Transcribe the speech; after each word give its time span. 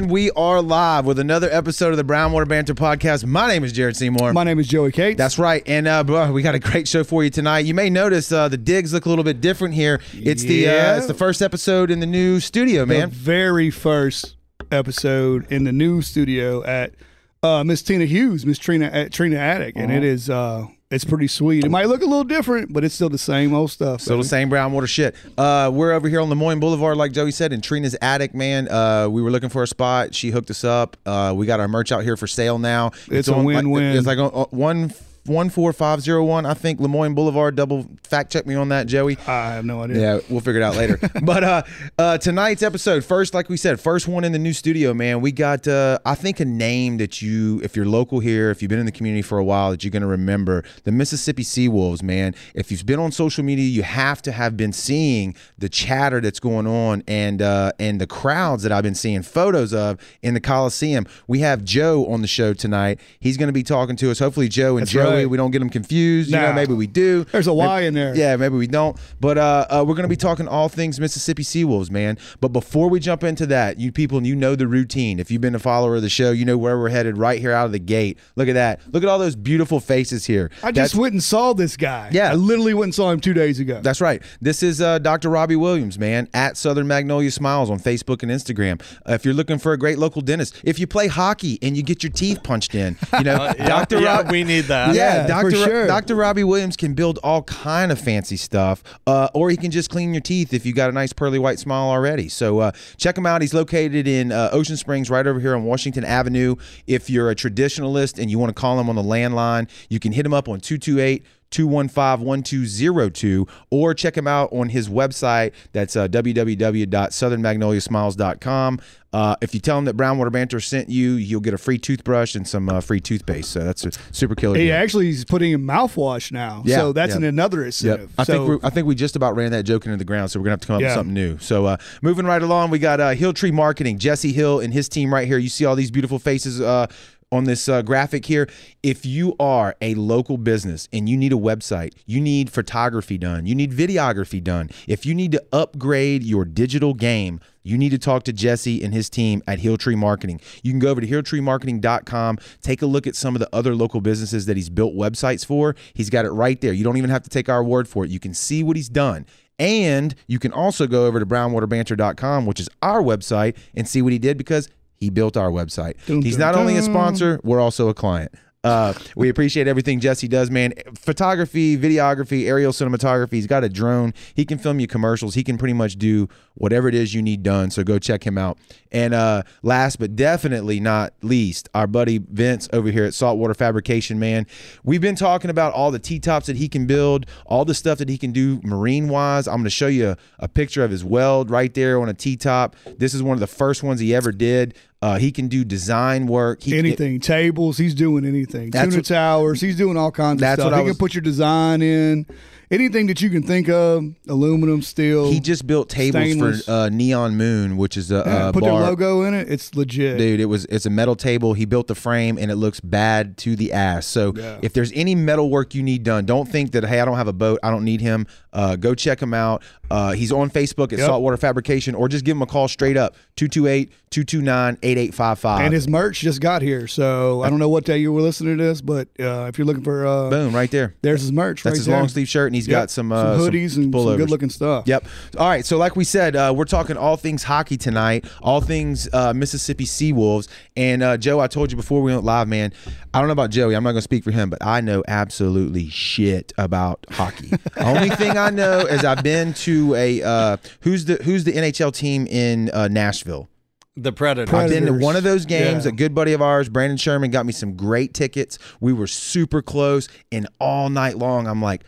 And 0.00 0.10
we 0.10 0.30
are 0.30 0.62
live 0.62 1.04
with 1.04 1.18
another 1.18 1.50
episode 1.52 1.90
of 1.90 1.98
the 1.98 2.04
Brownwater 2.10 2.48
Banter 2.48 2.72
Podcast. 2.74 3.26
My 3.26 3.48
name 3.48 3.64
is 3.64 3.70
Jared 3.74 3.96
Seymour. 3.98 4.32
My 4.32 4.44
name 4.44 4.58
is 4.58 4.66
Joey 4.66 4.92
Cates. 4.92 5.18
That's 5.18 5.38
right. 5.38 5.62
And 5.66 5.86
uh, 5.86 6.02
bro, 6.04 6.32
we 6.32 6.40
got 6.40 6.54
a 6.54 6.58
great 6.58 6.88
show 6.88 7.04
for 7.04 7.22
you 7.22 7.28
tonight. 7.28 7.66
You 7.66 7.74
may 7.74 7.90
notice 7.90 8.32
uh, 8.32 8.48
the 8.48 8.56
digs 8.56 8.94
look 8.94 9.04
a 9.04 9.10
little 9.10 9.24
bit 9.24 9.42
different 9.42 9.74
here. 9.74 10.00
It's 10.14 10.42
the 10.42 10.66
uh, 10.66 10.72
Yeah. 10.72 10.96
it's 10.96 11.06
the 11.06 11.12
first 11.12 11.42
episode 11.42 11.90
in 11.90 12.00
the 12.00 12.06
new 12.06 12.40
studio, 12.40 12.86
the 12.86 12.94
man. 12.94 13.10
very 13.10 13.70
first 13.70 14.36
episode 14.72 15.46
in 15.52 15.64
the 15.64 15.72
new 15.72 16.00
studio 16.00 16.64
at 16.64 16.94
uh, 17.42 17.62
Miss 17.62 17.82
Tina 17.82 18.06
Hughes, 18.06 18.46
Miss 18.46 18.58
Trina 18.58 18.86
at 18.86 19.12
Trina 19.12 19.36
Attic, 19.36 19.74
and 19.76 19.90
Uh-huh. 19.90 19.98
it 19.98 20.04
is 20.04 20.30
uh, 20.30 20.66
it's 20.90 21.04
pretty 21.04 21.28
sweet. 21.28 21.64
It 21.64 21.70
might 21.70 21.86
look 21.86 22.02
a 22.02 22.06
little 22.06 22.24
different, 22.24 22.72
but 22.72 22.82
it's 22.82 22.94
still 22.94 23.08
the 23.08 23.16
same 23.18 23.54
old 23.54 23.70
stuff. 23.70 24.00
Still 24.00 24.18
the 24.18 24.24
same 24.24 24.48
brown 24.48 24.72
water 24.72 24.88
shit. 24.88 25.14
Uh, 25.38 25.70
we're 25.72 25.92
over 25.92 26.08
here 26.08 26.20
on 26.20 26.28
Lemoyne 26.28 26.58
Boulevard, 26.58 26.96
like 26.96 27.12
Joey 27.12 27.30
said, 27.30 27.52
in 27.52 27.60
Trina's 27.60 27.96
attic, 28.02 28.34
man. 28.34 28.68
Uh, 28.68 29.08
we 29.08 29.22
were 29.22 29.30
looking 29.30 29.50
for 29.50 29.62
a 29.62 29.68
spot. 29.68 30.14
She 30.16 30.30
hooked 30.30 30.50
us 30.50 30.64
up. 30.64 30.96
Uh, 31.06 31.32
we 31.36 31.46
got 31.46 31.60
our 31.60 31.68
merch 31.68 31.92
out 31.92 32.02
here 32.02 32.16
for 32.16 32.26
sale 32.26 32.58
now. 32.58 32.90
It's 33.08 33.28
a 33.28 33.34
on, 33.34 33.44
like- 33.44 33.56
win-win. 33.56 33.96
it's 33.96 34.06
like 34.06 34.18
on, 34.18 34.30
on 34.32 34.46
one 34.50 34.92
one 35.26 35.50
four 35.50 35.72
five 35.72 36.00
zero 36.00 36.24
one. 36.24 36.46
I 36.46 36.54
think 36.54 36.80
Lemoyne 36.80 37.14
Boulevard. 37.14 37.56
Double 37.56 37.86
fact 38.04 38.32
check 38.32 38.46
me 38.46 38.54
on 38.54 38.70
that, 38.70 38.86
Joey. 38.86 39.16
I 39.26 39.52
have 39.52 39.64
no 39.64 39.82
idea. 39.82 40.00
Yeah, 40.00 40.20
we'll 40.28 40.40
figure 40.40 40.60
it 40.60 40.64
out 40.64 40.76
later. 40.76 40.98
but 41.22 41.44
uh, 41.44 41.62
uh, 41.98 42.18
tonight's 42.18 42.62
episode, 42.62 43.04
first, 43.04 43.34
like 43.34 43.48
we 43.48 43.56
said, 43.56 43.80
first 43.80 44.08
one 44.08 44.24
in 44.24 44.32
the 44.32 44.38
new 44.38 44.52
studio, 44.52 44.94
man. 44.94 45.20
We 45.20 45.32
got, 45.32 45.66
uh, 45.68 45.98
I 46.04 46.14
think, 46.14 46.40
a 46.40 46.44
name 46.44 46.98
that 46.98 47.20
you, 47.22 47.60
if 47.62 47.76
you're 47.76 47.86
local 47.86 48.20
here, 48.20 48.50
if 48.50 48.62
you've 48.62 48.68
been 48.68 48.78
in 48.78 48.86
the 48.86 48.92
community 48.92 49.22
for 49.22 49.38
a 49.38 49.44
while, 49.44 49.70
that 49.70 49.84
you're 49.84 49.90
going 49.90 50.02
to 50.02 50.08
remember 50.08 50.64
the 50.84 50.92
Mississippi 50.92 51.42
Seawolves, 51.42 52.02
man. 52.02 52.34
If 52.54 52.70
you've 52.70 52.86
been 52.86 52.98
on 52.98 53.12
social 53.12 53.44
media, 53.44 53.66
you 53.66 53.82
have 53.82 54.22
to 54.22 54.32
have 54.32 54.56
been 54.56 54.72
seeing 54.72 55.34
the 55.58 55.68
chatter 55.68 56.20
that's 56.20 56.40
going 56.40 56.66
on 56.66 57.02
and 57.06 57.42
uh, 57.42 57.72
and 57.78 58.00
the 58.00 58.06
crowds 58.06 58.62
that 58.62 58.72
I've 58.72 58.82
been 58.82 58.94
seeing 58.94 59.22
photos 59.22 59.72
of 59.72 59.98
in 60.22 60.34
the 60.34 60.40
Coliseum. 60.40 61.06
We 61.26 61.40
have 61.40 61.64
Joe 61.64 62.06
on 62.06 62.22
the 62.22 62.28
show 62.28 62.54
tonight. 62.54 63.00
He's 63.20 63.36
going 63.36 63.48
to 63.48 63.52
be 63.52 63.62
talking 63.62 63.96
to 63.96 64.10
us. 64.10 64.18
Hopefully, 64.18 64.48
Joe 64.48 64.76
and 64.76 64.86
That's 64.86 64.92
Joey, 65.10 65.16
right. 65.22 65.30
we 65.30 65.36
don't 65.36 65.50
get 65.50 65.58
them 65.60 65.70
confused. 65.70 66.30
You 66.30 66.36
know, 66.36 66.52
maybe 66.52 66.74
we 66.74 66.86
do. 66.86 67.24
There's 67.24 67.46
a 67.46 67.52
Maybe- 67.54 67.86
in 67.86 67.94
there. 67.94 68.14
Yeah, 68.16 68.36
maybe 68.36 68.56
we 68.56 68.66
don't. 68.66 68.96
But 69.20 69.38
uh, 69.38 69.66
uh, 69.70 69.84
we're 69.86 69.94
going 69.94 70.04
to 70.04 70.08
be 70.08 70.16
talking 70.16 70.48
all 70.48 70.68
things 70.68 70.98
Mississippi 71.00 71.42
Seawolves, 71.42 71.90
man. 71.90 72.18
But 72.40 72.48
before 72.48 72.88
we 72.88 73.00
jump 73.00 73.24
into 73.24 73.46
that, 73.46 73.78
you 73.78 73.92
people, 73.92 74.18
and 74.18 74.26
you 74.26 74.34
know 74.36 74.54
the 74.54 74.66
routine. 74.68 75.18
If 75.20 75.30
you've 75.30 75.40
been 75.40 75.54
a 75.54 75.58
follower 75.58 75.96
of 75.96 76.02
the 76.02 76.08
show, 76.08 76.30
you 76.30 76.44
know 76.44 76.56
where 76.58 76.78
we're 76.78 76.88
headed 76.90 77.16
right 77.18 77.40
here 77.40 77.52
out 77.52 77.66
of 77.66 77.72
the 77.72 77.78
gate. 77.78 78.18
Look 78.36 78.48
at 78.48 78.54
that. 78.54 78.80
Look 78.92 79.02
at 79.02 79.08
all 79.08 79.18
those 79.18 79.36
beautiful 79.36 79.80
faces 79.80 80.26
here. 80.26 80.50
I 80.62 80.66
That's- 80.72 80.90
just 80.92 80.94
went 81.00 81.12
and 81.12 81.22
saw 81.22 81.52
this 81.52 81.76
guy. 81.76 82.10
Yeah. 82.12 82.30
I 82.32 82.34
literally 82.34 82.74
went 82.74 82.84
and 82.88 82.94
saw 82.94 83.10
him 83.10 83.20
two 83.20 83.34
days 83.34 83.60
ago. 83.60 83.80
That's 83.82 84.00
right. 84.00 84.22
This 84.40 84.62
is 84.62 84.80
uh, 84.80 84.98
Dr. 84.98 85.28
Robbie 85.30 85.56
Williams, 85.56 85.98
man, 85.98 86.28
at 86.34 86.56
Southern 86.56 86.86
Magnolia 86.86 87.30
Smiles 87.30 87.70
on 87.70 87.78
Facebook 87.78 88.22
and 88.22 88.30
Instagram. 88.30 88.80
Uh, 89.08 89.14
if 89.14 89.24
you're 89.24 89.34
looking 89.34 89.58
for 89.58 89.72
a 89.72 89.78
great 89.78 89.98
local 89.98 90.22
dentist, 90.22 90.60
if 90.64 90.78
you 90.78 90.86
play 90.86 91.06
hockey 91.08 91.58
and 91.62 91.76
you 91.76 91.82
get 91.82 92.02
your 92.02 92.12
teeth 92.12 92.42
punched 92.42 92.74
in, 92.74 92.96
you 93.18 93.24
know, 93.24 93.52
Dr. 93.58 93.96
Uh, 94.00 94.00
yeah, 94.00 94.16
Rob- 94.18 94.30
we 94.30 94.44
need 94.44 94.64
that. 94.64 94.94
Yeah, 94.94 94.99
Yeah, 95.00 95.26
Dr. 95.26 95.50
for 95.50 95.56
sure. 95.56 95.86
Dr. 95.86 96.14
Robbie 96.14 96.44
Williams 96.44 96.76
can 96.76 96.94
build 96.94 97.18
all 97.22 97.42
kind 97.42 97.90
of 97.90 98.00
fancy 98.00 98.36
stuff, 98.36 98.82
uh, 99.06 99.28
or 99.34 99.50
he 99.50 99.56
can 99.56 99.70
just 99.70 99.90
clean 99.90 100.14
your 100.14 100.20
teeth 100.20 100.52
if 100.52 100.64
you 100.64 100.72
got 100.72 100.90
a 100.90 100.92
nice 100.92 101.12
pearly 101.12 101.38
white 101.38 101.58
smile 101.58 101.88
already. 101.88 102.28
So 102.28 102.60
uh, 102.60 102.72
check 102.96 103.16
him 103.16 103.26
out. 103.26 103.40
He's 103.42 103.54
located 103.54 104.06
in 104.06 104.32
uh, 104.32 104.50
Ocean 104.52 104.76
Springs, 104.76 105.10
right 105.10 105.26
over 105.26 105.40
here 105.40 105.54
on 105.54 105.64
Washington 105.64 106.04
Avenue. 106.04 106.56
If 106.86 107.10
you're 107.10 107.30
a 107.30 107.34
traditionalist 107.34 108.20
and 108.20 108.30
you 108.30 108.38
want 108.38 108.50
to 108.54 108.60
call 108.60 108.78
him 108.78 108.88
on 108.88 108.96
the 108.96 109.02
landline, 109.02 109.68
you 109.88 109.98
can 109.98 110.12
hit 110.12 110.24
him 110.24 110.34
up 110.34 110.48
on 110.48 110.60
228- 110.60 111.22
215-1202 111.50 113.48
or 113.70 113.94
check 113.94 114.16
him 114.16 114.26
out 114.26 114.52
on 114.52 114.68
his 114.68 114.88
website 114.88 115.52
that's 115.72 115.94
uh, 115.96 116.06
www.southernmagnoliasmiles.com 116.08 118.80
uh, 119.12 119.34
if 119.40 119.52
you 119.54 119.60
tell 119.60 119.76
him 119.76 119.86
that 119.86 119.96
brownwater 119.96 120.30
banter 120.30 120.60
sent 120.60 120.88
you 120.88 121.14
you'll 121.14 121.40
get 121.40 121.52
a 121.52 121.58
free 121.58 121.78
toothbrush 121.78 122.36
and 122.36 122.46
some 122.46 122.68
uh, 122.68 122.80
free 122.80 123.00
toothpaste 123.00 123.50
so 123.50 123.64
that's 123.64 123.84
a 123.84 123.90
super 124.12 124.36
killer 124.36 124.56
he 124.56 124.66
deal. 124.66 124.76
actually 124.76 125.08
is 125.08 125.24
putting 125.24 125.50
in 125.52 125.62
mouthwash 125.62 126.30
now. 126.32 126.62
Yeah, 126.64 126.76
so 126.76 126.92
that's 126.92 127.10
yeah. 127.10 127.16
an 127.18 127.24
another 127.24 127.58
Yep. 127.60 127.66
incentive. 127.66 128.10
I 128.18 128.24
so, 128.24 128.32
think 128.32 128.48
we're, 128.48 128.58
I 128.66 128.70
think 128.70 128.86
we 128.86 128.94
just 128.94 129.16
about 129.16 129.36
ran 129.36 129.50
that 129.52 129.64
joke 129.64 129.84
into 129.86 129.96
the 129.96 130.04
ground, 130.04 130.30
so 130.30 130.38
we're 130.38 130.44
gonna 130.44 130.52
have 130.52 130.60
to 130.60 130.66
come 130.66 130.76
up 130.76 130.82
with 130.82 130.92
something 130.92 131.14
new. 131.14 131.38
So 131.38 131.66
uh, 131.66 131.76
moving 132.02 132.26
right 132.26 132.42
along, 132.42 132.70
we 132.70 132.78
got 132.78 133.00
uh, 133.00 133.10
Hill 133.10 133.32
Tree 133.32 133.50
Marketing, 133.50 133.98
Jesse 133.98 134.32
Hill 134.32 134.60
and 134.60 134.72
his 134.72 134.88
team 134.88 135.12
right 135.12 135.26
here. 135.26 135.38
You 135.38 135.48
see 135.48 135.64
all 135.64 135.76
these 135.76 135.90
beautiful 135.90 136.18
faces 136.18 136.60
uh, 136.60 136.86
on 137.32 137.44
this 137.44 137.68
uh, 137.68 137.82
graphic 137.82 138.26
here. 138.26 138.48
If 138.82 139.06
you 139.06 139.34
are 139.38 139.76
a 139.80 139.94
local 139.94 140.36
business 140.36 140.88
and 140.92 141.08
you 141.08 141.16
need 141.16 141.32
a 141.32 141.36
website, 141.36 141.94
you 142.06 142.20
need 142.20 142.50
photography 142.50 143.18
done, 143.18 143.46
you 143.46 143.54
need 143.54 143.72
videography 143.72 144.42
done. 144.42 144.70
If 144.88 145.06
you 145.06 145.14
need 145.14 145.32
to 145.32 145.44
upgrade 145.52 146.22
your 146.22 146.44
digital 146.44 146.94
game. 146.94 147.40
You 147.62 147.76
need 147.76 147.90
to 147.90 147.98
talk 147.98 148.22
to 148.22 148.32
Jesse 148.32 148.82
and 148.82 148.94
his 148.94 149.10
team 149.10 149.42
at 149.46 149.58
Hill 149.58 149.76
Tree 149.76 149.94
Marketing. 149.94 150.40
You 150.62 150.72
can 150.72 150.78
go 150.78 150.88
over 150.88 151.00
to 151.00 151.06
hilltreemarketing.com, 151.06 152.38
take 152.62 152.80
a 152.80 152.86
look 152.86 153.06
at 153.06 153.14
some 153.14 153.36
of 153.36 153.40
the 153.40 153.48
other 153.54 153.74
local 153.74 154.00
businesses 154.00 154.46
that 154.46 154.56
he's 154.56 154.70
built 154.70 154.94
websites 154.94 155.44
for. 155.44 155.76
He's 155.92 156.08
got 156.08 156.24
it 156.24 156.30
right 156.30 156.58
there. 156.58 156.72
You 156.72 156.84
don't 156.84 156.96
even 156.96 157.10
have 157.10 157.22
to 157.24 157.28
take 157.28 157.50
our 157.50 157.62
word 157.62 157.86
for 157.86 158.04
it. 158.04 158.10
You 158.10 158.18
can 158.18 158.32
see 158.32 158.62
what 158.62 158.76
he's 158.76 158.88
done. 158.88 159.26
And 159.58 160.14
you 160.26 160.38
can 160.38 160.52
also 160.52 160.86
go 160.86 161.04
over 161.04 161.20
to 161.20 161.26
brownwaterbanter.com, 161.26 162.46
which 162.46 162.60
is 162.60 162.70
our 162.80 163.02
website, 163.02 163.58
and 163.74 163.86
see 163.86 164.00
what 164.00 164.14
he 164.14 164.18
did 164.18 164.38
because 164.38 164.70
he 165.00 165.08
built 165.08 165.36
our 165.36 165.50
website. 165.50 165.94
Dun, 166.06 166.22
he's 166.22 166.36
dun, 166.36 166.52
not 166.52 166.60
only 166.60 166.76
a 166.76 166.82
sponsor, 166.82 167.40
we're 167.42 167.60
also 167.60 167.88
a 167.88 167.94
client. 167.94 168.32
Uh, 168.62 168.92
we 169.16 169.30
appreciate 169.30 169.66
everything 169.66 170.00
Jesse 170.00 170.28
does, 170.28 170.50
man. 170.50 170.74
Photography, 170.94 171.78
videography, 171.78 172.46
aerial 172.46 172.72
cinematography. 172.72 173.32
He's 173.32 173.46
got 173.46 173.64
a 173.64 173.70
drone. 173.70 174.12
He 174.34 174.44
can 174.44 174.58
film 174.58 174.80
you 174.80 174.86
commercials. 174.86 175.34
He 175.34 175.42
can 175.42 175.56
pretty 175.56 175.72
much 175.72 175.96
do 175.96 176.28
whatever 176.56 176.86
it 176.86 176.94
is 176.94 177.14
you 177.14 177.22
need 177.22 177.42
done. 177.42 177.70
So 177.70 177.82
go 177.82 177.98
check 177.98 178.26
him 178.26 178.36
out. 178.36 178.58
And 178.92 179.14
uh, 179.14 179.44
last 179.62 179.98
but 179.98 180.14
definitely 180.14 180.78
not 180.78 181.14
least, 181.22 181.70
our 181.74 181.86
buddy 181.86 182.18
Vince 182.18 182.68
over 182.70 182.90
here 182.90 183.04
at 183.04 183.14
Saltwater 183.14 183.54
Fabrication, 183.54 184.18
man. 184.18 184.46
We've 184.84 185.00
been 185.00 185.16
talking 185.16 185.48
about 185.48 185.72
all 185.72 185.90
the 185.90 185.98
T 185.98 186.18
tops 186.18 186.46
that 186.46 186.56
he 186.56 186.68
can 186.68 186.86
build, 186.86 187.24
all 187.46 187.64
the 187.64 187.74
stuff 187.74 187.96
that 187.96 188.10
he 188.10 188.18
can 188.18 188.30
do 188.30 188.60
marine 188.62 189.08
wise. 189.08 189.48
I'm 189.48 189.54
going 189.54 189.64
to 189.64 189.70
show 189.70 189.86
you 189.86 190.10
a, 190.10 190.16
a 190.40 190.48
picture 190.48 190.84
of 190.84 190.90
his 190.90 191.02
weld 191.02 191.50
right 191.50 191.72
there 191.72 191.98
on 191.98 192.10
a 192.10 192.14
T 192.14 192.36
top. 192.36 192.76
This 192.98 193.14
is 193.14 193.22
one 193.22 193.34
of 193.34 193.40
the 193.40 193.46
first 193.46 193.82
ones 193.82 194.00
he 194.00 194.14
ever 194.14 194.32
did. 194.32 194.74
Uh, 195.02 195.18
he 195.18 195.32
can 195.32 195.48
do 195.48 195.64
design 195.64 196.26
work. 196.26 196.62
He, 196.62 196.76
anything. 196.78 197.20
Tables. 197.20 197.78
He's 197.78 197.94
doing 197.94 198.26
anything. 198.26 198.70
Tuna 198.70 198.96
what- 198.96 199.04
towers. 199.06 199.60
He's 199.60 199.76
doing 199.76 199.96
all 199.96 200.10
kinds 200.10 200.42
of 200.42 200.46
stuff. 200.52 200.64
what 200.66 200.74
I 200.74 200.78
he 200.78 200.82
was- 200.84 200.92
can 200.92 200.98
put 200.98 201.14
your 201.14 201.22
design 201.22 201.80
in 201.80 202.26
anything 202.70 203.06
that 203.08 203.20
you 203.20 203.30
can 203.30 203.42
think 203.42 203.68
of 203.68 204.04
aluminum 204.28 204.82
steel 204.82 205.30
He 205.30 205.40
just 205.40 205.66
built 205.66 205.88
tables 205.88 206.22
Stainless. 206.24 206.64
for 206.66 206.70
uh, 206.70 206.88
Neon 206.88 207.36
Moon, 207.36 207.76
which 207.76 207.96
is 207.96 208.10
a, 208.12 208.22
Yeah, 208.24 208.48
a 208.48 208.52
put 208.52 208.62
bar. 208.62 208.80
their 208.80 208.88
logo 208.90 209.22
in 209.22 209.34
it 209.34 209.48
it's 209.50 209.74
legit 209.74 210.18
Dude, 210.18 210.40
it 210.40 210.44
was 210.46 210.64
it's 210.66 210.86
a 210.86 210.90
metal 210.90 211.16
table. 211.16 211.54
He 211.54 211.64
built 211.64 211.86
the 211.88 211.94
frame 211.94 212.38
and 212.38 212.50
it 212.50 212.56
looks 212.56 212.80
bad 212.80 213.36
to 213.38 213.56
the 213.56 213.72
ass. 213.72 214.06
So 214.06 214.32
Yeah. 214.36 214.58
if 214.62 214.72
there's 214.72 214.92
any 214.94 215.14
metal 215.14 215.50
work 215.50 215.74
you 215.74 215.82
need 215.82 216.02
done, 216.04 216.24
don't 216.26 216.48
think 216.48 216.72
that 216.72 216.84
hey 216.84 217.00
I 217.00 217.04
don't 217.04 217.16
have 217.16 217.28
a 217.28 217.32
boat, 217.32 217.58
I 217.62 217.70
don't 217.70 217.84
need 217.84 218.00
him. 218.00 218.26
Uh, 218.52 218.76
go 218.76 218.94
check 218.94 219.20
him 219.20 219.34
out. 219.34 219.62
Uh, 219.90 220.12
he's 220.12 220.30
on 220.32 220.50
Facebook 220.50 220.92
at 220.92 220.98
Yep. 220.98 221.06
Saltwater 221.06 221.36
Fabrication, 221.36 221.94
or 221.96 222.08
just 222.08 222.24
give 222.24 222.36
him 222.36 222.42
a 222.42 222.46
call 222.46 222.68
straight 222.68 222.96
up 222.96 223.16
228-229-8855. 223.36 225.60
and 225.60 225.72
his 225.74 225.88
merch 225.88 226.20
just 226.20 226.40
got 226.40 226.62
here 226.62 226.86
so 226.86 227.42
i 227.42 227.50
don't 227.50 227.58
know 227.58 227.68
what 227.68 227.84
day 227.84 227.98
you 227.98 228.12
were 228.12 228.20
listening 228.20 228.56
to 228.58 228.62
this 228.64 228.80
but 228.80 229.08
uh, 229.20 229.46
if 229.48 229.58
you're 229.58 229.64
looking 229.66 229.82
for 229.84 230.06
uh, 230.06 230.30
Boom, 230.30 230.54
right 230.54 230.70
there. 230.70 230.94
there's 231.02 231.20
his 231.22 231.32
merch 231.32 231.62
That's 231.62 231.74
right 231.74 231.78
his 231.78 231.86
there. 231.86 231.96
long 231.96 232.08
sleeve 232.08 232.28
shirt, 232.28 232.46
and 232.48 232.54
he's 232.60 232.68
Yep. 232.68 232.80
got 232.82 232.90
some, 232.90 233.12
uh, 233.12 233.38
some 233.38 233.40
hoodies 233.50 233.76
and 233.76 233.92
pullovers. 233.92 234.04
some 234.04 234.16
good 234.16 234.30
looking 234.30 234.50
stuff 234.50 234.86
Yep. 234.86 235.06
All 235.38 235.48
right. 235.48 235.64
So, 235.64 235.76
like 235.76 235.96
we 235.96 236.04
said, 236.04 236.36
uh, 236.36 236.52
we're 236.56 236.64
talking 236.64 236.96
all 236.96 237.16
things 237.16 237.42
hockey 237.42 237.76
tonight, 237.76 238.24
all 238.42 238.60
things 238.60 239.08
uh, 239.12 239.32
Mississippi 239.34 239.84
Seawolves. 239.84 240.48
And 240.76 241.02
uh, 241.02 241.16
Joe, 241.16 241.40
I 241.40 241.46
told 241.46 241.70
you 241.70 241.76
before 241.76 242.02
we 242.02 242.12
went 242.12 242.24
live, 242.24 242.48
man. 242.48 242.72
I 243.12 243.18
don't 243.18 243.26
know 243.28 243.32
about 243.32 243.50
Joey. 243.50 243.74
I'm 243.74 243.82
not 243.82 243.90
going 243.90 243.98
to 243.98 244.02
speak 244.02 244.22
for 244.24 244.30
him, 244.30 244.50
but 244.50 244.64
I 244.64 244.80
know 244.80 245.02
absolutely 245.08 245.88
shit 245.88 246.52
about 246.58 247.04
hockey. 247.10 247.50
Only 247.76 248.10
thing 248.10 248.38
I 248.38 248.50
know 248.50 248.80
is 248.80 249.04
I've 249.04 249.22
been 249.24 249.52
to 249.54 249.94
a 249.96 250.22
uh, 250.22 250.56
who's 250.82 251.06
the 251.06 251.16
who's 251.16 251.44
the 251.44 251.52
NHL 251.52 251.92
team 251.92 252.26
in 252.26 252.70
uh, 252.70 252.88
Nashville. 252.88 253.48
The 253.96 254.12
Predators. 254.12 254.54
I've 254.54 254.70
been 254.70 254.86
to 254.86 254.92
one 254.92 255.16
of 255.16 255.24
those 255.24 255.44
games. 255.44 255.84
Yeah. 255.84 255.90
A 255.90 255.92
good 255.94 256.14
buddy 256.14 256.32
of 256.32 256.40
ours, 256.40 256.68
Brandon 256.68 256.96
Sherman, 256.96 257.30
got 257.32 257.44
me 257.44 257.52
some 257.52 257.74
great 257.76 258.14
tickets. 258.14 258.58
We 258.80 258.92
were 258.92 259.08
super 259.08 259.60
close, 259.62 260.08
and 260.30 260.46
all 260.60 260.88
night 260.88 261.18
long, 261.18 261.46
I'm 261.48 261.60
like, 261.60 261.82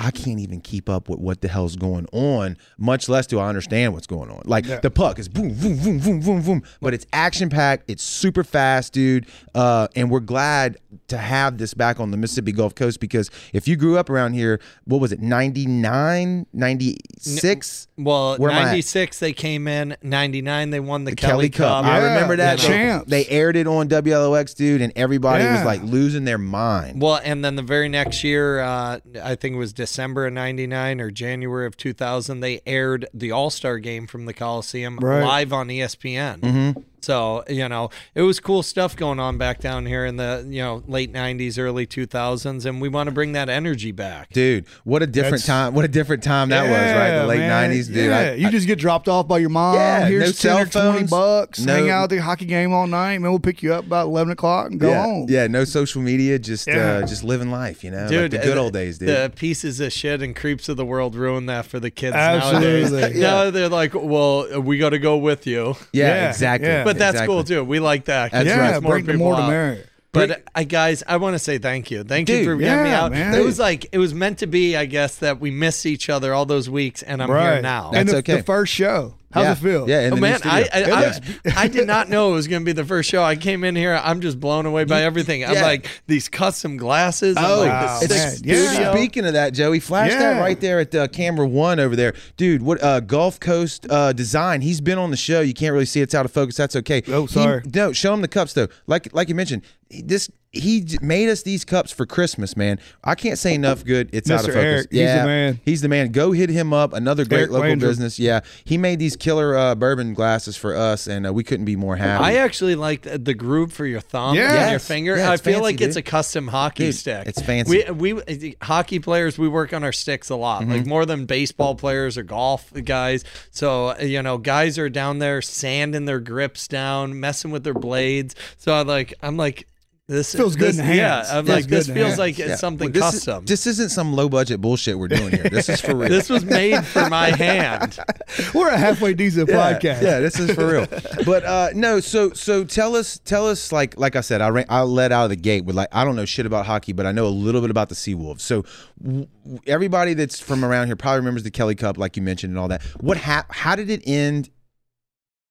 I 0.00 0.12
can't 0.12 0.38
even 0.38 0.60
keep 0.60 0.88
up 0.88 1.08
with 1.08 1.18
what 1.18 1.40
the 1.40 1.48
hell's 1.48 1.74
going 1.74 2.06
on, 2.12 2.56
much 2.78 3.08
less 3.08 3.26
do 3.26 3.40
I 3.40 3.48
understand 3.48 3.94
what's 3.94 4.06
going 4.06 4.30
on. 4.30 4.42
Like 4.44 4.64
Yeah. 4.64 4.78
the 4.78 4.90
puck 4.92 5.18
is 5.18 5.28
boom, 5.28 5.52
boom, 5.54 5.76
boom, 5.76 5.98
boom, 5.98 6.20
boom, 6.20 6.42
boom, 6.42 6.62
but 6.80 6.94
it's 6.94 7.04
action 7.12 7.48
packed. 7.50 7.90
It's 7.90 8.02
super 8.04 8.44
fast, 8.44 8.92
dude. 8.92 9.26
Uh, 9.56 9.88
and 9.96 10.08
we're 10.08 10.20
glad 10.20 10.76
to 11.08 11.18
have 11.18 11.58
this 11.58 11.74
back 11.74 11.98
on 11.98 12.12
the 12.12 12.16
Mississippi 12.16 12.52
Gulf 12.52 12.76
Coast 12.76 13.00
because 13.00 13.28
if 13.52 13.66
you 13.66 13.74
grew 13.74 13.98
up 13.98 14.08
around 14.08 14.34
here, 14.34 14.60
what 14.84 15.00
was 15.00 15.10
it, 15.10 15.20
99, 15.20 16.46
96? 16.52 17.88
Well, 17.98 18.36
Where 18.36 18.50
am 18.52 18.58
I 18.58 18.60
at? 18.60 18.64
96 18.66 19.18
they 19.18 19.32
came 19.32 19.66
in, 19.66 19.96
99 20.02 20.70
they 20.70 20.78
won 20.80 21.04
the, 21.04 21.10
The 21.10 21.16
Kelly, 21.16 21.50
Cup. 21.50 21.84
I 21.84 21.98
Yeah, 21.98 22.04
remember 22.14 22.36
that. 22.36 22.58
the 22.58 22.62
They, 22.62 22.68
champs. 22.68 23.10
they 23.10 23.26
aired 23.26 23.56
it 23.56 23.66
on 23.66 23.88
WLOX, 23.88 24.54
dude, 24.54 24.80
and 24.80 24.92
everybody 24.94 25.44
was 25.44 25.64
like 25.64 25.82
losing 25.82 26.24
their 26.24 26.38
mind. 26.38 27.02
Well, 27.02 27.20
and 27.24 27.44
then 27.44 27.56
the 27.56 27.62
very 27.62 27.88
next 27.88 28.22
year, 28.22 28.60
uh, 28.60 29.00
I 29.22 29.34
think 29.34 29.56
it 29.56 29.58
was 29.58 29.72
December 29.72 29.87
of 30.26 30.32
99 30.32 31.00
or 31.00 31.10
January 31.10 31.66
of 31.66 31.76
2000, 31.76 32.40
they 32.40 32.60
aired 32.66 33.06
the 33.14 33.30
All 33.32 33.50
Star 33.50 33.78
game 33.78 34.06
from 34.06 34.26
the 34.26 34.32
Coliseum 34.34 34.98
Right. 34.98 35.22
live 35.22 35.52
on 35.52 35.68
ESPN. 35.68 36.40
Mm-hmm. 36.40 36.80
So, 37.00 37.44
you 37.48 37.68
know, 37.68 37.90
it 38.14 38.22
was 38.22 38.40
cool 38.40 38.62
stuff 38.62 38.96
going 38.96 39.20
on 39.20 39.38
back 39.38 39.60
down 39.60 39.86
here 39.86 40.04
in 40.04 40.16
the, 40.16 40.46
you 40.48 40.62
know, 40.62 40.82
late 40.86 41.12
90s, 41.12 41.58
early 41.58 41.86
2000s. 41.86 42.64
And 42.66 42.80
we 42.80 42.88
want 42.88 43.06
to 43.08 43.12
bring 43.12 43.32
that 43.32 43.48
energy 43.48 43.92
back. 43.92 44.30
Dude, 44.32 44.66
what 44.84 45.02
a 45.02 45.06
different 45.06 45.42
That's- 45.42 45.46
time! 45.46 45.74
What 45.74 45.84
a 45.84 45.88
different 45.88 46.22
time 46.22 46.48
that 46.50 46.62
was, 46.62 46.70
right? 46.72 47.18
The 47.20 47.26
late 47.26 47.38
man. 47.40 47.70
'90s, 47.70 47.86
dude. 47.86 47.96
Yeah, 48.06 48.18
I- 48.18 48.32
you 48.34 48.50
just 48.50 48.66
get 48.66 48.78
dropped 48.78 49.08
off 49.08 49.28
by 49.28 49.38
your 49.38 49.48
mom. 49.50 49.74
Yeah, 49.76 50.06
Here's 50.06 50.20
no 50.22 50.26
10 50.26 50.34
cell 50.34 50.58
or 50.58 50.92
20 50.92 51.06
bucks. 51.06 51.60
no- 51.60 51.74
hang 51.74 51.90
out 51.90 52.04
at 52.04 52.10
the 52.10 52.18
hockey 52.18 52.44
game 52.46 52.72
all 52.72 52.86
night. 52.86 53.18
Man, 53.18 53.30
we'll 53.30 53.38
pick 53.38 53.62
you 53.62 53.72
up 53.74 53.84
about 53.86 54.06
11 54.06 54.32
o'clock 54.32 54.70
and 54.70 54.80
go 54.80 54.90
yeah, 54.90 55.02
home. 55.02 55.26
yeah, 55.28 55.46
no 55.46 55.64
social 55.64 56.02
media, 56.02 56.38
just 56.38 56.66
Yeah. 56.66 56.98
uh, 57.02 57.06
just 57.06 57.22
living 57.24 57.50
life, 57.50 57.84
you 57.84 57.90
know, 57.90 58.02
like 58.02 58.30
the 58.30 58.38
good 58.38 58.58
uh, 58.58 58.62
old 58.62 58.72
days, 58.72 58.98
dude. 58.98 59.08
The 59.08 59.32
pieces 59.34 59.80
of 59.80 59.92
shit 59.92 60.22
and 60.22 60.34
creeps 60.34 60.68
of 60.68 60.76
the 60.76 60.84
world 60.84 61.14
ruin 61.14 61.46
that 61.46 61.66
for 61.66 61.78
the 61.80 61.90
kids 61.90 62.14
Absolutely. 62.16 62.90
nowadays. 62.90 63.18
Now 63.28 63.50
they're 63.50 63.68
like, 63.68 63.92
well, 63.94 64.60
we 64.60 64.78
got 64.78 64.90
to 64.90 64.98
go 64.98 65.16
with 65.16 65.46
you. 65.46 65.74
yeah, 65.92 66.06
yeah, 66.22 66.28
exactly. 66.30 66.68
Yeah. 66.88 66.92
But 66.94 66.98
that's 66.98 67.14
exactly. 67.14 67.34
cool 67.34 67.44
too. 67.44 67.64
We 67.64 67.80
like 67.80 68.06
that. 68.06 68.32
That's 68.32 68.46
yeah, 68.46 68.58
right. 68.58 68.76
it's 68.76 68.86
bring 68.86 69.04
people 69.06 69.18
more 69.18 69.36
to 69.36 69.42
out. 69.42 69.50
merit. 69.50 69.88
But 70.10 70.42
I 70.54 70.62
uh, 70.62 70.64
guys, 70.64 71.02
I 71.06 71.18
want 71.18 71.34
to 71.34 71.38
say 71.38 71.58
thank 71.58 71.90
you. 71.90 72.02
Thank 72.02 72.28
you 72.28 72.36
Dude, 72.38 72.46
for 72.46 72.56
getting 72.56 72.84
me 72.84 72.90
out. 72.90 73.12
man. 73.12 73.34
It 73.34 73.44
was 73.44 73.58
like 73.58 73.86
it 73.92 73.98
was 73.98 74.14
meant 74.14 74.38
to 74.38 74.46
be, 74.46 74.76
I 74.76 74.86
guess, 74.86 75.16
that 75.18 75.38
we 75.38 75.50
missed 75.50 75.84
each 75.84 76.08
other 76.08 76.32
all 76.32 76.46
those 76.46 76.70
weeks, 76.70 77.02
and 77.02 77.22
I'm 77.22 77.28
here 77.28 77.60
now. 77.60 77.90
That's 77.90 78.00
and 78.00 78.08
the, 78.08 78.16
okay. 78.18 78.36
the 78.36 78.42
first 78.42 78.72
show. 78.72 79.14
How's 79.30 79.44
yeah. 79.44 79.52
it 79.52 79.58
feel? 79.58 79.88
Yeah, 79.88 80.00
in 80.00 80.06
Oh 80.06 80.10
the 80.10 80.14
new 80.16 80.20
man, 80.22 80.40
I 80.44 80.62
studio. 80.62 80.94
I, 80.94 81.00
Yeah. 81.02 81.18
I, 81.56 81.62
I 81.64 81.68
did 81.68 81.86
not 81.86 82.08
know 82.08 82.30
it 82.30 82.32
was 82.32 82.48
going 82.48 82.62
to 82.62 82.64
be 82.64 82.72
the 82.72 82.84
first 82.84 83.10
show. 83.10 83.22
I 83.22 83.36
came 83.36 83.62
in 83.62 83.76
here, 83.76 84.00
I'm 84.02 84.22
just 84.22 84.40
blown 84.40 84.64
away 84.64 84.84
by 84.84 85.02
everything. 85.02 85.44
I'm 85.44 85.52
yeah. 85.52 85.62
like 85.62 85.86
these 86.06 86.30
custom 86.30 86.78
glasses. 86.78 87.36
I'm 87.36 87.44
Oh, 87.44 87.58
like 87.60 87.68
Wow, 87.68 87.98
it's 88.00 88.14
six 88.14 88.42
man. 88.42 88.54
Yeah. 88.56 88.92
Speaking 88.94 89.26
of 89.26 89.34
that, 89.34 89.52
Joey, 89.52 89.80
flash 89.80 90.12
that 90.12 90.40
right 90.40 90.58
there 90.58 90.80
at 90.80 90.92
the 90.92 91.08
camera 91.08 91.46
one 91.46 91.78
over 91.78 91.94
there, 91.94 92.14
dude. 92.38 92.62
What 92.62 92.82
uh, 92.82 93.00
Gulf 93.00 93.38
Coast 93.38 93.86
uh, 93.90 94.14
Design? 94.14 94.62
He's 94.62 94.80
been 94.80 94.96
on 94.98 95.10
the 95.10 95.16
show. 95.18 95.42
You 95.42 95.52
can't 95.52 95.74
really 95.74 95.84
see 95.84 96.00
it's 96.00 96.14
out 96.14 96.24
of 96.24 96.32
focus. 96.32 96.56
That's 96.56 96.76
okay. 96.76 97.02
Oh, 97.08 97.26
He- 97.26 97.34
sorry. 97.34 97.62
no, 97.74 97.92
show 97.92 98.14
him 98.14 98.22
the 98.22 98.28
cups 98.28 98.54
though. 98.54 98.68
Like 98.86 99.12
like 99.12 99.28
you 99.28 99.34
mentioned, 99.34 99.62
this 99.90 100.30
he 100.50 100.86
made 101.02 101.28
us 101.28 101.42
these 101.42 101.64
cups 101.64 101.92
for 101.92 102.06
Christmas, 102.06 102.56
man. 102.56 102.80
I 103.04 103.14
can't 103.14 103.38
say 103.38 103.54
enough 103.54 103.84
good. 103.84 104.08
It's 104.14 104.30
out 104.30 104.40
of 104.40 104.46
focus. 104.46 104.56
Eric, 104.64 104.86
he's 104.90 104.98
the 104.98 105.04
yeah, 105.04 105.24
man. 105.26 105.60
He's 105.64 105.80
the 105.82 105.88
man. 105.88 106.10
Go 106.10 106.32
hit 106.32 106.48
him 106.48 106.72
up. 106.72 106.94
Another 106.94 107.24
great 107.26 107.38
Eric 107.40 107.50
local 107.50 107.68
Landrum. 107.68 107.90
business. 107.90 108.18
Yeah, 108.18 108.40
he 108.64 108.78
made 108.78 108.98
these 108.98 109.14
killer 109.14 109.54
uh, 109.56 109.74
bourbon 109.74 110.14
glasses 110.14 110.56
for 110.56 110.74
us, 110.74 111.06
and 111.06 111.26
uh, 111.26 111.32
we 111.34 111.44
couldn't 111.44 111.66
be 111.66 111.76
more 111.76 111.96
happy. 111.96 112.24
I 112.24 112.36
actually 112.36 112.76
like 112.76 113.02
the, 113.02 113.18
the 113.18 113.34
groove 113.34 113.72
for 113.74 113.84
your 113.84 114.00
thumb 114.00 114.36
Yes. 114.36 114.54
and 114.62 114.70
your 114.70 114.80
finger. 114.80 115.16
Yeah, 115.16 115.30
I 115.32 115.36
feel 115.36 115.54
fancy, 115.54 115.62
like 115.62 115.80
it's 115.82 115.96
a 115.96 116.02
custom 116.02 116.48
hockey 116.48 116.86
Dude, 116.86 116.94
stick. 116.94 117.26
it's 117.26 117.42
fancy. 117.42 117.84
We 117.92 118.12
we 118.14 118.56
hockey 118.62 119.00
players 119.00 119.36
we 119.38 119.48
work 119.48 119.72
on 119.74 119.84
our 119.84 119.92
sticks 119.92 120.30
a 120.30 120.36
lot, 120.36 120.66
like 120.66 120.80
Mm-hmm. 120.80 120.88
more 120.88 121.04
than 121.04 121.26
baseball 121.26 121.74
players 121.74 122.16
or 122.16 122.22
golf 122.22 122.72
guys. 122.84 123.22
So 123.50 123.98
you 124.00 124.22
know, 124.22 124.38
guys 124.38 124.78
are 124.78 124.88
down 124.88 125.18
there 125.18 125.42
sanding 125.42 126.06
their 126.06 126.20
grips 126.20 126.68
down, 126.68 127.20
messing 127.20 127.50
with 127.50 127.64
their 127.64 127.74
blades. 127.74 128.34
So 128.56 128.72
I 128.72 128.82
like 128.82 129.12
I'm 129.22 129.36
like 129.36 129.66
this 130.08 130.34
Feels 130.34 130.56
good 130.56 130.68
this, 130.68 130.78
in 130.78 130.84
hands. 130.86 130.96
Yeah, 131.28 131.38
I'm 131.38 131.44
Feels 131.44 131.56
like 131.56 131.66
this 131.66 131.86
feels 131.86 131.98
hands. 131.98 132.18
like 132.18 132.38
it's 132.38 132.48
Yeah. 132.48 132.54
something 132.56 132.86
Well, 132.90 133.02
this 133.02 133.14
is- 133.14 133.24
custom. 133.26 133.44
this 133.44 133.66
isn't 133.66 133.90
some 133.90 134.14
low 134.14 134.30
budget 134.30 134.58
bullshit 134.60 134.98
we're 134.98 135.08
doing 135.08 135.30
here. 135.30 135.42
This 135.50 135.68
is 135.68 135.82
for 135.82 135.94
real. 135.94 136.08
this 136.08 136.30
was 136.30 136.46
made 136.46 136.82
for 136.86 137.10
my 137.10 137.30
hand. 137.30 137.98
We're 138.54 138.68
a 138.70 138.78
halfway 138.78 139.12
decent 139.12 139.50
podcast. 139.50 140.00
Yeah, 140.02 140.20
this 140.20 140.38
is 140.40 140.52
for 140.54 140.66
real. 140.66 140.86
but 141.26 141.44
uh, 141.44 141.68
no, 141.74 142.00
so 142.00 142.32
so 142.32 142.64
tell 142.64 142.96
us, 142.96 143.18
tell 143.24 143.46
us, 143.46 143.70
like 143.70 143.98
like 143.98 144.16
I 144.16 144.22
said, 144.22 144.40
I 144.40 144.48
ran, 144.48 144.64
I 144.70 144.80
let 144.82 145.12
out 145.12 145.24
of 145.24 145.30
the 145.30 145.36
gate 145.36 145.66
with 145.66 145.76
like 145.76 145.88
I 145.92 146.04
don't 146.04 146.16
know 146.16 146.24
shit 146.24 146.46
about 146.46 146.64
hockey, 146.64 146.92
but 146.94 147.04
I 147.04 147.12
know 147.12 147.26
a 147.26 147.28
little 147.28 147.60
bit 147.60 147.70
about 147.70 147.90
the 147.90 147.94
Seawolves. 147.94 148.40
So 148.40 148.64
w- 149.02 149.26
w- 149.44 149.60
everybody 149.66 150.14
that's 150.14 150.40
from 150.40 150.64
around 150.64 150.86
here 150.86 150.96
probably 150.96 151.18
remembers 151.18 151.42
the 151.42 151.50
Kelly 151.50 151.74
Cup, 151.74 151.98
like 151.98 152.16
you 152.16 152.22
mentioned, 152.22 152.52
and 152.52 152.58
all 152.58 152.68
that. 152.68 152.82
What 153.00 153.18
hap- 153.18 153.52
How 153.52 153.76
did 153.76 153.90
it 153.90 154.02
end? 154.06 154.48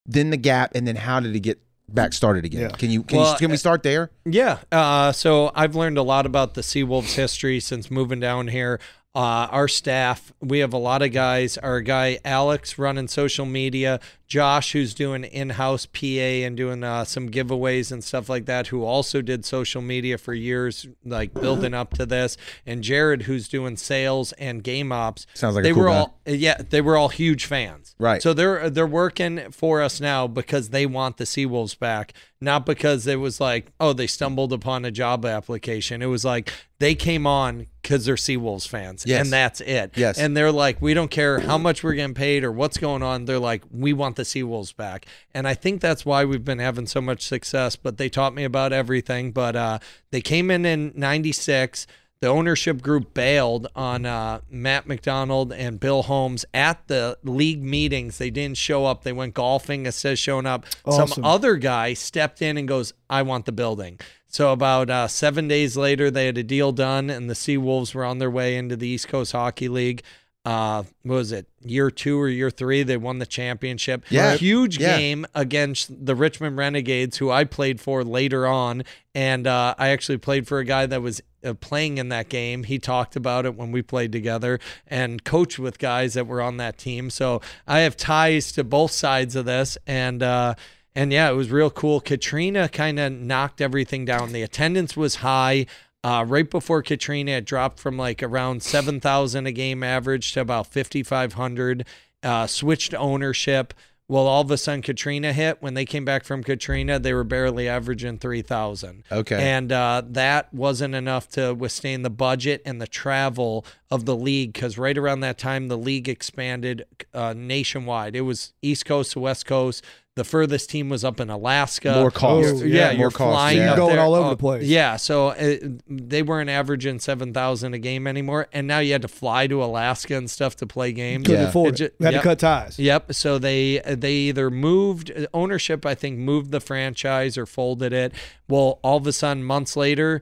Then 0.08 0.30
the 0.32 0.38
gap, 0.38 0.72
and 0.74 0.88
then 0.88 0.96
how 0.96 1.20
did 1.20 1.36
it 1.36 1.42
get 1.42 1.60
back 1.90 2.14
started 2.14 2.46
again? 2.46 2.62
Yeah. 2.62 2.68
Can 2.70 2.92
you 2.92 3.04
can, 3.04 3.20
Well, 3.20 3.34
you, 3.34 3.38
can 3.38 3.52
we 3.52 3.58
start 3.58 3.84
there? 3.84 4.12
Yeah. 4.26 4.60
Uh, 4.72 5.12
so 5.12 5.52
I've 5.56 5.76
learned 5.76 5.98
a 5.98 6.04
lot 6.04 6.26
about 6.26 6.54
the 6.54 6.62
Seawolves 6.62 7.16
history 7.16 7.60
since 7.60 7.90
moving 7.90 8.20
down 8.20 8.48
here. 8.48 8.80
Uh, 9.16 9.48
our 9.50 9.68
staff, 9.68 10.32
we 10.42 10.60
have 10.60 10.74
a 10.74 10.78
lot 10.78 11.02
of 11.02 11.12
guys. 11.12 11.58
Our 11.58 11.82
guy 11.82 12.20
Alex 12.24 12.78
running 12.78 13.08
social 13.08 13.48
media, 13.48 14.00
Josh, 14.28 14.74
who's 14.74 14.94
doing 14.94 15.24
in-house 15.24 15.86
PA 15.86 16.06
and 16.06 16.58
doing 16.58 16.84
uh, 16.84 17.06
some 17.06 17.30
giveaways 17.30 17.92
and 17.94 18.04
stuff 18.04 18.28
like 18.28 18.46
that, 18.46 18.68
who 18.68 18.84
also 18.84 19.22
did 19.22 19.46
social 19.46 19.82
media 19.82 20.18
for 20.18 20.34
years, 20.34 20.86
like 21.06 21.34
building 21.34 21.74
up 21.74 21.94
to 21.94 22.06
this, 22.06 22.36
and 22.66 22.84
Jared, 22.84 23.24
who's 23.24 23.48
doing 23.48 23.78
sales 23.78 24.34
and 24.34 24.64
game 24.64 24.92
ops. 24.92 25.26
Sounds 25.34 25.56
like 25.56 25.64
a 25.64 25.68
they 25.70 25.74
cool 25.74 25.84
were 25.84 25.90
guy. 25.90 25.96
all 25.98 26.20
yeah, 26.26 26.58
they 26.70 26.82
were 26.82 26.98
all 26.98 27.10
huge 27.10 27.46
fans. 27.46 27.96
Right. 27.98 28.22
So 28.22 28.34
they're 28.34 28.70
they're 28.70 28.86
working 28.86 29.52
for 29.52 29.82
us 29.82 30.02
now 30.02 30.28
because 30.28 30.70
they 30.70 30.86
want 30.86 31.16
the 31.18 31.24
Seawolves 31.24 31.80
back, 31.80 32.12
not 32.42 32.66
because 32.66 33.08
it 33.08 33.16
was 33.22 33.40
like, 33.40 33.72
oh, 33.80 33.94
they 33.94 34.08
stumbled 34.08 34.52
upon 34.52 34.84
a 34.84 34.92
job 34.92 35.26
application. 35.26 36.02
It 36.02 36.08
was 36.08 36.26
like 36.26 36.52
they 36.80 36.94
came 36.96 37.26
on 37.26 37.68
because 37.82 38.06
they're 38.06 38.16
Seawolves 38.16 38.68
fans, 38.68 39.04
Yes. 39.08 39.24
and 39.24 39.34
that's 39.34 39.62
it. 39.62 39.94
Yes. 39.96 40.20
And 40.20 40.36
they're 40.36 40.52
like, 40.52 40.82
we 40.82 40.94
don't 40.94 41.10
care 41.10 41.40
how 41.40 41.58
much 41.58 41.82
we're 41.84 41.94
getting 41.94 42.14
paid 42.14 42.44
or 42.44 42.52
what's 42.52 42.78
going 42.78 43.02
on. 43.02 43.24
They're 43.26 43.40
like, 43.40 43.64
we 43.72 43.94
want 43.94 44.17
the 44.18 44.24
Seawolves 44.24 44.76
back, 44.76 45.06
and 45.34 45.48
I 45.48 45.54
think 45.54 45.80
that's 45.80 46.06
why 46.06 46.26
we've 46.26 46.44
been 46.44 46.60
having 46.60 46.86
so 46.88 47.00
much 47.00 47.22
success. 47.22 47.78
But 47.78 47.98
they 47.98 48.10
taught 48.10 48.36
me 48.36 48.44
about 48.44 48.74
everything. 48.74 49.32
But 49.32 49.56
uh, 49.56 49.80
they 50.12 50.22
came 50.22 50.52
in 50.52 50.66
in 50.66 50.92
'96 50.96 51.88
the 52.20 52.28
ownership 52.28 52.82
group 52.82 53.14
bailed 53.14 53.68
on 53.76 54.06
uh, 54.06 54.42
Matt 54.50 54.88
McDonald 54.88 55.54
and 55.54 55.80
Bill 55.80 56.04
Holmes 56.04 56.46
at 56.54 56.88
the 56.88 57.18
league 57.24 57.62
meetings. 57.62 58.18
They 58.18 58.32
didn't 58.32 58.58
show 58.58 58.86
up. 58.86 59.04
They 59.04 59.14
went 59.14 59.36
golfing 59.36 59.86
instead 59.86 60.14
of 60.14 60.20
showing 60.20 60.48
up. 60.48 60.66
Awesome. 60.84 61.08
Some 61.08 61.26
other 61.26 61.58
guy 61.58 61.94
stepped 61.94 62.42
in 62.42 62.58
and 62.58 62.68
goes, 62.68 62.94
I 63.10 63.22
want 63.22 63.46
the 63.46 63.52
building. 63.52 64.00
So 64.30 64.52
about 64.52 64.90
uh, 64.90 65.08
seven 65.08 65.48
days 65.48 65.78
later, 65.78 66.10
they 66.10 66.26
had 66.26 66.38
a 66.38 66.44
deal 66.44 66.72
done, 66.72 67.10
and 67.10 67.30
the 67.30 67.34
Seawolves 67.34 67.94
were 67.94 68.04
on 68.04 68.18
their 68.18 68.32
way 68.32 68.58
into 68.58 68.76
the 68.76 68.88
East 68.88 69.08
Coast 69.08 69.32
Hockey 69.32 69.70
League. 69.70 70.02
Uh, 70.46 70.84
what 71.04 71.16
was 71.16 71.32
it 71.34 71.46
year 71.62 71.92
two 71.92 72.18
or 72.20 72.30
year 72.30 72.50
three? 72.50 72.82
They 72.84 72.96
won 72.96 73.20
the 73.20 73.26
championship. 73.26 74.06
Yeah. 74.10 74.36
huge 74.38 74.78
Yeah. 74.80 74.98
game 74.98 75.26
against 75.36 76.06
the 76.06 76.16
Richmond 76.16 76.56
Renegades, 76.56 77.18
who 77.18 77.30
I 77.30 77.44
played 77.44 77.82
for 77.82 78.04
later 78.04 78.48
on, 78.48 78.84
and 79.14 79.46
uh, 79.46 79.76
I 79.78 79.90
actually 79.90 80.20
played 80.20 80.48
for 80.48 80.60
a 80.60 80.64
guy 80.66 80.86
that 80.86 81.02
was 81.02 81.22
uh, 81.44 81.54
playing 81.56 81.98
in 81.98 82.08
that 82.10 82.30
game. 82.30 82.64
He 82.64 82.80
talked 82.80 83.18
about 83.18 83.46
it 83.46 83.56
when 83.56 83.74
we 83.74 83.82
played 83.82 84.14
together 84.14 84.60
and 84.88 85.22
coached 85.26 85.60
with 85.60 85.80
guys 85.80 86.14
that 86.14 86.28
were 86.28 86.42
on 86.42 86.56
that 86.58 86.78
team. 86.78 87.10
So 87.10 87.42
I 87.68 87.80
have 87.80 87.98
ties 87.98 88.54
to 88.54 88.64
both 88.64 88.92
sides 88.92 89.36
of 89.36 89.46
this, 89.46 89.78
and. 89.86 90.24
Uh, 90.24 90.54
and 90.96 91.14
yeah, 91.14 91.30
it 91.30 91.36
was 91.36 91.52
real 91.52 91.70
cool. 91.70 92.02
Katrina 92.02 92.68
kind 92.68 92.98
of 93.00 93.12
knocked 93.12 93.62
everything 93.62 94.04
down. 94.04 94.32
The 94.32 94.42
attendance 94.42 94.98
was 94.98 95.18
high. 95.18 95.68
Uh, 96.08 96.24
right 96.24 96.50
before 96.50 96.82
Katrina, 96.82 97.32
it 97.32 97.44
dropped 97.44 97.82
from 97.82 97.98
like 97.98 98.24
around 98.24 98.64
7,000 98.64 99.46
a 99.46 99.52
game 99.52 99.84
average 99.84 100.32
to 100.32 100.40
about 100.40 100.68
5,500. 100.68 101.86
Uh, 102.24 102.48
switched 102.48 102.94
ownership. 102.94 103.74
Well, 104.08 104.26
all 104.26 104.40
of 104.40 104.50
a 104.50 104.58
sudden, 104.58 104.84
Katrina 104.84 105.34
hit. 105.34 105.62
When 105.62 105.74
they 105.74 105.84
came 105.84 106.06
back 106.06 106.24
from 106.24 106.46
Katrina, 106.46 106.98
they 106.98 107.14
were 107.14 107.26
barely 107.26 107.68
averaging 107.68 108.20
3,000. 108.20 109.04
Okay. 109.12 109.36
And 109.36 109.70
uh, 109.70 110.02
that 110.08 110.54
wasn't 110.54 110.96
enough 110.96 111.28
to 111.32 111.54
withstand 111.54 112.06
the 112.06 112.10
budget 112.10 112.62
and 112.66 112.82
the 112.82 112.88
travel 112.88 113.66
of 113.92 114.06
the 114.06 114.16
league 114.16 114.54
because 114.54 114.78
right 114.78 114.98
around 114.98 115.20
that 115.22 115.38
time, 115.38 115.68
the 115.68 115.78
league 115.78 116.08
expanded 116.08 116.86
uh, 117.14 117.34
nationwide. 117.36 118.16
It 118.16 118.22
was 118.22 118.54
East 118.62 118.86
Coast 118.86 119.12
to 119.12 119.20
West 119.20 119.46
Coast. 119.46 119.84
The 120.18 120.24
furthest 120.24 120.70
team 120.70 120.90
was 120.90 121.06
up 121.06 121.20
in 121.20 121.30
Alaska. 121.30 121.94
More 121.94 122.12
cost. 122.12 122.56
Oh, 122.56 122.64
yeah, 122.66 122.76
yeah, 122.76 122.90
you're 122.92 122.98
more 122.98 123.10
cost, 123.12 123.34
flying 123.34 123.58
yeah. 123.60 123.72
up 123.72 123.78
Going 123.78 123.96
there. 123.96 124.04
all 124.04 124.16
over 124.16 124.28
Oh, 124.28 124.30
the 124.32 124.36
place. 124.38 124.64
Yeah, 124.64 124.96
so 124.98 125.28
uh, 125.30 125.58
they 125.88 126.24
weren't 126.24 126.50
averaging 126.50 127.00
seven 127.00 127.34
thousand 127.34 127.74
a 127.76 127.80
game 127.80 128.08
anymore, 128.08 128.48
and 128.52 128.66
now 128.68 128.80
you 128.80 128.92
had 128.94 129.04
to 129.04 129.08
fly 129.08 129.48
to 129.48 129.64
Alaska 129.64 130.16
and 130.18 130.30
stuff 130.30 130.56
to 130.58 130.66
play 130.66 130.92
games. 130.92 131.26
Couldn't 131.28 131.42
Yeah. 131.44 131.48
afford 131.50 131.80
It 131.80 131.94
it. 132.00 132.04
Had 132.04 132.14
yep. 132.14 132.22
to 132.24 132.28
cut 132.30 132.40
ties. 132.40 132.80
Yep. 132.80 133.14
So 133.14 133.38
they 133.38 133.80
they 133.86 134.14
either 134.14 134.50
moved 134.50 135.12
ownership, 135.34 135.86
I 135.86 135.94
think, 135.96 136.18
moved 136.18 136.52
the 136.52 136.60
franchise 136.60 137.38
or 137.38 137.46
folded 137.46 137.94
it. 137.94 138.12
Well, 138.50 138.80
all 138.84 138.98
of 138.98 139.06
a 139.08 139.14
sudden, 139.14 139.44
months 139.44 139.78
later, 139.78 140.22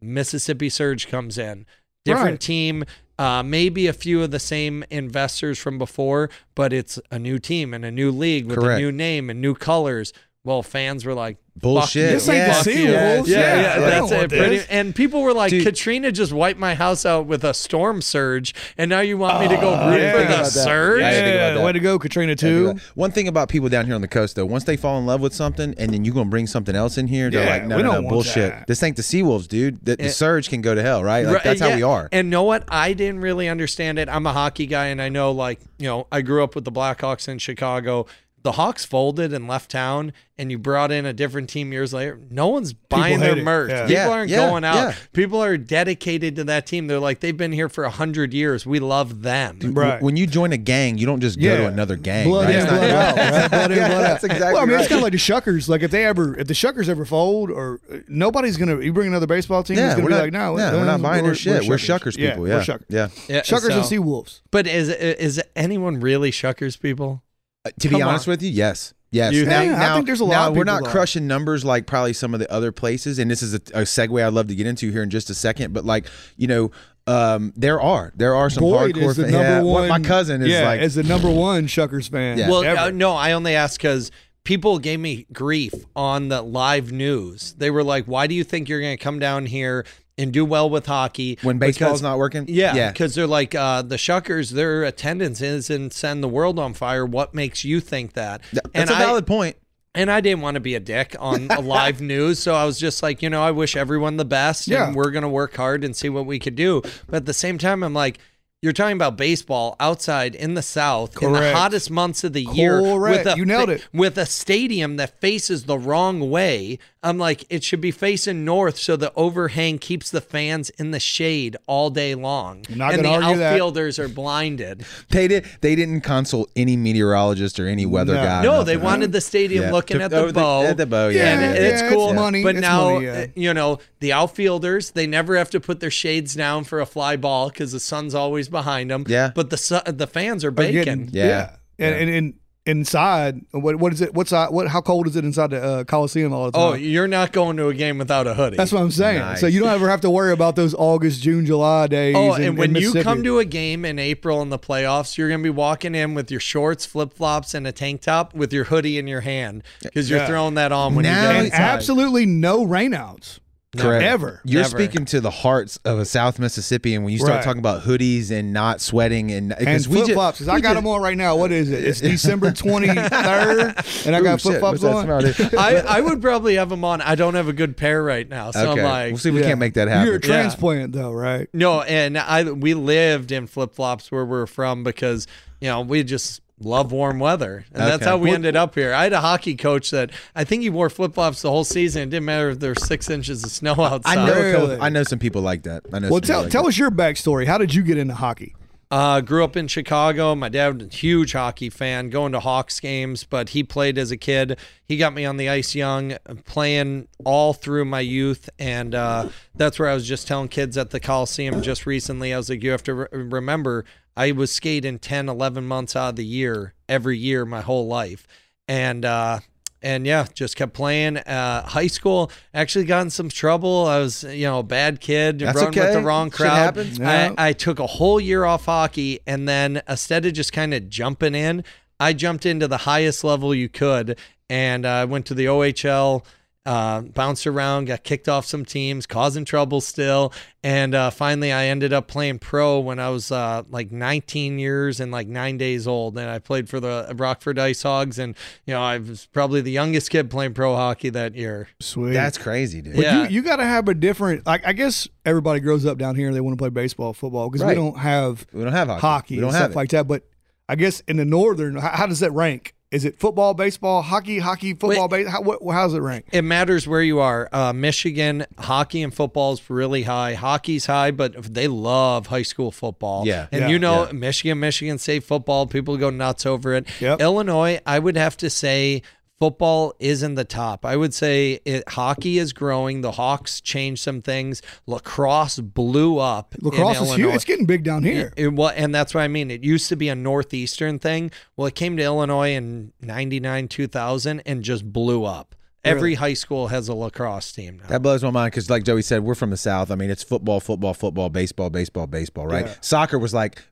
Mississippi 0.00 0.68
Surge 0.68 1.08
comes 1.08 1.38
in, 1.38 1.66
different 2.04 2.26
Right. 2.32 2.40
team. 2.40 2.84
Uh, 3.18 3.42
maybe 3.42 3.86
a 3.86 3.92
few 3.94 4.22
of 4.22 4.30
the 4.30 4.38
same 4.38 4.84
investors 4.90 5.58
from 5.58 5.78
before, 5.78 6.28
but 6.54 6.72
it's 6.72 6.98
a 7.10 7.18
new 7.18 7.38
team 7.38 7.72
and 7.72 7.84
a 7.84 7.90
new 7.90 8.10
league 8.10 8.46
with 8.46 8.58
Correct. 8.58 8.78
a 8.78 8.82
new 8.82 8.92
name 8.92 9.30
and 9.30 9.40
new 9.40 9.54
colors. 9.54 10.12
Well, 10.46 10.62
fans 10.62 11.04
were 11.04 11.12
like, 11.12 11.38
Bullshit. 11.58 12.10
This 12.10 12.28
ain't 12.28 12.42
the 12.44 12.46
Yeah. 12.48 12.62
Sea 12.62 12.84
Yeah, 12.92 13.14
Wolves. 13.14 13.28
yeah, 13.30 13.38
Yeah, 13.38 13.56
yeah, 13.62 13.78
they 13.80 13.90
that's 13.90 14.10
don't 14.10 14.22
it. 14.24 14.28
Pretty- 14.28 14.60
and 14.68 14.94
people 14.94 15.22
were 15.22 15.32
like, 15.32 15.48
Dude. 15.50 15.64
Katrina 15.64 16.12
just 16.12 16.30
wiped 16.30 16.60
my 16.60 16.74
house 16.74 17.06
out 17.06 17.24
with 17.26 17.42
a 17.44 17.54
storm 17.54 18.02
surge, 18.02 18.54
and 18.76 18.90
now 18.90 19.00
you 19.00 19.16
want 19.16 19.40
me 19.40 19.48
to 19.48 19.56
go 19.56 19.70
ah, 19.70 19.88
root 19.88 19.94
Oh, 19.94 19.96
yeah. 20.02 20.12
for 20.12 20.18
the 20.28 20.44
surge? 20.44 21.00
Yeah, 21.00 21.06
I 21.06 21.10
didn't 21.12 21.24
think 21.24 21.34
about 21.36 21.58
Yeah, 21.58 21.64
way 21.64 21.72
to 21.72 21.80
go, 21.80 21.98
Katrina 21.98 22.36
too. 22.36 22.74
One 22.94 23.10
thing 23.10 23.26
about 23.26 23.48
people 23.48 23.70
down 23.70 23.86
here 23.86 23.94
on 23.94 24.02
the 24.02 24.06
coast, 24.08 24.36
though, 24.36 24.44
once 24.44 24.64
they 24.64 24.76
fall 24.76 24.98
in 24.98 25.06
love 25.06 25.22
with 25.22 25.34
something, 25.34 25.74
and 25.78 25.92
then 25.94 26.04
you're 26.04 26.14
gonna 26.14 26.28
bring 26.28 26.46
something 26.46 26.76
else 26.76 26.98
in 26.98 27.08
here, 27.08 27.30
they're 27.30 27.44
Yeah, 27.44 27.50
like, 27.50 27.64
no, 27.66 27.76
we 27.78 27.82
no, 27.82 27.88
don't 27.92 27.94
no, 28.02 28.06
want 28.08 28.12
bullshit. 28.12 28.52
that. 28.52 28.66
This 28.66 28.82
ain't 28.82 28.96
the 28.96 29.02
Seawolves, 29.02 29.48
dude. 29.48 29.82
The, 29.82 29.96
the 29.96 30.04
Yeah. 30.04 30.10
surge 30.10 30.50
can 30.50 30.60
go 30.60 30.74
to 30.74 30.82
hell, 30.82 31.02
right? 31.02 31.24
Like 31.24 31.36
Right, 31.36 31.44
that's 31.44 31.60
how 31.60 31.68
yeah. 31.68 31.76
we 31.76 31.82
are. 31.82 32.08
And 32.12 32.28
know 32.28 32.42
what? 32.44 32.64
I 32.68 32.92
didn't 32.92 33.20
really 33.22 33.48
understand 33.48 33.98
it. 33.98 34.08
I'm 34.10 34.26
a 34.26 34.32
hockey 34.34 34.66
guy, 34.66 34.86
and 34.88 35.00
I 35.02 35.08
know, 35.08 35.32
like, 35.32 35.58
you 35.78 35.86
know, 35.88 36.06
I 36.12 36.20
grew 36.20 36.44
up 36.44 36.54
with 36.54 36.64
the 36.66 36.72
Blackhawks 36.72 37.28
in 37.28 37.38
Chicago. 37.38 38.06
The 38.46 38.52
Hawks 38.52 38.84
folded 38.84 39.32
and 39.32 39.48
left 39.48 39.72
town, 39.72 40.12
and 40.38 40.52
you 40.52 40.58
brought 40.58 40.92
in 40.92 41.04
a 41.04 41.12
different 41.12 41.48
team 41.50 41.72
years 41.72 41.92
later. 41.92 42.16
No 42.30 42.46
one's 42.46 42.72
buying 42.72 43.18
their 43.18 43.36
it. 43.36 43.42
merch. 43.42 43.70
Yeah. 43.70 43.80
People 43.88 43.92
Yeah, 43.94 44.08
aren't 44.08 44.30
yeah, 44.30 44.36
going 44.48 44.62
out. 44.62 44.74
yeah. 44.76 44.94
People 45.12 45.42
are 45.42 45.56
dedicated 45.56 46.36
to 46.36 46.44
that 46.44 46.64
team. 46.64 46.86
They're 46.86 47.00
like, 47.00 47.18
they've 47.18 47.36
been 47.36 47.50
here 47.50 47.68
for 47.68 47.82
a 47.82 47.90
hundred 47.90 48.32
years. 48.32 48.64
We 48.64 48.78
love 48.78 49.22
them. 49.22 49.58
Right. 49.74 50.00
When 50.00 50.16
you 50.16 50.28
join 50.28 50.52
a 50.52 50.56
gang, 50.56 50.96
you 50.96 51.06
don't 51.06 51.18
just 51.18 51.40
go 51.40 51.56
to 51.56 51.66
another 51.66 51.96
gang. 51.96 52.28
Blood 52.28 52.44
right? 52.46 52.54
in, 52.54 52.66
blood 52.66 52.90
out. 52.90 53.16
Right? 53.16 53.50
Blood 53.50 53.70
in, 53.72 53.76
Yeah, 53.78 53.88
blood 53.88 53.98
out. 54.04 54.06
that's 54.06 54.24
exactly 54.24 54.52
Well, 54.54 54.62
I 54.62 54.66
mean, 54.66 54.78
it's 54.78 54.88
kind 54.88 55.00
of 55.00 55.02
like 55.02 55.12
the 55.12 55.18
Shuckers. 55.18 55.68
Like 55.68 55.82
if 55.82 55.90
they 55.90 56.06
ever, 56.06 56.38
if 56.38 56.46
the 56.46 56.54
Shuckers 56.54 56.88
ever 56.88 57.04
fold, 57.04 57.50
or 57.50 57.80
uh, 57.92 57.96
nobody's 58.06 58.56
gonna, 58.56 58.78
you 58.80 58.92
bring 58.92 59.08
another 59.08 59.26
baseball 59.26 59.64
team, 59.64 59.76
Yeah, 59.78 59.86
it's 59.86 59.94
gonna 59.96 60.04
we're 60.04 60.10
be 60.10 60.14
not, 60.14 60.22
like, 60.22 60.32
no, 60.32 60.56
yeah, 60.58 60.72
we're 60.72 60.84
not 60.84 61.02
buying 61.02 61.24
their 61.24 61.34
shit. 61.34 61.66
We're 61.68 61.76
Shuckers. 61.78 62.12
Shuckers 62.12 62.16
people. 62.16 62.46
Yeah, 62.46 62.54
we're 62.54 62.60
Shuckers. 62.62 62.84
yeah. 62.88 63.08
Yeah, 63.28 63.40
Shuckers 63.40 63.74
and 63.74 63.84
Sea 63.84 63.98
Wolves. 63.98 64.42
But 64.52 64.68
is 64.68 64.88
is 64.90 65.42
anyone 65.56 65.98
really 65.98 66.30
Shuckers 66.30 66.80
people? 66.80 67.22
Uh, 67.66 67.70
to 67.80 67.88
be 67.88 68.02
honest 68.02 68.28
on. 68.28 68.32
with 68.32 68.42
you, 68.42 68.50
yes. 68.50 68.94
Yes. 69.10 69.32
You 69.32 69.46
now, 69.46 69.58
think? 69.58 69.72
Yeah, 69.72 69.92
I 69.92 69.94
think 69.94 70.06
there's 70.06 70.20
a 70.20 70.24
lot 70.24 70.30
now 70.30 70.48
of 70.48 70.56
we're 70.56 70.64
not 70.64 70.82
that 70.82 70.88
are. 70.88 70.92
crushing 70.92 71.26
numbers 71.26 71.64
like 71.64 71.86
probably 71.86 72.12
some 72.12 72.34
of 72.34 72.40
the 72.40 72.50
other 72.52 72.72
places, 72.72 73.18
and 73.18 73.30
this 73.30 73.42
is 73.42 73.54
a, 73.54 73.58
a 73.72 73.82
segue 73.82 74.24
I'd 74.24 74.32
love 74.32 74.48
to 74.48 74.54
get 74.54 74.66
into 74.66 74.90
here 74.90 75.02
in 75.02 75.10
just 75.10 75.30
a 75.30 75.34
second. 75.34 75.72
But 75.72 75.84
like 75.84 76.06
you 76.36 76.48
know, 76.48 76.70
um, 77.06 77.52
there 77.56 77.80
are 77.80 78.12
there 78.16 78.34
are 78.34 78.50
some 78.50 78.62
Boyd 78.62 78.94
hardcore. 78.94 79.10
is 79.10 79.16
the 79.16 79.24
fa- 79.26 79.30
number 79.30 79.46
yeah, 79.46 79.62
one. 79.62 79.88
My 79.88 80.00
cousin 80.00 80.42
is 80.42 80.48
yeah, 80.48 80.66
like 80.66 80.80
is 80.80 80.96
the 80.96 81.04
number 81.04 81.30
one 81.30 81.66
Shuckers 81.66 82.10
fan. 82.10 82.38
Yeah. 82.38 82.50
Well, 82.50 82.64
ever. 82.64 82.78
uh, 82.78 82.90
no, 82.90 83.12
I 83.12 83.32
only 83.32 83.54
asked 83.54 83.78
because 83.78 84.10
people 84.44 84.78
gave 84.78 84.98
me 85.00 85.26
grief 85.32 85.72
on 85.94 86.28
the 86.28 86.42
live 86.42 86.92
news. 86.92 87.54
They 87.54 87.70
were 87.70 87.84
like, 87.84 88.06
"Why 88.06 88.26
do 88.26 88.34
you 88.34 88.44
think 88.44 88.68
you're 88.68 88.80
going 88.80 88.96
to 88.96 89.02
come 89.02 89.18
down 89.18 89.46
here 89.46 89.86
and 90.18 90.32
do 90.32 90.44
well 90.44 90.68
with 90.70 90.86
hockey 90.86 91.38
when 91.42 91.58
baseball's 91.58 91.90
Because- 92.00 92.02
not 92.02 92.18
working. 92.18 92.46
Yeah, 92.48 92.74
yeah. 92.74 92.90
because 92.92 93.14
they're 93.14 93.26
like 93.26 93.54
uh, 93.54 93.82
the 93.82 93.96
Shuckers. 93.96 94.50
Their 94.50 94.82
attendance 94.84 95.40
isn't 95.40 95.92
send 95.92 96.22
the 96.22 96.28
world 96.28 96.58
on 96.58 96.74
fire. 96.74 97.04
What 97.04 97.34
makes 97.34 97.64
you 97.64 97.80
think 97.80 98.14
that? 98.14 98.42
Th- 98.50 98.62
and 98.74 98.88
That's 98.88 98.90
a 98.90 98.94
I- 98.94 98.98
valid 99.06 99.26
point. 99.26 99.56
and 99.94 100.10
I 100.10 100.20
didn't 100.20 100.40
want 100.42 100.54
to 100.56 100.60
be 100.60 100.74
a 100.74 100.80
dick 100.80 101.14
on 101.18 101.46
a 101.50 101.60
live 101.60 102.00
news, 102.00 102.38
so 102.38 102.54
I 102.54 102.64
was 102.64 102.78
just 102.78 103.02
like, 103.02 103.22
you 103.22 103.30
know, 103.30 103.42
I 103.42 103.50
wish 103.50 103.76
everyone 103.76 104.16
the 104.16 104.24
best, 104.24 104.68
Yeah. 104.68 104.86
and 104.88 104.96
we're 104.96 105.10
gonna 105.10 105.28
work 105.28 105.54
hard 105.56 105.84
and 105.84 105.94
see 105.96 106.08
what 106.08 106.26
we 106.26 106.38
could 106.38 106.56
do. 106.56 106.82
But 107.06 107.16
at 107.16 107.26
the 107.26 107.34
same 107.34 107.58
time, 107.58 107.82
I'm 107.82 107.94
like. 107.94 108.18
You're 108.66 108.72
talking 108.72 108.96
about 108.96 109.16
baseball 109.16 109.76
outside 109.78 110.34
in 110.34 110.54
the 110.54 110.60
South 110.62 111.22
in 111.22 111.30
the 111.32 111.52
hottest 111.54 111.88
months 111.88 112.24
of 112.24 112.32
the 112.32 112.42
year 112.42 112.82
with 112.98 113.24
a 113.24 113.34
You 113.36 113.44
nailed 113.44 113.70
it. 113.70 113.86
with 113.92 114.18
a 114.18 114.26
stadium 114.26 114.96
that 114.96 115.20
faces 115.20 115.66
the 115.66 115.78
wrong 115.78 116.30
way. 116.30 116.80
I'm 117.04 117.16
like, 117.16 117.44
it 117.48 117.62
should 117.62 117.80
be 117.80 117.92
facing 117.92 118.44
north 118.44 118.76
so 118.78 118.96
the 118.96 119.12
overhang 119.14 119.78
keeps 119.78 120.10
the 120.10 120.20
fans 120.20 120.70
in 120.70 120.90
the 120.90 120.98
shade 120.98 121.56
all 121.68 121.90
day 121.90 122.16
long. 122.16 122.64
Not 122.68 122.94
and 122.94 123.04
the 123.04 123.08
gonna 123.08 123.36
that. 123.36 123.52
outfielders 123.52 124.00
are 124.00 124.08
blinded. 124.08 124.84
They 125.10 125.28
did. 125.28 125.44
They 125.60 125.76
didn't 125.76 126.00
consult 126.00 126.50
any 126.56 126.76
meteorologist 126.76 127.60
or 127.60 127.68
any 127.68 127.86
weather 127.86 128.14
No. 128.14 128.24
guy. 128.24 128.42
No, 128.42 128.50
nothing. 128.50 128.66
they 128.66 128.76
wanted 128.78 129.12
the 129.12 129.20
stadium 129.20 129.66
Yeah. 129.66 129.70
looking 129.72 129.98
To- 129.98 130.04
at 130.06 130.10
the 130.10 130.16
oh, 130.22 130.26
the- 130.26 130.32
bow. 130.32 130.64
at 130.64 130.76
the 130.76 130.86
bow, 130.86 131.06
yeah. 131.06 131.26
and 131.28 131.40
Yeah, 131.56 131.62
it's 131.68 131.82
yeah, 131.82 131.90
cool. 131.90 132.06
it's 132.08 132.16
money. 132.16 132.42
But 132.42 132.56
It's 132.56 132.62
now, 132.62 132.94
money, 132.94 133.04
yeah. 133.06 133.12
uh, 133.12 133.26
you 133.36 133.54
know, 133.54 133.78
the 134.00 134.12
outfielders 134.12 134.90
they 134.90 135.06
never 135.06 135.36
have 135.36 135.50
to 135.50 135.60
put 135.60 135.78
their 135.78 135.92
shades 135.92 136.34
down 136.34 136.64
for 136.64 136.80
a 136.80 136.86
fly 136.86 137.14
ball 137.16 137.50
because 137.50 137.70
the 137.70 137.78
sun's 137.78 138.16
always 138.16 138.48
behind 138.60 138.90
them. 138.90 139.04
Yeah. 139.08 139.30
But 139.34 139.50
the 139.50 139.56
su- 139.56 139.86
the 139.86 140.06
fans 140.06 140.44
are 140.44 140.48
Are 140.48 140.50
baking. 140.50 140.84
getting- 140.84 141.08
Yeah. 141.12 141.56
And, 141.78 141.94
and, 141.94 142.10
and 142.10 142.34
inside, 142.64 143.40
what 143.52 143.76
what 143.76 143.92
is 143.92 144.00
it? 144.00 144.12
What's 144.14 144.32
what? 144.32 144.66
How 144.68 144.80
cold 144.80 145.06
is 145.06 145.14
it 145.14 145.24
inside 145.24 145.50
the 145.50 145.62
uh, 145.62 145.84
Coliseum 145.84 146.32
all 146.32 146.46
the 146.46 146.52
time? 146.52 146.62
Oh, 146.62 146.72
you're 146.74 147.06
not 147.06 147.30
going 147.32 147.56
to 147.58 147.68
a 147.68 147.74
game 147.74 147.98
without 147.98 148.26
a 148.26 148.34
hoodie. 148.34 148.56
That's 148.56 148.72
what 148.72 148.80
I'm 148.82 148.90
saying. 148.90 149.20
Nice. 149.20 149.40
So 149.40 149.46
you 149.46 149.60
don't 149.60 149.68
ever 149.68 149.88
have 149.88 150.00
to 150.00 150.10
worry 150.10 150.32
about 150.32 150.56
those 150.56 150.74
August, 150.74 151.22
June, 151.22 151.46
July 151.46 151.86
days. 151.86 152.16
Oh, 152.16 152.34
in- 152.34 152.42
and 152.42 152.44
in 152.44 152.56
when 152.56 152.74
you 152.74 152.92
come 153.02 153.22
to 153.24 153.38
a 153.38 153.44
game 153.44 153.84
in 153.84 153.98
April 153.98 154.42
in 154.42 154.48
the 154.48 154.58
playoffs, 154.58 155.16
you're 155.16 155.28
going 155.28 155.40
to 155.40 155.44
be 155.44 155.50
walking 155.50 155.94
in 155.94 156.14
with 156.14 156.30
your 156.30 156.40
shorts, 156.40 156.84
flip 156.86 157.12
flops, 157.12 157.54
and 157.54 157.66
a 157.66 157.72
tank 157.72 158.00
top 158.00 158.34
with 158.34 158.52
your 158.52 158.64
hoodie 158.64 158.98
in 158.98 159.06
your 159.06 159.20
hand 159.20 159.62
because 159.82 160.10
you're 160.10 160.18
Yeah. 160.20 160.26
throwing 160.26 160.54
that 160.54 160.72
on 160.72 160.94
when 160.96 161.04
Now 161.04 161.28
you 161.28 161.36
get 161.36 161.44
inside. 161.46 161.60
absolutely 161.60 162.26
no 162.26 162.66
rainouts. 162.66 163.38
Correct. 163.82 164.04
Ever. 164.04 164.40
You're 164.44 164.62
Never. 164.62 164.76
speaking 164.78 165.04
to 165.06 165.20
the 165.20 165.30
hearts 165.30 165.78
of 165.84 165.98
a 165.98 166.04
South 166.04 166.38
Mississippian 166.38 167.02
when 167.04 167.12
you 167.12 167.18
start 167.18 167.32
Right. 167.36 167.44
talking 167.44 167.58
about 167.58 167.82
hoodies 167.84 168.30
and 168.30 168.52
not 168.52 168.80
sweating 168.80 169.30
and 169.32 169.52
And 169.52 169.58
because 169.60 169.86
flip 169.86 170.00
just 170.06 170.12
flops. 170.12 170.38
'cause 170.38 170.48
I 170.48 170.60
got 170.60 170.74
just- 170.74 170.84
them 170.84 170.86
on 170.86 171.02
right 171.02 171.16
now. 171.16 171.36
What 171.36 171.52
is 171.52 171.70
it? 171.70 171.84
It's 171.84 172.00
December 172.16 172.50
23rd, 172.52 174.06
and 174.06 174.16
I 174.16 174.20
got 174.20 174.40
shit, 174.40 174.60
flip 174.60 174.78
flops 174.78 174.84
on. 174.84 175.10
I, 175.58 175.76
I 175.86 176.00
would 176.00 176.20
probably 176.22 176.56
have 176.56 176.68
them 176.68 176.84
on. 176.84 177.00
I 177.00 177.14
don't 177.14 177.34
have 177.34 177.48
a 177.48 177.52
good 177.52 177.76
pair 177.76 178.02
right 178.02 178.28
now, 178.28 178.50
so 178.50 178.72
okay, 178.72 178.80
I'm 178.82 178.86
like, 178.86 179.10
we'll 179.12 179.18
see 179.18 179.28
if 179.30 179.34
we 179.34 179.40
Yeah. 179.40 179.48
can't 179.48 179.60
make 179.60 179.74
that 179.74 179.88
happen. 179.88 180.06
You're 180.06 180.16
a 180.16 180.20
Yeah. 180.20 180.26
transplant, 180.26 180.92
though, 180.92 181.12
right? 181.12 181.48
no. 181.52 181.82
And 181.82 182.18
I 182.18 182.42
we 182.44 182.74
lived 182.74 183.32
in 183.32 183.46
flip 183.46 183.74
flops 183.74 184.10
where 184.10 184.24
we're 184.24 184.46
from 184.46 184.82
because 184.84 185.26
you 185.60 185.68
know 185.68 185.80
we 185.80 186.02
just 186.02 186.40
love 186.60 186.92
warm 186.92 187.18
weather, 187.18 187.64
and 187.72 187.82
that's 187.82 188.04
how 188.04 188.16
we 188.16 188.30
ended 188.30 188.56
up 188.56 188.74
here. 188.74 188.92
I 188.92 189.04
had 189.04 189.12
a 189.12 189.20
hockey 189.20 189.56
coach 189.56 189.90
that 189.90 190.10
I 190.34 190.44
think 190.44 190.62
he 190.62 190.70
wore 190.70 190.90
flip 190.90 191.14
flops 191.14 191.42
the 191.42 191.50
whole 191.50 191.64
season. 191.64 192.02
It 192.02 192.10
didn't 192.10 192.24
matter 192.24 192.50
if 192.50 192.60
there's 192.60 192.84
six 192.86 193.10
inches 193.10 193.44
of 193.44 193.50
snow 193.50 193.74
outside. 193.78 194.18
I 194.18 194.26
know. 194.26 194.40
Really? 194.40 194.78
I 194.80 194.88
know 194.88 195.02
some 195.02 195.18
people 195.18 195.42
like 195.42 195.64
that. 195.64 195.84
I 195.92 195.98
know. 195.98 196.10
Well, 196.10 196.20
tell 196.20 196.42
like 196.42 196.50
tell 196.50 196.62
that. 196.62 196.68
us 196.68 196.78
your 196.78 196.90
backstory. 196.90 197.46
How 197.46 197.58
did 197.58 197.74
you 197.74 197.82
get 197.82 197.98
into 197.98 198.14
hockey? 198.14 198.54
Uh, 198.88 199.20
grew 199.20 199.42
up 199.42 199.56
in 199.56 199.66
Chicago. 199.66 200.34
My 200.36 200.48
dad 200.48 200.80
was 200.80 200.86
a 200.88 200.96
huge 200.96 201.32
hockey 201.32 201.70
fan, 201.70 202.08
going 202.08 202.30
to 202.32 202.40
Hawks 202.40 202.78
games, 202.78 203.24
but 203.24 203.48
he 203.48 203.64
played 203.64 203.98
as 203.98 204.12
a 204.12 204.16
kid. 204.16 204.58
He 204.84 204.96
got 204.96 205.12
me 205.12 205.24
on 205.24 205.38
the 205.38 205.48
ice 205.48 205.74
young, 205.74 206.16
playing 206.44 207.08
all 207.24 207.52
through 207.52 207.86
my 207.86 208.00
youth. 208.00 208.48
And 208.60 208.94
uh, 208.94 209.30
that's 209.56 209.80
where 209.80 209.88
I 209.88 209.94
was 209.94 210.06
just 210.06 210.28
telling 210.28 210.48
kids 210.48 210.78
at 210.78 210.90
the 210.90 211.00
Coliseum 211.00 211.62
just 211.62 211.84
recently. 211.84 212.32
I 212.32 212.36
was 212.36 212.48
like, 212.48 212.62
you 212.62 212.70
have 212.70 212.84
to 212.84 212.94
re- 212.94 213.08
remember, 213.12 213.84
I 214.16 214.30
was 214.30 214.52
skating 214.52 215.00
10, 215.00 215.28
11 215.28 215.66
months 215.66 215.96
out 215.96 216.10
of 216.10 216.16
the 216.16 216.24
year, 216.24 216.74
every 216.88 217.18
year, 217.18 217.44
my 217.44 217.62
whole 217.62 217.88
life. 217.88 218.24
And, 218.68 219.04
uh, 219.04 219.40
and 219.86 220.04
yeah, 220.04 220.26
just 220.34 220.56
kept 220.56 220.74
playing. 220.74 221.16
Uh, 221.16 221.64
high 221.64 221.86
school 221.86 222.32
actually 222.52 222.86
got 222.86 223.02
in 223.02 223.10
some 223.10 223.28
trouble. 223.28 223.86
I 223.86 224.00
was, 224.00 224.24
you 224.24 224.44
know, 224.44 224.58
a 224.58 224.64
bad 224.64 225.00
kid, 225.00 225.38
That's 225.38 225.54
running 225.54 225.70
with 225.70 225.78
okay. 225.78 225.94
the 225.94 226.02
wrong 226.02 226.28
crowd. 226.28 226.76
Yeah. 226.76 227.34
I, 227.38 227.50
I 227.50 227.52
took 227.52 227.78
a 227.78 227.86
whole 227.86 228.18
year 228.18 228.44
off 228.44 228.64
hockey, 228.64 229.20
and 229.28 229.48
then 229.48 229.80
instead 229.88 230.26
of 230.26 230.32
just 230.32 230.52
kind 230.52 230.74
of 230.74 230.88
jumping 230.88 231.36
in, 231.36 231.62
I 232.00 232.14
jumped 232.14 232.44
into 232.44 232.66
the 232.66 232.78
highest 232.78 233.22
level 233.22 233.54
you 233.54 233.68
could, 233.68 234.18
and 234.50 234.84
I 234.84 235.04
went 235.04 235.24
to 235.26 235.34
the 235.34 235.44
OHL. 235.46 236.24
Uh, 236.66 237.00
bounced 237.02 237.46
around, 237.46 237.84
got 237.84 238.02
kicked 238.02 238.28
off 238.28 238.44
some 238.44 238.64
teams, 238.64 239.06
causing 239.06 239.44
trouble 239.44 239.80
still, 239.80 240.32
and 240.64 240.96
uh, 240.96 241.10
finally 241.10 241.52
I 241.52 241.66
ended 241.66 241.92
up 241.92 242.08
playing 242.08 242.40
pro 242.40 242.80
when 242.80 242.98
I 242.98 243.08
was 243.10 243.30
uh, 243.30 243.62
like 243.70 243.92
19 243.92 244.58
years 244.58 244.98
and 244.98 245.12
like 245.12 245.28
nine 245.28 245.58
days 245.58 245.86
old, 245.86 246.18
and 246.18 246.28
I 246.28 246.40
played 246.40 246.68
for 246.68 246.80
the 246.80 247.14
Rockford 247.16 247.56
Ice 247.60 247.84
Hogs, 247.84 248.18
and 248.18 248.34
you 248.66 248.74
know 248.74 248.82
I 248.82 248.98
was 248.98 249.28
probably 249.32 249.60
the 249.60 249.70
youngest 249.70 250.10
kid 250.10 250.28
playing 250.28 250.54
pro 250.54 250.74
hockey 250.74 251.08
that 251.10 251.36
year. 251.36 251.68
Sweet. 251.78 252.14
That's 252.14 252.36
crazy, 252.36 252.82
dude. 252.82 252.96
But 252.96 253.02
Yeah. 253.04 253.22
you, 253.22 253.28
you 253.36 253.42
got 253.42 253.56
to 253.56 253.64
have 253.64 253.86
a 253.88 253.94
different. 253.94 254.44
Like 254.44 254.66
I 254.66 254.72
guess 254.72 255.06
everybody 255.24 255.60
grows 255.60 255.86
up 255.86 255.98
down 255.98 256.16
here 256.16 256.26
and 256.26 256.34
they 256.34 256.40
want 256.40 256.58
to 256.58 256.60
play 256.60 256.70
baseball, 256.70 257.12
football 257.12 257.48
because 257.48 257.62
Right. 257.62 257.76
we 257.76 257.82
don't 257.82 257.98
have 257.98 258.44
We 258.52 258.64
don't 258.64 258.72
have 258.72 258.88
hockey. 258.88 259.00
hockey 259.00 259.34
We 259.36 259.40
don't 259.42 259.50
and 259.50 259.56
have 259.56 259.64
stuff 259.66 259.70
it. 259.72 259.76
like 259.76 259.90
that. 259.90 260.08
But 260.08 260.24
I 260.68 260.74
guess 260.74 260.98
in 261.06 261.16
the 261.16 261.24
northern, 261.24 261.76
how, 261.76 261.90
how 261.90 262.06
does 262.08 262.18
that 262.20 262.32
rank? 262.32 262.74
Is 262.92 263.04
it 263.04 263.18
football, 263.18 263.52
baseball, 263.52 264.00
hockey, 264.00 264.38
hockey, 264.38 264.72
football, 264.72 265.08
base? 265.08 265.26
How, 265.28 265.42
what, 265.42 265.58
how 265.72 265.84
does 265.84 265.94
it 265.94 266.00
rank? 266.00 266.26
It 266.32 266.42
matters 266.42 266.86
where 266.86 267.02
you 267.02 267.18
are. 267.18 267.48
Uh, 267.52 267.72
Michigan 267.72 268.46
hockey 268.58 269.02
and 269.02 269.12
football 269.12 269.52
is 269.54 269.68
really 269.68 270.04
high. 270.04 270.34
Hockey's 270.34 270.86
high, 270.86 271.10
but 271.10 271.52
they 271.52 271.66
love 271.66 272.28
high 272.28 272.42
school 272.42 272.70
football. 272.70 273.26
Yeah. 273.26 273.48
and 273.50 273.62
Yeah. 273.62 273.68
you 273.68 273.78
know 273.80 274.06
Yeah. 274.06 274.12
Michigan, 274.12 274.60
Michigan 274.60 274.98
State 274.98 275.24
football. 275.24 275.66
People 275.66 275.96
go 275.96 276.10
nuts 276.10 276.46
over 276.46 276.74
it. 276.74 276.86
Yep. 277.00 277.20
Illinois, 277.20 277.80
I 277.84 277.98
would 277.98 278.16
have 278.16 278.36
to 278.38 278.50
say. 278.50 279.02
Football 279.38 279.92
is 279.98 280.22
in 280.22 280.34
the 280.34 280.44
top. 280.44 280.86
I 280.86 280.96
would 280.96 281.12
say 281.12 281.60
it, 281.66 281.86
hockey 281.90 282.38
is 282.38 282.54
growing. 282.54 283.02
The 283.02 283.12
Hawks 283.12 283.60
changed 283.60 284.02
some 284.02 284.22
things. 284.22 284.62
Lacrosse 284.86 285.58
blew 285.58 286.18
up. 286.18 286.54
in 286.54 286.64
Lacrosse 286.64 287.02
is 287.02 287.14
huge. 287.16 287.34
It's 287.34 287.44
getting 287.44 287.66
big 287.66 287.84
down 287.84 288.02
here. 288.02 288.32
It, 288.36 288.54
well, 288.54 288.72
and 288.74 288.94
that's 288.94 289.12
what 289.14 289.20
I 289.20 289.28
mean. 289.28 289.50
It 289.50 289.62
used 289.62 289.90
to 289.90 289.96
be 289.96 290.08
a 290.08 290.14
northeastern 290.14 290.98
thing. 290.98 291.30
Well, 291.54 291.66
it 291.66 291.74
came 291.74 291.98
to 291.98 292.02
Illinois 292.02 292.54
in 292.54 292.92
'99, 293.02 293.68
2000, 293.68 294.40
and 294.46 294.62
just 294.62 294.90
blew 294.90 295.24
up. 295.24 295.54
Every 295.84 296.14
high 296.14 296.34
school 296.34 296.68
has 296.68 296.88
a 296.88 296.94
lacrosse 296.94 297.52
team 297.52 297.78
now. 297.78 297.88
That 297.88 298.02
blows 298.02 298.24
my 298.24 298.30
mind 298.30 298.52
because, 298.52 298.68
like 298.70 298.82
Joey 298.84 299.02
said, 299.02 299.22
we're 299.22 299.34
from 299.36 299.50
the 299.50 299.56
South. 299.56 299.90
I 299.90 299.94
mean, 299.96 300.10
it's 300.10 300.22
football, 300.22 300.58
football, 300.60 300.94
football, 300.94 301.28
baseball, 301.28 301.70
baseball, 301.70 302.06
baseball, 302.08 302.46
right? 302.46 302.66
Yeah. 302.66 302.74
Soccer 302.80 303.18
was 303.18 303.32
like 303.32 303.62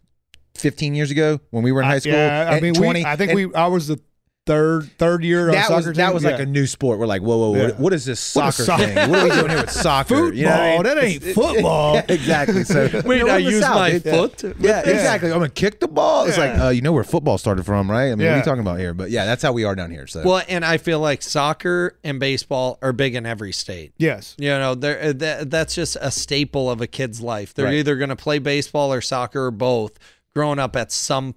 15 0.56 0.94
years 0.94 1.10
ago 1.10 1.40
when 1.50 1.64
we 1.64 1.72
were 1.72 1.80
in 1.80 1.86
high 1.88 1.98
school. 1.98 2.12
Yeah, 2.12 2.48
I 2.50 2.54
and 2.54 2.62
mean, 2.62 2.74
20. 2.74 3.00
we, 3.00 3.04
I 3.06 3.16
think 3.16 3.32
and- 3.32 3.50
we. 3.50 3.54
I 3.54 3.66
was 3.66 3.88
the 3.88 3.98
third 4.46 4.90
third 4.98 5.24
year 5.24 5.48
of 5.48 5.54
that 5.54 5.62
soccer 5.68 5.76
was 5.76 5.84
team. 5.86 5.94
that 5.94 6.12
was 6.14 6.22
like 6.24 6.38
a 6.38 6.44
new 6.46 6.66
sport. 6.66 6.98
We're 6.98 7.06
like, 7.06 7.22
whoa, 7.22 7.38
whoa, 7.38 7.54
Yeah. 7.56 7.62
what, 7.68 7.80
what 7.80 7.92
is 7.94 8.04
this 8.04 8.20
soccer 8.20 8.60
is 8.62 8.66
soccer? 8.66 8.84
thing? 8.86 9.10
What 9.10 9.18
are 9.20 9.24
we 9.24 9.30
doing 9.30 9.48
here 9.50 9.60
with 9.62 9.70
soccer? 9.70 10.08
football. 10.16 10.34
You 10.34 10.44
know 10.44 10.50
what 10.50 10.60
I 10.60 10.74
mean? 10.74 10.82
That 10.82 11.04
ain't 11.04 11.22
football. 11.34 11.94
Yeah, 11.94 12.04
exactly. 12.08 12.64
So 12.64 12.82
Wait, 13.06 13.18
you 13.18 13.24
know, 13.24 13.32
I 13.32 13.36
we're 13.36 13.38
in 13.38 13.44
the 13.44 13.50
use 13.50 13.60
South. 13.62 13.74
my 13.76 13.88
It- 13.90 14.02
foot. 14.02 14.42
Yeah, 14.42 14.48
with 14.50 14.60
this? 14.60 14.86
exactly. 14.94 15.30
I'm 15.30 15.36
gonna 15.38 15.48
kick 15.48 15.80
the 15.80 15.88
ball. 15.88 16.26
It's 16.26 16.36
like, 16.38 16.58
uh, 16.58 16.68
you 16.68 16.82
know 16.82 16.92
where 16.92 17.04
football 17.04 17.38
started 17.38 17.64
from, 17.64 17.90
right? 17.90 18.10
I 18.12 18.14
mean, 18.16 18.26
what 18.26 18.34
are 18.34 18.36
you 18.38 18.42
talking 18.44 18.60
about 18.60 18.78
here? 18.78 18.92
But 18.92 19.10
yeah, 19.10 19.24
that's 19.24 19.42
how 19.42 19.52
we 19.52 19.64
are 19.64 19.74
down 19.74 19.90
here. 19.90 20.06
So 20.06 20.22
Well, 20.24 20.42
and 20.48 20.64
I 20.64 20.76
feel 20.76 21.00
like 21.00 21.22
soccer 21.22 21.96
and 22.04 22.20
baseball 22.20 22.78
are 22.82 22.92
big 22.92 23.14
in 23.14 23.24
every 23.26 23.52
state. 23.52 23.92
Yes. 23.96 24.34
You 24.38 24.50
know, 24.50 24.74
they're, 24.74 25.00
uh, 25.00 25.12
that, 25.16 25.50
that's 25.50 25.74
just 25.74 25.96
a 26.00 26.10
staple 26.10 26.70
of 26.70 26.80
a 26.80 26.86
kid's 26.86 27.20
life. 27.20 27.54
They're 27.54 27.64
Right. 27.66 27.74
either 27.74 27.96
going 27.96 28.10
to 28.10 28.16
play 28.16 28.38
baseball 28.38 28.92
or 28.92 29.00
soccer 29.00 29.46
or 29.46 29.50
both 29.50 29.98
growing 30.34 30.58
up 30.58 30.74
at 30.76 30.90
some. 30.90 31.32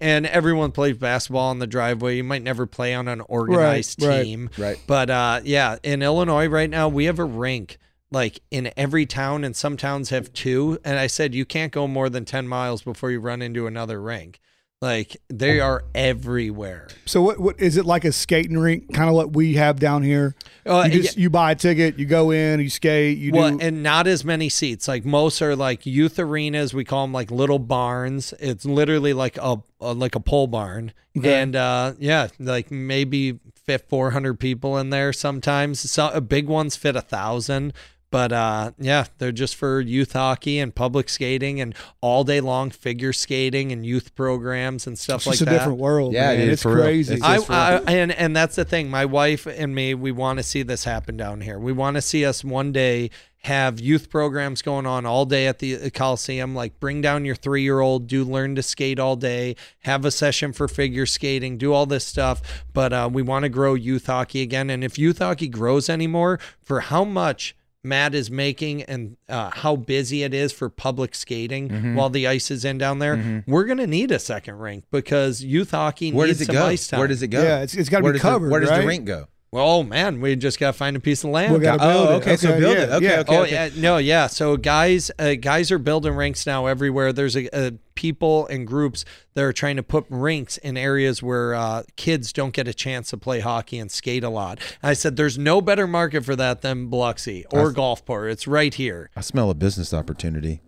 And 0.00 0.26
everyone 0.26 0.72
plays 0.72 0.96
basketball 0.96 1.50
in 1.52 1.58
the 1.58 1.66
driveway. 1.66 2.16
You 2.16 2.24
might 2.24 2.42
never 2.42 2.66
play 2.66 2.94
on 2.94 3.08
an 3.08 3.20
organized 3.22 4.02
right, 4.02 4.22
team. 4.22 4.50
right. 4.56 4.80
But 4.86 5.10
uh, 5.10 5.40
yeah, 5.44 5.76
in 5.82 6.02
Illinois 6.02 6.46
right 6.46 6.70
now, 6.70 6.88
we 6.88 7.06
have 7.06 7.18
a 7.18 7.24
rink 7.24 7.78
like 8.10 8.40
in 8.50 8.70
every 8.76 9.06
town, 9.06 9.42
and 9.42 9.56
some 9.56 9.76
towns 9.76 10.10
have 10.10 10.32
two. 10.32 10.78
And 10.84 10.98
I 10.98 11.06
said, 11.06 11.34
you 11.34 11.44
can't 11.44 11.72
go 11.72 11.88
more 11.88 12.08
than 12.08 12.24
10 12.24 12.46
miles 12.46 12.82
before 12.82 13.10
you 13.10 13.20
run 13.20 13.42
into 13.42 13.66
another 13.66 14.00
rink. 14.00 14.38
Like 14.82 15.16
they 15.28 15.60
are 15.60 15.84
everywhere. 15.94 16.88
So 17.04 17.22
what 17.22 17.38
what 17.38 17.60
is 17.60 17.76
it 17.76 17.86
like 17.86 18.04
a 18.04 18.10
skating 18.10 18.58
rink, 18.58 18.92
kind 18.92 19.08
of 19.08 19.14
what 19.14 19.32
we 19.32 19.54
have 19.54 19.78
down 19.78 20.02
here? 20.02 20.34
Uh, 20.66 20.88
you 20.90 21.02
just 21.02 21.16
you 21.16 21.30
buy 21.30 21.52
a 21.52 21.54
ticket, 21.54 22.00
you 22.00 22.04
go 22.04 22.32
in, 22.32 22.58
you 22.58 22.68
skate, 22.68 23.16
you 23.16 23.30
well, 23.32 23.52
do. 23.52 23.64
and 23.64 23.84
not 23.84 24.08
as 24.08 24.24
many 24.24 24.48
seats. 24.48 24.88
Like 24.88 25.04
most 25.04 25.40
are 25.40 25.54
like 25.54 25.86
youth 25.86 26.18
arenas. 26.18 26.74
We 26.74 26.84
call 26.84 27.04
them 27.04 27.12
like 27.12 27.30
little 27.30 27.60
barns. 27.60 28.34
It's 28.40 28.64
literally 28.64 29.12
like 29.12 29.38
a, 29.38 29.62
a 29.80 29.92
like 29.94 30.16
a 30.16 30.20
pole 30.20 30.48
barn, 30.48 30.92
Okay. 31.16 31.40
and 31.40 31.54
uh, 31.54 31.92
yeah, 32.00 32.26
like 32.40 32.72
maybe 32.72 33.38
fit 33.64 33.88
four 33.88 34.10
hundred 34.10 34.40
people 34.40 34.78
in 34.78 34.90
there. 34.90 35.12
Sometimes 35.12 35.88
so 35.88 36.06
uh, 36.06 36.18
big 36.18 36.48
ones 36.48 36.74
fit 36.74 36.96
a 36.96 37.02
thousand. 37.02 37.72
But 38.12 38.30
uh, 38.30 38.72
yeah, 38.78 39.06
they're 39.16 39.32
just 39.32 39.56
for 39.56 39.80
youth 39.80 40.12
hockey 40.12 40.58
and 40.58 40.72
public 40.72 41.08
skating 41.08 41.62
and 41.62 41.74
all 42.02 42.24
day 42.24 42.42
long 42.42 42.70
figure 42.70 43.14
skating 43.14 43.72
and 43.72 43.86
youth 43.86 44.14
programs 44.14 44.86
and 44.86 44.98
stuff 44.98 45.20
it's 45.22 45.26
like 45.26 45.32
It's 45.34 45.42
a 45.42 45.46
different 45.46 45.78
world. 45.78 46.12
Yeah, 46.12 46.26
man. 46.26 46.40
dude, 46.40 46.48
it's 46.50 46.62
crazy. 46.62 47.14
It's 47.14 47.24
I, 47.24 47.38
I 47.38 47.80
and 47.86 48.12
and 48.12 48.36
that's 48.36 48.56
the 48.56 48.66
thing. 48.66 48.90
My 48.90 49.06
wife 49.06 49.46
and 49.46 49.74
me, 49.74 49.94
we 49.94 50.12
want 50.12 50.38
to 50.38 50.42
see 50.42 50.62
this 50.62 50.84
happen 50.84 51.16
down 51.16 51.40
here. 51.40 51.58
We 51.58 51.72
want 51.72 51.94
to 51.94 52.02
see 52.02 52.26
us 52.26 52.44
one 52.44 52.70
day 52.70 53.10
have 53.44 53.80
youth 53.80 54.08
programs 54.10 54.60
going 54.60 54.86
on 54.86 55.06
all 55.06 55.24
day 55.24 55.46
at 55.46 55.58
the 55.58 55.90
Coliseum. 55.90 56.54
Like 56.54 56.78
bring 56.78 57.00
down 57.00 57.24
your 57.24 57.34
three 57.34 57.62
year 57.62 57.80
old, 57.80 58.06
do 58.06 58.24
learn 58.24 58.54
to 58.56 58.62
skate 58.62 58.98
all 58.98 59.16
day, 59.16 59.56
have 59.80 60.04
a 60.04 60.10
session 60.10 60.52
for 60.52 60.68
figure 60.68 61.06
skating, 61.06 61.56
do 61.56 61.72
all 61.72 61.86
this 61.86 62.04
stuff. 62.04 62.62
But 62.74 62.92
uh, 62.92 63.08
we 63.10 63.22
want 63.22 63.44
to 63.44 63.48
grow 63.48 63.72
youth 63.72 64.06
hockey 64.06 64.42
again. 64.42 64.68
And 64.68 64.84
if 64.84 64.98
youth 64.98 65.18
hockey 65.18 65.48
grows 65.48 65.88
anymore, 65.88 66.38
for 66.62 66.80
how 66.80 67.04
much 67.04 67.56
Matt 67.84 68.14
is 68.14 68.30
making 68.30 68.82
and 68.84 69.16
uh, 69.28 69.50
how 69.50 69.74
busy 69.76 70.22
it 70.22 70.32
is 70.32 70.52
for 70.52 70.68
public 70.68 71.14
skating 71.14 71.68
Mm-hmm. 71.68 71.94
while 71.96 72.10
the 72.10 72.26
ice 72.26 72.50
is 72.50 72.64
in 72.64 72.78
down 72.78 72.98
there, 72.98 73.42
we're 73.46 73.64
going 73.64 73.78
to 73.78 73.86
need 73.86 74.10
a 74.10 74.18
second 74.18 74.58
rink 74.58 74.84
because 74.90 75.42
youth 75.42 75.70
hockey 75.72 76.12
where 76.12 76.26
needs 76.26 76.38
does 76.38 76.48
it 76.48 76.52
some 76.52 76.54
go? 76.62 76.66
ice 76.66 76.86
time. 76.86 76.98
Where 76.98 77.08
does 77.08 77.22
it 77.22 77.28
go? 77.28 77.42
Yeah, 77.42 77.56
it's- 77.62 77.74
it's 77.74 77.88
gotta 77.88 78.02
be 78.02 78.04
Where 78.04 78.12
does 78.12 78.22
the- 78.22 78.28
covered, 78.28 78.50
where 78.50 78.60
does 78.60 78.70
right? 78.70 78.80
the 78.82 78.86
rink 78.86 79.04
go? 79.04 79.26
Oh 79.54 79.82
man, 79.82 80.22
we 80.22 80.34
just 80.34 80.58
got 80.58 80.68
to 80.68 80.72
find 80.72 80.96
a 80.96 81.00
piece 81.00 81.24
of 81.24 81.30
land. 81.30 81.52
we 81.58 81.66
Oh, 81.68 81.74
it. 81.74 82.22
okay, 82.22 82.36
so 82.36 82.58
build 82.58 82.74
yeah, 82.74 82.82
it. 82.84 82.90
Okay, 82.90 83.04
yeah. 83.04 83.20
okay. 83.20 83.36
oh 83.36 83.44
yeah, 83.44 83.68
no, 83.76 83.98
yeah. 83.98 84.26
So 84.26 84.56
guys, 84.56 85.10
uh, 85.18 85.34
guys 85.34 85.70
are 85.70 85.78
building 85.78 86.14
rinks 86.14 86.46
now 86.46 86.64
everywhere. 86.64 87.12
There's 87.12 87.36
a, 87.36 87.48
a 87.52 87.72
people 87.94 88.46
and 88.46 88.66
groups 88.66 89.04
that 89.34 89.44
are 89.44 89.52
trying 89.52 89.76
to 89.76 89.82
put 89.82 90.06
rinks 90.08 90.56
in 90.56 90.78
areas 90.78 91.22
where 91.22 91.54
uh, 91.54 91.82
kids 91.96 92.32
don't 92.32 92.54
get 92.54 92.66
a 92.66 92.72
chance 92.72 93.10
to 93.10 93.18
play 93.18 93.40
hockey 93.40 93.78
and 93.78 93.90
skate 93.90 94.24
a 94.24 94.30
lot. 94.30 94.58
And 94.82 94.88
I 94.90 94.94
said, 94.94 95.16
there's 95.16 95.36
no 95.36 95.60
better 95.60 95.86
market 95.86 96.24
for 96.24 96.34
that 96.36 96.62
than 96.62 96.88
Biloxi 96.88 97.44
or 97.52 97.72
Gulfport. 97.74 98.30
It's 98.32 98.46
right 98.46 98.72
here. 98.72 99.10
I 99.14 99.20
smell 99.20 99.50
a 99.50 99.54
business 99.54 99.92
opportunity. 99.92 100.62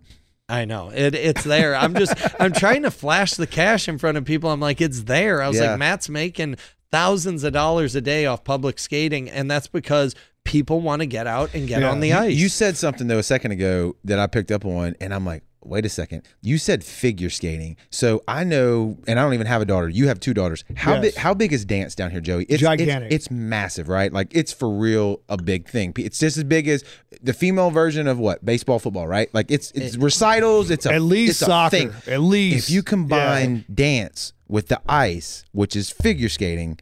I 0.47 0.67
know 0.67 0.91
it. 0.91 1.15
It's 1.15 1.43
there. 1.43 1.75
I'm 1.75 1.95
just. 1.95 2.15
I'm 2.39 2.53
trying 2.53 2.83
to 2.83 2.91
flash 2.91 3.33
the 3.33 3.47
cash 3.47 3.89
in 3.89 3.97
front 3.97 4.19
of 4.19 4.27
people. 4.27 4.51
I'm 4.51 4.61
like, 4.61 4.83
it's 4.83 5.05
there. 5.05 5.41
I 5.41 5.49
was 5.49 5.57
Yeah. 5.59 5.71
like, 5.71 5.79
Matt's 5.79 6.11
making 6.11 6.57
thousands 6.95 7.43
of 7.43 7.53
dollars 7.53 7.97
a 7.97 8.01
day 8.01 8.25
off 8.25 8.45
public 8.45 8.79
skating, 8.79 9.29
and 9.29 9.51
that's 9.51 9.67
because 9.67 10.15
people 10.45 10.81
want 10.81 11.01
to 11.01 11.07
get 11.07 11.27
out 11.27 11.53
and 11.55 11.67
get 11.67 11.81
Yeah. 11.81 11.91
on 11.91 11.99
the 11.99 12.13
ice. 12.13 12.35
You 12.37 12.49
said 12.49 12.77
something 12.77 13.09
though 13.09 13.19
a 13.19 13.23
second 13.25 13.51
ago 13.51 13.97
that 14.05 14.21
I 14.21 14.29
picked 14.29 14.53
up 14.53 14.65
on, 14.65 14.95
and 15.01 15.13
I'm 15.13 15.27
like, 15.27 15.43
wait 15.65 15.85
a 15.87 15.89
second. 15.89 16.23
You 16.43 16.59
said 16.59 16.85
figure 16.85 17.31
skating, 17.31 17.77
so 17.91 18.23
I 18.29 18.45
know, 18.45 18.99
and 19.07 19.19
I 19.19 19.23
don't 19.23 19.35
even 19.35 19.47
have 19.47 19.63
a 19.63 19.65
daughter. 19.65 19.89
You 19.89 20.07
have 20.09 20.21
two 20.21 20.35
daughters. 20.35 20.65
How 20.77 20.95
Yes. 20.95 21.03
big? 21.03 21.15
How 21.17 21.35
big 21.35 21.53
is 21.53 21.65
dance 21.65 21.95
down 21.95 22.11
here, 22.11 22.21
Joey? 22.21 22.45
It's 22.49 22.61
Gigantic. 22.63 23.13
It's, 23.13 23.27
it's 23.27 23.31
massive, 23.31 23.89
right? 23.89 24.13
Like 24.13 24.29
it's 24.33 24.53
for 24.53 24.69
real 24.71 25.21
a 25.29 25.37
big 25.37 25.69
thing. 25.69 25.93
It's 25.99 26.19
just 26.19 26.37
as 26.37 26.45
big 26.45 26.69
as 26.69 26.85
the 27.23 27.33
female 27.33 27.71
version 27.71 28.07
of 28.07 28.19
what 28.19 28.45
baseball, 28.45 28.79
football, 28.79 29.07
right? 29.07 29.29
Like 29.35 29.51
it's 29.51 29.71
it's 29.73 29.97
recitals. 29.97 30.71
It's 30.71 30.87
a 30.87 30.93
At 30.95 31.03
least 31.03 31.31
it's 31.33 31.43
a 31.43 31.45
soccer. 31.47 31.77
thing. 31.77 31.93
At 32.07 32.21
least. 32.21 32.69
If 32.69 32.75
you 32.75 32.83
combine 32.83 33.65
dance 33.73 34.33
with 34.49 34.69
the 34.69 34.81
ice, 34.89 35.45
which 35.53 35.75
is 35.75 35.91
figure 35.91 36.29
skating, 36.29 36.79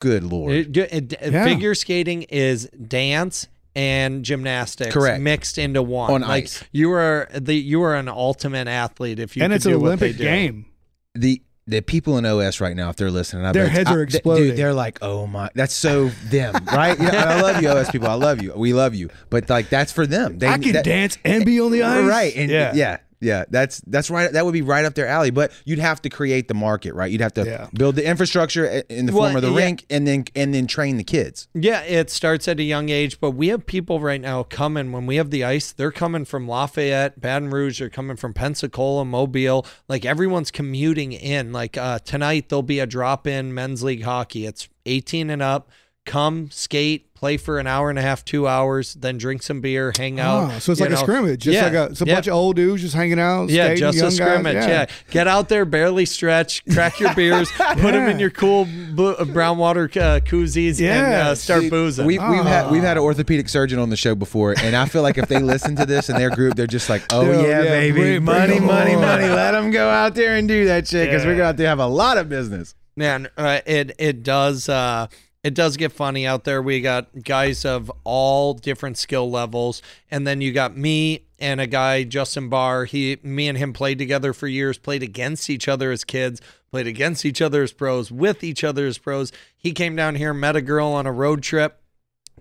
good 0.00 0.24
lord. 0.24 0.52
It- 0.52 0.76
it- 0.76 1.12
it- 1.20 1.32
Yeah. 1.32 1.44
Figure 1.44 1.74
skating 1.74 2.22
is 2.24 2.68
dance 2.86 3.46
and 3.74 4.24
gymnastics 4.24 4.92
Correct. 4.92 5.20
mixed 5.22 5.58
into 5.58 5.82
one. 5.82 6.10
On 6.10 6.20
like 6.22 6.44
ice. 6.44 6.64
you 6.72 6.90
are 6.92 7.28
the 7.34 7.54
you 7.54 7.82
are 7.82 7.94
an 7.94 8.08
ultimate 8.08 8.68
athlete 8.68 9.18
if 9.18 9.36
you 9.36 9.42
and 9.42 9.50
could 9.52 9.56
it's 9.56 9.66
an 9.66 9.72
do 9.72 9.78
what 9.78 9.98
they 9.98 10.06
Olympic 10.06 10.16
do. 10.18 10.24
game. 10.24 10.66
the 11.14 11.42
the 11.66 11.82
people 11.82 12.16
in 12.16 12.24
OS 12.24 12.62
right 12.62 12.74
now, 12.74 12.88
if 12.88 12.96
they're 12.96 13.10
listening, 13.10 13.44
I 13.44 13.52
Their 13.52 13.64
bet- 13.64 13.72
heads 13.72 13.90
I- 13.90 13.94
are 13.94 14.06
th- 14.06 14.14
exploding. 14.16 14.44
Dude, 14.48 14.56
they're 14.56 14.72
like, 14.72 14.98
oh 15.02 15.26
my, 15.26 15.50
that's 15.54 15.74
so 15.74 16.08
them, 16.30 16.54
right? 16.72 16.98
Yeah, 16.98 17.08
and 17.08 17.16
I 17.16 17.42
love 17.42 17.60
you, 17.62 17.68
OS 17.68 17.90
people. 17.90 18.08
I 18.08 18.14
love 18.14 18.40
you. 18.42 18.54
We 18.56 18.72
love 18.72 18.94
you. 18.94 19.10
But 19.28 19.50
like, 19.50 19.68
that's 19.68 19.92
for 19.92 20.06
them. 20.06 20.38
They, 20.38 20.46
I 20.48 20.56
can 20.56 20.72
that- 20.72 20.84
dance 20.86 21.18
and 21.26 21.44
be 21.44 21.60
on 21.60 21.70
the 21.70 21.82
ice. 21.82 22.04
right? 22.08 22.34
And 22.36 22.50
yeah, 22.50 22.72
yeah. 22.74 22.96
Yeah, 23.20 23.44
That's 23.50 23.80
that's 23.86 24.10
right. 24.10 24.32
That 24.32 24.44
would 24.44 24.52
be 24.52 24.62
right 24.62 24.84
up 24.84 24.94
their 24.94 25.06
alley. 25.08 25.30
But 25.30 25.52
you'd 25.64 25.78
have 25.78 26.00
to 26.02 26.08
create 26.08 26.48
the 26.48 26.54
market, 26.54 26.94
right? 26.94 27.10
You'd 27.10 27.20
have 27.20 27.34
to 27.34 27.44
Yeah. 27.44 27.68
build 27.74 27.96
the 27.96 28.06
infrastructure 28.08 28.64
in 28.88 29.06
the 29.06 29.12
Well, 29.12 29.24
form 29.24 29.36
of 29.36 29.42
the 29.42 29.50
yeah. 29.50 29.56
rink, 29.64 29.86
and 29.90 30.06
then 30.06 30.24
and 30.36 30.54
then 30.54 30.66
train 30.66 30.96
the 30.96 31.04
kids. 31.04 31.48
Yeah, 31.54 31.80
it 31.82 32.10
starts 32.10 32.46
at 32.48 32.60
a 32.60 32.62
young 32.62 32.88
age, 32.88 33.20
but 33.20 33.32
we 33.32 33.48
have 33.48 33.66
people 33.66 34.00
right 34.00 34.20
now 34.20 34.42
coming 34.42 34.92
when 34.92 35.06
we 35.06 35.16
have 35.16 35.30
the 35.30 35.44
ice. 35.44 35.72
They're 35.72 35.90
coming 35.92 36.24
from 36.24 36.46
Lafayette, 36.48 37.20
Baton 37.20 37.50
Rouge. 37.50 37.78
They're 37.80 37.90
coming 37.90 38.16
from 38.16 38.34
Pensacola, 38.34 39.04
Mobile. 39.04 39.66
Like 39.88 40.04
everyone's 40.04 40.50
commuting 40.50 41.12
in. 41.12 41.52
Like 41.52 41.76
uh, 41.76 41.98
tonight, 42.00 42.48
there'll 42.48 42.62
be 42.62 42.80
a 42.80 42.86
drop 42.86 43.26
in 43.26 43.52
men's 43.54 43.82
league 43.82 44.04
hockey. 44.04 44.46
It's 44.46 44.68
18 44.86 45.30
and 45.30 45.42
up. 45.42 45.68
Come 46.08 46.50
skate, 46.50 47.12
play 47.14 47.36
for 47.36 47.58
an 47.58 47.66
hour 47.66 47.90
and 47.90 47.98
a 47.98 48.02
half, 48.02 48.24
two 48.24 48.46
hours, 48.48 48.94
then 48.94 49.18
drink 49.18 49.42
some 49.42 49.60
beer, 49.60 49.92
hang 49.98 50.18
out. 50.20 50.52
Oh, 50.54 50.58
so 50.58 50.72
it's 50.72 50.80
you 50.80 50.86
like 50.86 50.94
a 50.94 50.96
scrimmage, 50.96 51.40
just 51.42 51.54
Yeah, 51.54 51.64
like 51.64 51.72
a, 51.74 51.84
it's 51.92 52.00
a 52.00 52.04
yeah. 52.06 52.14
bunch 52.14 52.26
of 52.28 52.32
old 52.34 52.56
dudes 52.56 52.80
just 52.82 52.94
hanging 52.94 53.18
out. 53.18 53.50
Yeah, 53.50 53.64
skating, 53.74 53.80
just 53.80 53.96
young 53.98 54.06
a 54.06 54.10
guys. 54.10 54.16
scrimmage. 54.16 54.54
Yeah. 54.54 54.86
get 55.10 55.26
out 55.28 55.48
there, 55.48 55.64
barely 55.64 56.04
stretch, 56.06 56.64
crack 56.72 56.98
your 57.00 57.12
beers, 57.14 57.50
put 57.58 57.92
them 57.92 58.08
in 58.08 58.18
your 58.18 58.30
cool 58.30 58.66
bu- 58.94 59.22
brown 59.26 59.58
water 59.58 59.84
uh, 59.84 60.20
koozies, 60.24 60.78
and 60.78 60.78
Yeah, 60.80 61.28
uh, 61.30 61.34
start 61.34 61.62
See, 61.62 61.70
boozing. 61.70 62.06
We've, 62.06 62.22
we've 62.22 62.44
had 62.44 62.70
we've 62.70 62.82
had 62.82 62.96
Ah. 62.96 63.00
an 63.00 63.04
orthopedic 63.04 63.48
surgeon 63.48 63.78
on 63.78 63.90
the 63.90 63.96
show 63.96 64.14
before, 64.14 64.54
and 64.56 64.74
I 64.76 64.86
feel 64.86 65.02
like 65.02 65.18
if 65.18 65.28
they 65.28 65.40
listen 65.40 65.76
to 65.76 65.84
this 65.86 66.08
in 66.08 66.16
their 66.16 66.30
group, 66.30 66.54
they're 66.54 66.66
just 66.66 66.88
like, 66.88 67.02
"Oh 67.12 67.22
Yeah, 67.22 67.40
yeah, 67.42 67.62
yeah, 67.62 67.70
baby, 67.70 67.92
bring- 67.92 68.04
bring 68.12 68.24
money, 68.24 68.54
them 68.54 68.64
money, 68.66 68.94
on." 68.94 69.00
money. 69.02 69.28
Let 69.28 69.50
them 69.52 69.70
go 69.72 69.90
out 69.90 70.14
there 70.14 70.36
and 70.36 70.46
do 70.48 70.64
that 70.66 70.86
shit 70.88 71.08
because 71.10 71.24
we're 71.26 71.32
Yeah. 71.32 71.38
going 71.38 71.56
to 71.56 71.66
have 71.66 71.80
a 71.80 71.86
lot 71.86 72.16
of 72.16 72.28
business." 72.28 72.74
Man, 72.96 73.28
uh, 73.36 73.60
it 73.66 73.94
it 73.98 74.22
does 74.22 74.68
uh, 74.68 75.06
it 75.44 75.54
does 75.54 75.76
get 75.76 75.92
funny 75.92 76.26
out 76.26 76.44
there. 76.44 76.60
We 76.60 76.80
got 76.80 77.22
guys 77.22 77.64
of 77.64 77.90
all 78.04 78.54
different 78.54 78.98
skill 78.98 79.30
levels, 79.30 79.82
and 80.10 80.26
then 80.26 80.40
you 80.40 80.52
got 80.52 80.76
me 80.76 81.26
and 81.38 81.60
a 81.60 81.66
guy 81.66 82.02
Justin 82.04 82.48
Barr. 82.48 82.84
He, 82.84 83.18
me 83.22 83.48
and 83.48 83.56
him 83.56 83.72
played 83.72 83.98
together 83.98 84.32
for 84.32 84.48
years. 84.48 84.78
Played 84.78 85.02
against 85.02 85.48
each 85.48 85.68
other 85.68 85.92
as 85.92 86.04
kids. 86.04 86.40
Played 86.70 86.86
against 86.86 87.24
each 87.24 87.40
other 87.40 87.62
as 87.62 87.72
pros. 87.72 88.10
With 88.10 88.42
each 88.42 88.64
other 88.64 88.86
as 88.86 88.98
pros. 88.98 89.32
He 89.56 89.72
came 89.72 89.94
down 89.94 90.16
here, 90.16 90.34
met 90.34 90.56
a 90.56 90.60
girl 90.60 90.88
on 90.88 91.06
a 91.06 91.12
road 91.12 91.42
trip. 91.42 91.77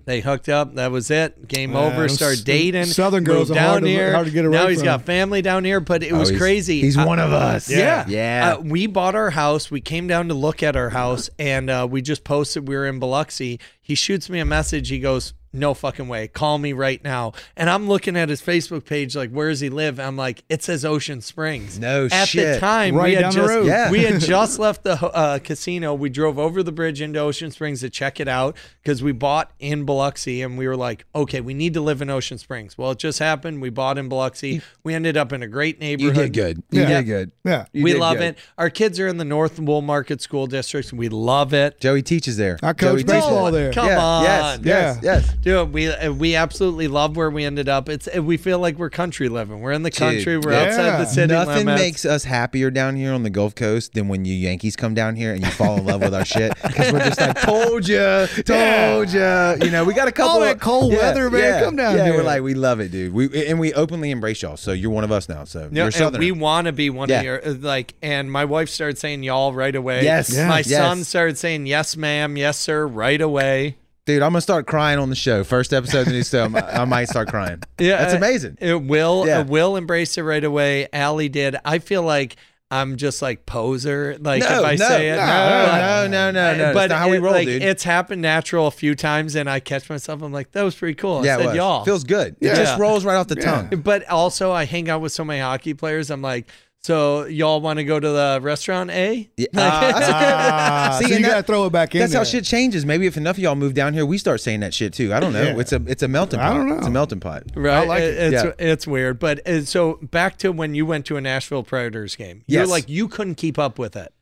They 0.08 0.22
hooked 0.22 0.48
up. 0.48 0.76
That 0.76 0.89
was 0.89 1.12
it. 1.12 1.50
Game 1.50 1.74
Man, 1.74 1.91
over. 1.91 2.04
those 2.04 2.13
Started 2.15 2.46
dating. 2.46 2.86
Southern 2.86 3.26
girls 3.26 3.50
moved 3.50 3.60
hard 3.60 3.82
down 3.82 3.82
to- 3.84 3.89
here. 3.89 4.13
hard 4.13 4.26
to 4.28 4.32
get 4.32 4.46
away 4.46 4.58
now 4.58 4.67
he's 4.70 4.78
from. 4.80 4.86
got 4.86 5.02
family 5.06 5.41
down 5.41 5.65
here, 5.65 5.82
but 5.82 6.02
it 6.02 6.13
was 6.13 6.30
Oh, 6.30 6.32
he's- 6.32 6.39
crazy. 6.41 6.80
He's 6.80 6.98
I- 6.98 7.06
one 7.06 7.20
of 7.20 7.34
us. 7.34 7.70
yeah. 7.70 8.06
yeah. 8.08 8.56
Uh, 8.58 8.62
we 8.62 8.88
bought 8.88 9.15
our 9.15 9.32
house. 9.32 9.70
We 9.70 9.82
came 9.82 10.08
down 10.08 10.30
to 10.30 10.34
look 10.34 10.63
at 10.63 10.78
our 10.78 10.91
house 10.91 11.30
and 11.38 11.70
uh, 11.70 11.86
we 11.91 12.02
just 12.02 12.24
posted 12.24 12.70
we 12.70 12.76
were 12.76 12.88
in 12.88 13.00
Biloxi. 13.00 13.60
He 13.82 13.96
shoots 13.96 14.30
me 14.30 14.39
a 14.39 14.46
message. 14.46 14.88
He 14.88 15.00
goes, 15.00 15.34
no 15.54 15.74
fucking 15.74 16.08
way. 16.08 16.28
Call 16.28 16.58
me 16.58 16.74
right 16.74 17.04
now. 17.04 17.34
And 17.56 17.70
I'm 17.70 17.88
looking 17.88 18.16
at 18.16 18.30
his 18.30 18.42
Facebook 18.42 18.86
page, 18.86 19.16
like, 19.16 19.32
where 19.32 19.50
does 19.50 19.60
he 19.60 19.70
live? 19.70 20.00
I'm 20.00 20.16
like, 20.18 20.44
it 20.50 20.64
says 20.64 20.86
Ocean 20.86 21.22
Springs. 21.22 21.80
No 21.80 22.06
at 22.12 22.30
the 22.30 22.58
time, 22.60 22.96
Right 22.96 23.06
we 23.10 23.14
had 23.16 23.26
the 23.32 23.36
just 23.36 23.50
road. 23.50 23.66
Yeah. 23.68 23.92
we 23.92 24.04
had 24.04 24.20
just 24.22 24.60
left 24.60 24.84
the 24.84 24.94
uh, 25.06 25.40
casino. 25.40 25.94
We 25.94 26.10
drove 26.10 26.38
over 26.38 26.64
the 26.64 26.72
bridge 26.72 27.02
into 27.02 27.20
Ocean 27.20 27.52
Springs 27.52 27.82
to 27.82 27.90
check 27.90 28.20
it 28.20 28.28
out 28.28 28.58
because 28.84 29.02
we 29.02 29.12
bought 29.12 29.52
in 29.60 29.86
Biloxi, 29.86 30.42
and 30.42 30.58
we 30.58 30.68
were 30.68 30.76
like, 30.78 31.06
okay, 31.16 31.42
we 31.42 31.54
need 31.54 31.74
to 31.74 31.82
live 31.82 32.02
in 32.02 32.10
Ocean 32.10 32.38
Springs. 32.38 32.78
Well, 32.78 32.92
it 32.92 33.00
just 33.00 33.20
happened. 33.20 33.62
We 33.62 33.70
bought 33.70 33.98
in 33.98 34.10
Biloxi. 34.10 34.62
We 34.84 34.94
ended 34.94 35.18
up 35.18 35.34
in 35.34 35.44
a 35.44 35.48
great 35.48 35.80
neighborhood. 35.80 36.16
You 36.16 36.22
neighborhood. 36.24 36.34
did 36.34 36.56
good. 36.56 36.64
You 36.72 36.82
Yeah. 36.82 36.88
did 36.98 37.04
good. 37.06 37.32
Yeah. 37.44 37.66
You 37.74 37.84
we 37.84 37.94
love 37.94 38.18
good. 38.18 38.36
it. 38.36 38.38
Our 38.58 38.70
kids 38.70 39.00
are 39.00 39.08
in 39.08 39.18
the 39.18 39.26
North 39.26 39.58
Woolmarket 39.58 40.22
School 40.22 40.48
District. 40.48 40.92
We 40.94 41.10
love 41.10 41.54
it. 41.54 41.80
Joey 41.80 42.02
teaches 42.02 42.38
there. 42.38 42.58
I 42.62 42.74
coach 42.74 42.80
Joey 43.00 43.04
baseball 43.04 43.46
teaches 43.46 43.54
there. 43.60 43.74
Come 43.74 43.88
yeah, 43.88 44.04
on. 44.04 44.24
Yes, 44.24 44.60
yes, 44.64 45.00
Yeah. 45.04 45.14
yes. 45.16 45.36
Dude, 45.41 45.71
we 45.71 45.88
uh, 45.88 46.12
we 46.12 46.36
absolutely 46.36 46.89
love 46.89 47.15
where 47.15 47.30
we 47.30 47.45
ended 47.45 47.69
up. 47.69 47.88
It's 47.88 48.10
uh, 48.13 48.21
we 48.21 48.36
feel 48.36 48.60
like 48.60 48.78
we're 48.78 48.89
country 48.89 49.30
living. 49.30 49.62
We're 49.62 49.71
in 49.71 49.84
the 49.84 49.91
country. 49.91 50.38
We're 50.38 50.52
yeah. 50.52 50.63
outside 50.63 51.00
the 51.00 51.06
city 51.06 51.34
Nothing 51.34 51.56
limits. 51.67 51.82
makes 51.82 52.06
us 52.06 52.26
happier 52.26 52.69
down 52.69 52.97
here 52.97 53.13
on 53.13 53.23
the 53.23 53.30
Gulf 53.30 53.56
Coast 53.56 53.93
than 53.93 54.10
when 54.10 54.26
you 54.26 54.34
Yankees 54.34 54.76
come 54.76 54.93
down 54.93 55.15
here 55.15 55.34
and 55.34 55.45
you 55.45 55.50
fall 55.52 55.78
in 55.78 55.86
love 55.86 56.02
with 56.02 56.13
our 56.13 56.26
shit 56.26 56.52
because 56.62 56.91
we're 56.91 57.00
just 57.00 57.21
like, 57.21 57.39
told 57.43 57.88
you, 57.88 58.28
told 58.43 59.10
you. 59.13 59.65
You 59.65 59.71
know, 59.71 59.86
we 59.86 59.93
got 59.93 60.10
a 60.10 60.12
couple 60.12 60.32
All 60.34 60.39
that 60.41 60.56
of- 60.56 60.62
cold 60.62 60.91
weather, 60.91 61.30
man. 61.30 61.63
Come 61.63 61.76
down 61.78 61.95
yeah, 61.95 62.06
here. 62.06 62.15
we're 62.15 62.23
like, 62.23 62.41
we 62.41 62.54
love 62.54 62.82
it, 62.82 62.91
dude. 62.91 63.13
We 63.13 63.47
and 63.47 63.58
we 63.58 63.73
openly 63.73 64.12
embrace 64.12 64.41
y'all. 64.41 64.58
So 64.58 64.73
you're 64.73 64.91
one 64.91 65.06
of 65.06 65.13
us 65.13 65.30
now. 65.30 65.45
So 65.45 65.69
and 65.73 65.93
Southern. 65.93 66.19
we 66.19 66.34
want 66.34 66.65
to 66.65 66.73
be 66.73 66.89
one 66.89 67.08
Yeah. 67.08 67.19
of 67.19 67.23
your 67.23 67.47
uh, 67.47 67.54
like. 67.54 67.93
And 68.02 68.30
my 68.30 68.43
wife 68.43 68.67
started 68.69 68.97
saying 68.97 69.23
y'all 69.23 69.54
right 69.54 69.76
away. 69.76 70.04
Yes. 70.04 70.34
Yeah. 70.34 70.50
My 70.50 70.58
Yes. 70.58 70.69
son 70.69 71.04
started 71.06 71.38
saying 71.38 71.67
yes, 71.67 71.95
ma'am, 71.95 72.36
yes, 72.36 72.60
sir, 72.60 72.86
right 72.86 73.21
away. 73.21 73.78
Dude, 74.08 74.24
I'm 74.24 74.32
gonna 74.32 74.41
start 74.41 74.65
crying 74.65 74.98
on 74.98 75.10
the 75.12 75.15
show. 75.15 75.43
First 75.43 75.72
episode 75.74 76.00
of 76.00 76.06
the 76.08 76.13
new 76.13 76.24
show, 76.24 76.46
I 76.46 76.48
might- 76.48 76.63
I 76.63 76.86
might 76.86 77.06
start 77.10 77.28
crying. 77.30 77.62
Yeah, 77.80 77.98
that's 77.98 78.15
uh, 78.15 78.17
amazing. 78.17 78.58
It 78.60 78.82
will. 78.82 79.28
Yeah. 79.28 79.41
It 79.41 79.48
will 79.48 79.76
embrace 79.76 80.17
it 80.17 80.24
right 80.24 80.43
away. 80.43 80.88
Allie 80.91 81.30
did. 81.30 81.56
I 81.63 81.78
feel 81.78 82.02
like 82.02 82.38
I'm 82.72 82.98
just 82.98 83.22
like 83.22 83.46
poser. 83.46 84.17
Like 84.20 84.41
No, 84.41 84.60
if 84.60 84.65
I 84.65 84.76
no, 84.76 84.88
say 84.88 85.10
it, 85.10 85.15
no, 85.17 85.22
but- 85.22 85.78
no, 85.78 86.08
no, 86.08 86.32
no, 86.32 86.58
no. 86.58 86.74
But 86.74 86.88
That's 86.88 86.89
not 86.89 87.00
how 87.00 87.10
we 87.10 87.17
it, 87.17 87.22
roll, 87.22 87.34
like, 87.34 87.48
dude. 87.48 87.62
It's 87.62 87.84
happened 87.84 88.22
natural 88.22 88.67
a 88.67 88.72
few 88.72 88.96
times, 88.96 89.36
and 89.36 89.48
I 89.50 89.60
catch 89.60 89.89
myself. 89.89 90.22
I'm 90.22 90.34
like, 90.34 90.52
that 90.54 90.63
was 90.63 90.76
pretty 90.76 90.96
cool. 90.96 91.20
I 91.20 91.24
yeah, 91.26 91.36
it 91.36 91.39
said 91.39 91.46
was. 91.48 91.56
y'all. 91.56 91.86
feels 91.86 92.04
good. 92.04 92.36
Yeah. 92.39 92.54
It 92.54 92.56
just 92.56 92.80
rolls 92.80 93.06
right 93.06 93.15
off 93.15 93.28
the 93.28 93.36
tongue. 93.36 93.70
but 93.84 94.08
also, 94.10 94.52
I 94.52 94.65
hang 94.65 94.89
out 94.89 95.02
with 95.02 95.12
so 95.12 95.24
many 95.24 95.39
hockey 95.39 95.74
players. 95.76 96.10
I'm 96.10 96.22
like, 96.22 96.50
so 96.88 97.26
y'all 97.26 97.60
want 97.60 97.80
to 97.80 97.84
go 97.84 98.00
to 98.00 98.08
the 98.10 98.39
restaurant, 98.41 98.89
eh? 98.91 99.26
Yeah, 99.36 99.47
uh, 99.58 99.89
a 99.89 99.93
good- 99.93 100.04
Ah, 100.08 100.97
See, 101.02 101.10
so 101.10 101.15
you 101.17 101.21
that- 101.23 101.30
got 101.30 101.38
to 101.38 101.43
throw 101.43 101.65
it 101.65 101.71
back 101.73 101.93
in. 101.93 102.00
That's 102.00 102.13
how 102.13 102.23
shit 102.23 102.45
changes. 102.45 102.86
Maybe 102.86 103.06
if 103.08 103.17
enough 103.17 103.36
of 103.36 103.39
y'all 103.43 103.56
move 103.56 103.73
down 103.73 103.93
here, 103.93 104.06
we 104.06 104.17
start 104.17 104.39
saying 104.39 104.62
that 104.62 104.73
shit 104.73 104.93
too. 104.93 105.13
I 105.13 105.19
don't 105.19 105.34
know. 105.34 105.43
Yeah. 105.43 105.60
It's 105.60 105.73
a 105.73 105.82
it's 105.86 106.02
a 106.02 106.08
melting 106.08 106.39
I 106.39 106.47
pot. 106.47 106.54
don't 106.54 106.69
know. 106.69 106.78
It's 106.78 106.88
a 106.88 106.91
melting 106.91 107.19
pot. 107.19 107.43
Right. 107.56 107.73
I 107.73 107.86
like 107.86 108.02
It- 108.04 108.13
it. 108.17 108.34
It's 108.34 108.43
Yeah. 108.45 108.52
it's 108.58 108.88
weird, 108.88 109.19
but 109.19 109.45
uh, 109.45 109.65
so 109.65 110.00
back 110.02 110.38
to 110.39 110.52
when 110.54 110.73
you 110.76 110.86
went 110.86 111.06
to 111.08 111.17
a 111.17 111.21
Nashville 111.21 111.63
Predators 111.63 112.15
game. 112.15 112.43
You're 112.47 112.62
Yes. 112.62 112.69
like 112.69 112.88
you 112.88 113.10
couldn't 113.10 113.36
keep 113.36 113.60
up 113.60 113.78
with 113.78 113.97
it. 113.97 114.13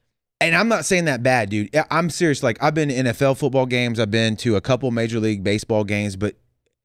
And 0.42 0.54
I'm 0.56 0.68
not 0.68 0.86
saying 0.86 1.06
that 1.06 1.24
bad, 1.24 1.50
dude. 1.50 1.74
I- 1.76 1.86
I'm 1.92 2.10
serious. 2.10 2.42
Like 2.42 2.58
I've 2.64 2.74
been 2.74 2.90
to 2.90 2.96
NFL 2.96 3.36
football 3.38 3.68
games. 3.68 4.00
I've 4.00 4.12
been 4.12 4.36
to 4.38 4.56
a 4.56 4.62
couple 4.62 4.90
Major 4.92 5.20
League 5.20 5.44
Baseball 5.44 5.84
games, 5.84 6.16
but 6.16 6.36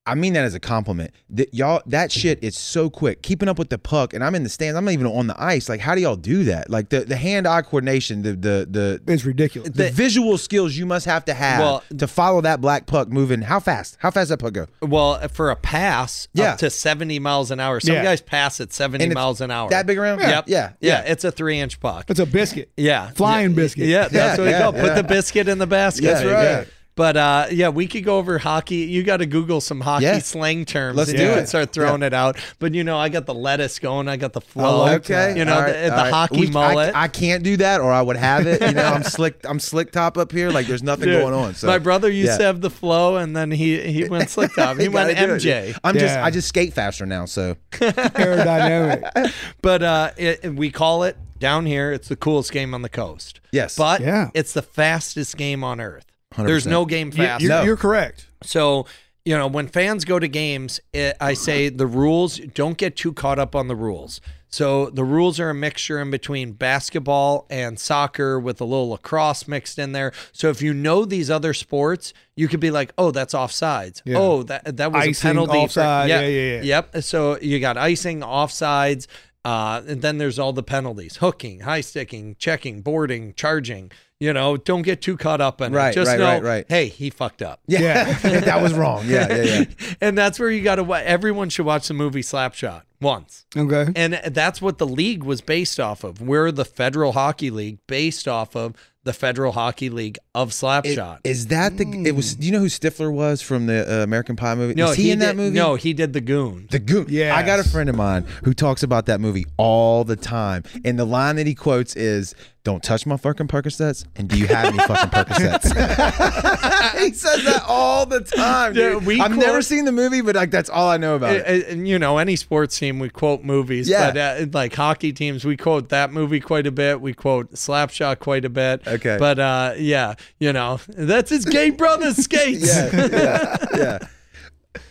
I 0.06 0.14
mean 0.14 0.32
that 0.32 0.44
as 0.44 0.54
a 0.54 0.60
compliment. 0.60 1.12
That 1.28 1.52
y'all, 1.52 1.82
that 1.86 2.10
mm-hmm. 2.10 2.20
shit 2.20 2.42
is 2.42 2.56
so 2.56 2.88
quick. 2.88 3.22
Keeping 3.22 3.48
up 3.48 3.58
with 3.58 3.68
the 3.68 3.78
puck, 3.78 4.14
and 4.14 4.24
I'm 4.24 4.34
in 4.34 4.42
the 4.42 4.48
stands. 4.48 4.76
I'm 4.76 4.84
not 4.84 4.92
even 4.92 5.06
on 5.06 5.26
the 5.26 5.40
ice. 5.40 5.68
Like, 5.68 5.80
how 5.80 5.94
do 5.94 6.00
y'all 6.00 6.16
do 6.16 6.44
that? 6.44 6.70
Like 6.70 6.88
the 6.88 7.00
the 7.00 7.16
hand 7.16 7.46
eye 7.46 7.62
coordination, 7.62 8.22
the 8.22 8.32
the 8.32 8.66
the 8.68 9.12
It's 9.12 9.24
ridiculous. 9.24 9.70
the 9.70 9.90
visual 9.90 10.38
skills 10.38 10.74
you 10.74 10.86
must 10.86 11.04
have 11.04 11.26
to 11.26 11.34
have 11.34 11.60
Well- 11.60 11.84
to 11.98 12.06
follow 12.06 12.40
that 12.40 12.60
black 12.60 12.86
puck 12.86 13.08
moving. 13.08 13.42
How 13.42 13.60
fast? 13.60 13.98
How 14.00 14.10
fast 14.10 14.30
that 14.30 14.38
puck 14.38 14.54
go? 14.54 14.66
Well, 14.80 15.20
for 15.28 15.50
a 15.50 15.56
pass 15.56 16.28
Yeah. 16.32 16.52
up 16.52 16.58
to 16.58 16.70
70 16.70 17.18
miles 17.18 17.50
an 17.50 17.60
hour. 17.60 17.78
Some 17.78 17.94
Yeah. 17.94 18.02
guys 18.02 18.20
pass 18.22 18.60
at 18.60 18.72
70 18.72 19.04
And 19.04 19.12
it's 19.12 19.14
miles 19.14 19.40
an 19.42 19.50
hour. 19.50 19.68
That 19.68 19.86
big 19.86 19.98
around? 19.98 20.20
Yep. 20.20 20.44
Yeah. 20.46 20.70
Yeah. 20.80 21.02
It's 21.02 21.24
a 21.24 21.30
three 21.30 21.60
inch 21.60 21.78
puck. 21.78 22.06
It's 22.08 22.20
a 22.20 22.26
biscuit. 22.26 22.70
Yeah. 22.76 23.10
Flying 23.10 23.50
Yeah, 23.50 23.56
biscuit. 23.56 23.86
Yeah, 23.86 24.08
that's 24.08 24.14
Yeah, 24.14 24.30
what 24.30 24.44
we 24.44 24.50
yeah, 24.50 24.60
call 24.60 24.74
it. 24.76 24.80
Put 24.80 24.94
the 24.96 25.04
biscuit 25.04 25.48
in 25.48 25.58
the 25.58 25.66
basket. 25.66 26.06
That's 26.06 26.24
right. 26.24 26.66
But 27.00 27.16
uh, 27.16 27.46
yeah, 27.50 27.70
we 27.70 27.86
could 27.86 28.04
go 28.04 28.18
over 28.18 28.36
hockey. 28.36 28.74
You 28.76 29.02
got 29.02 29.16
to 29.18 29.26
Google 29.26 29.62
some 29.62 29.80
hockey 29.80 30.04
Yeah. 30.04 30.18
slang 30.18 30.66
terms. 30.66 30.98
Let's 30.98 31.08
and 31.08 31.16
do 31.18 31.24
you 31.24 31.30
it. 31.30 31.34
can 31.36 31.46
start 31.46 31.72
throwing 31.72 32.02
it 32.02 32.12
out. 32.12 32.36
But 32.58 32.74
you 32.74 32.84
know, 32.84 32.98
I 32.98 33.08
got 33.08 33.24
the 33.24 33.32
lettuce 33.32 33.78
going. 33.78 34.06
I 34.06 34.18
got 34.18 34.34
the 34.34 34.42
flow. 34.42 34.80
like 34.80 34.96
Okay. 35.10 35.38
You 35.38 35.46
know, 35.46 35.54
All 35.54 35.62
right, 35.62 35.72
the, 35.72 35.78
the 35.88 35.92
all 35.96 36.02
right. 36.04 36.12
hockey 36.12 36.40
We- 36.40 36.48
I- 36.48 36.50
mullet. 36.50 36.94
I, 36.94 37.08
can't 37.08 37.42
do 37.42 37.56
that, 37.56 37.80
or 37.80 37.90
I 37.90 38.02
would 38.02 38.18
have 38.18 38.46
it. 38.46 38.60
You 38.60 38.72
know, 38.74 38.84
I'm 38.84 39.02
slick. 39.16 39.40
I'm 39.48 39.58
slick 39.58 39.92
top 39.92 40.18
up 40.18 40.30
here. 40.30 40.50
Like 40.50 40.66
there's 40.66 40.82
nothing 40.82 41.06
Dude, 41.06 41.22
going 41.22 41.32
on. 41.32 41.54
So 41.54 41.68
My 41.68 41.78
brother 41.78 42.10
used 42.10 42.32
yeah. 42.32 42.36
to 42.36 42.44
have 42.44 42.60
the 42.60 42.68
flow, 42.68 43.16
and 43.16 43.34
then 43.34 43.50
he 43.50 43.80
he 43.80 44.04
went 44.04 44.28
slick 44.28 44.54
top. 44.54 44.76
He 44.78 44.88
went 44.90 45.14
Gotta 45.16 45.26
do 45.26 45.34
it. 45.34 45.40
MJ. 45.74 45.78
I'm 45.82 45.96
just 45.96 46.18
I 46.18 46.30
just 46.30 46.48
skate 46.48 46.74
faster 46.74 47.06
now. 47.06 47.24
So 47.24 47.56
Aerodynamic. 47.72 49.32
But 49.62 49.82
uh, 49.82 50.10
it, 50.16 50.40
it- 50.44 50.54
we 50.54 50.70
call 50.70 51.04
it 51.04 51.16
down 51.38 51.64
here. 51.66 51.92
It's 51.92 52.08
the 52.08 52.16
coolest 52.16 52.52
game 52.52 52.74
on 52.74 52.82
the 52.82 52.88
coast. 52.90 53.40
yes, 53.52 53.74
But 53.76 54.02
Yeah. 54.02 54.28
it's 54.34 54.52
the 54.52 54.60
fastest 54.62 55.38
game 55.38 55.64
on 55.64 55.80
earth. 55.80 56.04
100%. 56.34 56.46
There's 56.46 56.66
no 56.66 56.84
game 56.84 57.08
You- 57.08 57.12
faster. 57.24 57.46
you're, 57.46 57.56
No. 57.56 57.62
you're 57.64 57.76
correct. 57.76 58.26
So, 58.42 58.86
you 59.24 59.36
know, 59.36 59.46
when 59.46 59.66
fans 59.68 60.04
go 60.04 60.18
to 60.18 60.28
games, 60.28 60.80
it, 60.92 61.16
I 61.20 61.34
say 61.34 61.68
the 61.68 61.86
rules, 61.86 62.38
don't 62.54 62.76
get 62.78 62.96
too 62.96 63.12
caught 63.12 63.38
up 63.38 63.54
on 63.54 63.68
the 63.68 63.76
rules. 63.76 64.20
So, 64.52 64.90
the 64.90 65.04
rules 65.04 65.38
are 65.38 65.50
a 65.50 65.54
mixture 65.54 66.00
in 66.00 66.10
between 66.10 66.52
basketball 66.52 67.46
and 67.50 67.78
soccer 67.78 68.40
with 68.40 68.60
a 68.60 68.64
little 68.64 68.88
lacrosse 68.90 69.46
mixed 69.46 69.78
in 69.78 69.92
there. 69.92 70.12
So, 70.32 70.48
if 70.50 70.60
you 70.60 70.74
know 70.74 71.04
these 71.04 71.30
other 71.30 71.54
sports, 71.54 72.12
you 72.34 72.48
could 72.48 72.58
be 72.58 72.72
like, 72.72 72.92
"Oh, 72.98 73.12
that's 73.12 73.32
offsides. 73.32 74.02
Yeah. 74.04 74.18
Oh, 74.18 74.42
that 74.44 74.76
that 74.78 74.90
was 74.90 75.06
Icing, 75.06 75.28
a 75.30 75.34
penalty." 75.34 75.52
for- 75.52 75.64
offside. 75.66 76.08
Yeah, 76.08 76.20
yeah, 76.22 76.54
yeah. 76.56 76.62
Yep. 76.62 77.02
So, 77.04 77.38
you 77.40 77.60
got 77.60 77.76
icing, 77.76 78.20
offsides, 78.22 79.06
uh, 79.44 79.82
and 79.86 80.02
then 80.02 80.18
there's 80.18 80.38
all 80.38 80.52
the 80.52 80.62
penalties: 80.62 81.16
hooking, 81.16 81.60
high 81.60 81.80
sticking, 81.80 82.36
checking, 82.38 82.82
boarding, 82.82 83.34
charging. 83.34 83.90
You 84.18 84.34
know, 84.34 84.58
don't 84.58 84.82
get 84.82 85.00
too 85.00 85.16
caught 85.16 85.40
up 85.40 85.62
in 85.62 85.72
Right, 85.72 85.92
it. 85.92 85.94
Just 85.94 86.10
right, 86.10 86.18
know, 86.18 86.24
right, 86.26 86.42
right. 86.42 86.66
hey, 86.68 86.88
he 86.88 87.08
fucked 87.08 87.40
up. 87.40 87.60
yeah, 87.66 88.12
that 88.22 88.60
was 88.60 88.74
wrong. 88.74 89.04
Yeah, 89.06 89.34
yeah, 89.34 89.42
yeah. 89.42 89.64
and 90.02 90.18
that's 90.18 90.38
where 90.38 90.50
you 90.50 90.62
got 90.62 90.74
to. 90.76 90.94
Everyone 90.94 91.48
should 91.48 91.64
watch 91.64 91.88
the 91.88 91.94
movie 91.94 92.20
Slapshot 92.20 92.82
once, 93.00 93.46
Okay. 93.56 93.90
and 93.96 94.20
that's 94.26 94.60
what 94.60 94.76
the 94.76 94.86
league 94.86 95.22
was 95.24 95.40
based 95.40 95.80
off 95.80 96.04
of. 96.04 96.20
We're 96.20 96.52
the 96.52 96.66
Federal 96.66 97.12
Hockey 97.12 97.50
League, 97.50 97.78
based 97.86 98.28
off 98.28 98.54
of 98.54 98.74
the 99.04 99.12
Federal 99.12 99.52
Hockey 99.52 99.88
League 99.88 100.18
of 100.34 100.50
Slapshot. 100.50 101.20
Is 101.24 101.46
that 101.46 101.76
the? 101.78 101.84
It 102.06 102.14
was. 102.14 102.34
Do 102.34 102.46
you 102.46 102.52
know 102.52 102.58
who 102.58 102.66
Stifler 102.66 103.12
was 103.12 103.40
from 103.40 103.66
the 103.66 104.00
uh, 104.00 104.02
American 104.02 104.36
Pie 104.36 104.54
movie? 104.54 104.74
no, 104.74 104.90
is 104.90 104.96
he, 104.96 105.10
in 105.10 105.20
that 105.20 105.36
movie? 105.36 105.56
No, 105.56 105.74
he 105.74 105.92
did 105.92 106.12
the 106.12 106.20
Goon. 106.20 106.68
The 106.70 106.78
Goon. 106.78 107.06
Yeah. 107.08 107.34
I 107.34 107.42
got 107.42 107.58
a 107.58 107.64
friend 107.64 107.88
of 107.88 107.96
mine 107.96 108.26
who 108.44 108.52
talks 108.52 108.82
about 108.82 109.06
that 109.06 109.20
movie 109.20 109.46
all 109.56 110.04
the 110.04 110.16
time. 110.16 110.64
And 110.84 110.98
the 110.98 111.06
line 111.06 111.36
that 111.36 111.46
he 111.46 111.54
quotes 111.54 111.96
is, 111.96 112.34
Don't 112.70 112.84
touch 112.84 113.04
my 113.04 113.16
fucking 113.16 113.48
Percocets. 113.48 114.04
And 114.14 114.28
do 114.28 114.38
you 114.38 114.46
have 114.46 114.66
any 114.66 114.78
fucking 114.78 115.10
Percocets? 115.10 115.64
he 117.00 117.12
says 117.12 117.42
that 117.44 117.64
all 117.66 118.06
the 118.06 118.20
time. 118.20 118.76
Yeah, 118.76 118.90
Dude. 118.90 119.06
we 119.06 119.20
I've 119.20 119.36
never 119.36 119.60
seen 119.60 119.86
the 119.86 119.90
movie, 119.90 120.20
but 120.20 120.36
like 120.36 120.52
that's 120.52 120.70
all 120.70 120.88
I 120.88 120.96
know 120.96 121.16
about 121.16 121.34
it. 121.34 121.66
Uh, 121.68 121.72
uh, 121.72 121.74
you 121.74 121.98
know, 121.98 122.18
any 122.18 122.36
sports 122.36 122.78
team 122.78 123.00
we 123.00 123.08
quote 123.08 123.42
movies, 123.42 123.88
Yeah. 123.88 124.12
but 124.12 124.16
uh, 124.16 124.46
like 124.52 124.72
hockey 124.72 125.12
teams, 125.12 125.44
we 125.44 125.56
quote 125.56 125.88
that 125.88 126.12
movie 126.12 126.38
quite 126.38 126.68
a 126.68 126.70
bit. 126.70 127.00
We 127.00 127.12
quote 127.12 127.50
Slapshot 127.54 128.20
quite 128.20 128.44
a 128.44 128.50
bit. 128.50 128.86
Okay. 128.86 129.16
but 129.18 129.40
uh, 129.40 129.74
yeah, 129.76 130.14
you 130.38 130.52
know, 130.52 130.78
that's 130.86 131.30
his 131.30 131.44
gay 131.44 131.70
brother 131.70 132.14
skates. 132.14 132.64
yeah, 132.68 133.08
yeah, 133.12 133.56
yeah. 133.76 133.98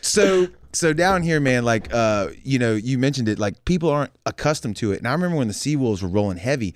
So 0.01 0.47
so 0.73 0.93
down 0.93 1.23
here, 1.23 1.39
man, 1.39 1.63
like 1.63 1.93
uh, 1.93 2.27
you 2.43 2.59
know, 2.59 2.75
you 2.75 2.97
mentioned 2.97 3.29
it, 3.29 3.39
like 3.39 3.63
people 3.65 3.89
aren't 3.89 4.11
accustomed 4.25 4.75
to 4.77 4.91
it. 4.91 4.97
And 4.99 5.07
I 5.07 5.13
remember 5.13 5.37
when 5.37 5.47
the 5.47 5.53
Seawolves 5.53 6.03
were 6.03 6.09
rolling 6.09 6.37
heavy, 6.37 6.75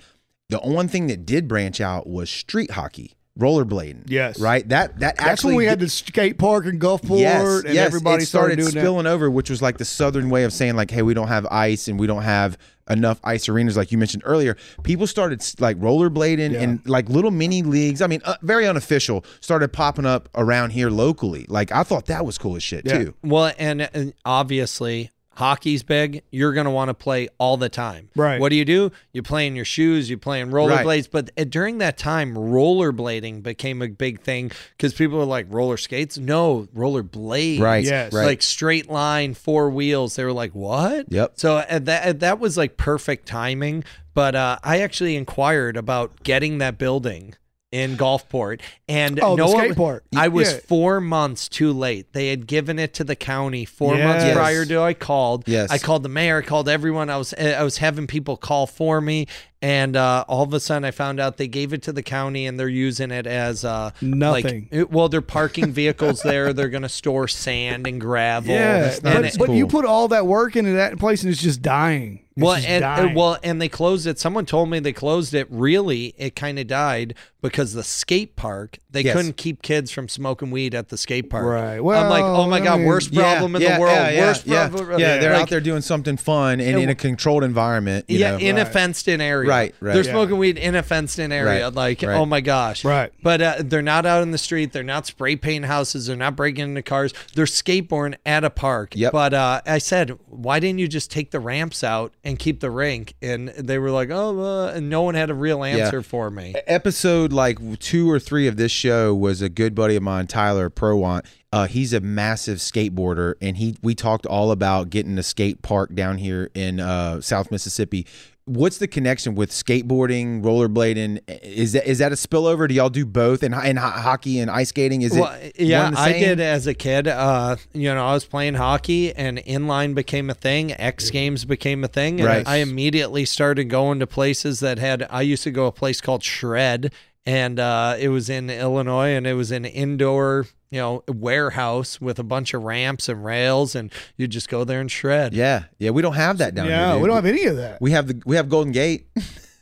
the 0.62 0.68
one 0.70 0.88
thing 0.88 1.06
that 1.08 1.24
did 1.26 1.48
branch 1.48 1.80
out 1.80 2.06
was 2.06 2.30
street 2.30 2.70
hockey, 2.72 3.14
rollerblading. 3.38 4.04
Yes. 4.06 4.38
Right? 4.40 4.68
That 4.68 4.98
that 5.00 5.16
That's 5.16 5.28
actually 5.28 5.52
when 5.54 5.58
we 5.58 5.64
had 5.66 5.80
the 5.80 5.88
skate 5.88 6.38
park 6.38 6.66
in 6.66 6.78
Gulfport, 6.78 7.18
yes, 7.20 7.64
and 7.64 7.74
yes, 7.74 7.86
everybody 7.86 8.22
it 8.22 8.26
started, 8.26 8.56
doing 8.56 8.72
that. 8.72 8.80
spilling 8.80 9.06
over, 9.06 9.30
which 9.30 9.50
was 9.50 9.60
like 9.62 9.78
the 9.78 9.84
southern 9.84 10.30
way 10.30 10.44
of 10.44 10.52
saying 10.52 10.76
like, 10.76 10.90
hey, 10.90 11.02
we 11.02 11.14
don't 11.14 11.28
have 11.28 11.46
ice 11.50 11.88
and 11.88 11.98
we 11.98 12.06
don't 12.06 12.22
have 12.22 12.56
enough 12.90 13.18
ice 13.24 13.48
arenas, 13.48 13.78
like 13.78 13.90
you 13.90 13.96
mentioned 13.96 14.22
earlier. 14.26 14.56
People 14.82 15.06
started 15.06 15.42
like 15.58 15.78
rollerblading 15.78 16.52
Yeah. 16.52 16.60
and 16.60 16.86
like 16.86 17.08
little 17.08 17.30
mini 17.30 17.62
leagues. 17.62 18.02
I 18.02 18.06
mean, 18.06 18.20
uh, 18.24 18.36
very 18.42 18.68
unofficial, 18.68 19.24
started 19.40 19.72
popping 19.72 20.04
up 20.04 20.28
around 20.34 20.70
here 20.70 20.90
locally. 20.90 21.46
Like 21.48 21.72
I 21.72 21.82
thought 21.82 22.06
that 22.06 22.26
was 22.26 22.36
cool 22.36 22.56
as 22.56 22.62
shit 22.62 22.84
Yeah. 22.84 22.98
too. 22.98 23.14
Well, 23.22 23.52
and, 23.58 23.88
and 23.94 24.12
obviously 24.26 25.10
hockey's 25.36 25.82
big. 25.82 26.22
You're 26.30 26.52
going 26.52 26.64
to 26.64 26.70
want 26.70 26.88
to 26.88 26.94
play 26.94 27.28
all 27.38 27.56
the 27.56 27.68
time. 27.68 28.08
Right. 28.16 28.40
What 28.40 28.50
do 28.50 28.56
you 28.56 28.64
do? 28.64 28.92
You 29.12 29.22
play 29.22 29.46
in 29.46 29.56
your 29.56 29.64
shoes, 29.64 30.10
you 30.10 30.18
play 30.18 30.40
in 30.40 30.50
rollerblades. 30.50 31.08
But 31.10 31.30
uh, 31.36 31.44
during 31.44 31.78
that 31.78 31.98
time, 31.98 32.34
rollerblading 32.34 33.42
became 33.42 33.82
a 33.82 33.88
big 33.88 34.20
thing 34.20 34.50
because 34.76 34.94
people 34.94 35.18
were 35.18 35.24
like, 35.24 35.46
roller 35.48 35.76
skates? 35.76 36.18
No, 36.18 36.68
rollerblades. 36.74 37.60
Right. 37.60 37.84
Yes. 37.84 38.12
Right. 38.12 38.26
Like 38.26 38.42
straight 38.42 38.88
line, 38.88 39.34
four 39.34 39.70
wheels. 39.70 40.16
They 40.16 40.24
were 40.24 40.32
like, 40.32 40.54
what? 40.54 41.10
Yep. 41.10 41.32
So 41.36 41.56
uh, 41.56 41.78
that 41.80 42.06
uh, 42.06 42.12
that 42.14 42.38
was 42.38 42.56
like 42.56 42.76
perfect 42.76 43.26
timing. 43.26 43.84
But 44.14 44.36
uh, 44.36 44.58
I 44.62 44.80
actually 44.80 45.16
inquired 45.16 45.76
about 45.76 46.22
getting 46.22 46.58
that 46.58 46.78
building 46.78 47.34
in 47.74 47.96
Gulfport, 47.96 48.60
and 48.88 49.18
Oh, 49.20 49.34
the 49.36 49.44
Noah- 49.44 49.74
skate. 49.74 50.02
I 50.16 50.28
was 50.28 50.52
Yeah. 50.52 50.58
four 50.68 51.00
months 51.00 51.48
too 51.48 51.72
late. 51.72 52.12
They 52.12 52.28
had 52.28 52.46
given 52.46 52.78
it 52.78 52.94
to 52.94 53.04
the 53.04 53.16
county 53.16 53.64
four 53.64 53.96
months 53.98 54.32
prior 54.32 54.64
to 54.64 54.80
I 54.80 54.94
called. 54.94 55.44
Yes. 55.48 55.70
I 55.70 55.78
called 55.78 56.04
the 56.04 56.08
mayor. 56.08 56.38
I 56.38 56.42
called 56.42 56.68
everyone. 56.68 57.10
I 57.10 57.16
was 57.16 57.34
I 57.34 57.62
was 57.64 57.78
having 57.78 58.06
people 58.06 58.36
call 58.36 58.68
for 58.68 59.00
me, 59.00 59.26
and 59.60 59.96
uh, 59.96 60.24
all 60.28 60.44
of 60.44 60.54
a 60.54 60.60
sudden 60.60 60.84
I 60.84 60.92
found 60.92 61.18
out 61.18 61.36
they 61.36 61.48
gave 61.48 61.72
it 61.72 61.82
to 61.82 61.92
the 61.92 62.02
county 62.02 62.46
and 62.46 62.60
they're 62.60 62.68
using 62.68 63.10
it 63.10 63.26
as 63.26 63.64
uh, 63.64 63.90
Nothing. 64.00 64.44
Like, 64.44 64.68
it- 64.70 64.90
well, 64.92 65.08
they're 65.08 65.20
parking 65.20 65.72
vehicles 65.72 66.22
there. 66.22 66.52
They're 66.52 66.68
going 66.68 66.82
to 66.82 66.88
store 66.88 67.26
sand 67.26 67.86
and 67.88 68.00
gravel. 68.00 68.52
Yeah, 68.54 68.92
and 68.92 69.02
but, 69.02 69.24
it- 69.24 69.36
but 69.38 69.50
you 69.50 69.66
put 69.66 69.84
all 69.84 70.08
that 70.08 70.26
work 70.26 70.54
into 70.54 70.72
that 70.74 70.98
place 71.00 71.22
and 71.24 71.32
it's 71.32 71.42
just 71.42 71.60
dying. 71.62 72.20
It's 72.36 72.44
well, 72.44 72.56
and 72.56 72.84
uh, 72.84 72.96
dying. 72.96 73.14
well, 73.14 73.38
and 73.44 73.62
they 73.62 73.68
closed 73.68 74.06
it. 74.06 74.18
Someone 74.18 74.44
told 74.44 74.68
me 74.68 74.80
they 74.80 74.92
closed 74.92 75.34
it. 75.34 75.46
Really, 75.50 76.14
it 76.18 76.34
kind 76.34 76.58
of 76.58 76.66
died 76.66 77.14
because 77.40 77.74
the 77.74 77.84
skate 77.84 78.34
park. 78.34 78.78
They 78.94 79.02
Yes. 79.02 79.14
couldn't 79.16 79.36
keep 79.36 79.60
kids 79.60 79.90
from 79.90 80.08
smoking 80.08 80.50
weed 80.50 80.74
at 80.74 80.88
the 80.88 80.96
skate 80.96 81.28
park. 81.28 81.44
Right. 81.44 81.80
Well, 81.80 82.02
I'm 82.02 82.08
like, 82.08 82.22
oh 82.24 82.48
my 82.48 82.56
I 82.58 82.60
god, 82.60 82.76
mean- 82.78 82.86
worst 82.86 83.12
problem 83.12 83.56
in 83.56 83.62
the 83.62 83.78
world. 83.80 83.92
Yeah, 83.94 84.10
yeah, 84.10 84.20
worst 84.26 84.46
yeah. 84.46 84.68
problem. 84.68 85.00
Yeah, 85.00 85.18
they're 85.18 85.32
Like, 85.32 85.42
out 85.42 85.50
there 85.50 85.60
doing 85.60 85.82
something 85.82 86.16
fun 86.16 86.60
and 86.60 86.78
in 86.78 86.88
a 86.88 86.94
controlled 86.94 87.44
environment. 87.44 88.04
You 88.08 88.18
yeah, 88.18 88.30
know? 88.32 88.38
in 88.38 88.56
a 88.56 88.64
fenced-in 88.64 89.20
area. 89.20 89.48
Right, 89.48 89.74
right. 89.80 89.94
They're 89.94 90.04
Yeah. 90.04 90.10
smoking 90.12 90.38
weed 90.38 90.56
in 90.56 90.74
a 90.74 90.82
fenced-in 90.82 91.32
area. 91.32 91.64
Right, 91.66 91.74
Like, 91.74 92.02
right. 92.02 92.14
oh 92.16 92.24
my 92.24 92.40
gosh. 92.40 92.84
Right. 92.84 93.12
But 93.22 93.42
uh, 93.42 93.54
they're 93.60 93.82
not 93.82 94.06
out 94.06 94.22
in 94.22 94.30
the 94.30 94.38
street. 94.38 94.72
They're 94.72 94.82
not 94.84 95.06
spray 95.06 95.36
painting 95.36 95.68
houses. 95.68 96.06
They're 96.06 96.16
not 96.16 96.36
breaking 96.36 96.64
into 96.64 96.82
cars. 96.82 97.12
They're 97.34 97.44
skateboarding 97.46 98.14
at 98.24 98.44
a 98.44 98.50
park. 98.50 98.92
Yep. 98.94 99.10
But 99.12 99.34
uh, 99.34 99.60
I 99.66 99.78
said, 99.78 100.16
why 100.28 100.60
didn't 100.60 100.78
you 100.78 100.86
just 100.88 101.10
take 101.10 101.32
the 101.32 101.40
ramps 101.40 101.82
out 101.82 102.12
and 102.22 102.38
keep 102.38 102.60
the 102.60 102.70
rink? 102.70 103.14
And 103.20 103.48
they 103.48 103.78
were 103.78 103.90
like, 103.90 104.10
oh, 104.12 104.38
uh, 104.40 104.72
and 104.72 104.88
no 104.88 105.02
one 105.02 105.14
had 105.16 105.30
a 105.30 105.34
real 105.34 105.64
answer 105.64 106.02
for 106.02 106.30
me. 106.30 106.54
episode 106.66 107.32
like 107.32 107.58
two 107.80 108.08
or 108.10 108.18
three 108.20 108.46
of 108.46 108.56
this 108.56 108.70
show 108.84 109.14
was 109.14 109.40
a 109.40 109.48
good 109.48 109.74
buddy 109.74 109.96
of 109.96 110.02
mine, 110.02 110.26
Tyler 110.26 110.68
Prowant. 110.68 111.24
Uh, 111.52 111.66
he's 111.66 111.92
a 111.92 112.00
massive 112.00 112.58
skateboarder, 112.58 113.34
and 113.40 113.56
he 113.56 113.76
we 113.82 113.94
talked 113.94 114.26
all 114.26 114.50
about 114.50 114.90
getting 114.90 115.16
a 115.18 115.22
skate 115.22 115.62
park 115.62 115.94
down 115.94 116.18
here 116.18 116.50
in 116.54 116.80
uh, 116.80 117.20
South 117.20 117.50
Mississippi. 117.50 118.06
What's 118.46 118.76
the 118.76 118.86
connection 118.88 119.34
with 119.36 119.50
skateboarding, 119.50 120.42
rollerblading? 120.42 121.20
Is 121.42 121.72
that 121.72 121.86
is 121.88 121.98
that 122.00 122.12
a 122.12 122.14
spillover? 122.16 122.68
Do 122.68 122.74
y'all 122.74 122.90
do 122.90 123.06
both? 123.06 123.42
And 123.42 123.54
and 123.54 123.78
ho- 123.78 123.88
hockey 123.88 124.38
and 124.38 124.50
ice 124.50 124.68
skating? 124.68 125.00
Is 125.00 125.12
Well, 125.14 125.32
it? 125.40 125.58
yeah, 125.58 125.78
one 125.84 125.86
and 125.88 125.96
the 125.96 126.00
I 126.00 126.12
did 126.12 126.40
as 126.40 126.66
a 126.66 126.74
kid. 126.74 127.08
Uh, 127.08 127.56
you 127.72 127.94
know, 127.94 128.04
I 128.04 128.12
was 128.12 128.26
playing 128.26 128.54
hockey, 128.54 129.14
and 129.14 129.38
inline 129.38 129.94
became 129.94 130.28
a 130.28 130.34
thing. 130.34 130.72
X 130.78 131.08
Games 131.08 131.46
became 131.46 131.84
a 131.84 131.88
thing, 131.88 132.20
and 132.20 132.28
Right. 132.28 132.46
I 132.46 132.56
immediately 132.56 133.24
started 133.24 133.64
going 133.70 133.98
to 134.00 134.06
places 134.06 134.60
that 134.60 134.78
had. 134.78 135.06
I 135.08 135.22
used 135.22 135.44
to 135.44 135.50
go 135.50 135.64
a 135.66 135.72
place 135.72 136.02
called 136.02 136.22
Shred, 136.22 136.92
and 137.26 137.58
uh, 137.58 137.96
it 137.98 138.08
was 138.08 138.28
in 138.28 138.50
Illinois, 138.50 139.10
and 139.14 139.26
it 139.26 139.34
was 139.34 139.50
an 139.50 139.64
indoor, 139.64 140.46
you 140.70 140.78
know, 140.80 141.02
warehouse 141.08 142.00
with 142.00 142.18
a 142.18 142.22
bunch 142.24 142.54
of 142.54 142.62
ramps 142.62 143.08
and 143.08 143.24
rails, 143.24 143.74
and 143.74 143.90
you 144.16 144.26
just 144.28 144.48
go 144.48 144.64
there 144.64 144.80
and 144.80 144.90
shred. 144.90 145.32
Yeah, 145.34 145.64
yeah. 145.78 145.90
We 145.90 146.02
don't 146.02 146.14
have 146.14 146.38
that 146.38 146.54
down 146.54 146.66
here. 146.66 146.74
yeah, 146.76 146.92
dude. 146.92 147.02
we 147.02 147.06
don't 147.08 147.16
have 147.16 147.26
any 147.26 147.44
of 147.44 147.56
that. 147.56 147.80
We 147.80 147.92
have 147.92 148.06
the 148.08 148.22
we 148.26 148.36
have 148.36 148.48
Golden 148.48 148.72
Gate. 148.72 149.06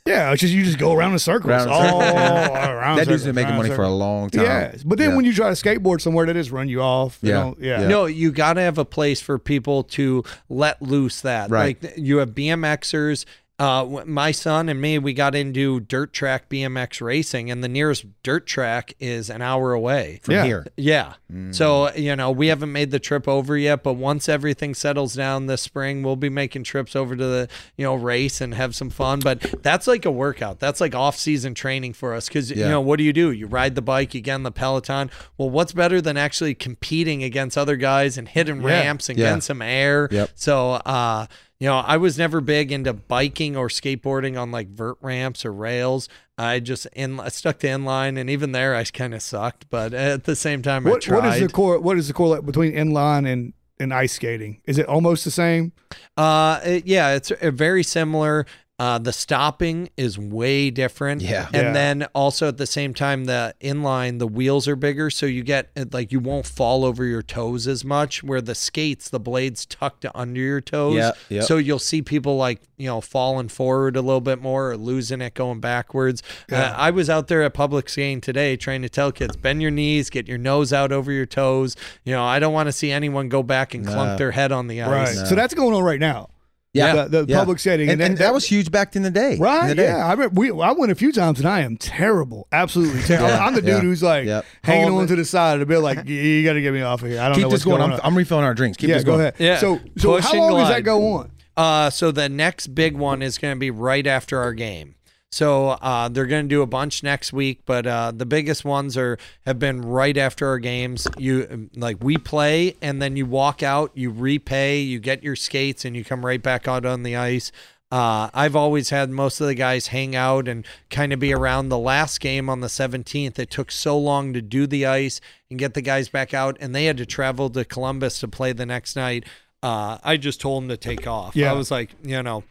Yeah, 0.04 0.32
it's 0.32 0.40
just 0.40 0.52
you 0.52 0.64
just 0.64 0.78
go 0.80 0.92
around 0.94 1.12
in 1.12 1.20
circles. 1.20 1.48
Round 1.48 1.62
in 1.62 1.72
all 1.72 2.00
circles, 2.00 2.18
around 2.18 2.96
that 2.98 3.06
dude's 3.06 3.22
circles, 3.22 3.24
been 3.24 3.34
making 3.36 3.50
round 3.50 3.56
money 3.58 3.68
for 3.68 3.82
a 3.82 3.84
circles. 3.84 4.00
long 4.00 4.30
time. 4.30 4.42
Yes, 4.42 4.82
but 4.82 4.98
then 4.98 5.10
Yeah. 5.10 5.14
when 5.16 5.24
you 5.24 5.32
try 5.32 5.46
to 5.48 5.54
skateboard 5.54 6.00
somewhere, 6.00 6.26
they 6.26 6.32
just 6.32 6.50
run 6.50 6.68
you 6.68 6.80
off. 6.82 7.20
you 7.22 7.28
Yeah. 7.28 7.34
know? 7.36 7.56
yeah, 7.60 7.80
Yeah. 7.82 7.86
No, 7.86 8.06
you 8.06 8.32
got 8.32 8.54
to 8.54 8.62
have 8.62 8.78
a 8.78 8.84
place 8.84 9.20
for 9.20 9.38
people 9.38 9.84
to 9.84 10.24
let 10.48 10.82
loose 10.82 11.20
that. 11.20 11.50
Right. 11.50 11.80
Like 11.80 11.94
you 11.96 12.16
have 12.16 12.30
BMXers. 12.30 13.26
Uh, 13.58 14.02
my 14.06 14.32
son 14.32 14.68
and 14.68 14.80
me, 14.80 14.98
we 14.98 15.12
got 15.14 15.36
into 15.36 15.78
dirt 15.78 16.12
track 16.12 16.48
BMX 16.48 17.00
racing, 17.00 17.48
and 17.48 17.62
the 17.62 17.68
nearest 17.68 18.04
dirt 18.24 18.44
track 18.44 18.92
is 18.98 19.30
an 19.30 19.40
hour 19.40 19.72
away. 19.72 20.18
from 20.22 20.34
Yeah. 20.34 20.44
here. 20.44 20.66
Yeah. 20.76 21.12
So, 21.52 21.90
you 21.94 22.14
know, 22.16 22.30
we 22.30 22.48
haven't 22.48 22.72
made 22.72 22.90
the 22.90 22.98
trip 22.98 23.26
over 23.28 23.56
yet, 23.56 23.82
but 23.82 23.94
once 23.94 24.28
everything 24.28 24.74
settles 24.74 25.14
down 25.14 25.46
this 25.46 25.62
spring, 25.62 26.02
we'll 26.02 26.16
be 26.16 26.28
making 26.28 26.64
trips 26.64 26.94
over 26.96 27.14
to 27.16 27.24
the, 27.24 27.48
you 27.76 27.84
know, 27.84 27.94
race 27.94 28.40
and 28.40 28.54
have 28.54 28.74
some 28.74 28.90
fun. 28.90 29.20
But 29.20 29.62
that's 29.62 29.86
like 29.86 30.04
a 30.04 30.10
workout. 30.10 30.58
That's 30.60 30.80
like 30.80 30.94
off 30.94 31.16
season 31.16 31.54
training 31.54 31.92
for 31.94 32.12
us. 32.14 32.28
Cause, 32.28 32.50
you 32.50 32.56
know, 32.56 32.80
what 32.80 32.98
do 32.98 33.04
you 33.04 33.12
do? 33.14 33.30
You 33.30 33.46
ride 33.46 33.76
the 33.76 33.82
bike, 33.82 34.12
you 34.14 34.20
get 34.20 34.34
on 34.34 34.42
the 34.42 34.50
Peloton. 34.52 35.10
Well, 35.38 35.48
what's 35.50 35.72
better 35.72 36.00
than 36.02 36.16
actually 36.16 36.54
competing 36.54 37.22
against 37.22 37.56
other 37.56 37.76
guys 37.76 38.18
and 38.18 38.28
hitting 38.28 38.60
Yeah. 38.60 38.66
ramps 38.66 39.08
and 39.08 39.18
Yeah. 39.18 39.26
getting 39.26 39.40
some 39.40 39.62
air? 39.62 40.08
Yep. 40.10 40.30
So, 40.34 40.72
uh, 40.72 41.26
you 41.62 41.68
know, 41.68 41.76
I 41.76 41.96
was 41.96 42.18
never 42.18 42.40
big 42.40 42.72
into 42.72 42.92
biking 42.92 43.56
or 43.56 43.68
skateboarding 43.68 44.36
on 44.40 44.50
like 44.50 44.66
vert 44.66 44.96
ramps 45.00 45.44
or 45.44 45.52
rails. 45.52 46.08
I 46.36 46.58
just 46.58 46.86
in 46.92 47.20
I 47.20 47.28
stuck 47.28 47.60
to 47.60 47.68
inline, 47.68 48.18
and 48.18 48.28
even 48.28 48.50
there, 48.50 48.74
I 48.74 48.82
kind 48.82 49.14
of 49.14 49.22
sucked. 49.22 49.70
But 49.70 49.94
at 49.94 50.24
the 50.24 50.34
same 50.34 50.60
time, 50.62 50.84
I 50.88 50.98
tried. 50.98 51.18
what 51.22 51.34
is 51.34 51.40
the 51.40 51.48
core? 51.48 51.78
What 51.78 51.98
is 51.98 52.08
the 52.08 52.14
correlate 52.14 52.44
between 52.44 52.72
inline 52.72 53.32
and 53.32 53.52
and 53.78 53.94
ice 53.94 54.14
skating? 54.14 54.60
Is 54.64 54.76
it 54.76 54.86
almost 54.86 55.24
the 55.24 55.30
same? 55.30 55.70
Uh, 56.16 56.58
it- 56.64 56.84
yeah, 56.88 57.14
it's 57.14 57.30
uh, 57.30 57.52
very 57.52 57.84
similar. 57.84 58.44
Uh, 58.82 58.98
the 58.98 59.12
stopping 59.12 59.88
is 59.96 60.18
way 60.18 60.68
different. 60.68 61.22
Yeah. 61.22 61.46
And 61.52 61.66
Yeah. 61.68 61.72
then 61.72 62.06
also 62.16 62.48
at 62.48 62.56
the 62.56 62.66
same 62.66 62.94
time, 62.94 63.26
the 63.26 63.54
inline, 63.60 64.18
the 64.18 64.26
wheels 64.26 64.66
are 64.66 64.74
bigger. 64.74 65.08
So 65.08 65.24
you 65.26 65.44
get 65.44 65.70
uh, 65.76 65.84
like, 65.92 66.10
you 66.10 66.18
won't 66.18 66.46
fall 66.46 66.84
over 66.84 67.04
your 67.04 67.22
toes 67.22 67.68
as 67.68 67.84
much, 67.84 68.24
where 68.24 68.40
the 68.40 68.56
skates, 68.56 69.08
the 69.08 69.20
blades 69.20 69.64
tucked 69.66 70.04
under 70.16 70.40
your 70.40 70.60
toes. 70.60 70.96
Yeah, 70.96 71.12
yeah. 71.28 71.42
So 71.42 71.58
you'll 71.58 71.78
see 71.78 72.02
people 72.02 72.36
like, 72.36 72.60
you 72.76 72.88
know, 72.88 73.00
falling 73.00 73.46
forward 73.48 73.96
a 73.96 74.02
little 74.02 74.20
bit 74.20 74.42
more 74.42 74.72
or 74.72 74.76
losing 74.76 75.20
it 75.20 75.34
going 75.34 75.60
backwards. 75.60 76.20
Uh, 76.50 76.56
I 76.76 76.90
was 76.90 77.08
out 77.08 77.28
there 77.28 77.42
at 77.44 77.54
public 77.54 77.88
skating 77.88 78.20
today 78.20 78.56
trying 78.56 78.82
to 78.82 78.88
tell 78.88 79.12
kids, 79.12 79.36
bend 79.36 79.62
your 79.62 79.70
knees, 79.70 80.10
get 80.10 80.26
your 80.26 80.38
nose 80.38 80.72
out 80.72 80.90
over 80.90 81.12
your 81.12 81.26
toes. 81.26 81.76
You 82.02 82.14
know, 82.14 82.24
I 82.24 82.40
don't 82.40 82.52
want 82.52 82.66
to 82.66 82.72
see 82.72 82.90
anyone 82.90 83.28
go 83.28 83.44
back 83.44 83.74
and 83.74 83.84
No. 83.84 83.92
clunk 83.92 84.18
their 84.18 84.32
head 84.32 84.50
on 84.50 84.66
the 84.66 84.82
ice. 84.82 85.16
Right. 85.18 85.26
So 85.28 85.36
that's 85.36 85.54
going 85.54 85.72
on 85.72 85.84
right 85.84 86.00
now. 86.00 86.30
Yeah, 86.74 87.04
The, 87.04 87.24
the 87.24 87.32
yeah. 87.32 87.38
public 87.38 87.58
setting, 87.58 87.90
and, 87.90 88.00
and 88.00 88.16
that 88.16 88.32
was 88.32 88.46
huge 88.46 88.70
back 88.70 88.96
in 88.96 89.02
the 89.02 89.10
day. 89.10 89.32
in 89.32 89.38
the 89.38 89.44
Right. 89.44 89.76
day. 89.76 89.84
Yeah. 89.84 90.06
I 90.06 90.12
remember 90.12 90.40
we, 90.40 90.50
I 90.50 90.72
went 90.72 90.90
a 90.90 90.94
few 90.94 91.12
times 91.12 91.38
and 91.38 91.46
I 91.46 91.60
am 91.60 91.76
terrible. 91.76 92.48
Absolutely 92.50 93.02
terrible. 93.06 93.28
Yeah, 93.28 93.44
I'm 93.44 93.54
the 93.54 93.60
dude 93.60 93.68
yeah, 93.70 93.80
who's 93.80 94.02
like 94.02 94.24
yep. 94.24 94.46
hanging 94.64 94.88
Hold 94.88 94.98
on 95.00 95.04
it. 95.04 95.08
to 95.08 95.16
the 95.16 95.24
side 95.26 95.54
of 95.54 95.60
the 95.60 95.66
bill, 95.66 95.82
like, 95.82 96.06
you 96.06 96.42
got 96.44 96.54
to 96.54 96.62
get 96.62 96.72
me 96.72 96.80
off 96.80 97.02
of 97.02 97.08
here. 97.10 97.20
I 97.20 97.26
don't 97.26 97.34
Keep 97.34 97.42
know 97.42 97.48
this 97.50 97.52
what's 97.56 97.64
going. 97.64 97.78
going 97.80 97.90
I'm, 97.92 98.00
on. 98.00 98.00
I'm 98.04 98.16
refilling 98.16 98.44
our 98.44 98.54
drinks. 98.54 98.78
Keep 98.78 98.88
yeah, 98.88 98.94
this 98.94 99.04
go 99.04 99.12
going. 99.12 99.20
ahead. 99.20 99.34
Yeah. 99.38 99.58
So, 99.58 99.80
so 99.98 100.14
Push 100.14 100.24
how 100.24 100.32
and 100.32 100.40
long 100.40 100.60
does 100.60 100.68
that 100.70 100.82
go 100.82 101.12
on? 101.12 101.30
Uh, 101.58 101.90
so 101.90 102.10
the 102.10 102.30
next 102.30 102.68
big 102.68 102.96
one 102.96 103.20
is 103.20 103.36
going 103.36 103.54
to 103.54 103.60
be 103.60 103.70
right 103.70 104.06
after 104.06 104.40
our 104.40 104.54
game. 104.54 104.94
So 105.32 105.70
uh, 105.70 106.08
they're 106.10 106.26
going 106.26 106.44
to 106.44 106.48
do 106.48 106.60
a 106.60 106.66
bunch 106.66 107.02
next 107.02 107.32
week, 107.32 107.62
but 107.64 107.86
uh, 107.86 108.12
the 108.14 108.26
biggest 108.26 108.66
ones 108.66 108.98
are 108.98 109.18
have 109.46 109.58
been 109.58 109.80
right 109.80 110.16
after 110.16 110.46
our 110.46 110.58
games. 110.58 111.08
You 111.16 111.70
like 111.74 111.96
we 112.04 112.18
play, 112.18 112.76
and 112.82 113.00
then 113.00 113.16
you 113.16 113.24
walk 113.24 113.62
out, 113.62 113.92
you 113.94 114.10
repay, 114.10 114.80
you 114.80 115.00
get 115.00 115.22
your 115.22 115.34
skates, 115.34 115.86
and 115.86 115.96
you 115.96 116.04
come 116.04 116.24
right 116.24 116.42
back 116.42 116.68
out 116.68 116.84
on 116.84 117.02
the 117.02 117.16
ice. 117.16 117.50
Uh, 117.90 118.28
I've 118.34 118.54
always 118.54 118.90
had 118.90 119.10
most 119.10 119.40
of 119.40 119.46
the 119.46 119.54
guys 119.54 119.88
hang 119.88 120.14
out 120.14 120.48
and 120.48 120.66
kind 120.90 121.14
of 121.14 121.18
be 121.18 121.32
around 121.32 121.68
the 121.68 121.78
last 121.78 122.20
game 122.20 122.48
on 122.48 122.60
the 122.60 122.68
17th. 122.68 123.38
It 123.38 123.50
took 123.50 123.70
so 123.70 123.98
long 123.98 124.32
to 124.32 124.40
do 124.40 124.66
the 124.66 124.86
ice 124.86 125.20
and 125.50 125.58
get 125.58 125.72
the 125.72 125.82
guys 125.82 126.10
back 126.10 126.34
out, 126.34 126.58
and 126.60 126.74
they 126.74 126.84
had 126.84 126.98
to 126.98 127.06
travel 127.06 127.48
to 127.50 127.64
Columbus 127.64 128.20
to 128.20 128.28
play 128.28 128.52
the 128.52 128.66
next 128.66 128.96
night. 128.96 129.24
Uh, 129.62 129.96
I 130.04 130.18
just 130.18 130.42
told 130.42 130.62
them 130.62 130.68
to 130.68 130.76
take 130.76 131.06
off. 131.06 131.36
Yeah. 131.36 131.50
I 131.50 131.54
was 131.54 131.70
like, 131.70 131.90
you 132.02 132.22
know, 132.22 132.44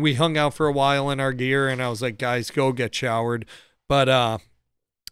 we 0.00 0.14
hung 0.14 0.36
out 0.36 0.54
for 0.54 0.66
a 0.66 0.72
while 0.72 1.10
in 1.10 1.20
our 1.20 1.32
gear, 1.32 1.68
and 1.68 1.82
I 1.82 1.88
was 1.88 2.02
like, 2.02 2.18
guys, 2.18 2.50
go 2.50 2.72
get 2.72 2.94
showered. 2.94 3.44
But 3.88 4.08
uh, 4.08 4.38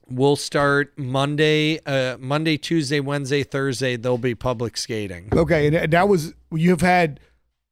we'll 0.08 0.36
start 0.36 0.98
Monday, 0.98 1.78
uh, 1.86 2.16
Monday, 2.18 2.56
Tuesday, 2.56 3.00
Wednesday, 3.00 3.42
Thursday. 3.42 3.96
There'll 3.96 4.18
be 4.18 4.34
public 4.34 4.76
skating. 4.76 5.28
Okay. 5.32 5.66
And 5.66 5.76
that- 5.76 5.90
that 5.90 6.08
was, 6.08 6.34
you've 6.52 6.80
had 6.82 7.20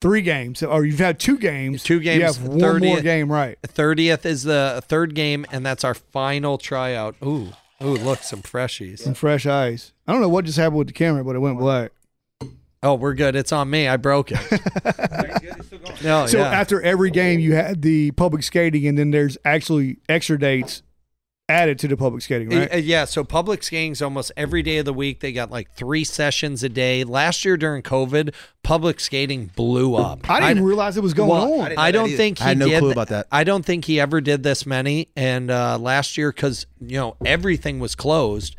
three 0.00 0.22
games, 0.22 0.62
or 0.62 0.84
you've 0.84 0.98
had 0.98 1.18
two 1.18 1.38
games. 1.38 1.82
Two 1.82 2.00
games, 2.00 2.18
You 2.18 2.24
have 2.26 2.42
one 2.42 2.58
more 2.58 2.96
30th 2.98 3.02
game, 3.02 3.30
right? 3.32 3.58
30th 3.66 4.26
is 4.26 4.42
the 4.42 4.82
third 4.86 5.14
game, 5.14 5.46
and 5.52 5.64
that's 5.64 5.84
our 5.84 5.94
final 5.94 6.58
tryout. 6.58 7.14
Ooh, 7.24 7.48
ooh, 7.82 7.94
look, 7.96 8.18
some 8.20 8.42
freshies. 8.42 8.98
Some 9.00 9.14
fresh 9.14 9.46
eyes. 9.46 9.92
I 10.06 10.12
don't 10.12 10.20
know 10.20 10.28
what 10.28 10.44
just 10.44 10.58
happened 10.58 10.78
with 10.78 10.86
the 10.88 10.92
camera, 10.92 11.24
but 11.24 11.36
it 11.36 11.38
went 11.38 11.58
black. 11.58 11.92
Oh, 12.84 12.94
we're 12.94 13.14
good. 13.14 13.34
It's 13.34 13.50
on 13.50 13.70
me. 13.70 13.88
I 13.88 13.96
broke 13.96 14.30
it. 14.30 14.38
no, 16.04 16.26
So 16.26 16.38
yeah. 16.38 16.50
after 16.50 16.82
every 16.82 17.10
game, 17.10 17.40
you 17.40 17.54
had 17.54 17.80
the 17.80 18.10
public 18.10 18.42
skating, 18.42 18.86
and 18.86 18.98
then 18.98 19.10
there's 19.10 19.38
actually 19.44 19.96
extra 20.08 20.38
dates 20.38 20.82
added 21.48 21.78
to 21.78 21.88
the 21.88 21.96
public 21.96 22.22
skating, 22.22 22.48
right? 22.48 22.72
Uh, 22.72 22.76
Yeah, 22.76 23.04
so 23.04 23.22
public 23.24 23.62
skating's 23.62 24.00
almost 24.00 24.32
every 24.36 24.62
day 24.62 24.78
of 24.78 24.84
the 24.84 24.92
week. 24.92 25.20
They 25.20 25.32
got 25.32 25.50
like 25.50 25.70
three 25.72 26.04
sessions 26.04 26.62
a 26.62 26.68
day. 26.68 27.04
Last 27.04 27.44
year 27.44 27.56
during 27.56 27.82
COVID, 27.82 28.34
public 28.62 29.00
skating 29.00 29.50
blew 29.54 29.94
up. 29.94 30.28
I 30.28 30.40
didn't 30.40 30.50
even 30.52 30.64
realize 30.64 30.96
it 30.96 31.02
was 31.02 31.14
going 31.14 31.30
well, 31.30 31.60
on. 31.60 31.68
didn't 31.68 31.78
I 31.78 31.90
don't 31.90 32.10
think 32.10 32.38
he 32.38 32.44
I 32.44 32.48
had 32.48 32.58
no 32.58 32.68
did. 32.68 32.80
clue 32.80 32.90
about 32.90 33.08
that. 33.08 33.26
I 33.30 33.44
don't 33.44 33.64
think 33.64 33.84
he 33.84 34.00
ever 34.00 34.20
did 34.20 34.42
this 34.42 34.64
many. 34.66 35.08
And 35.16 35.50
uh, 35.50 35.78
last 35.78 36.16
year, 36.16 36.32
because 36.32 36.66
you 36.88 36.98
know 36.98 37.16
everything 37.24 37.80
was 37.80 37.94
closed, 37.94 38.56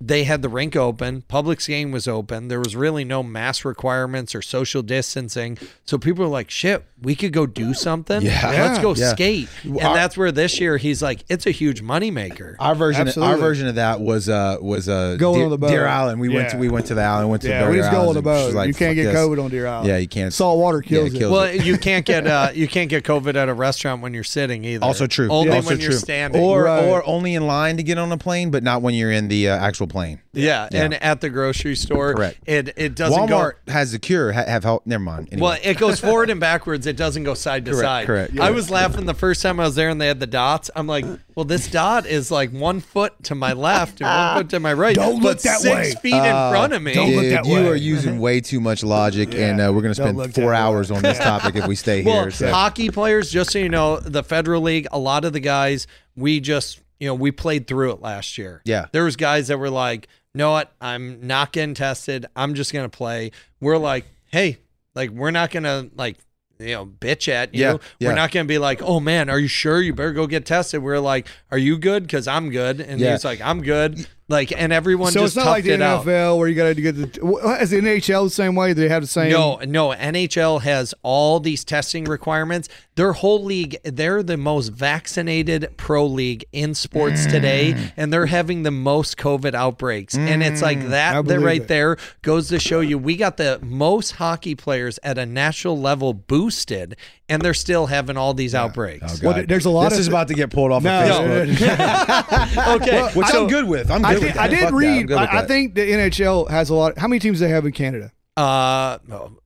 they 0.00 0.24
had 0.24 0.42
the 0.42 0.48
rink 0.48 0.76
open, 0.76 1.22
public 1.22 1.60
skiing 1.60 1.90
was 1.90 2.06
open. 2.06 2.48
There 2.48 2.60
was 2.60 2.76
really 2.76 3.04
no 3.04 3.22
mask 3.22 3.64
requirements 3.64 4.34
or 4.34 4.42
social 4.42 4.82
distancing. 4.82 5.58
So 5.84 5.98
people 5.98 6.24
were 6.24 6.30
like, 6.30 6.50
shit, 6.50 6.84
we 7.02 7.16
could 7.16 7.32
go 7.32 7.46
do 7.46 7.74
something. 7.74 8.22
Yeah. 8.22 8.48
Let's 8.50 8.78
go 8.78 8.94
Yeah. 8.94 9.10
skate. 9.10 9.48
And 9.64 9.80
Our- 9.80 9.94
that's 9.94 10.16
where 10.16 10.30
this 10.30 10.60
year 10.60 10.76
he's 10.76 11.02
like, 11.02 11.24
it's 11.28 11.46
a 11.46 11.50
huge 11.50 11.82
moneymaker. 11.82 12.54
Our 12.60 12.74
version, 12.76 13.08
our 13.20 13.36
version 13.36 13.66
of 13.66 13.74
that 13.74 14.00
was 14.00 14.28
uh 14.28 14.58
was 14.60 14.88
uh 14.88 15.16
Going 15.18 15.36
Deer, 15.36 15.44
on 15.44 15.50
the 15.50 15.58
boat. 15.58 15.70
Deer 15.70 15.86
Island. 15.86 16.20
We 16.20 16.28
went 16.28 16.50
to 16.50 16.56
Yeah. 16.56 16.60
we 16.60 16.68
went 16.68 16.86
to 16.86 16.94
the 16.94 17.02
island. 17.02 17.30
Went 17.30 17.42
to 17.42 17.48
Yeah, 17.48 17.64
the 17.64 17.70
we 17.72 17.76
just 17.78 17.90
go 17.90 18.08
on 18.08 18.14
the 18.14 18.20
Islands, 18.22 18.26
and 18.28 18.36
she 18.38 18.52
boat. 18.52 18.54
like, 18.54 18.68
you 18.68 18.74
can't 18.74 18.94
get 18.94 19.04
this." 19.12 19.16
COVID 19.16 19.44
on 19.44 19.50
Deer 19.50 19.66
Island. 19.66 19.88
Yeah, 19.88 19.96
you 19.98 20.08
can't. 20.08 20.32
Salt 20.32 20.58
water 20.60 20.80
kills 20.80 21.10
Yeah, 21.10 21.16
it. 21.16 21.18
kills 21.20 21.32
Well, 21.32 21.54
you 21.54 21.76
can't 21.76 22.06
get 22.06 22.26
uh, 22.26 22.50
you 22.54 22.68
can't 22.68 22.88
get 22.88 23.02
COVID 23.04 23.34
at 23.34 23.48
a 23.48 23.54
restaurant 23.54 24.00
when 24.00 24.14
you're 24.14 24.24
sitting 24.24 24.64
either. 24.64 24.84
Also 24.84 25.06
true. 25.08 25.28
Only 25.28 25.50
also 25.50 25.70
when 25.70 25.80
you're 25.80 25.92
standing. 25.92 26.40
Or 26.40 26.64
Right. 26.64 26.84
or 26.84 27.04
only 27.06 27.34
in 27.34 27.46
line 27.46 27.67
to 27.76 27.82
get 27.82 27.98
on 27.98 28.10
a 28.10 28.16
plane, 28.18 28.50
but 28.50 28.62
not 28.62 28.82
when 28.82 28.94
you're 28.94 29.12
in 29.12 29.28
the 29.28 29.50
uh, 29.50 29.56
actual 29.56 29.86
plane. 29.86 30.20
yeah, 30.32 30.68
Yeah. 30.72 30.84
and 30.84 30.94
at 30.94 31.20
the 31.20 31.28
grocery 31.28 31.76
store, 31.76 32.14
Correct. 32.14 32.38
It 32.46 32.72
it 32.76 32.94
doesn't 32.94 33.28
Walmart 33.28 33.52
go. 33.66 33.72
has 33.72 33.92
the 33.92 33.98
cure. 33.98 34.32
Ha- 34.32 34.44
have 34.46 34.64
help. 34.64 34.86
Never 34.86 35.02
mind. 35.04 35.28
Anyway. 35.32 35.42
Well, 35.48 35.58
it 35.62 35.76
goes 35.78 36.00
forward 36.00 36.30
and 36.30 36.40
backwards. 36.40 36.86
It 36.86 36.96
doesn't 36.96 37.24
go 37.24 37.34
side 37.34 37.64
to 37.66 37.72
Correct, 37.72 37.84
side. 37.84 38.06
correct. 38.06 38.38
I 38.40 38.50
was 38.50 38.70
laughing 38.70 39.06
the 39.06 39.14
first 39.14 39.42
time 39.42 39.60
I 39.60 39.64
was 39.64 39.74
there 39.74 39.90
and 39.90 40.00
they 40.00 40.06
had 40.06 40.20
the 40.20 40.26
dots. 40.26 40.70
I'm 40.74 40.86
like, 40.86 41.04
well, 41.34 41.44
this 41.44 41.68
dot 41.70 42.06
is 42.06 42.30
like 42.30 42.50
one 42.50 42.80
foot 42.80 43.12
to 43.24 43.34
my 43.34 43.52
left 43.52 44.00
and 44.00 44.08
one 44.08 44.38
foot 44.42 44.50
to 44.50 44.60
my 44.60 44.72
right. 44.72 44.94
Don't 44.96 45.22
look 45.22 45.38
that 45.42 45.60
six 45.60 45.74
way. 45.74 45.94
feet 46.02 46.14
in 46.14 46.50
front 46.50 46.72
of 46.72 46.82
me. 46.82 46.94
don't 46.94 47.10
look 47.14 47.22
Dude, 47.24 47.32
that 47.32 47.46
you 47.46 47.54
way. 47.54 47.68
are 47.68 47.74
using 47.76 48.18
way 48.18 48.40
too 48.40 48.60
much 48.60 48.82
logic, 48.82 49.34
and 49.34 49.60
uh, 49.60 49.70
we're 49.74 49.82
going 49.82 49.94
to 49.94 50.00
spend 50.02 50.16
four 50.34 50.50
that 50.50 50.56
hours 50.56 50.90
on 50.90 51.02
this 51.02 51.18
topic 51.18 51.54
if 51.56 51.66
we 51.66 51.76
stay 51.76 52.02
Well, 52.04 52.22
here. 52.22 52.30
So. 52.30 52.50
hockey 52.50 52.90
players, 52.90 53.30
just 53.30 53.50
so 53.52 53.58
you 53.58 53.68
know, 53.68 53.98
the 54.00 54.22
Federal 54.22 54.62
League, 54.62 54.86
a 54.92 54.98
lot 54.98 55.24
of 55.24 55.32
the 55.32 55.40
guys, 55.40 55.86
we 56.16 56.40
just, 56.40 56.80
you 57.00 57.06
know, 57.08 57.14
we 57.14 57.30
played 57.30 57.66
through 57.66 57.92
it 57.92 58.00
last 58.00 58.38
year. 58.38 58.62
Yeah. 58.64 58.86
There 58.92 59.04
was 59.04 59.16
guys 59.16 59.48
that 59.48 59.58
were 59.58 59.70
like, 59.70 60.08
know 60.34 60.50
what? 60.52 60.72
I'm 60.80 61.26
not 61.26 61.52
getting 61.52 61.74
tested. 61.74 62.26
I'm 62.36 62.54
just 62.54 62.72
going 62.72 62.88
to 62.88 62.96
play. 62.96 63.30
We're 63.60 63.78
like, 63.78 64.04
hey, 64.26 64.58
like, 64.94 65.10
we're 65.10 65.30
not 65.30 65.50
going 65.50 65.62
to, 65.64 65.90
like, 65.96 66.16
you 66.58 66.74
know, 66.74 66.86
bitch 66.86 67.28
at 67.28 67.54
you. 67.54 67.60
Yeah, 67.62 67.76
yeah. 68.00 68.08
We're 68.08 68.14
not 68.16 68.32
going 68.32 68.44
to 68.46 68.48
be 68.48 68.58
like, 68.58 68.82
oh 68.82 68.98
man, 68.98 69.30
are 69.30 69.38
you 69.38 69.46
sure? 69.46 69.80
You 69.80 69.94
better 69.94 70.12
go 70.12 70.26
get 70.26 70.44
tested. 70.44 70.82
We're 70.82 70.98
like, 70.98 71.26
are 71.52 71.58
you 71.58 71.78
good? 71.78 72.02
Because 72.02 72.26
I'm 72.26 72.50
good. 72.50 72.80
And 72.80 73.00
Yeah. 73.00 73.12
he's 73.12 73.24
like, 73.24 73.40
I'm 73.40 73.62
good. 73.62 74.06
Like, 74.30 74.52
and 74.54 74.74
everyone 74.74 75.12
so 75.12 75.20
just 75.20 75.36
it's 75.38 75.44
not 75.44 75.50
like 75.50 75.64
the 75.64 75.70
it 75.72 75.80
out. 75.82 76.04
NFL 76.04 76.36
where 76.36 76.48
you 76.48 76.54
got 76.54 76.74
to 76.74 76.80
get 76.80 76.92
the. 76.96 77.58
Is 77.60 77.70
the 77.70 77.78
NHL 77.80 78.24
the 78.24 78.30
same 78.30 78.54
way? 78.54 78.74
They 78.74 78.88
have 78.88 79.02
the 79.02 79.06
same? 79.08 79.30
No, 79.32 79.56
no. 79.66 79.88
NHL 79.94 80.60
has 80.60 80.94
all 81.02 81.40
these 81.40 81.64
testing 81.64 82.04
requirements. 82.04 82.68
Their 82.96 83.12
whole 83.14 83.42
league, 83.42 83.78
they're 83.84 84.22
the 84.22 84.36
most 84.36 84.68
vaccinated 84.68 85.74
pro 85.78 86.04
league 86.04 86.44
in 86.52 86.74
sports 86.74 87.26
Mm. 87.26 87.30
today, 87.30 87.90
and 87.96 88.12
they're 88.12 88.26
having 88.26 88.64
the 88.64 88.70
most 88.70 89.16
COVID 89.16 89.54
outbreaks. 89.54 90.14
And 90.14 90.42
it's 90.42 90.60
like 90.60 90.88
that, 90.88 91.24
that 91.24 91.40
right 91.40 91.62
it. 91.62 91.68
there 91.68 91.96
goes 92.22 92.48
to 92.48 92.58
show 92.58 92.80
you 92.80 92.98
we 92.98 93.16
got 93.16 93.38
the 93.38 93.58
most 93.62 94.12
hockey 94.12 94.54
players 94.54 94.98
at 95.02 95.16
a 95.16 95.24
national 95.24 95.80
level 95.80 96.12
boosted, 96.12 96.96
and 97.28 97.42
they're 97.42 97.54
still 97.54 97.86
having 97.86 98.16
all 98.16 98.32
these 98.34 98.54
outbreaks. 98.54 99.22
Well, 99.22 99.44
there's 99.46 99.66
a 99.66 99.70
lot 99.70 99.90
This 99.90 99.94
of- 99.94 100.00
is 100.00 100.08
about 100.08 100.28
to 100.28 100.34
get 100.34 100.50
pulled 100.50 100.72
off 100.72 100.82
No, 100.82 101.00
of 101.00 101.06
Facebook, 101.48 102.76
Okay, 102.76 103.02
which 103.14 103.26
so, 103.28 103.42
I'm 103.42 103.48
good 103.48 103.68
with. 103.68 103.90
I'm 103.90 104.00
good 104.02 104.06
I 104.08 104.12
with 104.14 104.22
did, 104.22 104.34
that. 104.34 104.38
I 104.38 104.48
did 104.48 104.60
Fuck 104.60 104.72
read. 104.72 105.08
good 105.08 105.20
with 105.20 105.28
I, 105.30 105.38
I 105.40 105.46
think 105.46 105.74
the 105.74 105.82
NHL 105.90 106.48
has 106.50 106.70
a 106.70 106.74
lot. 106.74 106.98
How 106.98 107.06
many 107.08 107.18
teams 107.20 107.38
do 107.40 107.44
they 107.46 107.50
have 107.52 107.66
in 107.66 107.72
Canada? 107.72 108.12
Uh, 108.36 108.98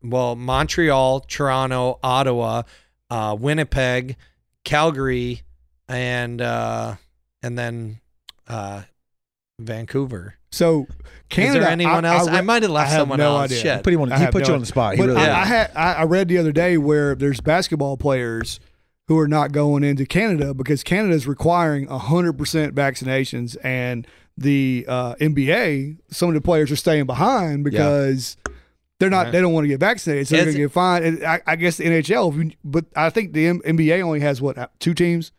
well, 0.03 0.37
Montreal, 0.37 1.21
Toronto, 1.21 1.99
Ottawa, 2.03 2.63
uh, 3.11 3.37
Winnipeg, 3.39 4.17
Calgary, 4.65 5.43
and 5.89 6.41
uh, 6.43 6.97
and 7.43 7.59
then 7.59 8.01
uh, 8.49 8.83
Vancouver. 9.59 10.35
So 10.53 10.87
Canada. 11.29 11.59
Is 11.59 11.65
there 11.65 11.73
anyone 11.73 12.05
else? 12.05 12.29
I, 12.29 12.35
read- 12.37 12.45
might 12.45 12.63
have 12.63 12.71
left 12.71 12.89
I 12.89 12.93
have 12.93 13.01
someone 13.01 13.19
no 13.19 13.37
else. 13.37 13.45
idea. 13.47 13.59
Shit. 13.59 13.83
Put 13.85 13.93
him 13.95 14.01
on. 14.03 14.13
I 14.13 14.19
He 14.19 14.27
put 14.27 14.43
no 14.43 14.49
you 14.49 14.55
on 14.55 14.61
the 14.61 14.67
spot. 14.67 14.95
He 14.95 14.99
But 15.01 15.09
really 15.09 15.21
I. 15.23 15.41
I 15.43 15.45
had 15.47 15.71
I, 15.75 15.93
I 15.95 16.03
read 16.05 16.29
the 16.29 16.39
other 16.39 16.53
day 16.53 16.77
where 16.79 17.15
there's 17.17 17.41
basketball 17.41 17.97
players 17.97 18.61
who 19.09 19.19
are 19.19 19.27
not 19.29 19.51
going 19.51 19.83
into 19.83 20.07
Canada 20.07 20.55
because 20.55 20.85
Canada 20.85 21.15
is 21.15 21.27
requiring 21.27 21.87
100% 21.89 22.37
vaccinations, 22.73 23.57
and 23.65 24.07
the 24.39 24.85
uh, 24.89 25.15
NBA, 25.17 25.99
some 26.11 26.29
of 26.29 26.35
the 26.35 26.41
players 26.41 26.71
are 26.71 26.77
staying 26.77 27.07
behind 27.07 27.65
because. 27.65 28.37
They're 29.01 29.11
not. 29.11 29.33
They 29.33 29.41
don't 29.41 29.53
want 29.53 29.65
to 29.65 29.69
get 29.69 29.81
vaccinated, 29.81 30.29
so 30.29 30.37
they're 30.37 30.47
Is 30.47 30.55
going 30.55 30.63
to 30.63 30.69
get 30.69 30.73
fined. 30.73 31.05
And 31.05 31.25
I, 31.25 31.41
I 31.45 31.57
guess 31.57 31.77
the 31.79 31.85
NHL, 31.87 32.37
you- 32.45 32.53
but 32.63 32.85
I 32.95 33.11
think 33.11 33.33
the 33.33 33.49
M- 33.49 33.61
NBA 33.67 34.01
only 34.01 34.21
has 34.21 34.41
what 34.41 34.71
two 34.79 34.95
teams. 34.95 35.33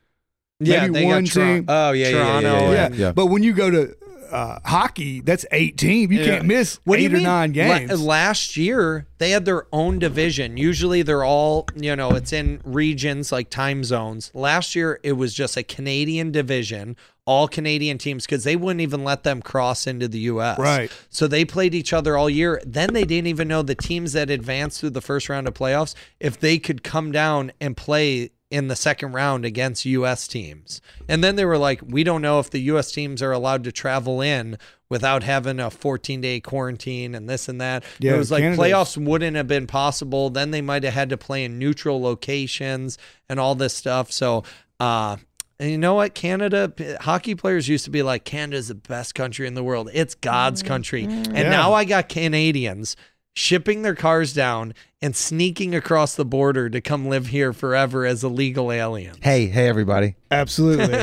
yeah, 0.59 0.81
maybe 0.81 0.93
they 0.99 1.05
one 1.05 1.23
got 1.23 1.31
Toron- 1.31 1.55
team. 1.59 1.65
Oh 1.69 1.91
yeah, 1.93 2.09
yeah, 2.09 2.15
yeah, 2.17 2.23
Toronto 2.41 2.47
yeah, 2.49 2.71
yeah, 2.73 2.89
yeah. 2.93 3.11
But 3.13 3.27
when 3.27 3.41
you 3.41 3.53
go 3.53 3.69
to 3.71 3.95
uh, 4.33 4.59
hockey, 4.65 5.21
that's 5.21 5.45
eight 5.51 5.77
teams. 5.77 6.11
You 6.11 6.25
can't 6.25 6.45
miss 6.45 6.79
What 6.83 6.97
do 6.97 7.01
eight 7.01 7.03
you 7.03 7.09
or 7.09 7.19
mean? 7.19 7.23
nine 7.23 7.53
La- 7.53 7.77
games. 7.79 8.01
last 8.01 8.57
year, 8.57 9.05
they 9.19 9.29
had 9.29 9.45
their 9.45 9.65
own 9.71 9.99
division. 9.99 10.57
Usually, 10.57 11.01
they're 11.03 11.23
all 11.23 11.67
you 11.75 11.95
know. 11.95 12.11
It's 12.11 12.33
in 12.33 12.59
regions 12.65 13.31
like 13.31 13.49
time 13.49 13.83
zones. 13.83 14.31
Last 14.33 14.75
year, 14.75 14.99
it 15.03 15.13
was 15.13 15.33
just 15.33 15.55
a 15.55 15.63
Canadian 15.63 16.31
division, 16.31 16.97
all 17.25 17.47
Canadian 17.47 17.97
teams, 17.99 18.25
because 18.25 18.43
they 18.43 18.55
wouldn't 18.55 18.81
even 18.81 19.03
let 19.03 19.23
them 19.23 19.41
cross 19.41 19.87
into 19.87 20.07
the 20.07 20.19
U.S. 20.19 20.57
Right. 20.59 20.91
So 21.09 21.27
they 21.27 21.45
played 21.45 21.73
each 21.75 21.93
other 21.93 22.17
all 22.17 22.29
year. 22.29 22.61
Then 22.65 22.93
they 22.93 23.05
didn't 23.05 23.27
even 23.27 23.47
know 23.47 23.61
the 23.61 23.75
teams 23.75 24.13
that 24.13 24.29
advanced 24.29 24.79
through 24.81 24.89
the 24.91 25.01
first 25.01 25.29
round 25.29 25.47
of 25.47 25.53
playoffs 25.53 25.95
if 26.19 26.39
they 26.39 26.57
could 26.59 26.83
come 26.83 27.11
down 27.13 27.51
and 27.61 27.77
play 27.77 28.31
in 28.53 28.67
the 28.67 28.75
second 28.75 29.13
round 29.13 29.45
against 29.45 29.83
US 29.85 30.27
teams. 30.27 30.79
And 31.09 31.23
then 31.23 31.35
they 31.35 31.43
were 31.45 31.57
like, 31.57 31.81
we 31.83 32.03
don't 32.03 32.21
know 32.21 32.39
if 32.39 32.51
the 32.51 32.59
US 32.73 32.91
teams 32.91 33.21
are 33.23 33.31
allowed 33.31 33.63
to 33.63 33.71
travel 33.71 34.21
in 34.21 34.59
without 34.89 35.23
having 35.23 35.59
a 35.59 35.71
14 35.71 36.21
day 36.21 36.39
quarantine 36.39 37.15
and 37.15 37.27
this 37.27 37.49
and 37.49 37.59
that. 37.59 37.83
Yeah, 37.99 38.13
it 38.13 38.17
was 38.17 38.29
like 38.29 38.41
Canada's- 38.43 38.59
playoffs 38.59 38.97
wouldn't 39.05 39.35
have 39.35 39.47
been 39.47 39.65
possible. 39.65 40.29
Then 40.29 40.51
they 40.51 40.61
might 40.61 40.83
have 40.83 40.93
had 40.93 41.09
to 41.09 41.17
play 41.17 41.43
in 41.43 41.57
neutral 41.57 41.99
locations 41.99 42.99
and 43.27 43.39
all 43.39 43.55
this 43.55 43.73
stuff. 43.73 44.11
So, 44.11 44.43
uh, 44.79 45.17
and 45.59 45.71
you 45.71 45.77
know 45.79 45.95
what? 45.95 46.13
Canada 46.13 46.71
hockey 47.01 47.33
players 47.33 47.67
used 47.67 47.85
to 47.85 47.91
be 47.91 48.03
like, 48.03 48.23
Canada's 48.23 48.67
the 48.67 48.75
best 48.75 49.15
country 49.15 49.47
in 49.47 49.55
the 49.55 49.63
world. 49.63 49.89
It's 49.93 50.13
God's 50.13 50.61
country. 50.61 51.05
And 51.05 51.35
Yeah. 51.35 51.49
now 51.49 51.73
I 51.73 51.85
got 51.85 52.07
Canadians 52.09 52.95
shipping 53.35 53.81
their 53.81 53.95
cars 53.95 54.31
down 54.33 54.75
and 55.03 55.15
sneaking 55.17 55.75
across 55.75 56.15
the 56.15 56.23
border 56.23 56.69
to 56.69 56.79
come 56.79 57.07
live 57.09 57.27
here 57.27 57.51
forever 57.51 58.05
as 58.05 58.23
illegal 58.23 58.71
aliens. 58.71 59.17
Hey, 59.21 59.47
hey, 59.47 59.67
everybody. 59.67 60.15
Absolutely. 60.31 60.87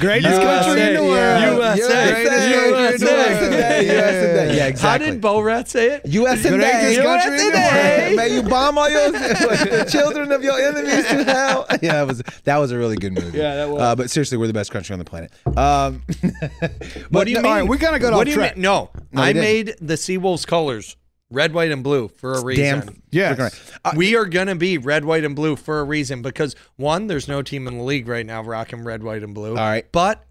Greatest 0.00 0.40
country 0.42 0.80
in 0.82 0.94
the 0.94 1.04
yeah. 1.04 1.56
world. 1.56 1.78
USA. 1.78 2.10
Greatest 2.10 3.04
country 3.04 3.08
USA. 3.08 3.84
USA. 3.84 4.56
Yeah, 4.56 4.66
exactly. 4.66 5.06
How 5.06 5.12
did 5.12 5.20
Borat 5.22 5.68
say 5.68 5.92
it? 5.96 6.06
U.S. 6.06 6.44
and 6.44 6.56
Greatest 6.56 6.96
Day. 6.96 7.02
country 7.02 7.38
in 7.38 7.52
the 7.52 7.58
world. 7.58 8.16
May 8.16 8.34
you 8.34 8.42
bomb 8.42 8.78
all 8.78 8.88
your 8.88 9.10
the 9.12 9.86
children 9.90 10.32
of 10.32 10.42
your 10.42 10.58
enemies 10.58 11.06
to 11.06 11.24
hell. 11.24 11.66
Yeah, 11.82 11.92
that 11.92 12.06
was 12.08 12.22
that 12.44 12.56
was 12.56 12.72
a 12.72 12.78
really 12.78 12.96
good 12.96 13.12
movie. 13.12 13.38
Yeah, 13.38 13.54
that 13.56 13.68
was. 13.70 13.80
Uh, 13.80 13.94
but 13.94 14.10
seriously, 14.10 14.36
we're 14.38 14.46
the 14.48 14.52
best 14.52 14.70
country 14.72 14.94
on 14.94 14.98
the 14.98 15.04
planet. 15.04 15.30
Um, 15.56 16.02
What 17.10 17.24
do 17.24 17.30
you 17.30 17.36
all 17.36 17.42
mean? 17.44 17.52
right, 17.52 17.62
we 17.68 17.78
kinda 17.78 17.98
got 18.00 18.12
what 18.12 18.20
off 18.20 18.24
do 18.24 18.30
you 18.30 18.36
track. 18.36 18.56
mean? 18.56 18.62
No, 18.62 18.90
No, 19.12 19.22
I 19.22 19.32
didn't. 19.32 19.42
made 19.42 19.74
the 19.80 19.94
Seawolves 19.94 20.44
colors 20.46 20.96
red, 21.30 21.52
white, 21.52 21.70
and 21.70 21.82
blue 21.82 22.08
for 22.08 22.34
a 22.34 22.44
reason. 22.44 22.80
damn. 22.80 23.02
Yes. 23.10 23.72
Uh, 23.84 23.92
we 23.96 24.16
are 24.16 24.26
gonna 24.26 24.54
be 24.54 24.78
red, 24.78 25.04
white, 25.04 25.24
and 25.24 25.34
blue 25.36 25.56
for 25.56 25.80
a 25.80 25.84
reason 25.84 26.22
because 26.22 26.54
one, 26.76 27.06
there's 27.06 27.28
no 27.28 27.42
team 27.42 27.66
in 27.66 27.78
the 27.78 27.84
league 27.84 28.08
right 28.08 28.26
now 28.26 28.42
rocking 28.42 28.84
red, 28.84 29.02
white, 29.02 29.22
and 29.22 29.34
blue. 29.34 29.50
All 29.50 29.56
right. 29.56 29.86
but 29.92 30.24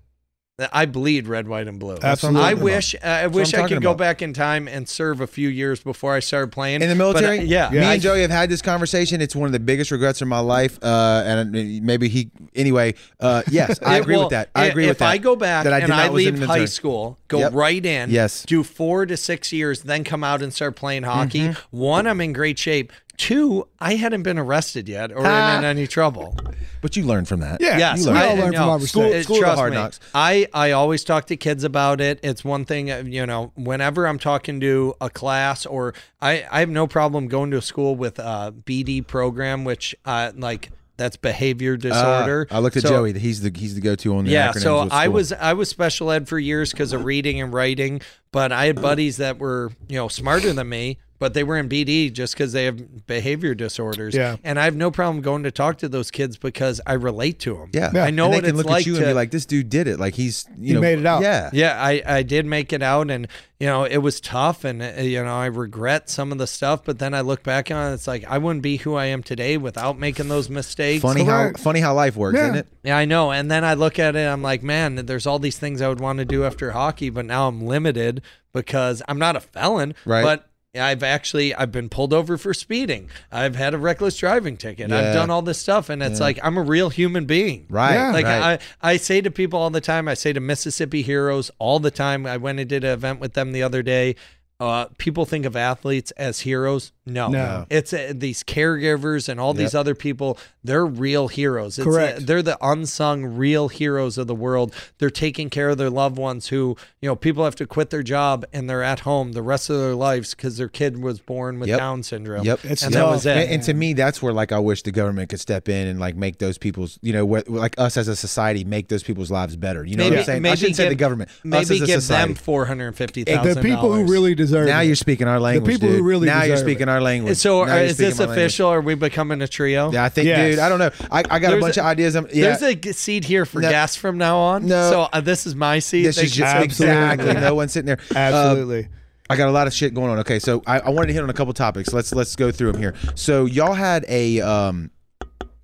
I 0.74 0.88
bleed 0.88 1.28
red, 1.28 1.48
white, 1.48 1.68
and 1.68 1.80
blue. 1.80 1.98
Absolutely. 2.02 2.42
I 2.42 2.56
wish 2.56 2.96
I 3.04 3.28
wish 3.28 3.54
I 3.54 3.68
could 3.68 3.80
go 3.80 3.92
about. 3.92 3.98
back 4.00 4.22
in 4.24 4.34
time 4.34 4.68
and 4.68 4.90
serve 4.90 5.22
a 5.22 5.28
few 5.28 5.50
years 5.50 5.82
before 5.82 6.16
I 6.16 6.20
started 6.20 6.52
playing 6.52 6.82
in 6.82 6.90
the 6.90 6.96
But, 6.96 7.16
uh, 7.18 7.20
military. 7.22 7.40
yeah, 7.48 7.70
me 7.70 7.78
Yeah. 7.78 7.92
and 7.92 8.02
Joey 8.02 8.22
have 8.22 8.32
had 8.32 8.50
this 8.50 8.64
conversation. 8.64 9.22
It's 9.22 9.36
one 9.36 9.46
of 9.46 9.52
the 9.52 9.60
biggest 9.60 9.92
regrets 9.92 10.20
of 10.24 10.28
my 10.28 10.40
life. 10.40 10.80
Uh, 10.82 11.22
and 11.28 11.52
maybe 11.84 12.08
he. 12.10 12.32
Anyway, 12.56 12.96
uh, 13.20 13.44
yes, 13.52 13.80
I 13.86 13.98
agree 13.98 14.16
well, 14.16 14.24
with 14.26 14.32
that. 14.32 14.50
I 14.56 14.66
agree 14.66 14.86
if 14.86 14.90
with 14.90 14.98
that. 14.98 15.06
If 15.06 15.12
I 15.12 15.18
go 15.20 15.36
back 15.36 15.66
that 15.66 15.74
I 15.74 15.80
and 15.80 15.94
I 15.94 16.10
leave 16.10 16.42
high 16.44 16.66
school, 16.66 17.20
go 17.28 17.38
Yep. 17.38 17.54
right 17.54 17.86
in, 17.86 18.10
Yes. 18.10 18.42
do 18.44 18.64
four 18.64 19.06
to 19.06 19.16
six 19.16 19.54
years, 19.54 19.82
then 19.82 20.04
come 20.04 20.24
out 20.24 20.42
and 20.42 20.52
start 20.52 20.76
playing 20.76 21.04
hockey. 21.04 21.50
Mm-hmm. 21.50 21.78
One, 21.78 22.08
I'm 22.08 22.20
in 22.20 22.34
great 22.34 22.58
shape. 22.58 22.92
Two, 23.18 23.68
I 23.80 23.96
hadn't 23.96 24.22
been 24.22 24.38
arrested 24.38 24.88
yet 24.88 25.12
or 25.12 25.24
Ah. 25.26 25.58
in 25.58 25.64
any 25.66 25.88
trouble. 25.88 26.38
But 26.82 26.96
you 26.96 27.04
learned 27.04 27.28
from 27.28 27.40
that. 27.40 27.60
Yeah. 27.60 27.80
Yes, 27.80 28.06
we 28.06 28.12
all 28.12 28.16
I- 28.18 28.34
learn 28.36 28.52
no, 28.52 28.60
from 28.60 28.70
our 28.70 28.80
school- 28.82 29.04
mistakes. 29.04 29.20
Uh, 29.22 29.24
school 29.24 29.40
trust 29.40 29.58
hard 29.58 29.72
me. 29.72 29.78
knocks. 29.78 30.00
I, 30.14 30.48
I 30.54 30.72
always 30.72 31.04
talk 31.04 31.26
to 31.28 31.36
kids 31.36 31.64
about 31.64 32.00
it. 32.00 32.20
It's 32.22 32.46
one 32.46 32.64
thing, 32.64 32.92
uh, 32.92 33.04
you 33.08 33.26
know, 33.26 33.52
whenever 33.56 34.06
I'm 34.08 34.20
talking 34.20 34.60
to 34.60 34.94
a 35.02 35.10
class 35.10 35.66
or 35.66 35.96
I, 36.22 36.46
I 36.52 36.60
have 36.60 36.70
no 36.70 36.86
problem 36.86 37.28
going 37.28 37.50
to 37.52 37.58
a 37.58 37.62
school 37.64 37.96
with 37.96 38.20
a 38.20 38.54
BD 38.66 39.02
program, 39.06 39.64
which 39.64 39.96
uh, 40.06 40.32
like 40.36 40.70
that's 40.98 41.16
behavior 41.16 41.74
Uh, 41.74 41.78
disorder. 41.78 42.48
I 42.52 42.60
looked 42.60 42.78
at 42.78 42.84
So- 42.84 42.90
Joey. 42.90 43.14
He's 43.18 43.42
the 43.42 43.52
he's 43.56 43.74
the 43.74 43.82
go 43.82 43.96
to 43.96 44.16
on 44.16 44.26
the 44.26 44.32
yeah, 44.32 44.52
so 44.52 44.88
I 44.92 45.08
was 45.08 45.32
I 45.34 45.54
was 45.54 45.70
special 45.70 46.12
ed 46.12 46.28
for 46.28 46.38
years 46.38 46.72
because 46.72 46.94
of 46.94 47.04
reading 47.04 47.42
and 47.42 47.52
writing, 47.52 48.02
but 48.38 48.52
I 48.52 48.68
had 48.68 48.80
buddies 48.80 49.18
that 49.18 49.40
were 49.40 49.72
you 49.90 49.96
know 49.96 50.10
smarter 50.10 50.54
than 50.54 50.70
me, 50.70 51.00
but 51.20 51.34
they 51.34 51.44
were 51.44 51.58
in 51.58 51.68
BD 51.68 52.14
just 52.14 52.36
because 52.36 52.54
they 52.54 52.66
have 52.66 53.08
behavior 53.08 53.56
disorders. 53.56 54.14
Yeah. 54.14 54.38
And 54.44 54.60
I 54.60 54.66
have 54.66 54.76
no 54.76 54.92
problem 54.92 55.22
going 55.24 55.42
to 55.44 55.52
talk 55.52 55.80
to 55.80 55.90
those 55.90 56.12
kids 56.12 56.38
because 56.38 56.80
I 56.86 56.94
relate 56.94 57.40
to 57.40 57.56
them. 57.56 57.72
Yeah. 57.74 57.90
I 57.96 58.12
know 58.12 58.26
and 58.26 58.34
they 58.34 58.38
what 58.38 58.44
can 58.44 58.50
it's 58.50 58.58
look 58.58 58.66
like 58.68 58.82
at 58.82 58.86
you 58.86 58.94
to, 58.94 59.00
and 59.00 59.08
be 59.08 59.14
like, 59.14 59.32
this 59.32 59.46
dude 59.48 59.70
did 59.70 59.88
it. 59.88 60.00
Like 60.00 60.14
he's, 60.14 60.46
you 60.60 60.68
He 60.68 60.74
know, 60.74 60.82
made 60.82 61.00
it 61.00 61.06
out. 61.08 61.24
Yeah. 61.24 61.50
yeah, 61.54 61.82
I, 61.82 62.04
I 62.06 62.22
did 62.24 62.46
make 62.46 62.72
it 62.72 62.84
out 62.84 63.10
and, 63.10 63.28
you 63.60 63.66
know, 63.66 63.84
it 63.86 63.98
was 63.98 64.22
tough 64.22 64.64
and, 64.64 64.80
uh, 64.84 65.02
you 65.02 65.24
know, 65.24 65.34
I 65.36 65.48
regret 65.48 66.08
some 66.12 66.32
of 66.32 66.38
the 66.38 66.46
stuff, 66.46 66.84
but 66.86 67.00
then 67.00 67.16
I 67.16 67.22
look 67.22 67.42
back 67.42 67.72
on 67.72 67.92
it, 67.92 67.96
it's 67.96 68.06
like 68.08 68.24
I 68.26 68.38
wouldn't 68.38 68.62
be 68.62 68.78
who 68.78 68.94
I 68.94 69.06
am 69.06 69.24
today 69.24 69.58
without 69.58 69.98
making 69.98 70.28
those 70.28 70.52
mistakes. 70.52 71.02
Funny 71.02 71.24
how 71.24 71.52
funny 71.58 71.80
how 71.80 71.96
life 71.96 72.16
works, 72.16 72.38
Yeah. 72.38 72.44
isn't 72.44 72.56
it? 72.58 72.68
Yeah, 72.84 72.98
I 72.98 73.06
know. 73.06 73.32
And 73.32 73.50
then 73.50 73.66
I 73.66 73.74
look 73.74 73.98
at 73.98 74.16
it, 74.16 74.28
I'm 74.28 74.44
like, 74.44 74.62
man, 74.62 75.08
there's 75.08 75.26
all 75.26 75.40
these 75.40 75.58
things 75.58 75.82
I 75.82 75.90
would 75.90 76.00
want 76.00 76.20
to 76.20 76.26
do 76.26 76.46
after 76.46 76.72
hockey, 76.72 77.10
but 77.10 77.26
now 77.26 77.48
I'm 77.48 77.66
limited 77.66 78.22
because 78.58 79.02
I'm 79.08 79.20
not 79.20 79.36
a 79.36 79.40
felon. 79.40 79.96
Right. 80.06 80.24
But 80.24 80.50
I've 80.76 81.04
actually 81.04 81.56
I've 81.56 81.72
been 81.72 81.90
pulled 81.90 82.14
over 82.14 82.38
for 82.38 82.54
speeding. 82.54 83.10
I've 83.32 83.56
had 83.56 83.74
a 83.74 83.78
reckless 83.78 84.18
driving 84.18 84.58
ticket. 84.58 84.90
Yeah. 84.90 84.98
I've 84.98 85.14
done 85.14 85.30
all 85.30 85.42
this 85.42 85.60
stuff, 85.60 85.90
and 85.90 86.04
it's 86.04 86.20
like 86.20 86.40
I'm 86.44 86.58
a 86.58 86.62
real 86.62 86.90
human 86.90 87.26
being. 87.26 87.66
Right. 87.70 87.94
Yeah. 87.94 88.12
Like 88.12 88.26
right. 88.26 88.62
I, 88.82 88.92
I 88.92 88.98
say 88.98 89.22
to 89.22 89.32
people 89.32 89.60
all 89.60 89.70
the 89.70 89.82
time, 89.82 90.08
I 90.08 90.14
say 90.14 90.34
to 90.34 90.40
Mississippi 90.40 91.02
Heroes 91.02 91.52
all 91.60 91.80
the 91.80 91.92
time. 91.92 92.26
I 92.26 92.38
went 92.38 92.60
and 92.60 92.70
did 92.70 92.84
an 92.84 92.92
event 92.92 93.20
with 93.20 93.34
them 93.34 93.52
the 93.52 93.64
other 93.64 93.82
day. 93.82 94.16
Uh, 94.60 94.86
people 94.98 95.26
think 95.26 95.46
of 95.46 95.56
athletes 95.56 96.12
as 96.12 96.42
heroes. 96.42 96.92
No, 97.08 97.30
No. 97.30 97.66
it's 97.70 97.94
uh, 97.94 98.12
these 98.16 98.44
caregivers 98.44 99.30
and 99.30 99.40
all 99.40 99.54
these 99.54 99.74
other 99.74 99.96
people. 99.96 100.38
They're 100.64 100.86
real 100.86 101.30
heroes. 101.30 101.78
It's, 101.80 101.88
uh, 101.88 101.90
Correct. 101.90 102.26
they're 102.28 102.42
the 102.42 102.58
unsung 102.62 103.24
real 103.26 103.70
heroes 103.70 104.18
of 104.18 104.28
the 104.28 104.36
world. 104.36 104.74
They're 104.98 105.10
taking 105.10 105.50
care 105.50 105.70
of 105.70 105.78
their 105.78 105.90
loved 105.90 106.18
ones 106.18 106.48
who, 106.50 106.76
you 107.02 107.08
know, 107.08 107.16
people 107.16 107.46
have 107.46 107.56
to 107.56 107.66
quit 107.66 107.90
their 107.90 108.04
job 108.04 108.46
and 108.52 108.70
they're 108.70 108.84
at 108.84 109.02
home 109.02 109.32
the 109.32 109.42
rest 109.42 109.70
of 109.70 109.78
their 109.80 109.96
lives 109.96 110.36
because 110.36 110.58
their 110.58 110.68
kid 110.68 111.02
was 111.02 111.20
born 111.22 111.60
with 111.60 111.70
Yep. 111.70 111.80
Down 111.80 112.04
syndrome. 112.04 112.44
Yep. 112.46 112.66
It's 112.66 112.84
and 112.84 112.94
that 112.94 113.08
was 113.08 113.26
it. 113.26 113.38
And, 113.38 113.50
and 113.52 113.64
to 113.64 113.74
me, 113.74 113.94
that's 113.94 114.22
where 114.22 114.34
like 114.34 114.52
I 114.52 114.60
wish 114.60 114.84
the 114.84 114.92
government 114.92 115.30
could 115.30 115.40
step 115.40 115.70
in 115.70 115.88
and 115.88 116.00
like 116.00 116.16
make 116.18 116.40
those 116.40 116.58
people's, 116.58 117.00
you 117.02 117.14
know, 117.14 117.26
what 117.26 117.48
like 117.48 117.76
us 117.78 117.96
as 117.96 118.10
a 118.10 118.16
society 118.16 118.66
make 118.66 118.90
those 118.90 119.04
people's 119.04 119.32
lives 119.32 119.56
better. 119.56 119.86
You 119.86 119.96
know 119.96 120.10
what 120.10 120.18
I'm 120.20 120.24
saying? 120.26 120.46
I 120.46 120.56
shouldn't 120.56 120.76
say 120.76 120.86
the 120.86 120.90
give- 120.90 120.98
government. 121.00 121.30
us 121.30 121.40
Maybe 121.46 121.62
as 121.62 121.72
a 121.72 121.86
give 121.86 122.02
society. 122.02 122.34
them 122.34 122.36
four 122.36 122.66
hundred 122.66 122.94
fifty 122.98 123.24
thousand. 123.24 123.56
The 123.56 123.62
people 123.62 123.94
who 123.94 124.04
really 124.12 124.36
deserve 124.36 124.68
Now 124.68 124.82
it. 124.82 124.86
you're 124.88 124.96
speaking 124.98 125.28
our 125.30 125.40
language. 125.40 125.66
The 125.66 125.80
people 125.80 125.96
who 125.96 126.04
really 126.04 126.26
now 126.28 126.40
you're 126.44 126.56
deserve 126.56 126.66
speaking 126.68 126.88
it. 126.88 126.90
our 126.90 126.97
language. 127.02 127.38
So 127.38 127.64
Now 127.64 127.74
uh, 127.76 127.80
is 127.80 127.98
this 127.98 128.20
official? 128.20 128.68
Are 128.70 128.82
we 128.82 128.96
becoming 128.96 129.42
a 129.42 129.48
trio? 129.48 129.92
Yeah, 129.92 130.04
I 130.04 130.10
think, 130.10 130.28
Yes. 130.28 130.52
dude. 130.56 130.60
I 130.60 130.70
don't 130.70 130.80
know. 130.80 130.92
I, 131.12 131.24
I 131.30 131.40
got 131.40 131.54
a 131.54 131.60
bunch 131.60 131.78
a- 131.78 131.82
of 131.82 131.86
ideas. 131.88 132.16
I'm, 132.16 132.28
yeah. 132.34 132.56
There's 132.58 132.64
a 132.88 132.94
seat 132.94 133.24
here 133.26 133.46
for 133.46 133.62
No. 133.62 133.70
guests 133.70 133.96
from 133.98 134.18
now 134.18 134.38
on. 134.38 134.66
No. 134.68 134.90
So 134.90 135.02
uh, 135.14 135.22
this 135.22 135.46
is 135.46 135.56
my 135.56 135.80
seat. 135.80 136.04
This 136.04 136.18
is 136.18 136.32
just 136.32 136.64
exactly 136.64 137.34
no 137.34 137.56
one's 137.56 137.72
sitting 137.74 137.88
there. 137.88 138.00
Uh, 138.12 138.16
Absolutely. 138.18 138.88
I 139.30 139.36
got 139.36 139.50
a 139.50 139.52
lot 139.52 139.68
of 139.68 139.74
shit 139.74 139.94
going 139.94 140.10
on. 140.10 140.20
Okay, 140.20 140.40
so 140.40 140.64
I, 140.66 140.80
I 140.80 140.90
wanted 140.90 141.08
to 141.08 141.14
hit 141.14 141.22
on 141.24 141.30
a 141.30 141.34
couple 141.34 141.54
topics. 141.54 141.92
Let's 141.94 142.14
let's 142.16 142.36
go 142.38 142.50
through 142.52 142.72
them 142.72 142.82
here. 142.82 142.94
So 143.16 143.44
y'all 143.46 143.74
had 143.74 144.06
a 144.08 144.40
um, 144.40 144.90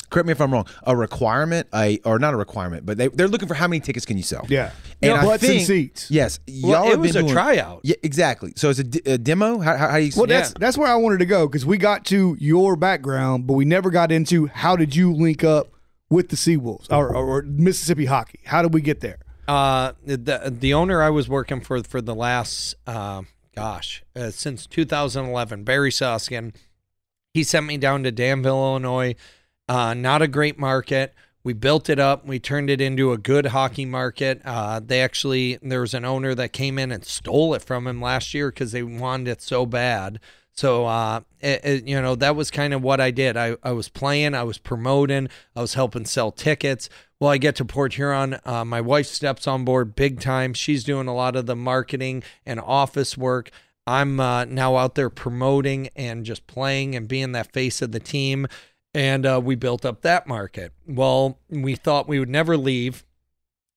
correct 0.10 0.26
me 0.28 0.32
if 0.34 0.42
I'm 0.42 0.52
wrong, 0.52 0.68
a 0.84 0.96
requirement, 0.96 1.68
a 1.74 1.98
or 2.04 2.20
not 2.20 2.34
a 2.34 2.38
requirement, 2.38 2.86
but 2.86 2.98
they 2.98 3.08
they're 3.08 3.30
looking 3.30 3.48
for 3.48 3.54
how 3.54 3.68
many 3.70 3.80
tickets 3.80 4.06
can 4.06 4.18
you 4.18 4.24
sell? 4.24 4.46
yeah. 4.50 4.72
And 5.04 5.20
I 5.20 5.26
Butts 5.26 5.44
and 5.48 5.62
seats. 5.62 6.10
Yes, 6.12 6.40
y'all 6.48 6.88
it 6.88 6.92
have 6.92 7.00
was 7.00 7.16
a 7.16 7.22
doing- 7.22 7.32
tryout. 7.34 7.82
Yeah, 7.84 7.96
exactly. 8.04 8.54
So 8.56 8.70
it's 8.70 8.80
a, 8.80 8.84
d- 8.84 9.02
a 9.06 9.18
demo. 9.18 9.60
How, 9.60 9.76
how, 9.78 9.88
how 9.90 9.98
do 9.98 10.04
you? 10.04 10.12
Well, 10.16 10.30
Yeah. 10.30 10.40
that's 10.42 10.54
that's 10.60 10.78
where 10.78 10.88
I 10.88 10.96
wanted 10.96 11.20
to 11.20 11.26
go 11.26 11.48
because 11.48 11.66
we 11.66 11.78
got 11.78 12.06
to 12.06 12.36
your 12.40 12.76
background, 12.76 13.48
but 13.48 13.54
we 13.54 13.66
never 13.66 13.90
got 13.92 14.12
into 14.12 14.48
how 14.48 14.76
did 14.76 14.96
you 14.96 15.14
link 15.14 15.44
up 15.44 15.70
with 16.10 16.30
the 16.30 16.36
Seawolves 16.36 16.92
or, 16.92 17.10
or, 17.16 17.26
or 17.40 17.42
Mississippi 17.44 18.06
hockey? 18.06 18.40
How 18.46 18.62
did 18.62 18.74
we 18.74 18.82
get 18.82 19.00
there? 19.02 19.18
Uh, 19.48 19.92
the 20.06 20.54
the 20.58 20.74
owner 20.74 21.02
I 21.02 21.10
was 21.10 21.28
working 21.28 21.60
for 21.60 21.82
for 21.84 22.02
the 22.02 22.16
last, 22.16 22.76
uh, 22.88 23.24
gosh, 23.56 24.04
uh, 24.16 24.30
since 24.32 24.66
2011, 24.68 25.64
Barry 25.64 25.92
Suskin. 25.92 26.54
He 27.34 27.44
sent 27.44 27.66
me 27.66 27.78
down 27.78 28.04
to 28.04 28.12
Danville, 28.12 28.56
Illinois. 28.56 29.16
Uh, 29.68 29.94
not 29.96 30.22
a 30.22 30.28
great 30.28 30.60
market. 30.60 31.14
We 31.44 31.54
built 31.54 31.90
it 31.90 32.00
up. 32.00 32.26
We 32.26 32.40
turned 32.40 32.70
it 32.70 32.80
into 32.80 33.12
a 33.12 33.18
good 33.18 33.48
hockey 33.48 33.86
market. 33.86 34.42
Uh, 34.46 34.80
they 34.80 35.02
actually 35.02 35.58
there 35.62 35.82
was 35.82 35.94
an 35.94 36.06
owner 36.06 36.34
that 36.36 36.54
came 36.54 36.80
in 36.80 36.92
and 36.92 37.04
stole 37.04 37.54
it 37.54 37.62
from 37.62 37.86
him 37.86 38.02
last 38.02 38.34
year 38.34 38.50
because 38.50 38.72
they 38.72 38.84
wanted 38.84 39.28
it 39.28 39.42
so 39.42 39.66
bad. 39.66 40.20
So 40.56 40.86
uh, 40.86 41.22
it, 41.42 41.62
it- 41.66 41.88
you 41.88 42.02
know 42.02 42.16
that 42.16 42.36
was 42.36 42.50
kind 42.52 42.74
of 42.74 42.82
what 42.82 43.02
I 43.02 43.12
did. 43.12 43.36
I, 43.36 43.58
I 43.64 43.72
was 43.74 43.90
playing, 43.90 44.36
I 44.36 44.44
was 44.44 44.58
promoting, 44.58 45.28
I 45.56 45.62
was 45.62 45.74
helping 45.74 46.06
sell 46.06 46.32
tickets. 46.32 46.90
Well, 47.20 47.32
I 47.32 47.38
get 47.38 47.56
to 47.58 47.66
Port 47.66 47.94
Huron. 47.94 48.38
Uh, 48.46 48.64
my 48.66 48.82
wife 48.82 49.08
steps 49.08 49.48
on 49.48 49.66
board 49.66 49.96
big 49.96 50.20
time. 50.20 50.54
She's 50.54 50.84
doing 50.84 51.08
a 51.08 51.16
lot 51.16 51.36
of 51.36 51.46
the 51.46 51.56
marketing 51.56 52.24
and 52.46 52.60
office 52.60 53.18
work. 53.18 53.50
I'm 53.86 54.20
uh, 54.20 54.46
now 54.46 54.78
out 54.78 54.96
there 54.96 55.10
promoting 55.10 55.90
and 55.96 56.26
just 56.26 56.48
playing 56.48 56.96
and 56.96 57.08
being 57.08 57.34
that 57.34 57.52
face 57.52 57.82
of 57.82 57.92
the 57.92 58.00
team. 58.00 58.48
And 58.94 59.26
uh, 59.26 59.42
we 59.44 59.56
built 59.56 59.86
up 59.86 60.02
that 60.02 60.28
market. 60.28 60.72
Well, 60.88 61.40
we 61.50 61.76
thought 61.76 62.08
we 62.08 62.20
would 62.20 62.30
never 62.30 62.56
leave. 62.58 63.04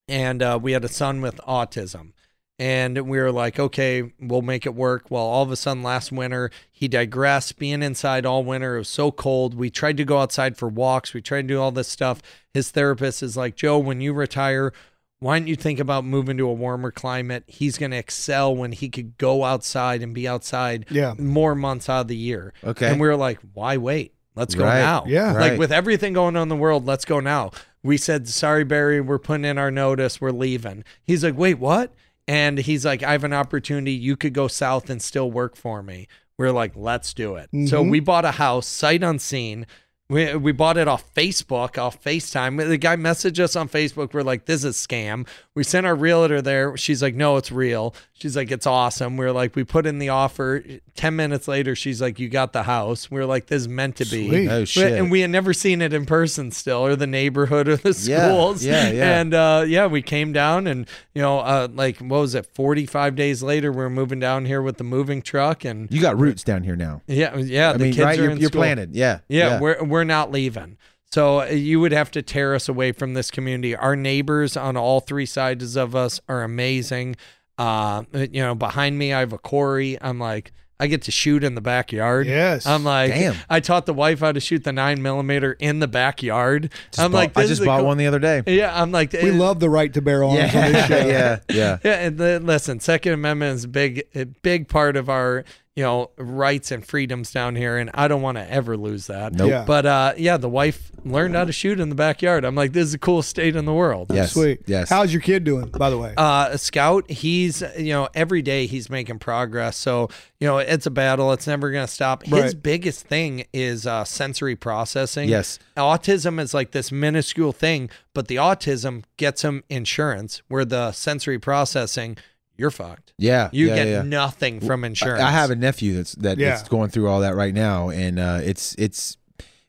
And 0.07 0.41
uh, 0.41 0.59
we 0.61 0.71
had 0.71 0.83
a 0.85 0.89
son 0.89 1.21
with 1.21 1.37
autism. 1.47 2.13
And 2.59 2.97
we 3.07 3.19
were 3.19 3.31
like, 3.31 3.59
okay, 3.59 4.13
we'll 4.19 4.41
make 4.41 4.65
it 4.65 4.73
work. 4.73 5.11
Well, 5.11 5.23
all 5.23 5.43
of 5.43 5.51
a 5.51 5.55
sudden, 5.55 5.83
last 5.83 6.11
winter, 6.11 6.49
he 6.71 6.87
digressed, 6.87 7.59
being 7.59 7.83
inside 7.83 8.25
all 8.25 8.43
winter. 8.43 8.75
It 8.75 8.79
was 8.79 8.89
so 8.89 9.11
cold. 9.11 9.53
We 9.53 9.69
tried 9.69 9.97
to 9.97 10.05
go 10.05 10.17
outside 10.19 10.57
for 10.57 10.67
walks. 10.67 11.13
We 11.13 11.21
tried 11.21 11.43
to 11.43 11.47
do 11.49 11.61
all 11.61 11.71
this 11.71 11.87
stuff. 11.87 12.19
His 12.53 12.71
therapist 12.71 13.21
is 13.21 13.37
like, 13.37 13.55
Joe, 13.55 13.77
when 13.77 14.01
you 14.01 14.11
retire, 14.11 14.73
why 15.19 15.37
don't 15.37 15.47
you 15.47 15.55
think 15.55 15.79
about 15.79 16.03
moving 16.03 16.37
to 16.37 16.49
a 16.49 16.53
warmer 16.53 16.89
climate? 16.89 17.43
He's 17.45 17.77
going 17.77 17.91
to 17.91 17.97
excel 17.97 18.55
when 18.55 18.71
he 18.71 18.89
could 18.89 19.17
go 19.19 19.43
outside 19.43 20.01
and 20.01 20.15
be 20.15 20.27
outside 20.27 20.87
Yeah. 20.89 21.13
more 21.19 21.53
months 21.53 21.89
out 21.89 22.01
of 22.01 22.07
the 22.07 22.15
year. 22.17 22.53
Okay. 22.63 22.87
And 22.89 22.99
we 22.99 23.07
were 23.07 23.15
like, 23.15 23.39
why 23.53 23.77
wait? 23.77 24.13
Let's 24.37 24.55
go 24.55 24.63
Right. 24.65 24.79
now. 24.79 25.03
Yeah. 25.07 25.31
Like 25.33 25.51
Right. 25.51 25.59
with 25.59 25.71
everything 25.71 26.13
going 26.13 26.35
on 26.35 26.43
in 26.43 26.49
the 26.49 26.55
world, 26.55 26.85
let's 26.85 27.05
go 27.05 27.19
now. 27.19 27.51
We 27.83 27.97
said, 27.97 28.27
sorry, 28.27 28.63
Barry, 28.63 29.01
we're 29.01 29.17
putting 29.17 29.45
in 29.45 29.57
our 29.57 29.71
notice. 29.71 30.21
We're 30.21 30.31
leaving. 30.31 30.83
He's 31.03 31.23
like, 31.23 31.37
wait, 31.37 31.57
what? 31.59 31.93
And 32.27 32.57
he's 32.59 32.85
like, 32.85 33.01
I 33.03 33.13
have 33.13 33.23
an 33.23 33.33
opportunity. 33.33 33.93
You 33.93 34.15
could 34.15 34.33
go 34.33 34.47
south 34.47 34.89
and 34.89 35.01
still 35.01 35.31
work 35.31 35.55
for 35.55 35.81
me. 35.81 36.07
We're 36.37 36.51
like, 36.51 36.73
let's 36.75 37.13
do 37.13 37.35
it. 37.35 37.49
So 37.67 37.83
Mhm. 37.83 37.89
we 37.89 37.99
bought 37.99 38.25
a 38.25 38.31
house, 38.31 38.67
sight 38.67 39.01
unseen. 39.03 39.65
We, 40.09 40.33
we 40.35 40.51
bought 40.53 40.77
it 40.77 40.87
off 40.87 41.13
Facebook, 41.13 41.77
off 41.77 42.01
FaceTime. 42.01 42.65
The 42.69 42.77
guy 42.77 42.95
messaged 42.95 43.39
us 43.39 43.57
on 43.57 43.67
Facebook. 43.67 44.13
We're 44.13 44.21
like, 44.21 44.45
this 44.45 44.63
is 44.63 44.77
scam. 44.77 45.27
We 45.53 45.65
sent 45.65 45.85
our 45.85 45.95
realtor 45.95 46.41
there. 46.41 46.77
She's 46.77 47.01
like, 47.01 47.13
no, 47.13 47.35
it's 47.35 47.51
real. 47.51 47.93
She's 48.13 48.35
like, 48.37 48.49
it's 48.49 48.65
awesome. 48.65 49.17
We're 49.17 49.33
like, 49.33 49.55
we 49.55 49.65
put 49.65 49.85
in 49.85 49.99
the 49.99 50.09
offer. 50.09 50.63
10 50.95 51.15
minutes 51.15 51.47
later, 51.47 51.75
she's 51.75 52.01
like, 52.01 52.19
you 52.19 52.29
got 52.29 52.53
the 52.53 52.63
house. 52.63 53.11
We're 53.11 53.25
like, 53.25 53.47
this 53.47 53.63
is 53.63 53.67
meant 53.67 53.97
to 53.97 54.05
be. 54.05 54.29
Sweet. 54.29 54.47
Oh 54.49 54.65
shit. 54.65 54.93
And 54.93 55.11
we 55.11 55.19
had 55.21 55.29
never 55.29 55.53
seen 55.53 55.81
it 55.81 55.93
in 55.93 56.05
person 56.05 56.51
still, 56.51 56.85
or 56.85 56.95
the 56.95 57.05
neighborhood, 57.05 57.67
or 57.67 57.75
the 57.75 57.93
schools. 57.93 58.63
yeah, 58.63 58.89
yeah. 58.89 59.19
And 59.19 59.33
uh, 59.33 59.65
yeah, 59.67 59.87
we 59.87 60.01
came 60.01 60.31
down, 60.31 60.65
and 60.67 60.87
you 61.13 61.21
know, 61.21 61.39
uh, 61.39 61.67
like 61.71 61.97
what 61.99 62.21
was 62.21 62.33
it? 62.33 62.47
Forty-five 62.55 63.15
days 63.15 63.43
later, 63.43 63.71
we 63.71 63.83
are 63.83 63.89
moving 63.89 64.19
down 64.19 64.45
here 64.45 64.61
with 64.63 64.77
the 64.77 64.83
moving 64.83 65.21
truck, 65.21 65.63
and 65.65 65.91
you 65.91 66.01
got 66.01 66.17
roots 66.17 66.43
down 66.43 66.63
here 66.63 66.75
now. 66.75 67.01
yeah, 67.05 67.35
yeah. 67.37 67.69
I 67.69 67.73
the 67.73 67.79
mean, 67.79 67.93
kids 67.93 68.05
right? 68.05 68.17
are 68.17 68.23
You're, 68.23 68.31
in 68.31 68.37
you're 68.39 68.49
school. 68.49 68.61
planted. 68.61 68.95
Yeah. 68.95 69.19
Yeah, 69.27 69.59
we're 69.59 69.83
we're 69.83 69.96
not 70.05 70.31
leaving. 70.31 70.77
So 71.11 71.41
uh, 71.41 71.45
you 71.45 71.79
would 71.79 71.91
have 71.93 72.11
to 72.11 72.21
tear 72.21 72.53
us 72.53 72.67
away 72.67 72.91
from 72.91 73.13
this 73.13 73.31
community. 73.31 73.75
Our 73.75 73.95
neighbors 73.95 74.57
on 74.57 74.75
all 74.75 74.99
three 74.99 75.25
sides 75.25 75.75
of 75.75 75.95
us 75.95 76.19
are 76.27 76.43
amazing. 76.43 77.15
Uh, 77.57 78.03
you 78.13 78.41
know, 78.41 78.53
behind 78.55 78.97
me 78.97 79.13
I 79.13 79.19
have 79.19 79.33
a 79.33 79.37
quarry. 79.37 79.97
I'm 80.01 80.19
like, 80.19 80.51
I 80.79 80.85
get 80.85 81.01
to 81.03 81.11
shoot 81.11 81.43
in 81.43 81.55
the 81.55 81.61
backyard. 81.61 82.27
Yes. 82.27 82.67
I'm 82.67 82.83
like, 82.83 83.11
Damn. 83.11 83.35
I 83.49 83.61
taught 83.61 83.87
the 83.87 83.95
wife 83.95 84.19
how 84.19 84.31
to 84.31 84.39
shoot 84.39 84.63
the 84.63 84.71
nine 84.71 85.01
millimeter 85.01 85.53
in 85.53 85.79
the 85.79 85.87
backyard. 85.87 86.71
Just 86.91 86.99
I'm 86.99 87.11
bought- 87.11 87.17
like, 87.17 87.37
I 87.37 87.41
just 87.47 87.61
is 87.61 87.65
bought 87.65 87.77
cool- 87.79 87.87
one 87.87 87.97
the 87.97 88.05
other 88.05 88.19
day. 88.19 88.43
Yeah, 88.45 88.79
I'm 88.79 88.91
like, 88.91 89.11
we 89.13 89.31
love 89.31 89.59
the 89.59 89.71
right 89.71 89.91
to 89.95 90.03
bear 90.03 90.23
arms 90.23 90.37
on 90.53 90.71
this 90.71 90.85
show. 90.87 90.97
yeah, 91.07 91.39
yeah. 91.49 91.77
yeah, 91.83 91.91
and 91.93 92.17
the, 92.19 92.39
listen, 92.41 92.79
Second 92.79 93.13
Amendment 93.13 93.55
is 93.55 93.63
a 93.63 93.67
big, 93.69 94.03
a 94.13 94.25
big 94.25 94.67
part 94.67 94.95
of 94.97 95.09
our, 95.09 95.45
you 95.77 95.83
know, 95.83 96.09
rights 96.17 96.71
and 96.71 96.83
freedoms 96.83 97.29
down 97.29 97.55
here, 97.55 97.77
and 97.77 97.91
I 97.93 98.07
don't 98.07 98.23
want 98.23 98.39
to 98.39 98.51
ever 98.51 98.75
lose 98.75 99.05
that. 99.07 99.33
Nope. 99.33 99.47
Yeah. 99.51 99.63
But 99.63 99.85
uh, 99.85 100.13
yeah, 100.17 100.37
the 100.37 100.49
wife 100.49 100.91
learned 101.05 101.35
how 101.35 101.45
to 101.45 101.51
shoot 101.51 101.79
in 101.79 101.89
the 101.89 101.95
backyard. 101.95 102.45
I'm 102.45 102.55
like, 102.55 102.73
this 102.73 102.85
is 102.85 102.93
the 102.93 102.97
coolest 102.97 103.29
state 103.29 103.55
in 103.55 103.65
the 103.65 103.73
world. 103.75 104.07
Yes. 104.11 104.33
Sweet. 104.33 104.61
Yes. 104.65 104.89
How's 104.89 105.13
your 105.13 105.21
kid 105.21 105.43
doing, 105.43 105.67
by 105.69 105.91
the 105.91 105.97
way? 105.99 106.15
Uh, 106.17 106.49
a 106.49 106.57
scout, 106.57 107.11
he's 107.11 107.61
you 107.77 107.93
know 107.93 108.09
every 108.15 108.41
day 108.41 108.65
he's 108.65 108.89
making 108.89 109.19
progress. 109.19 109.77
So 109.77 110.09
you 110.39 110.47
know 110.47 110.57
it's 110.57 110.87
a 110.87 110.91
battle. 110.91 111.31
It's 111.31 111.45
never 111.45 111.69
gonna 111.69 111.85
stop. 111.85 112.23
His 112.23 112.55
biggest 112.55 113.05
thing 113.05 113.45
is 113.53 113.85
uh, 113.85 114.03
sensory 114.03 114.55
processing. 114.55 115.29
Yes. 115.29 115.59
autism 115.77 116.39
is 116.39 116.55
like 116.55 116.71
this 116.71 116.91
minuscule 116.91 117.51
thing, 117.51 117.91
but 118.15 118.27
the 118.27 118.37
autism 118.37 119.03
gets 119.17 119.43
him 119.43 119.63
insurance. 119.69 120.41
Where 120.47 120.65
the 120.65 120.91
sensory 120.91 121.37
processing, 121.37 122.17
you're 122.57 122.71
fucked. 122.71 123.13
Yeah. 123.17 123.49
You 123.51 123.67
yeah, 123.67 123.75
get 123.75 123.87
yeah. 123.87 124.01
nothing 124.01 124.59
from 124.59 124.83
insurance. 124.83 125.21
I 125.21 125.31
have 125.31 125.51
a 125.51 125.55
nephew 125.55 125.95
that's 125.95 126.13
that, 126.13 126.37
Yeah. 126.37 126.49
that's 126.55 126.67
going 126.67 126.89
through 126.89 127.07
all 127.09 127.21
that 127.21 127.35
right 127.35 127.53
now, 127.53 127.89
and 127.89 128.19
uh, 128.19 128.39
it's 128.43 128.75
it's 128.77 129.17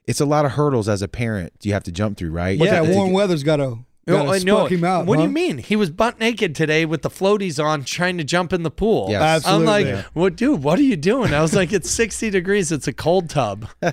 it's 0.07 0.21
a 0.21 0.25
lot 0.27 0.45
of 0.47 0.53
hurdles 0.53 0.89
as 0.89 1.03
a 1.03 1.09
parent 1.09 1.53
you 1.63 1.75
have 1.75 1.85
to 1.85 1.93
jump 1.93 2.17
through, 2.17 2.31
right? 2.31 2.59
but 2.59 2.65
yeah, 2.67 2.83
that 2.83 2.95
warm 2.95 3.09
get- 3.11 3.15
weather's 3.15 3.43
got 3.43 3.57
to 3.57 3.79
Gotta 4.09 4.29
Oh, 4.31 4.39
spark 4.39 4.73
him 4.73 4.85
out, 4.85 5.07
what 5.07 5.17
do 5.17 5.23
you 5.23 5.29
mean? 5.29 5.59
He 5.59 5.77
was 5.77 5.91
butt 5.91 6.19
naked 6.19 6.55
today 6.55 6.85
with 6.87 7.03
the 7.03 7.11
floaties 7.11 7.63
on, 7.63 7.85
trying 7.85 8.19
to 8.19 8.25
jump 8.25 8.53
in 8.53 8.63
the 8.63 8.71
pool. 8.71 9.09
Yes. 9.11 9.23
Absolutely. 9.47 9.63
I'm 9.63 9.67
like, 9.67 9.87
Yeah. 9.87 10.03
"Well, 10.15 10.31
dude, 10.31 10.63
what 10.63 10.79
are 10.79 10.83
you 10.83 10.97
doing?" 10.97 11.35
I 11.35 11.43
was 11.43 11.55
like, 11.55 11.73
"It's 11.73 11.91
60 11.91 12.31
degrees. 12.31 12.73
It's 12.73 12.89
a 12.89 12.93
cold 12.93 13.29
tub." 13.31 13.69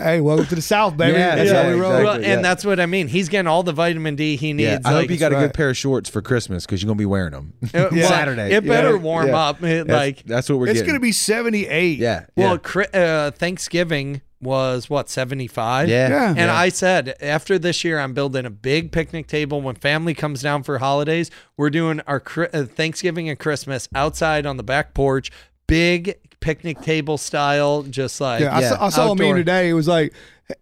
Hey, 0.00 0.22
welcome 0.22 0.46
to 0.46 0.54
the 0.54 0.62
South, 0.62 0.96
baby. 0.96 1.18
Yeah, 1.18 1.36
That's 1.36 1.50
yeah, 1.50 1.62
how 1.62 1.68
we 1.68 1.74
roll. 1.74 1.90
exactly. 1.90 2.04
Well, 2.06 2.14
and 2.14 2.24
yeah. 2.24 2.36
that's 2.40 2.64
what 2.64 2.80
I 2.80 2.86
mean. 2.86 3.06
He's 3.06 3.28
getting 3.28 3.46
all 3.46 3.62
the 3.62 3.74
vitamin 3.74 4.16
D 4.16 4.36
he 4.36 4.54
needs. 4.54 4.70
Yeah, 4.70 4.78
I 4.82 4.92
hope 4.92 5.10
you 5.10 5.18
got 5.18 5.30
a 5.32 5.34
right. 5.34 5.42
good 5.42 5.52
pair 5.54 5.68
of 5.68 5.76
shorts 5.76 6.08
for 6.08 6.22
Christmas 6.22 6.64
because 6.64 6.82
you're 6.82 6.88
gonna 6.88 6.96
be 6.96 7.04
wearing 7.04 7.32
them 7.32 7.52
well, 7.74 7.90
Saturday. 8.08 8.50
It 8.54 8.66
better 8.66 8.92
Yeah, 8.92 9.02
warm 9.02 9.26
yeah. 9.28 9.36
up. 9.48 9.62
It, 9.62 9.86
That's, 9.86 9.90
like, 9.90 10.22
that's 10.24 10.48
what 10.48 10.58
we're 10.58 10.68
It's 10.68 10.74
getting. 10.80 10.86
going 10.86 11.00
to 11.00 11.02
be 11.02 11.12
78. 11.12 11.98
yeah. 11.98 12.24
well, 12.34 12.52
yeah. 12.52 12.56
Chri- 12.56 12.94
uh, 12.94 13.30
Thanksgiving 13.32 14.22
was 14.40 14.88
what 14.88 15.08
75. 15.08 15.88
yeah, 15.88 16.08
Yeah. 16.08 16.28
And 16.28 16.38
yeah. 16.38 16.54
I 16.54 16.68
said, 16.70 17.14
after 17.20 17.58
this 17.58 17.84
year, 17.84 17.98
I'm 17.98 18.14
building 18.14 18.46
a 18.46 18.50
big 18.50 18.92
picnic 18.92 19.26
table. 19.26 19.60
When 19.60 19.74
family 19.74 20.14
comes 20.14 20.42
down 20.42 20.62
for 20.62 20.78
holidays, 20.78 21.30
we're 21.56 21.70
doing 21.70 22.00
our 22.06 22.22
uh, 22.36 22.64
Thanksgiving 22.64 23.28
and 23.28 23.38
Christmas 23.38 23.88
outside 23.94 24.46
on 24.46 24.56
the 24.56 24.62
back 24.62 24.94
porch, 24.94 25.30
big 25.66 26.18
picnic 26.40 26.80
table 26.80 27.18
style, 27.18 27.82
just 27.82 28.20
like 28.20 28.40
Yeah, 28.40 28.56
I 28.56 28.60
Yeah. 28.60 28.68
saw, 28.70 28.86
I 28.86 28.88
saw 28.88 29.12
a 29.12 29.16
meme 29.16 29.36
today. 29.36 29.68
It 29.68 29.74
was 29.74 29.88
like, 29.88 30.12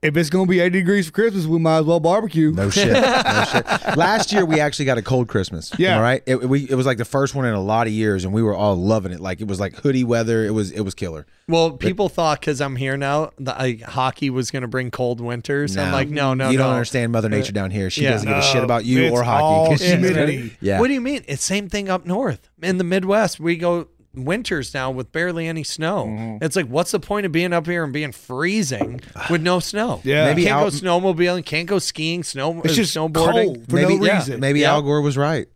if 0.03 0.19
it's 0.19 0.29
going 0.29 0.45
to 0.47 0.51
be 0.51 0.61
80 0.61 0.81
degrees 0.81 1.07
for 1.07 1.13
Christmas, 1.13 1.47
we 1.47 1.59
might 1.59 1.79
as 1.79 1.85
well 1.87 1.99
barbecue. 1.99 2.53
No 2.53 2.69
shit. 2.69 2.93
No 2.93 3.45
shit. 3.53 3.97
Last 3.97 4.31
year 4.33 4.45
we 4.45 4.61
actually 4.61 4.85
got 4.85 4.99
a 4.99 5.03
cold 5.03 5.29
Christmas. 5.29 5.73
Yeah. 5.79 5.97
All 5.97 6.03
right. 6.03 6.23
It, 6.27 6.47
we, 6.47 6.69
it 6.69 6.75
was 6.75 6.85
like 6.85 6.99
the 6.99 7.07
first 7.07 7.35
one 7.35 7.47
in 7.47 7.55
a 7.55 7.61
lot 7.63 7.87
of 7.87 7.93
years, 7.95 8.25
and 8.27 8.35
we 8.35 8.43
were 8.43 8.55
all 8.55 8.77
loving 8.77 9.13
it. 9.13 9.21
Like 9.21 9.41
it 9.41 9.49
was 9.49 9.59
like 9.59 9.77
hoodie 9.77 10.05
weather. 10.05 10.45
It 10.45 10.51
was 10.51 10.73
it 10.73 10.83
was 10.83 10.95
killer. 10.95 11.27
Well, 11.49 11.71
people 11.71 12.11
thought 12.11 12.39
because 12.41 12.61
I'm 12.61 12.77
here 12.77 12.99
now, 12.99 13.31
that 13.39 13.59
I, 13.59 13.79
hockey 13.83 14.29
was 14.29 14.51
going 14.51 14.61
to 14.61 14.69
bring 14.69 14.91
cold 14.91 15.23
winters. 15.23 15.75
I'm 15.79 15.91
like, 15.91 16.11
no, 16.11 16.35
no, 16.35 16.51
you 16.51 16.59
no. 16.59 16.65
don't 16.65 16.75
understand 16.75 17.11
Mother 17.13 17.31
Nature 17.31 17.53
uh, 17.53 17.55
down 17.55 17.71
here. 17.71 17.89
She 17.89 18.03
yeah. 18.03 18.11
doesn't 18.11 18.29
give 18.29 18.37
a 18.37 18.43
shit 18.43 18.63
about 18.63 18.85
you 18.85 19.05
it's 19.05 19.13
or 19.17 19.23
hockey. 19.23 19.43
all 19.43 19.69
'cause 19.69 19.81
she's- 19.81 19.93
humidity. 19.99 20.55
Yeah. 20.61 20.81
What 20.81 20.89
do 20.89 20.93
you 20.93 21.01
mean? 21.01 21.25
It's 21.27 21.43
same 21.43 21.71
thing 21.71 21.89
up 21.89 22.05
north 22.05 22.51
in 22.63 22.77
the 22.77 22.85
Midwest. 22.85 23.41
We 23.41 23.57
go 23.57 23.89
winters 24.15 24.75
now 24.75 24.91
with 24.91 25.13
barely 25.13 25.47
any 25.47 25.63
snow. 25.65 26.07
Mm-hmm. 26.07 26.45
It's 26.45 26.57
like, 26.57 26.67
what's 26.67 26.91
the 26.91 27.01
point 27.01 27.27
of 27.27 27.33
being 27.33 27.53
up 27.53 27.67
here 27.67 27.85
and 27.85 27.93
being 27.93 28.13
freezing 28.13 29.01
with 29.31 29.43
no 29.43 29.61
snow? 29.61 30.01
Yeah. 30.05 30.27
Maybe 30.27 30.45
can't 30.45 30.57
out- 30.61 30.73
go 30.73 30.77
snowmobiling, 30.77 31.45
can't 31.45 31.69
go 31.69 31.79
skiing, 31.79 32.23
snow, 32.23 32.61
It's 32.63 32.73
uh, 32.73 32.77
just 32.77 32.97
snowboarding. 32.97 33.45
cold 33.45 33.69
for 33.69 33.77
maybe 33.77 33.97
no 33.99 34.05
yeah, 34.07 34.15
reason. 34.19 34.41
maybe 34.41 34.61
Yeah. 34.61 34.73
Al 34.73 34.83
Gore 34.83 35.01
was 35.03 35.17
right. 35.17 35.47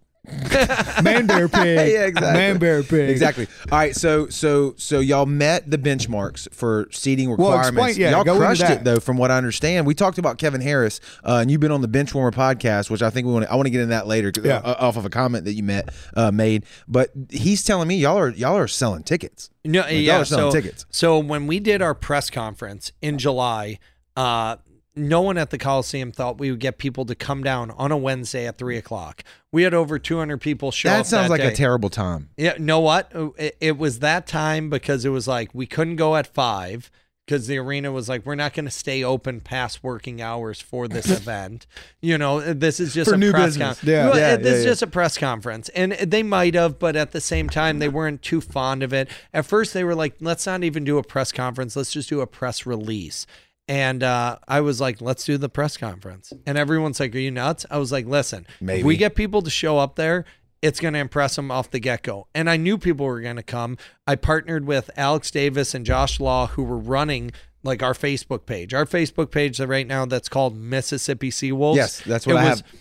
Man 1.03 1.27
bear 1.27 1.49
pig. 1.49 1.93
Yeah, 1.93 2.05
exactly. 2.07 2.33
Man 2.33 2.59
bear 2.59 2.83
pig. 2.85 3.11
Exactly. 3.11 3.49
All 3.73 3.79
right. 3.79 3.95
So 3.95 4.29
so 4.29 4.75
so 4.77 5.01
y'all 5.01 5.27
met 5.27 5.69
the 5.69 5.79
benchmarks 5.79 6.53
for 6.55 6.87
seating 6.93 7.29
Well, 7.29 7.39
requirements. 7.39 7.89
explain- 7.89 7.97
yeah, 8.01 8.11
y'all 8.13 8.25
go 8.25 8.35
into 8.35 8.45
crushed 8.47 8.61
that. 8.61 8.79
it 8.83 8.85
though, 8.85 9.01
from 9.01 9.17
what 9.17 9.33
I 9.33 9.37
understand. 9.37 9.85
We 9.85 9.95
talked 9.95 10.19
about 10.19 10.39
Kevin 10.39 10.61
Harris, 10.61 11.01
uh, 11.25 11.39
and 11.43 11.51
you've 11.51 11.61
been 11.61 11.73
on 11.73 11.81
the 11.83 11.89
Benchwarmer 11.89 12.33
podcast, 12.33 12.89
which 12.89 13.03
I 13.03 13.11
think 13.11 13.27
we 13.27 13.33
want. 13.33 13.47
to 13.47 13.53
I 13.53 13.57
want 13.57 13.67
to 13.67 13.71
get 13.71 13.81
in 13.81 13.89
that 13.89 14.07
later 14.07 14.31
'cause- 14.31 14.45
Yeah. 14.45 14.59
uh, 14.59 14.77
off 14.79 14.97
of 14.97 15.05
a 15.05 15.11
comment 15.11 15.45
that 15.47 15.55
you 15.55 15.65
met 15.65 15.89
uh, 16.17 16.31
made. 16.31 16.67
But 16.87 17.11
he's 17.31 17.65
telling 17.65 17.89
me 17.89 17.97
y'all 17.97 18.17
are 18.19 18.31
y'all 18.31 18.57
are 18.57 18.69
selling 18.69 19.03
tickets. 19.03 19.51
No, 19.65 19.81
y'all 19.87 19.91
yeah. 19.91 20.21
are 20.21 20.25
selling 20.25 20.53
so, 20.53 20.61
tickets. 20.61 20.87
so 20.91 21.19
when 21.19 21.49
we 21.49 21.59
did 21.59 21.83
our 21.83 21.95
press 21.95 22.31
conference 22.31 22.93
in 23.03 23.19
July, 23.19 23.79
uh, 24.17 24.57
no 24.95 25.21
one 25.23 25.39
at 25.39 25.51
the 25.51 25.59
Coliseum 25.59 26.13
thought 26.13 26.39
we 26.39 26.51
would 26.51 26.61
get 26.61 26.79
people 26.79 27.05
to 27.07 27.15
come 27.15 27.43
down 27.43 27.71
on 27.73 27.91
a 27.93 27.97
Wednesday 27.97 28.47
at 28.47 28.59
three 28.59 28.77
o'clock. 28.77 29.25
We 29.51 29.63
had 29.63 29.73
over 29.75 29.99
200 29.99 30.39
people 30.39 30.71
show 30.71 30.91
up. 30.91 30.97
That 30.99 31.07
sounds 31.07 31.29
that 31.31 31.39
like 31.41 31.53
a 31.53 31.55
terrible 31.55 31.89
time. 31.91 32.31
Yeah, 32.37 32.55
know 32.59 32.81
what? 32.81 33.15
Uh, 33.15 33.31
it, 33.39 33.57
it 33.61 33.79
was 33.79 34.01
that 34.01 34.27
time 34.27 34.69
because 34.71 35.05
it 35.05 35.11
was 35.11 35.27
like 35.29 35.51
we 35.55 35.67
couldn't 35.67 35.97
go 35.97 36.17
at 36.17 36.27
five 36.27 36.91
because 37.25 37.47
the 37.47 37.57
arena 37.57 37.93
was 37.93 38.09
like, 38.09 38.27
we're 38.27 38.35
not 38.35 38.53
going 38.53 38.65
to 38.65 38.71
stay 38.71 39.05
open 39.05 39.41
past 39.41 39.83
working 39.85 40.21
hours 40.21 40.61
for 40.61 40.89
this 40.89 41.09
event. 41.21 41.67
You 42.01 42.19
know, 42.19 42.41
uh, 42.41 42.53
this 42.55 42.81
is 42.81 42.93
just 42.93 43.09
For 43.11 43.15
a 43.15 43.19
new 43.19 43.31
press 43.31 43.51
business. 43.51 43.79
con- 43.81 43.89
Yeah. 43.89 44.09
Well, 44.11 44.19
Yeah, 44.19 44.33
uh, 44.33 44.37
this 44.39 44.45
yeah, 44.47 44.53
is 44.59 44.65
yeah. 44.65 44.71
just 44.73 44.83
a 44.83 44.87
press 44.89 45.17
conference, 45.17 45.69
and 45.71 45.93
they 45.93 46.25
might 46.25 46.55
have, 46.55 46.79
but 46.81 46.97
at 46.97 47.13
the 47.13 47.21
same 47.21 47.49
time, 47.49 47.79
they 47.79 47.89
weren't 47.89 48.23
too 48.23 48.41
fond 48.41 48.83
of 48.83 48.93
it. 48.93 49.09
At 49.33 49.47
first, 49.47 49.73
they 49.73 49.85
were 49.85 49.95
like, 49.95 50.17
let's 50.21 50.45
not 50.47 50.65
even 50.65 50.83
do 50.85 50.99
a 50.99 51.03
press 51.05 51.31
conference. 51.31 51.77
Let's 51.77 51.93
just 51.93 52.09
do 52.09 52.21
a 52.21 52.27
press 52.27 52.67
release. 52.67 53.25
And 53.73 54.03
uh, 54.03 54.37
I 54.47 54.61
was 54.61 54.83
like, 54.83 55.01
let's 55.01 55.25
do 55.25 55.39
the 55.39 55.49
press 55.49 55.79
conference. 55.79 56.31
And 56.45 56.59
everyone's 56.59 57.01
like, 57.01 57.15
are 57.15 57.19
you 57.19 57.31
nuts? 57.31 57.65
I 57.71 57.79
was 57.79 57.91
like, 57.91 58.05
listen, 58.05 58.45
if 58.47 58.61
Maybe. 58.61 58.83
we 58.83 58.99
get 58.99 59.15
people 59.15 59.41
to 59.41 59.49
show 59.49 59.79
up 59.79 59.97
there, 59.97 60.27
it's 60.61 60.79
going 60.79 60.93
to 60.93 61.01
impress 61.01 61.37
them 61.37 61.51
off 61.51 61.71
the 61.71 61.81
get 61.81 62.03
go. 62.03 62.27
And 62.35 62.51
I 62.51 62.59
knew 62.59 62.77
people 62.77 63.07
were 63.07 63.23
going 63.23 63.37
to 63.37 63.43
come. 63.43 63.79
I 64.07 64.17
partnered 64.17 64.67
with 64.67 64.91
Alex 64.95 65.31
Davis 65.31 65.73
and 65.73 65.87
Josh 65.87 66.21
Law, 66.21 66.49
who 66.49 66.65
were 66.65 66.77
running 66.77 67.33
like 67.63 67.83
our 67.83 67.95
Facebook 67.95 68.45
page. 68.45 68.75
Our 68.75 68.85
Facebook 68.85 69.31
page 69.31 69.57
that 69.57 69.69
right 69.69 69.87
now 69.87 70.05
that's 70.05 70.29
called 70.29 70.55
Mississippi 70.55 71.31
Seawolves. 71.31 71.77
Yes, 71.77 72.03
that's 72.03 72.27
what 72.27 72.37
it 72.37 72.41
I 72.41 72.51
was, 72.51 72.61
have. 72.61 72.73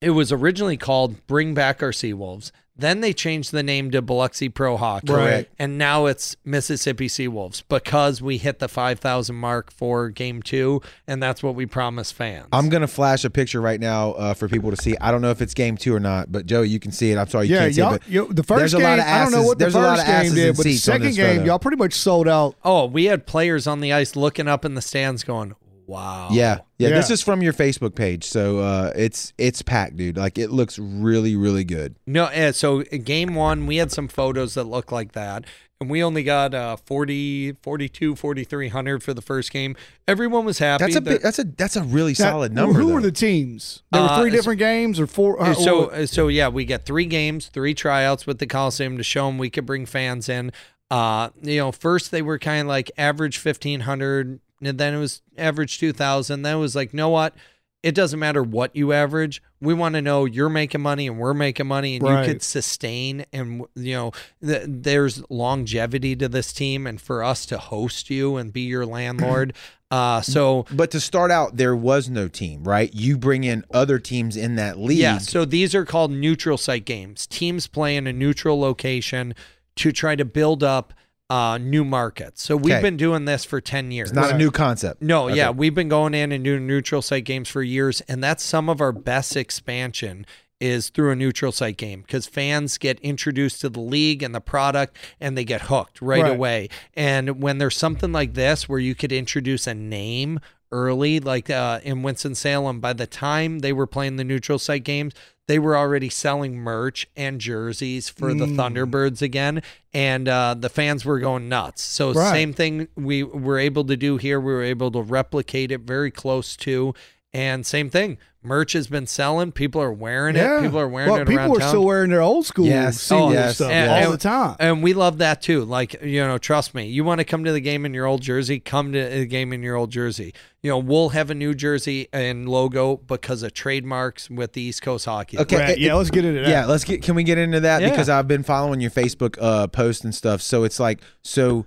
It 0.00 0.10
was 0.10 0.32
originally 0.32 0.76
called 0.76 1.28
Bring 1.28 1.54
Back 1.54 1.80
Our 1.80 1.92
Seawolves. 1.92 2.50
Then 2.78 3.00
they 3.00 3.12
changed 3.12 3.50
the 3.50 3.62
name 3.64 3.90
to 3.90 4.00
Biloxi 4.00 4.48
Pro 4.48 4.76
Hockey. 4.76 5.08
Correct. 5.08 5.50
And 5.58 5.76
now 5.78 6.06
it's 6.06 6.36
Mississippi 6.44 7.08
Seawolves 7.08 7.62
because 7.68 8.22
we 8.22 8.38
hit 8.38 8.60
the 8.60 8.68
5,000 8.68 9.34
mark 9.34 9.72
for 9.72 10.08
game 10.10 10.42
two. 10.42 10.80
And 11.06 11.20
that's 11.22 11.42
what 11.42 11.56
we 11.56 11.66
promised 11.66 12.14
fans. 12.14 12.46
I'm 12.52 12.68
gonna 12.68 12.86
flash 12.86 13.24
a 13.24 13.30
picture 13.30 13.60
right 13.60 13.80
now 13.80 14.12
uh, 14.12 14.34
for 14.34 14.48
people 14.48 14.70
to 14.70 14.76
see. 14.76 14.96
I 15.00 15.10
don't 15.10 15.22
know 15.22 15.30
if 15.30 15.42
it's 15.42 15.54
game 15.54 15.76
two 15.76 15.94
or 15.94 16.00
not, 16.00 16.30
but 16.30 16.46
Joe, 16.46 16.62
you 16.62 16.78
can 16.78 16.92
see 16.92 17.10
it. 17.10 17.18
I'm 17.18 17.26
sorry 17.28 17.48
you 17.48 17.54
Yeah, 17.56 17.62
can't 17.62 17.74
see 17.74 17.80
it. 17.80 18.14
y'all, 18.14 18.26
But 18.28 18.36
the 18.36 18.42
first 18.44 18.58
there's 18.60 18.74
a 18.74 18.76
game, 18.78 18.84
lot 18.86 18.98
of 19.00 19.04
I 19.06 19.22
don't 19.24 19.32
know 19.32 19.42
what 19.42 19.58
the 19.58 19.64
there's 19.64 19.74
a 19.74 19.80
lot 19.80 19.98
first 19.98 20.08
of 20.08 20.22
game 20.24 20.34
did, 20.34 20.56
but 20.56 20.62
the 20.64 20.76
second 20.76 21.14
game, 21.16 21.36
photo. 21.38 21.44
y'all 21.46 21.58
pretty 21.58 21.76
much 21.78 21.94
sold 21.94 22.28
out. 22.28 22.54
Oh, 22.64 22.86
we 22.86 23.06
had 23.06 23.26
players 23.26 23.66
on 23.66 23.80
the 23.80 23.92
ice 23.92 24.14
looking 24.14 24.46
up 24.46 24.64
in 24.64 24.74
the 24.74 24.82
stands 24.82 25.24
going, 25.24 25.56
wow. 25.88 26.28
Yeah, 26.30 26.58
yeah, 26.78 26.90
Yeah. 26.90 26.94
This 26.94 27.10
is 27.10 27.20
from 27.22 27.42
your 27.42 27.52
Facebook 27.52 27.96
page, 27.96 28.22
so 28.24 28.58
uh, 28.60 28.92
it's 28.94 29.32
it's 29.38 29.62
packed, 29.62 29.96
dude. 29.96 30.16
Like 30.16 30.38
it 30.38 30.50
looks 30.50 30.78
really, 30.78 31.34
really 31.34 31.64
good. 31.64 31.96
No, 32.06 32.30
so 32.52 32.82
uh, 32.82 32.84
game 33.02 33.34
one, 33.34 33.66
we 33.66 33.78
had 33.78 33.90
some 33.90 34.06
photos 34.06 34.54
that 34.54 34.64
look 34.64 34.92
like 34.92 35.12
that. 35.12 35.44
And 35.80 35.88
we 35.88 36.02
only 36.02 36.24
got 36.24 36.54
uh, 36.54 36.74
40, 36.76 37.52
42, 37.62 38.16
4,300 38.16 39.00
for 39.00 39.14
the 39.14 39.22
first 39.22 39.52
game. 39.52 39.76
Everyone 40.08 40.44
was 40.44 40.58
happy. 40.58 40.82
That's 40.82 40.96
a 40.96 41.00
that- 41.00 41.10
big, 41.10 41.22
that's 41.22 41.38
a 41.38 41.44
that's 41.44 41.76
a 41.76 41.84
really 41.84 42.16
Now, 42.18 42.30
solid 42.30 42.52
number. 42.52 42.80
Who 42.80 42.88
though. 42.88 42.94
were 42.94 43.00
the 43.00 43.12
teams? 43.12 43.84
There 43.92 44.02
were 44.02 44.08
Uh, 44.08 44.20
three 44.20 44.30
so- 44.30 44.36
different 44.36 44.58
games 44.58 44.98
or 44.98 45.06
four. 45.06 45.40
uh, 45.40 45.54
so 45.54 45.84
or- 45.84 45.94
uh, 45.94 46.06
so 46.06 46.26
yeah, 46.26 46.48
we 46.48 46.64
got 46.64 46.84
three 46.84 47.06
games, 47.06 47.46
three 47.46 47.74
tryouts 47.74 48.26
with 48.26 48.38
the 48.38 48.46
Coliseum 48.48 48.96
to 48.96 49.04
show 49.04 49.26
them 49.28 49.38
we 49.38 49.50
could 49.50 49.66
bring 49.66 49.86
fans 49.86 50.28
in. 50.28 50.50
Uh, 50.90 51.28
you 51.42 51.58
know, 51.58 51.70
first 51.70 52.10
they 52.10 52.22
were 52.22 52.40
kind 52.40 52.62
of 52.62 52.66
like 52.66 52.90
average 52.98 53.38
fifteen 53.38 53.80
hundred, 53.80 54.40
and 54.62 54.78
then 54.78 54.94
it 54.94 54.98
was 54.98 55.22
average 55.36 55.78
two 55.78 55.92
thousand. 55.92 56.42
Then 56.42 56.56
it 56.56 56.60
was 56.60 56.74
like, 56.76 56.92
you 56.92 56.96
know 56.96 57.08
what? 57.10 57.34
It 57.82 57.94
doesn't 57.94 58.18
matter 58.18 58.42
what 58.42 58.74
you 58.74 58.92
average. 58.92 59.40
We 59.60 59.72
want 59.72 59.94
to 59.94 60.02
know 60.02 60.24
you're 60.24 60.48
making 60.48 60.80
money 60.80 61.06
and 61.06 61.16
we're 61.16 61.32
making 61.34 61.68
money, 61.68 61.94
and 61.96 62.04
Right. 62.04 62.26
you 62.26 62.32
could 62.32 62.42
sustain. 62.42 63.24
And 63.32 63.66
you 63.76 63.94
know, 63.94 64.12
th- 64.44 64.64
there's 64.66 65.22
longevity 65.30 66.16
to 66.16 66.28
this 66.28 66.52
team, 66.52 66.86
and 66.88 67.00
for 67.00 67.22
us 67.22 67.46
to 67.46 67.58
host 67.58 68.10
you 68.10 68.36
and 68.36 68.52
be 68.52 68.62
your 68.62 68.84
landlord. 68.86 69.54
Uh, 69.90 70.20
so 70.20 70.66
But 70.70 70.90
to 70.90 71.00
start 71.00 71.30
out, 71.30 71.56
there 71.56 71.74
was 71.74 72.10
no 72.10 72.28
team, 72.28 72.62
right? 72.64 72.92
You 72.92 73.16
bring 73.16 73.44
in 73.44 73.64
other 73.72 73.98
teams 73.98 74.36
in 74.36 74.56
that 74.56 74.78
league. 74.78 74.98
Yeah, 74.98 75.16
so 75.16 75.46
these 75.46 75.74
are 75.74 75.86
called 75.86 76.10
neutral 76.10 76.58
site 76.58 76.84
games. 76.84 77.26
Teams 77.26 77.66
play 77.66 77.96
in 77.96 78.06
a 78.06 78.12
neutral 78.12 78.60
location 78.60 79.34
to 79.76 79.90
try 79.90 80.14
to 80.14 80.26
build 80.26 80.62
up 80.62 80.92
uh, 81.30 81.58
new 81.58 81.84
markets. 81.84 82.42
So 82.42 82.56
we've 82.56 82.72
Okay. 82.74 82.82
been 82.82 82.96
doing 82.96 83.24
this 83.26 83.44
for 83.44 83.60
10 83.60 83.90
years. 83.90 84.10
It's 84.10 84.16
not 84.16 84.30
a 84.32 84.38
new 84.38 84.50
concept. 84.50 85.02
No, 85.02 85.26
Okay. 85.26 85.36
yeah, 85.36 85.50
we've 85.50 85.74
been 85.74 85.88
going 85.88 86.14
in 86.14 86.32
and 86.32 86.42
doing 86.42 86.66
neutral 86.66 87.02
site 87.02 87.24
games 87.24 87.48
for 87.48 87.62
years, 87.62 88.00
and 88.08 88.24
that's 88.24 88.42
some 88.42 88.68
of 88.68 88.80
our 88.80 88.92
best 88.92 89.36
expansion 89.36 90.24
is 90.60 90.88
through 90.88 91.12
a 91.12 91.14
neutral 91.16 91.52
site 91.52 91.76
game 91.76 92.00
because 92.00 92.26
fans 92.26 92.78
get 92.78 92.98
introduced 93.00 93.60
to 93.60 93.68
the 93.68 93.78
league 93.78 94.24
and 94.24 94.34
the 94.34 94.40
product 94.40 94.96
and 95.20 95.38
they 95.38 95.44
get 95.44 95.62
hooked 95.62 96.02
right, 96.02 96.22
Right. 96.22 96.32
away. 96.32 96.68
And 96.94 97.40
when 97.40 97.58
there's 97.58 97.76
something 97.76 98.10
like 98.10 98.34
this 98.34 98.68
where 98.68 98.80
you 98.80 98.96
could 98.96 99.12
introduce 99.12 99.68
a 99.68 99.74
name 99.74 100.40
early, 100.70 101.20
like 101.20 101.50
uh, 101.50 101.80
in 101.82 102.02
Winston 102.02 102.34
Salem, 102.34 102.80
by 102.80 102.92
the 102.92 103.06
time 103.06 103.60
they 103.60 103.72
were 103.72 103.86
playing 103.86 104.16
the 104.16 104.24
neutral 104.24 104.58
site 104.58 104.84
games, 104.84 105.14
they 105.46 105.58
were 105.58 105.76
already 105.76 106.10
selling 106.10 106.58
merch 106.58 107.06
and 107.16 107.40
jerseys 107.40 108.10
for 108.10 108.34
the 108.34 108.44
Thunderbirds 108.46 109.22
again, 109.22 109.62
and 109.94 110.28
uh, 110.28 110.54
the 110.58 110.68
fans 110.68 111.06
were 111.06 111.18
going 111.18 111.48
nuts. 111.48 111.82
So 111.82 112.12
Right. 112.12 112.32
same 112.32 112.52
thing 112.52 112.88
we 112.96 113.22
were 113.22 113.58
able 113.58 113.84
to 113.84 113.96
do 113.96 114.18
here. 114.18 114.38
We 114.38 114.52
were 114.52 114.62
able 114.62 114.90
to 114.90 115.00
replicate 115.00 115.72
it 115.72 115.80
very 115.80 116.10
close 116.10 116.54
to, 116.58 116.94
and 117.32 117.64
same 117.66 117.90
thing. 117.90 118.18
Merch 118.40 118.72
has 118.74 118.86
been 118.86 119.06
selling. 119.06 119.50
People 119.50 119.82
are 119.82 119.92
wearing 119.92 120.36
yeah, 120.36 120.58
it. 120.60 120.62
People 120.62 120.78
are 120.78 120.88
wearing 120.88 121.10
well, 121.10 121.20
it 121.20 121.26
people 121.26 121.42
around 121.44 121.56
are 121.56 121.58
town. 121.58 121.68
still 121.68 121.84
wearing 121.84 122.08
their 122.10 122.22
old 122.22 122.46
school 122.46 122.66
Yes. 122.66 122.96
Seawolf 122.98 123.20
Oh, 123.30 123.32
yes, 123.32 123.54
stuff 123.56 123.70
and- 123.72 123.90
all 123.90 123.96
and- 123.96 124.12
the 124.12 124.16
time. 124.16 124.56
And 124.60 124.82
we 124.82 124.94
love 124.94 125.18
that 125.18 125.42
too. 125.42 125.64
Like, 125.64 126.00
you 126.02 126.20
know, 126.20 126.38
trust 126.38 126.72
me, 126.72 126.86
you 126.86 127.02
want 127.02 127.18
to 127.18 127.24
come 127.24 127.42
to 127.44 127.52
the 127.52 127.60
game 127.60 127.84
in 127.84 127.92
your 127.92 128.06
old 128.06 128.22
jersey, 128.22 128.60
come 128.60 128.92
to 128.92 129.08
the 129.10 129.26
game 129.26 129.52
in 129.52 129.62
your 129.62 129.74
old 129.74 129.90
jersey. 129.90 130.32
You 130.62 130.70
know, 130.70 130.78
we'll 130.78 131.10
have 131.10 131.30
a 131.30 131.34
new 131.34 131.52
jersey 131.52 132.06
and 132.12 132.48
logo 132.48 132.96
because 132.96 133.42
of 133.42 133.52
trademarks 133.54 134.30
with 134.30 134.52
the 134.52 134.62
East 134.62 134.82
Coast 134.82 135.04
Hockey. 135.04 135.38
Okay, 135.38 135.56
Right, 135.56 135.68
it- 135.70 135.78
yeah, 135.80 135.94
let's 135.94 136.10
get 136.10 136.24
into 136.24 136.40
that. 136.42 136.48
Yeah, 136.48 136.64
let's 136.66 136.84
get. 136.84 137.02
Can 137.02 137.16
we 137.16 137.24
get 137.24 137.38
into 137.38 137.58
that 137.60 137.82
Yeah. 137.82 137.90
because 137.90 138.08
I've 138.08 138.28
been 138.28 138.44
following 138.44 138.80
your 138.80 138.92
Facebook 138.92 139.36
uh, 139.40 139.66
post 139.66 140.04
and 140.04 140.14
stuff. 140.14 140.40
So 140.42 140.62
it's 140.62 140.78
like, 140.78 141.00
so 141.22 141.66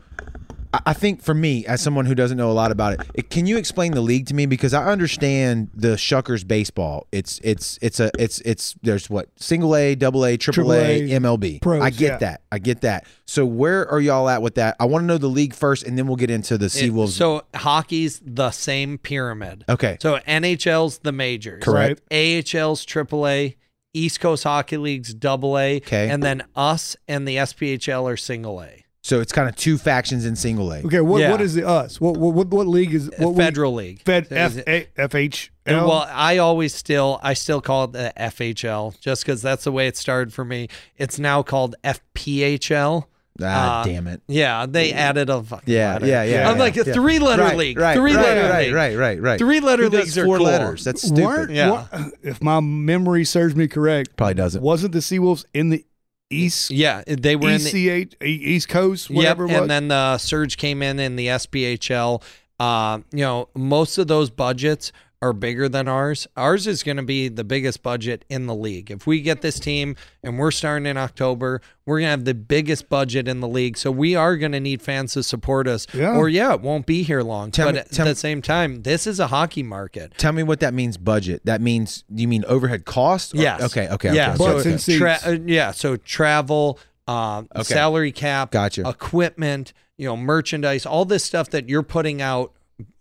I- 0.74 0.82
I 0.88 0.94
think 0.94 1.22
for 1.22 1.34
me, 1.34 1.66
as 1.66 1.82
someone 1.82 2.06
who 2.06 2.16
doesn't 2.16 2.38
know 2.38 2.50
a 2.50 2.54
lot 2.54 2.72
about 2.72 2.94
it, 2.94 3.02
it, 3.14 3.30
can 3.30 3.46
you 3.46 3.58
explain 3.58 3.92
the 3.94 4.02
league 4.02 4.26
to 4.28 4.34
me? 4.34 4.46
Because 4.46 4.74
I 4.74 4.86
understand 4.86 5.70
the 5.74 5.96
Shuckers 5.96 6.48
baseball. 6.48 7.08
It's 7.12 7.40
it's 7.44 7.78
it's 7.82 8.00
a 8.00 8.12
it's 8.18 8.40
it's 8.42 8.76
there's 8.82 9.10
what 9.10 9.30
single 9.38 9.76
A, 9.76 9.96
double 9.96 10.26
A, 10.26 10.38
triple 10.38 10.72
A, 10.74 11.02
MLB. 11.10 11.62
pros, 11.62 11.82
I 11.82 11.90
get 11.90 12.02
yeah. 12.14 12.18
that. 12.18 12.42
I 12.52 12.60
get 12.60 12.82
that. 12.82 13.06
So 13.26 13.46
where 13.46 13.88
are 13.90 14.00
y'all 14.00 14.28
at 14.30 14.42
with 14.42 14.56
that? 14.56 14.76
I 14.80 14.86
want 14.86 15.04
to 15.04 15.08
know 15.08 15.18
the 15.18 15.28
league 15.28 15.54
first, 15.54 15.84
and 15.84 15.98
then 15.98 16.08
we'll 16.08 16.16
get 16.18 16.30
into 16.30 16.58
the 16.58 16.68
Seawolves. 16.68 17.10
So 17.10 17.44
hockey's 17.56 18.22
the 18.26 18.52
same 18.52 18.98
pyramid. 18.98 19.64
okay, 19.70 19.98
So 20.02 20.18
NHL's 20.28 21.00
the 21.00 21.12
majors. 21.12 21.64
Correct. 21.64 22.02
AHL's 22.12 22.86
triple 22.86 23.28
A. 23.28 23.56
East 23.94 24.22
Coast 24.22 24.46
Hockey 24.46 24.78
League's 24.78 25.14
Double 25.14 25.58
A, 25.60 25.78
Okay. 25.78 26.10
and 26.10 26.24
then 26.24 26.44
us 26.56 26.96
and 27.10 27.28
the 27.28 27.36
SPHL 27.36 28.10
are 28.10 28.16
Single 28.16 28.62
A. 28.62 28.86
so 29.04 29.20
it's 29.20 29.32
kind 29.32 29.50
of 29.50 29.56
two 29.56 29.78
factions 29.78 30.26
in 30.26 30.36
single 30.36 30.72
A. 30.72 30.80
Okay, 30.84 31.02
what 31.02 31.22
Yeah. 31.22 31.32
what 31.32 31.42
is 31.42 31.54
the 31.56 31.68
us? 31.68 32.00
What 32.00 32.18
what 32.18 32.34
what, 32.34 32.48
what 32.50 32.68
league 32.68 32.94
is 32.94 33.10
what 33.18 33.34
we- 33.34 33.44
Federal 33.44 33.74
League. 33.74 34.02
Fed 34.04 34.28
So 34.30 34.36
F 34.36 34.58
it- 34.58 34.68
A 34.98 35.02
F 35.02 35.16
H 35.16 35.52
well, 35.68 36.08
I 36.12 36.38
always 36.38 36.74
still 36.74 37.20
I 37.24 37.34
still 37.34 37.62
call 37.62 37.86
it 37.86 37.92
the 37.94 38.14
FHL 38.18 39.00
just 39.00 39.24
because 39.26 39.42
that's 39.42 39.64
the 39.64 39.72
way 39.72 39.88
it 39.88 39.98
started 39.98 40.34
for 40.34 40.44
me. 40.46 40.68
It's 40.98 41.18
now 41.20 41.42
called 41.44 41.76
FPHL. 41.84 43.06
Ah, 43.44 43.82
Uh, 43.82 43.84
damn 43.86 44.08
it. 44.08 44.22
Yeah, 44.28 44.66
they 44.68 44.92
added 44.94 45.30
a 45.30 45.42
fucking 45.42 45.74
Yeah, 45.74 45.94
letter. 45.94 46.06
yeah, 46.06 46.24
yeah. 46.24 46.50
I'm 46.50 46.58
yeah, 46.58 46.64
like 46.64 46.78
a 46.78 46.84
yeah. 46.86 46.94
three 46.94 47.18
letter 47.18 47.44
Right, 47.44 47.58
league. 47.58 47.80
Right, 47.80 47.96
three 47.96 48.14
right, 48.14 48.22
letter 48.24 48.50
right, 48.50 48.66
league. 48.68 48.76
right, 48.76 48.98
right, 48.98 49.22
right. 49.22 49.40
Three 49.40 49.60
letter 49.62 49.84
Who 49.84 49.90
does 49.90 50.02
leagues 50.02 50.18
are 50.18 50.26
four 50.26 50.38
cool. 50.38 50.46
letters. 50.48 50.84
That's 50.84 51.02
stupid. 51.02 51.24
Weren't- 51.24 51.52
Yeah. 51.52 51.70
what- 51.72 51.88
if 52.22 52.42
my 52.44 52.60
memory 52.60 53.24
serves 53.24 53.56
me 53.56 53.68
correct, 53.68 54.16
Probably 54.18 54.34
doesn't. 54.36 54.62
wasn't 54.62 54.92
the 54.92 55.00
Seawolves 55.00 55.46
in 55.54 55.70
the 55.70 55.86
East 56.32 56.72
Yeah, 56.72 57.04
they 57.08 57.36
were 57.36 57.50
in 57.52 57.62
the 57.64 58.08
East 58.22 58.70
Coast, 58.70 59.10
Yep, 59.10 59.16
whatever 59.18 59.48
was? 59.48 59.56
and 59.58 59.70
then 59.70 59.88
the 59.90 60.18
surge 60.18 60.58
came 60.58 60.82
in 60.82 61.00
in 61.00 61.16
the 61.16 61.28
SPHL. 61.28 62.22
Uh, 62.60 63.00
you 63.12 63.20
know, 63.22 63.50
most 63.56 63.98
of 63.98 64.08
those 64.08 64.30
budgets 64.30 64.92
are 65.22 65.34
bigger 65.34 65.70
than 65.70 65.88
ours. 65.88 66.28
Ours 66.36 66.66
is 66.66 66.82
going 66.82 66.98
to 66.98 67.04
be 67.04 67.28
the 67.30 67.44
biggest 67.44 67.84
budget 67.84 68.26
in 68.28 68.48
the 68.48 68.56
league. 68.56 68.90
If 68.90 69.06
we 69.06 69.22
get 69.22 69.42
this 69.42 69.60
team 69.60 69.96
and 70.24 70.40
we're 70.40 70.50
starting 70.50 70.88
in 70.88 70.98
October, 70.98 71.62
we're 71.86 72.00
going 72.00 72.08
to 72.08 72.10
have 72.12 72.26
the 72.26 72.34
biggest 72.34 72.90
budget 72.90 73.28
in 73.28 73.40
the 73.40 73.48
league. 73.48 73.78
So 73.78 73.92
we 73.92 74.16
are 74.16 74.36
going 74.36 74.52
to 74.54 74.60
need 74.60 74.82
fans 74.82 75.14
to 75.14 75.22
support 75.22 75.68
us. 75.68 75.86
Yeah. 75.94 76.16
Or 76.18 76.28
yeah, 76.28 76.54
it 76.56 76.62
won't 76.62 76.88
be 76.88 77.04
here 77.04 77.22
long. 77.22 77.52
Tell 77.52 77.68
but 77.68 77.74
me- 77.76 77.80
at 77.82 77.90
the 77.92 78.06
me- 78.06 78.14
same 78.16 78.42
time, 78.42 78.82
this 78.82 79.06
is 79.06 79.20
a 79.20 79.28
hockey 79.28 79.62
market. 79.62 80.14
Tell 80.18 80.32
me 80.34 80.42
what 80.42 80.60
that 80.62 80.74
means. 80.74 80.98
Budget. 80.98 81.42
That 81.46 81.62
means 81.62 82.04
you 82.10 82.28
mean 82.28 82.44
overhead 82.48 82.86
costs? 82.86 83.34
Or- 83.34 83.38
Yes. 83.38 83.62
Okay. 83.62 83.88
Okay. 83.90 84.16
Yeah. 84.16 84.34
Okay. 84.40 84.62
So, 84.64 84.70
and 84.70 84.98
tra- 84.98 85.20
uh, 85.26 85.38
yeah. 85.46 85.70
So 85.72 85.98
travel, 85.98 86.80
uh, 87.08 87.44
Okay. 87.56 87.64
salary 87.64 88.12
cap, 88.12 88.50
Gotcha. 88.52 88.88
equipment, 88.90 89.74
you 89.98 90.08
know, 90.08 90.18
merchandise, 90.18 90.86
all 90.88 91.06
this 91.06 91.24
stuff 91.24 91.52
that 91.52 91.70
you're 91.70 91.84
putting 91.84 92.22
out, 92.24 92.54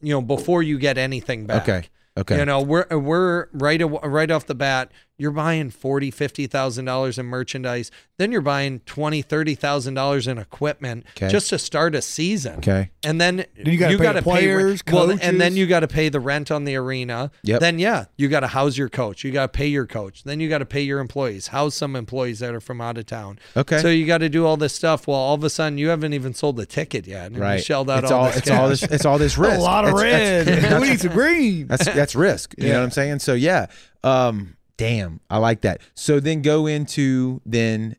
you 0.02 0.12
know, 0.12 0.20
before 0.20 0.62
you 0.62 0.78
get 0.78 0.98
anything 0.98 1.46
back. 1.46 1.62
Okay. 1.66 1.88
Okay. 2.20 2.38
You 2.38 2.44
know, 2.44 2.60
we're 2.60 2.86
we're 2.90 3.46
right 3.52 3.80
right 4.02 4.30
off 4.30 4.46
the 4.46 4.54
bat, 4.54 4.92
you're 5.20 5.30
buying 5.30 5.68
forty, 5.70 6.10
fifty 6.10 6.46
thousand 6.46 6.86
dollars 6.86 7.18
in 7.18 7.26
merchandise. 7.26 7.90
Then 8.16 8.32
you're 8.32 8.40
buying 8.40 8.80
twenty, 8.80 9.20
thirty 9.20 9.54
thousand 9.54 9.94
dollars 9.94 10.26
in 10.26 10.38
equipment 10.38 11.04
Okay. 11.16 11.28
just 11.28 11.50
to 11.50 11.58
start 11.58 11.94
a 11.94 12.00
season. 12.00 12.56
Okay. 12.58 12.90
And 13.04 13.20
then, 13.20 13.44
you 13.56 13.76
gotta 13.76 13.98
pay 13.98 14.02
gotta 14.02 14.20
the 14.20 14.22
players, 14.22 14.82
pay, 14.82 14.92
well, 14.94 15.10
and 15.10 15.40
then 15.40 15.56
you 15.56 15.66
got 15.66 15.80
to 15.80 15.88
pay 15.88 16.08
the 16.08 16.20
rent 16.20 16.50
on 16.50 16.64
the 16.64 16.76
arena. 16.76 17.30
Yep. 17.42 17.60
Then 17.60 17.78
yeah, 17.78 18.06
you 18.16 18.28
got 18.28 18.40
to 18.40 18.46
house 18.46 18.76
your 18.78 18.88
coach. 18.88 19.24
You 19.24 19.30
got 19.30 19.52
to 19.52 19.56
pay 19.56 19.66
your 19.66 19.86
coach. 19.86 20.24
Then 20.24 20.40
you 20.40 20.48
got 20.48 20.58
to 20.58 20.66
pay 20.66 20.80
your 20.82 21.00
employees. 21.00 21.48
House 21.48 21.74
some 21.74 21.96
employees 21.96 22.38
that 22.38 22.54
are 22.54 22.60
from 22.60 22.80
out 22.80 22.96
of 22.96 23.06
town. 23.06 23.38
Okay. 23.56 23.78
So 23.78 23.88
you 23.88 24.06
got 24.06 24.18
to 24.18 24.28
do 24.30 24.46
all 24.46 24.56
this 24.56 24.74
stuff. 24.74 25.06
Well, 25.06 25.18
all 25.18 25.34
of 25.34 25.44
a 25.44 25.50
sudden 25.50 25.76
you 25.78 25.88
haven't 25.90 26.14
even 26.14 26.32
sold 26.32 26.56
the 26.56 26.66
ticket 26.66 27.06
yet, 27.06 27.26
and 27.26 27.38
right. 27.38 27.56
you 27.56 27.62
shelled 27.62 27.90
out 27.90 28.04
it's 28.04 28.12
all, 28.12 28.20
all. 28.22 28.26
this 28.28 28.36
it's 28.38 28.48
cash. 28.48 28.58
all 28.58 28.68
this. 28.68 28.82
It's 28.84 29.04
all 29.04 29.18
this 29.18 29.36
risk. 29.36 29.56
a 29.58 29.62
lot 29.62 29.84
of 29.84 29.90
It's- 29.98 30.02
red. 30.02 30.46
That's, 30.46 30.80
we 30.80 30.88
need 30.88 31.00
some 31.00 31.12
green. 31.12 31.66
that's 31.66 31.84
that's 31.84 32.14
risk. 32.14 32.54
You 32.56 32.68
know 32.68 32.78
what 32.78 32.84
I'm 32.84 32.90
saying? 32.90 33.18
So 33.18 33.34
yeah. 33.34 33.66
Um. 34.02 34.56
Damn. 34.80 35.20
I 35.30 35.38
like 35.38 35.60
that. 35.60 35.80
So 35.94 36.18
then 36.20 36.42
go 36.42 36.66
into 36.66 37.40
then. 37.46 37.96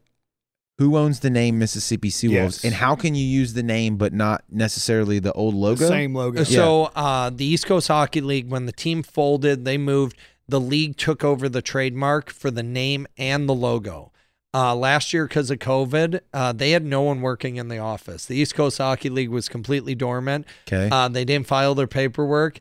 Who 0.78 0.98
owns 0.98 1.20
the 1.20 1.30
name 1.30 1.60
Mississippi 1.60 2.10
Seawolves, 2.10 2.32
Yes. 2.32 2.66
and 2.66 2.74
how 2.74 2.96
can 2.96 3.14
you 3.14 3.24
use 3.24 3.54
the 3.54 3.62
name 3.62 3.98
but 3.98 4.14
not 4.14 4.44
necessarily 4.50 5.20
the 5.20 5.32
old 5.34 5.54
logo? 5.54 5.88
Same 5.88 6.16
logo. 6.16 6.44
So 6.44 6.86
uh, 6.96 7.30
the 7.30 7.46
East 7.46 7.68
Coast 7.68 7.88
Hockey 7.88 8.20
League, 8.20 8.50
when 8.50 8.66
the 8.66 8.72
team 8.72 9.04
folded, 9.04 9.64
they 9.64 9.78
moved. 9.78 10.18
The 10.48 10.60
league 10.60 10.98
took 10.98 11.24
over 11.24 11.48
the 11.48 11.62
trademark 11.62 12.32
for 12.32 12.50
the 12.50 12.64
name 12.64 13.06
and 13.16 13.48
the 13.48 13.54
logo. 13.54 14.12
Uh, 14.56 14.76
last 14.76 15.14
year, 15.14 15.28
because 15.28 15.52
of 15.52 15.60
COVID, 15.60 16.22
uh, 16.34 16.52
they 16.52 16.72
had 16.72 16.84
no 16.84 17.04
one 17.04 17.22
working 17.22 17.58
in 17.58 17.68
the 17.68 17.78
office. 17.78 18.26
The 18.26 18.36
East 18.38 18.56
Coast 18.56 18.80
Hockey 18.80 19.10
League 19.10 19.30
was 19.30 19.48
completely 19.48 19.94
dormant. 19.94 20.48
Okay. 20.68 20.90
Uh, 20.92 21.08
they 21.10 21.26
didn't 21.26 21.46
file 21.46 21.76
their 21.76 21.86
paperwork. 21.86 22.60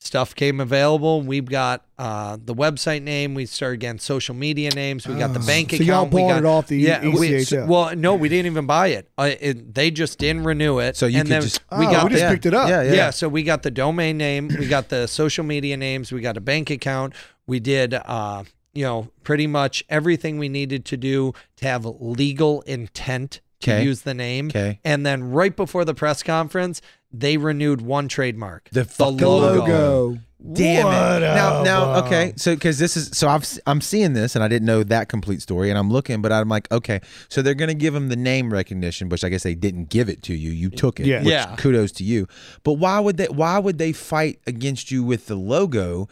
Stuff 0.00 0.34
came 0.36 0.60
available. 0.60 1.22
We've 1.22 1.44
got 1.44 1.84
uh, 1.98 2.38
the 2.42 2.54
website 2.54 3.02
name. 3.02 3.34
We 3.34 3.46
started 3.46 3.80
getting 3.80 3.98
social 3.98 4.34
media 4.34 4.70
names. 4.70 5.08
We 5.08 5.16
got 5.16 5.34
the 5.34 5.40
Oh. 5.40 5.46
bank 5.46 5.70
So 5.70 5.74
account. 5.76 5.88
y'all 5.88 6.04
we 6.06 6.22
bought 6.22 6.28
got, 6.28 6.38
it 6.38 6.44
off 6.44 6.66
the 6.68 6.78
yeah. 6.78 7.02
we- 7.02 7.30
ECHL. 7.30 7.66
well, 7.66 7.96
no, 7.96 8.14
we 8.14 8.28
didn't 8.28 8.46
even 8.46 8.64
buy 8.64 8.88
it. 8.88 9.08
Uh, 9.18 9.30
it 9.40 9.74
they 9.74 9.90
just 9.90 10.18
didn't 10.18 10.44
renew 10.44 10.78
it. 10.78 10.96
So 10.96 11.06
you 11.06 11.18
and 11.18 11.26
could 11.28 11.32
then 11.34 11.42
just- 11.42 11.60
we 11.76 11.86
Oh, 11.86 11.90
got 11.90 12.04
we 12.04 12.10
just 12.10 12.22
yeah. 12.22 12.30
picked 12.32 12.46
it 12.46 12.54
up. 12.54 12.68
Yeah. 12.68 12.82
yeah. 12.82 12.92
Yeah. 12.92 13.10
so 13.10 13.28
we 13.28 13.42
got 13.42 13.64
the 13.64 13.72
domain 13.72 14.16
name, 14.16 14.48
we 14.48 14.66
got 14.68 14.88
the 14.88 15.08
social 15.08 15.44
media 15.44 15.76
names, 15.76 16.12
we 16.12 16.20
got 16.20 16.36
a 16.36 16.40
bank 16.40 16.70
account, 16.70 17.12
we 17.48 17.58
did 17.58 17.92
uh, 17.92 18.44
you 18.74 18.84
know, 18.84 19.08
pretty 19.24 19.48
much 19.48 19.82
everything 19.88 20.38
we 20.38 20.48
needed 20.48 20.84
to 20.84 20.96
do 20.96 21.32
to 21.56 21.66
have 21.66 21.84
legal 21.84 22.60
intent 22.62 23.40
to 23.60 23.72
Okay. 23.72 23.82
use 23.82 24.02
the 24.02 24.14
name. 24.14 24.46
Okay. 24.48 24.78
And 24.84 25.04
then 25.04 25.32
right 25.32 25.56
before 25.56 25.84
the 25.84 25.94
press 25.94 26.22
conference, 26.22 26.80
they 27.12 27.36
renewed 27.36 27.80
one 27.80 28.08
trademark. 28.08 28.68
The 28.70 28.84
fucking 28.84 29.16
The 29.16 29.28
logo. 29.28 30.18
Damn 30.52 30.84
What 30.84 31.22
it! 31.22 31.26
Now, 31.26 31.62
now, 31.64 32.06
okay. 32.06 32.32
So, 32.36 32.54
because 32.54 32.78
this 32.78 32.96
is 32.96 33.10
so, 33.12 33.26
I've 33.26 33.44
I'm 33.66 33.80
seeing 33.80 34.12
this, 34.12 34.36
and 34.36 34.44
I 34.44 34.46
didn't 34.46 34.66
know 34.66 34.84
that 34.84 35.08
complete 35.08 35.42
story, 35.42 35.68
and 35.68 35.76
I'm 35.76 35.90
looking, 35.90 36.22
but 36.22 36.30
I'm 36.30 36.48
like, 36.48 36.70
okay, 36.70 37.00
so 37.28 37.42
they're 37.42 37.54
gonna 37.56 37.74
give 37.74 37.92
them 37.92 38.08
the 38.08 38.14
name 38.16 38.52
recognition, 38.52 39.08
which 39.08 39.24
I 39.24 39.30
guess 39.30 39.42
they 39.42 39.56
didn't 39.56 39.86
give 39.90 40.08
it 40.08 40.22
to 40.22 40.34
you. 40.34 40.52
You 40.52 40.70
took 40.70 41.00
it. 41.00 41.06
Yeah. 41.06 41.18
Which, 41.18 41.28
Yeah. 41.28 41.56
Kudos 41.56 41.90
to 41.92 42.04
you. 42.04 42.28
But 42.62 42.74
why 42.74 43.00
would 43.00 43.16
they? 43.16 43.26
Why 43.26 43.58
would 43.58 43.78
they 43.78 43.92
fight 43.92 44.38
against 44.46 44.92
you 44.92 45.02
with 45.02 45.26
the 45.26 45.34
logo? 45.34 46.08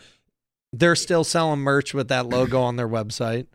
They're 0.72 0.96
still 0.96 1.22
selling 1.22 1.60
merch 1.60 1.94
with 1.94 2.08
that 2.08 2.26
logo 2.26 2.60
on 2.60 2.74
their 2.74 2.88
website. 2.88 3.46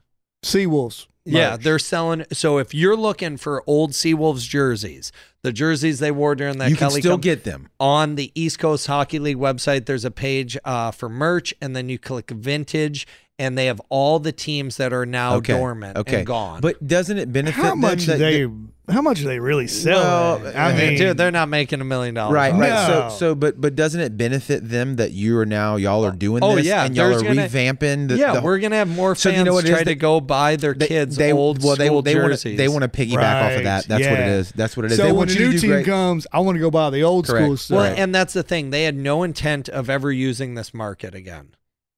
Seawolves. 0.42 1.06
Yeah, 1.26 1.56
they're 1.58 1.80
selling. 1.80 2.26
So 2.34 2.58
if 2.58 2.74
you're 2.74 2.96
looking 2.98 3.38
for 3.38 3.64
old 3.68 3.92
Seawolves 3.92 4.48
jerseys, 4.48 5.12
the 5.44 5.52
jerseys 5.52 6.00
they 6.00 6.12
wore 6.12 6.36
during 6.36 6.58
that 6.58 6.70
you 6.70 6.76
can 6.76 6.90
Kelly 6.90 7.02
still 7.02 7.18
Cup- 7.18 7.22
get 7.22 7.44
them. 7.44 7.70
on 7.80 8.16
the 8.16 8.32
East 8.36 8.58
Coast 8.60 8.88
Hockey 8.88 9.20
League 9.20 9.38
website, 9.38 9.86
there's 9.86 10.06
a 10.06 10.12
page 10.12 10.58
uh, 10.66 10.92
for 10.92 11.10
merch, 11.10 11.54
and 11.62 11.76
then 11.76 11.90
you 11.90 12.00
click 12.00 12.32
vintage, 12.32 13.06
and 13.42 13.58
they 13.58 13.66
have 13.66 13.82
all 13.90 14.20
the 14.20 14.32
teams 14.32 14.78
that 14.78 14.94
are 14.94 15.06
now 15.06 15.36
Okay. 15.38 15.54
dormant 15.58 15.98
Okay. 15.98 16.18
and 16.20 16.26
gone. 16.28 16.62
But 16.62 16.86
doesn't 16.86 17.18
it 17.18 17.34
benefit 17.34 17.56
how 17.62 17.76
much 17.76 18.06
them 18.06 18.18
do 18.20 18.24
that- 18.24 18.32
they? 18.32 18.48
How 18.92 19.02
much 19.02 19.20
do 19.20 19.24
they 19.26 19.40
really 19.40 19.68
sell? 19.68 20.40
Well. 20.40 20.52
I 20.54 20.74
uh, 20.74 20.76
mean, 20.76 20.98
dude, 20.98 21.16
they're 21.16 21.32
not 21.32 21.48
making 21.48 21.80
a 21.80 21.86
million 21.86 22.14
dollars. 22.14 22.34
Right, 22.34 22.52
right. 22.52 22.90
No. 22.90 23.10
So, 23.10 23.16
so, 23.18 23.36
but, 23.36 23.62
but 23.62 23.74
doesn't 23.76 24.02
it 24.02 24.18
benefit 24.18 24.68
them 24.68 24.98
that 24.98 25.12
you 25.12 25.38
are 25.38 25.46
now 25.46 25.78
y'all 25.78 26.04
are 26.04 26.12
doing 26.12 26.44
Oh, 26.44 26.56
this 26.58 26.66
yeah, 26.66 26.84
and 26.86 26.96
y'all 26.96 27.14
are 27.14 27.22
gonna- 27.22 27.48
revamping 27.48 28.10
the, 28.10 28.18
yeah, 28.18 28.34
the 28.34 28.42
we're 28.42 28.60
gonna 28.60 28.76
have 28.76 28.90
more 28.90 29.16
fans 29.16 29.22
So 29.22 29.30
fans 29.30 29.38
you 29.38 29.44
know 29.46 29.54
what 29.54 29.64
it 29.64 29.70
is? 29.70 29.76
try 29.76 29.84
They- 29.86 29.92
to 29.94 29.96
go 29.96 30.20
buy 30.20 30.58
their 30.58 30.74
they, 30.74 30.88
kids' 30.88 31.16
they, 31.16 31.32
old 31.32 31.64
well, 31.64 31.78
they, 31.78 31.86
school 31.86 32.02
they 32.02 32.16
want 32.16 32.32
jerseys. 32.32 32.54
to 32.54 32.58
they 32.58 32.68
want 32.68 32.82
to 32.82 32.90
piggyback 32.90 33.52
off 33.52 33.58
of 33.58 33.64
that. 33.64 33.76
Right, 33.76 33.88
That's 33.88 34.08
what 34.10 34.20
it 34.20 34.28
is. 34.28 34.52
That's 34.54 34.76
what 34.76 34.86
it 34.86 34.92
is. 34.92 34.98
So 34.98 35.04
they 35.04 35.12
when 35.12 35.18
want 35.20 35.30
the 35.30 35.36
you 35.40 35.46
to 35.46 35.52
new 35.54 35.60
team 35.60 35.70
great. 35.72 35.86
comes, 35.86 36.28
I 36.34 36.40
want 36.40 36.56
to 36.58 36.60
go 36.60 36.72
buy 36.72 36.90
the 36.90 37.04
old 37.04 37.28
Correct. 37.28 37.46
school 37.46 37.58
stuff. 37.58 37.78
Well, 37.78 37.94
and 37.96 38.14
that's 38.14 38.34
the 38.34 38.44
thing. 38.44 38.72
They 38.72 38.84
had 38.84 38.98
no 38.98 39.24
intent 39.24 39.70
of 39.70 39.90
ever 39.90 40.12
using 40.12 40.56
this 40.56 40.74
market 40.74 41.16
again. 41.16 41.50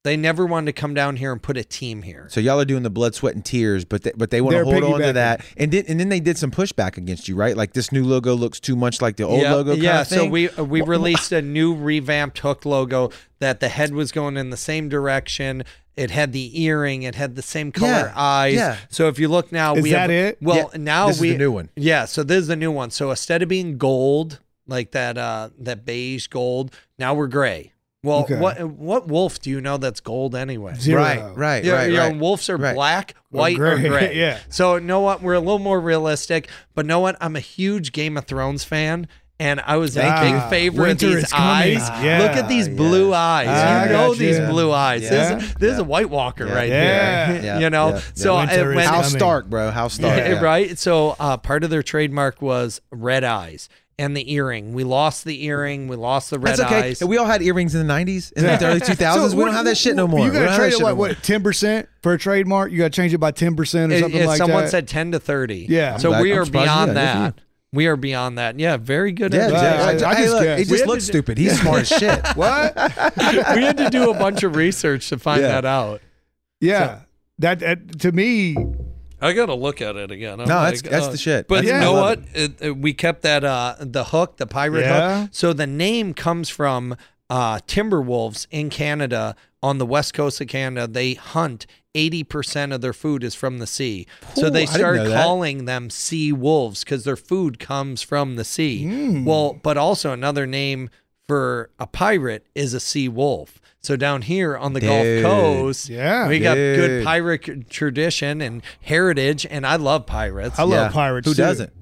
They 0.03 0.17
never 0.17 0.45
wanted 0.45 0.65
to 0.65 0.73
come 0.73 0.93
down 0.93 1.15
here 1.15 1.31
and 1.31 1.41
put 1.41 1.55
a 1.55 1.63
team 1.63 2.01
here. 2.01 2.27
So 2.29 2.41
y'all 2.41 2.59
are 2.59 2.65
doing 2.65 2.83
the 2.83 2.89
blood, 2.89 3.15
sweat, 3.15 3.35
and 3.35 3.45
tears, 3.45 3.85
but 3.85 4.03
they, 4.03 4.11
but 4.15 4.31
they 4.31 4.41
want 4.41 4.51
to 4.51 4.65
They're 4.65 4.81
hold 4.81 4.95
on 4.95 4.99
to 4.99 5.13
that, 5.13 5.45
and 5.55 5.71
then 5.71 5.85
and 5.87 5.97
then 5.97 6.09
they 6.09 6.19
did 6.19 6.37
some 6.37 6.51
pushback 6.51 6.97
against 6.97 7.29
you, 7.29 7.35
right? 7.35 7.55
Like 7.55 7.71
this 7.71 7.91
new 7.93 8.03
logo 8.03 8.33
looks 8.33 8.59
too 8.59 8.75
much 8.75 9.01
like 9.01 9.15
the 9.15 9.23
old 9.23 9.41
yeah, 9.41 9.53
logo. 9.53 9.71
Kind 9.71 9.83
yeah. 9.83 10.01
of 10.01 10.07
So 10.07 10.27
we 10.27 10.49
uh, 10.49 10.63
we 10.63 10.81
released 10.81 11.31
a 11.31 11.41
new 11.41 11.73
revamped 11.73 12.39
hook 12.39 12.65
logo 12.65 13.11
that 13.39 13.61
the 13.61 13.69
head 13.69 13.93
was 13.93 14.11
going 14.11 14.35
in 14.35 14.49
the 14.49 14.57
same 14.57 14.89
direction. 14.89 15.63
It 15.95 16.11
had 16.11 16.33
the 16.33 16.61
earring. 16.61 17.03
It 17.03 17.15
had 17.15 17.35
the 17.35 17.41
same 17.41 17.71
color 17.71 17.91
Yeah, 17.91 18.13
eyes. 18.15 18.55
yeah. 18.55 18.77
So 18.89 19.07
if 19.07 19.19
you 19.19 19.27
look 19.29 19.51
now, 19.51 19.75
Is 19.75 19.83
we 19.83 19.91
that 19.91 20.09
have, 20.09 20.11
it? 20.11 20.37
Well, 20.41 20.71
Yeah, 20.73 20.79
now 20.79 21.07
this 21.07 21.17
is 21.17 21.21
we 21.21 21.31
the 21.31 21.37
new 21.37 21.51
one. 21.51 21.69
Yeah. 21.75 22.05
So 22.05 22.23
this 22.23 22.39
is 22.39 22.47
the 22.47 22.55
new 22.55 22.71
one. 22.71 22.89
So 22.89 23.11
instead 23.11 23.41
of 23.43 23.47
being 23.47 23.77
gold 23.77 24.39
like 24.67 24.91
that, 24.91 25.17
uh, 25.17 25.51
that 25.59 25.85
beige 25.85 26.27
gold, 26.27 26.73
now 26.97 27.13
we're 27.13 27.27
gray. 27.27 27.73
Well, 28.03 28.19
Okay. 28.23 28.35
what 28.35 28.61
what 28.69 29.07
wolf 29.07 29.39
do 29.41 29.49
you 29.49 29.61
know 29.61 29.77
that's 29.77 30.01
gold 30.01 30.35
anyway? 30.35 30.73
Zero. 30.77 31.01
right, 31.01 31.23
right, 31.37 31.63
Yeah, 31.63 31.73
right, 31.73 31.89
you 31.89 31.95
know, 31.95 32.07
right. 32.09 32.17
wolves 32.19 32.49
are 32.49 32.57
Right. 32.57 32.75
black, 32.75 33.15
white, 33.29 33.57
or 33.57 33.77
gray. 33.77 33.87
gray. 33.87 34.15
Yeah. 34.19 34.37
So 34.49 34.77
know 34.77 34.99
what? 34.99 35.21
We're 35.21 35.33
a 35.35 35.39
little 35.39 35.59
more 35.59 35.79
realistic, 35.79 36.49
but 36.75 36.85
know 36.85 36.99
what? 36.99 37.15
I'm 37.21 37.35
a 37.37 37.39
huge 37.41 37.91
Game 37.93 38.17
of 38.17 38.25
Thrones 38.25 38.63
fan. 38.63 39.07
And 39.39 39.59
I 39.65 39.77
was 39.77 39.97
a 39.97 40.01
big 40.01 40.49
favorite 40.49 40.87
Winter 40.89 41.07
of 41.07 41.15
these 41.15 41.33
eyes. 41.33 41.89
Yeah. 42.03 42.19
Look 42.21 42.31
at 42.31 42.47
these 42.47 42.67
Yeah. 42.67 42.75
blue 42.75 43.13
eyes. 43.13 43.47
I 43.47 43.85
you 43.87 43.91
know 43.91 44.09
got 44.09 44.17
these 44.17 44.37
you. 44.37 44.45
blue 44.45 44.71
eyes. 44.71 45.01
Yeah. 45.01 45.09
This, 45.35 45.43
is, 45.43 45.53
this 45.55 45.73
is 45.73 45.79
a 45.79 45.83
White 45.83 46.09
Walker 46.09 46.45
Yeah. 46.45 46.53
right 46.53 46.69
Yeah. 46.69 47.25
here. 47.33 47.41
Yeah. 47.43 47.59
You 47.63 47.69
know. 47.69 47.89
Yeah. 47.95 48.01
So 48.13 48.35
Winter 48.37 48.71
uh, 48.71 48.75
when, 48.75 48.87
How. 48.87 49.01
Stark, 49.01 49.49
bro? 49.49 49.71
How 49.71 49.87
Stark? 49.87 50.17
yeah, 50.19 50.27
yeah. 50.33 50.39
right. 50.39 50.77
So 50.77 51.15
uh, 51.19 51.37
part 51.37 51.63
of 51.63 51.71
their 51.71 51.83
trademark 51.83 52.41
was 52.43 52.79
red 52.91 53.23
eyes, 53.23 53.69
and 53.99 54.17
the 54.17 54.33
earring. 54.33 54.73
We 54.73 54.83
lost 54.83 55.23
the 55.25 55.43
earring. 55.45 55.87
We 55.87 55.95
lost 55.95 56.29
the 56.31 56.39
red 56.39 56.57
That's 56.57 56.61
okay. 56.71 56.89
eyes. 56.89 57.03
We 57.03 57.17
all 57.17 57.25
had 57.25 57.41
earrings 57.41 57.75
in 57.75 57.85
the 57.87 57.93
'90s 57.93 58.33
and 58.35 58.45
the 58.45 58.65
early 58.65 58.79
2000s. 58.79 59.29
So 59.31 59.37
we 59.37 59.45
don't 59.45 59.53
have 59.53 59.65
that 59.65 59.77
shit 59.77 59.95
no 59.95 60.07
more. 60.07 60.21
You 60.25 60.31
We 60.31 60.37
don't 60.37 60.45
got 60.45 60.51
to 60.51 60.57
trade 60.57 60.67
it 60.67 60.71
shit 60.71 60.79
no 60.79 60.85
like 60.87 60.95
more. 60.97 61.07
what 61.09 61.23
ten 61.23 61.43
percent 61.43 61.87
for 62.01 62.13
a 62.13 62.17
trademark? 62.17 62.71
You 62.71 62.79
got 62.79 62.85
to 62.91 62.95
change 62.95 63.13
it 63.13 63.19
by 63.19 63.31
ten 63.31 63.55
percent 63.55 63.91
or 63.91 63.95
It- 63.95 63.99
something 64.01 64.21
it- 64.21 64.25
like 64.27 64.37
someone 64.37 64.63
that. 64.63 64.69
Someone 64.69 64.87
said 64.87 64.87
10 64.87 65.11
to 65.13 65.19
30. 65.19 65.67
Yeah. 65.69 65.97
So 65.97 66.13
I'm 66.13 66.21
we 66.21 66.31
are 66.33 66.39
I'm 66.39 66.45
surprised 66.45 66.65
beyond 66.65 66.89
did 66.89 66.97
that. 66.97 67.13
Good 67.13 67.33
for 67.33 67.35
that. 67.39 67.43
We 67.75 67.87
are 67.87 67.95
beyond 67.95 68.37
that. 68.37 68.59
Yeah, 68.59 68.77
very 68.77 69.11
good. 69.11 69.33
Yeah, 69.33 69.45
at 69.47 69.51
Yeah, 69.51 69.59
Jay, 69.97 70.05
I- 70.05 70.09
I 70.11 70.15
hey, 70.15 70.21
just 70.23 70.33
look, 70.35 70.57
he 70.59 70.63
just 70.65 70.85
looks 70.85 71.03
stupid. 71.05 71.37
He's 71.39 71.59
smart 71.59 71.81
as 71.81 71.87
shit. 71.99 72.27
what? 72.35 72.75
we 72.75 73.63
had 73.63 73.77
to 73.77 73.89
do 73.89 74.11
a 74.11 74.13
bunch 74.13 74.43
of 74.43 74.55
research 74.55 75.09
to 75.09 75.17
find 75.17 75.41
Yeah. 75.41 75.47
that 75.47 75.65
out. 75.65 76.01
Yeah, 76.61 76.99
that, 77.39 77.59
that 77.59 77.99
to 78.01 78.11
me. 78.11 78.55
I 79.23 79.33
gotta 79.33 79.55
look 79.55 79.81
at 79.81 79.95
it 79.95 80.11
again. 80.11 80.39
I'm 80.39 80.47
No, 80.47 80.55
like, 80.55 80.75
that's- 80.75 80.81
that's 80.91 81.05
uh, 81.07 81.11
the 81.11 81.17
shit. 81.17 81.47
But 81.47 81.63
That's- 81.63 81.73
you 81.73 81.79
know 81.79 81.93
what? 81.93 82.19
It, 82.33 82.61
it- 82.61 82.77
we 82.77 82.93
kept 82.93 83.21
that 83.23 83.43
uh 83.43 83.75
the 83.79 84.05
hook, 84.05 84.37
the 84.37 84.47
pirate 84.47 84.81
Yeah. 84.81 85.21
hook. 85.23 85.29
So 85.33 85.53
the 85.53 85.67
name 85.67 86.13
comes 86.13 86.49
from 86.49 86.95
uh 87.29 87.59
Timberwolves 87.67 88.47
in 88.51 88.69
Canada 88.69 89.35
on 89.61 89.77
the 89.77 89.85
west 89.85 90.13
coast 90.13 90.41
of 90.41 90.47
Canada. 90.47 90.87
They 90.87 91.13
hunt. 91.15 91.65
80% 91.95 92.73
of 92.73 92.81
their 92.81 92.91
food 92.91 93.23
is 93.23 93.35
from 93.35 93.59
the 93.59 93.67
sea. 93.67 94.07
so 94.33 94.49
they 94.49 94.63
I 94.63 94.65
didn't 94.65 94.75
started 94.79 95.07
that. 95.11 95.23
calling 95.23 95.65
them 95.65 95.91
sea 95.91 96.31
wolves 96.31 96.83
because 96.83 97.03
their 97.03 97.15
food 97.15 97.59
comes 97.59 98.01
from 98.01 98.35
the 98.35 98.43
sea. 98.43 98.83
Hmm. 98.83 99.25
Well, 99.25 99.59
but 99.61 99.77
also 99.77 100.11
another 100.11 100.47
name 100.47 100.89
for 101.27 101.69
a 101.79 101.85
pirate 101.85 102.47
is 102.55 102.73
a 102.73 102.79
sea 102.79 103.07
wolf. 103.07 103.61
So 103.83 103.97
down 103.97 104.21
here 104.21 104.55
on 104.55 104.71
the 104.71 104.79
Dude. 104.79 105.23
Gulf 105.23 105.33
Coast, 105.57 105.89
Yeah. 105.89 106.29
we 106.29 106.39
got 106.39 106.55
good 106.55 107.03
pirate 107.03 107.69
tradition 107.69 108.39
and 108.39 108.61
heritage, 108.81 109.45
and 109.49 109.67
I 109.67 109.75
love 109.75 110.05
pirates. 110.05 110.57
I 110.57 110.63
love 110.63 110.87
Yeah. 110.87 110.89
pirates. 110.89 111.27
Who 111.27 111.33
too. 111.33 111.41
doesn't? 111.41 111.73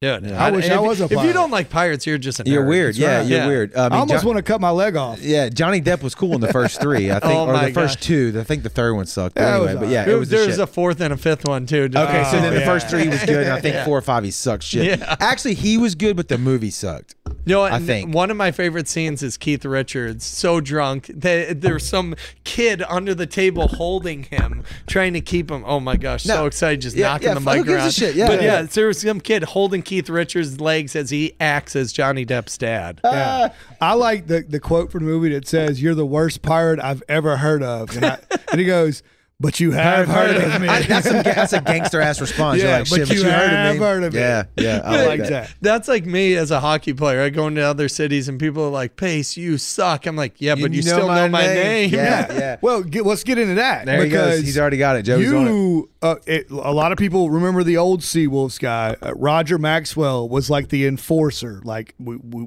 Dude, 0.00 0.32
I 0.32 0.50
wish 0.52 0.68
I 0.70 0.78
was 0.78 1.00
a 1.00 1.02
pirate. 1.02 1.04
If 1.06 1.10
you 1.10 1.16
pirate. 1.18 1.32
don't 1.32 1.50
like 1.50 1.68
pirates, 1.70 2.06
you're 2.06 2.18
just 2.18 2.38
a 2.38 2.44
nerd. 2.44 2.46
You're 2.48 2.64
weird. 2.66 2.96
Yeah, 2.96 3.18
right. 3.18 3.26
you're 3.26 3.38
Yeah. 3.40 3.46
weird. 3.48 3.74
I, 3.74 3.78
um, 3.78 3.84
mean, 3.86 3.92
I 3.92 3.98
almost 4.00 4.20
John- 4.22 4.26
want 4.34 4.36
to 4.38 4.42
cut 4.52 4.60
my 4.60 4.70
leg 4.70 4.94
off. 4.96 5.20
Yeah, 5.20 5.48
Johnny 5.48 5.80
Depp 5.80 6.02
was 6.02 6.14
cool 6.14 6.34
in 6.34 6.40
the 6.40 6.52
first 6.52 6.80
three, 6.80 7.10
I 7.10 7.18
think, 7.20 7.32
Oh 7.32 7.46
or 7.48 7.52
my 7.52 7.66
the 7.68 7.72
first 7.74 7.98
gosh. 7.98 8.06
two. 8.06 8.36
I 8.38 8.44
think 8.44 8.62
the 8.62 8.68
third 8.68 8.94
one 8.94 9.06
sucked. 9.06 9.34
But 9.34 9.40
Yeah, 9.42 9.48
it 9.48 9.54
anyway, 9.56 9.74
but 9.80 9.88
yeah, 9.88 9.98
alright. 10.00 10.14
it 10.14 10.18
was 10.18 10.28
the 10.28 10.36
There's 10.36 10.48
shit. 10.54 10.58
a 10.60 10.66
fourth 10.68 11.00
and 11.00 11.12
a 11.12 11.16
fifth 11.16 11.44
one 11.46 11.66
too. 11.66 11.88
just- 11.88 12.08
Okay, 12.08 12.22
so 12.30 12.38
Oh, 12.38 12.40
then 12.40 12.54
the 12.54 12.60
yeah. 12.60 12.66
first 12.66 12.88
three 12.88 13.08
was 13.08 13.20
good, 13.24 13.42
and 13.44 13.52
I 13.52 13.60
think 13.60 13.76
four 13.84 13.98
or 13.98 14.02
five 14.02 14.22
he 14.24 14.30
sucked 14.30 14.62
shit. 14.64 14.98
Yeah. 15.00 15.16
Actually, 15.20 15.54
he 15.54 15.76
was 15.78 15.94
good, 15.96 16.16
but 16.16 16.28
the 16.28 16.38
movie 16.38 16.70
sucked. 16.70 17.14
You 17.44 17.54
know, 17.56 17.62
I 17.62 17.80
think. 17.80 18.14
one 18.14 18.30
of 18.30 18.36
my 18.36 18.52
favorite 18.52 18.86
scenes 18.86 19.22
is 19.22 19.36
Keith 19.36 19.64
Richards 19.64 20.24
so 20.24 20.60
drunk 20.60 21.06
that 21.12 21.60
there's 21.60 21.84
some 21.88 22.14
kid 22.44 22.82
under 22.88 23.14
the 23.14 23.26
table 23.26 23.66
holding 23.66 24.22
him, 24.22 24.62
trying 24.86 25.12
to 25.14 25.20
keep 25.20 25.50
him. 25.50 25.64
Oh 25.66 25.80
my 25.80 25.96
gosh, 25.96 26.22
so 26.22 26.46
excited, 26.46 26.80
just 26.82 26.96
Yeah, 26.96 27.08
knocking 27.08 27.28
yeah, 27.28 27.34
the 27.34 27.40
fuck, 27.40 27.56
mic 27.56 27.66
who 27.66 27.72
gives 27.72 27.78
a 27.78 27.82
around. 27.82 27.90
shit? 27.92 28.14
Yeah, 28.14 28.26
but 28.28 28.42
yeah. 28.42 28.60
yeah, 28.60 28.62
there 28.62 28.86
was 28.86 29.00
some 29.00 29.20
kid 29.20 29.42
holding 29.42 29.82
Keith 29.82 30.08
Richards' 30.08 30.60
legs 30.60 30.94
as 30.94 31.10
he 31.10 31.34
acts 31.40 31.74
as 31.74 31.92
Johnny 31.92 32.24
Depp's 32.24 32.56
dad. 32.56 33.00
Ah. 33.02 33.10
Yeah. 33.12 33.52
I 33.80 33.94
like 33.94 34.28
the, 34.28 34.42
the 34.42 34.60
quote 34.60 34.92
from 34.92 35.04
the 35.04 35.10
movie 35.10 35.30
that 35.30 35.48
says, 35.48 35.82
You're 35.82 35.96
the 35.96 36.06
worst 36.06 36.42
pirate 36.42 36.78
I've 36.78 37.02
ever 37.08 37.38
heard 37.38 37.64
of. 37.64 37.96
And, 37.96 38.04
I, 38.04 38.18
and 38.52 38.60
he 38.60 38.66
goes, 38.66 39.02
But 39.42 39.58
you 39.60 39.72
have 39.72 40.06
heard 40.08 40.36
of 40.36 40.60
me. 40.62 40.68
I- 40.68 40.82
that's, 40.82 41.06
some, 41.08 41.22
that's 41.22 41.52
a 41.52 41.60
gangster 41.60 42.00
ass 42.00 42.20
response. 42.20 42.58
You're 42.62 42.68
Yeah, 42.70 42.78
like, 42.78 42.88
but 42.90 42.96
shit, 42.96 43.08
but 43.08 43.16
you 43.16 43.24
you 43.24 43.28
heard 43.30 43.50
have 43.50 43.74
of 43.74 43.80
me. 43.80 43.84
heard 43.86 44.04
of 44.04 44.12
me. 44.14 44.20
Yeah, 44.20 44.44
yeah, 44.56 44.80
I 44.84 44.94
I 44.94 44.96
like, 45.06 45.08
like 45.08 45.18
that. 45.20 45.28
that. 45.30 45.54
That's 45.60 45.88
like 45.88 46.06
me 46.06 46.34
as 46.36 46.50
a 46.52 46.60
hockey 46.60 46.92
player. 46.92 47.20
I 47.20 47.28
go 47.30 47.48
into 47.48 47.60
other 47.60 47.88
cities 47.88 48.28
and 48.28 48.38
people 48.38 48.64
are 48.64 48.70
like, 48.70 48.94
"Pace, 48.96 49.36
you 49.36 49.58
suck." 49.58 50.06
I'm 50.06 50.14
like, 50.16 50.40
"Yeah, 50.40 50.54
but 50.54 50.72
you, 50.72 50.80
still 50.80 51.08
know 51.08 51.28
my 51.28 51.44
name." 51.46 51.90
Yeah, 51.92 52.32
yeah. 52.38 52.56
Well, 52.62 52.82
get, 52.84 53.04
let's 53.04 53.24
get 53.24 53.36
into 53.36 53.56
that. 53.56 53.84
There 53.86 53.98
he 53.98 54.04
because 54.10 54.36
goes. 54.36 54.44
He's 54.44 54.58
already 54.58 54.78
got 54.78 54.96
it. 54.96 55.02
Joey's 55.02 55.32
on 55.32 55.46
it. 55.46 55.50
you, 55.50 55.90
uh, 56.02 56.14
it, 56.26 56.48
a 56.50 56.72
lot 56.72 56.92
of 56.92 56.98
people 56.98 57.28
remember 57.28 57.64
the 57.64 57.76
old 57.78 58.00
Seawolves 58.00 58.60
guy. 58.60 58.96
Uh, 59.02 59.12
Roger 59.16 59.58
Maxwell 59.58 60.28
was 60.28 60.48
like 60.50 60.68
the 60.68 60.86
enforcer. 60.86 61.60
Like 61.64 61.94
we, 61.98 62.16
we, 62.16 62.46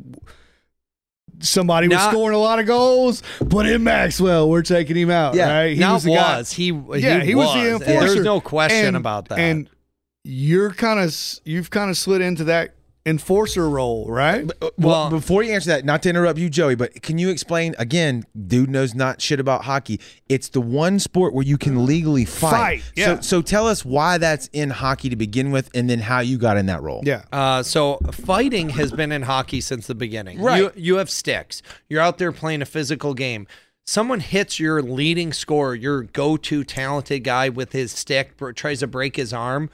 somebody 1.40 1.88
was 1.88 1.98
Not- 1.98 2.12
scoring 2.12 2.36
a 2.36 2.40
lot 2.40 2.60
of 2.60 2.66
goals, 2.66 3.24
but 3.46 3.68
in 3.68 3.84
Maxwell, 3.84 4.50
we're 4.50 4.62
taking 4.62 4.96
him 4.96 5.10
out. 5.12 5.36
Yeah. 5.36 5.52
right? 5.58 5.74
He 5.74 5.80
Now 5.80 5.94
was 5.96 6.04
the 6.04 6.16
guy. 6.16 6.44
he? 6.44 6.66
yeah, 7.00 7.22
he, 7.24 7.36
was, 7.36 7.54
the 7.54 7.72
enforcer. 7.74 8.14
There's 8.14 8.24
no 8.26 8.40
question 8.40 8.88
And- 8.88 8.98
about 8.98 9.30
that. 9.30 9.40
And 9.40 9.70
you're 10.24 10.72
kind 10.72 11.00
of 11.00 11.16
you've 11.44 11.70
kind 11.70 11.90
of 11.92 11.98
slid 11.98 12.22
into 12.22 12.46
that 12.46 12.74
enforcer 13.06 13.70
role, 13.70 14.08
right? 14.10 14.50
Well, 14.60 14.72
Well- 14.78 15.10
before 15.10 15.44
you 15.44 15.54
answer 15.54 15.70
that, 15.70 15.86
not 15.86 16.02
to 16.04 16.10
interrupt 16.10 16.40
you, 16.40 16.50
Joey, 16.50 16.76
but 16.76 17.02
can 17.04 17.18
you 17.20 17.30
explain 17.30 17.76
again? 17.78 18.24
Dude 18.48 18.70
knows 18.70 18.96
not 18.96 19.22
shit 19.22 19.40
about 19.40 19.66
hockey. 19.66 20.00
It's 20.28 20.50
the 20.50 20.62
one 20.62 20.98
sport 21.00 21.34
where 21.34 21.46
you 21.46 21.58
can 21.58 21.86
legally 21.86 22.26
fight. 22.26 22.52
Fight, 22.52 22.84
yeah. 22.96 23.16
So, 23.18 23.22
so 23.22 23.42
tell 23.42 23.68
us 23.68 23.86
why 23.86 24.18
that's 24.18 24.48
in 24.54 24.72
hockey 24.72 25.10
to 25.10 25.16
begin 25.16 25.52
with, 25.52 25.70
and 25.76 25.90
then 25.90 26.00
how 26.00 26.20
you 26.22 26.38
got 26.38 26.58
in 26.58 26.66
that 26.66 26.82
role. 26.82 27.02
Yeah. 27.06 27.24
Uh, 27.32 27.62
so 27.62 28.00
fighting 28.12 28.70
has 28.70 28.92
been 28.92 29.12
in 29.12 29.22
hockey 29.22 29.62
since 29.62 29.86
the 29.86 29.96
beginning. 29.96 30.42
Right. 30.42 30.58
You, 30.62 30.72
you 30.76 30.96
have 30.96 31.10
sticks. 31.10 31.62
You're 31.88 32.02
out 32.02 32.18
there 32.18 32.32
playing 32.32 32.62
a 32.64 32.66
physical 32.66 33.14
game. 33.14 33.46
Someone 33.88 34.20
hits 34.20 34.60
your 34.60 34.82
leading 34.82 35.32
scorer, 35.32 35.76
your 35.76 36.02
go-to 36.02 36.64
talented 36.64 37.24
guy 37.24 37.50
with 37.50 37.72
his 37.72 37.92
stick, 37.92 38.36
tries 38.56 38.80
to 38.80 38.88
break 38.88 39.16
his 39.16 39.32
arm. 39.32 39.70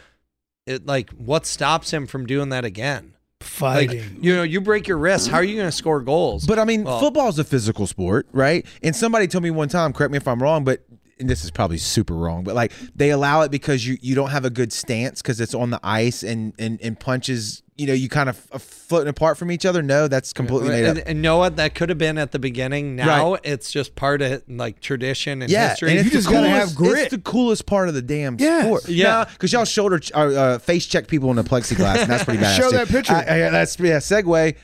It 0.68 0.86
like 0.86 1.10
what 1.12 1.46
stops 1.46 1.92
him 1.92 2.06
from 2.06 2.26
doing 2.26 2.50
that 2.50 2.66
again? 2.66 3.14
Like 3.42 3.90
Fighting. 3.90 4.18
you 4.22 4.36
know, 4.36 4.44
you 4.44 4.62
break 4.62 4.88
your 4.88 4.98
wrist. 4.98 5.28
How 5.30 5.38
are 5.38 5.44
you 5.44 5.56
going 5.56 5.68
to 5.68 5.72
score 5.72 6.02
goals? 6.02 6.46
But 6.46 6.60
I 6.60 6.64
mean, 6.66 6.84
Well- 6.84 7.00
football's 7.00 7.40
a 7.40 7.44
physical 7.44 7.88
sport, 7.88 8.28
right? 8.32 8.66
And 8.84 8.96
somebody 8.96 9.28
told 9.28 9.44
me 9.44 9.52
one 9.52 9.68
time, 9.70 9.94
correct 9.94 10.12
me 10.12 10.18
if 10.18 10.28
I'm 10.28 10.42
wrong, 10.42 10.64
but 10.64 10.84
and 11.20 11.30
this 11.30 11.44
is 11.44 11.52
probably 11.52 11.78
super 11.78 12.16
wrong, 12.16 12.44
but 12.44 12.56
like 12.56 12.72
they 12.96 13.12
allow 13.12 13.42
it 13.42 13.52
because 13.52 13.86
you 13.86 13.98
you 14.02 14.16
don't 14.16 14.32
have 14.32 14.44
a 14.44 14.50
good 14.50 14.74
stance 14.74 15.22
because 15.22 15.40
it's 15.40 15.54
on 15.54 15.70
the 15.70 15.80
ice 15.84 16.24
and 16.24 16.54
and 16.58 16.80
and 16.82 17.00
punches, 17.00 17.62
you 17.82 17.88
know, 17.88 17.94
you 17.94 18.08
kind 18.10 18.30
of 18.30 18.40
are 18.52 18.60
floating 18.60 19.10
apart 19.10 19.38
from 19.38 19.52
each 19.52 19.66
other. 19.66 19.82
No, 19.82 20.08
that's 20.08 20.34
completely 20.34 20.70
made 20.70 20.86
up. 20.86 20.98
and, 20.98 21.08
and 21.08 21.22
know 21.22 21.38
what? 21.40 21.56
That 21.56 21.74
could 21.74 21.90
have 21.90 21.98
been 21.98 22.18
at 22.20 22.32
the 22.32 22.38
beginning. 22.40 22.96
Now 22.96 23.32
Right. 23.34 23.42
it's 23.44 23.72
just 23.72 23.96
part 23.96 24.22
of 24.22 24.44
like 24.48 24.80
tradition 24.80 25.42
and 25.42 25.50
Yeah, 25.52 25.70
history. 25.70 25.90
and 25.90 26.00
it's 26.00 26.06
You 26.06 26.12
just 26.12 26.28
the 26.28 26.34
gotta 26.34 26.50
have 26.50 26.76
grit. 26.76 27.00
It's 27.00 27.12
the 27.12 27.18
coolest 27.18 27.66
part 27.66 27.88
of 27.90 27.96
the 27.96 28.02
damn 28.02 28.38
Yes. 28.40 28.66
sport. 28.66 28.88
Yeah. 28.88 29.26
because 29.26 29.52
y'all 29.52 29.66
shoulder 29.66 29.98
ch- 30.00 30.12
uh, 30.14 30.18
uh, 30.20 30.58
face 30.60 30.86
check 30.86 31.08
people 31.08 31.30
in 31.32 31.36
the 31.38 31.44
plexiglass, 31.44 31.98
and 32.04 32.10
that's 32.12 32.24
pretty 32.24 32.40
bad. 32.40 32.56
Show 32.62 32.70
too. 32.70 32.78
that 32.78 32.88
picture. 32.88 33.14
I- 33.14 33.48
I- 33.48 33.50
that's 33.50 33.80
yeah. 33.80 33.98
Segue. 33.98 34.56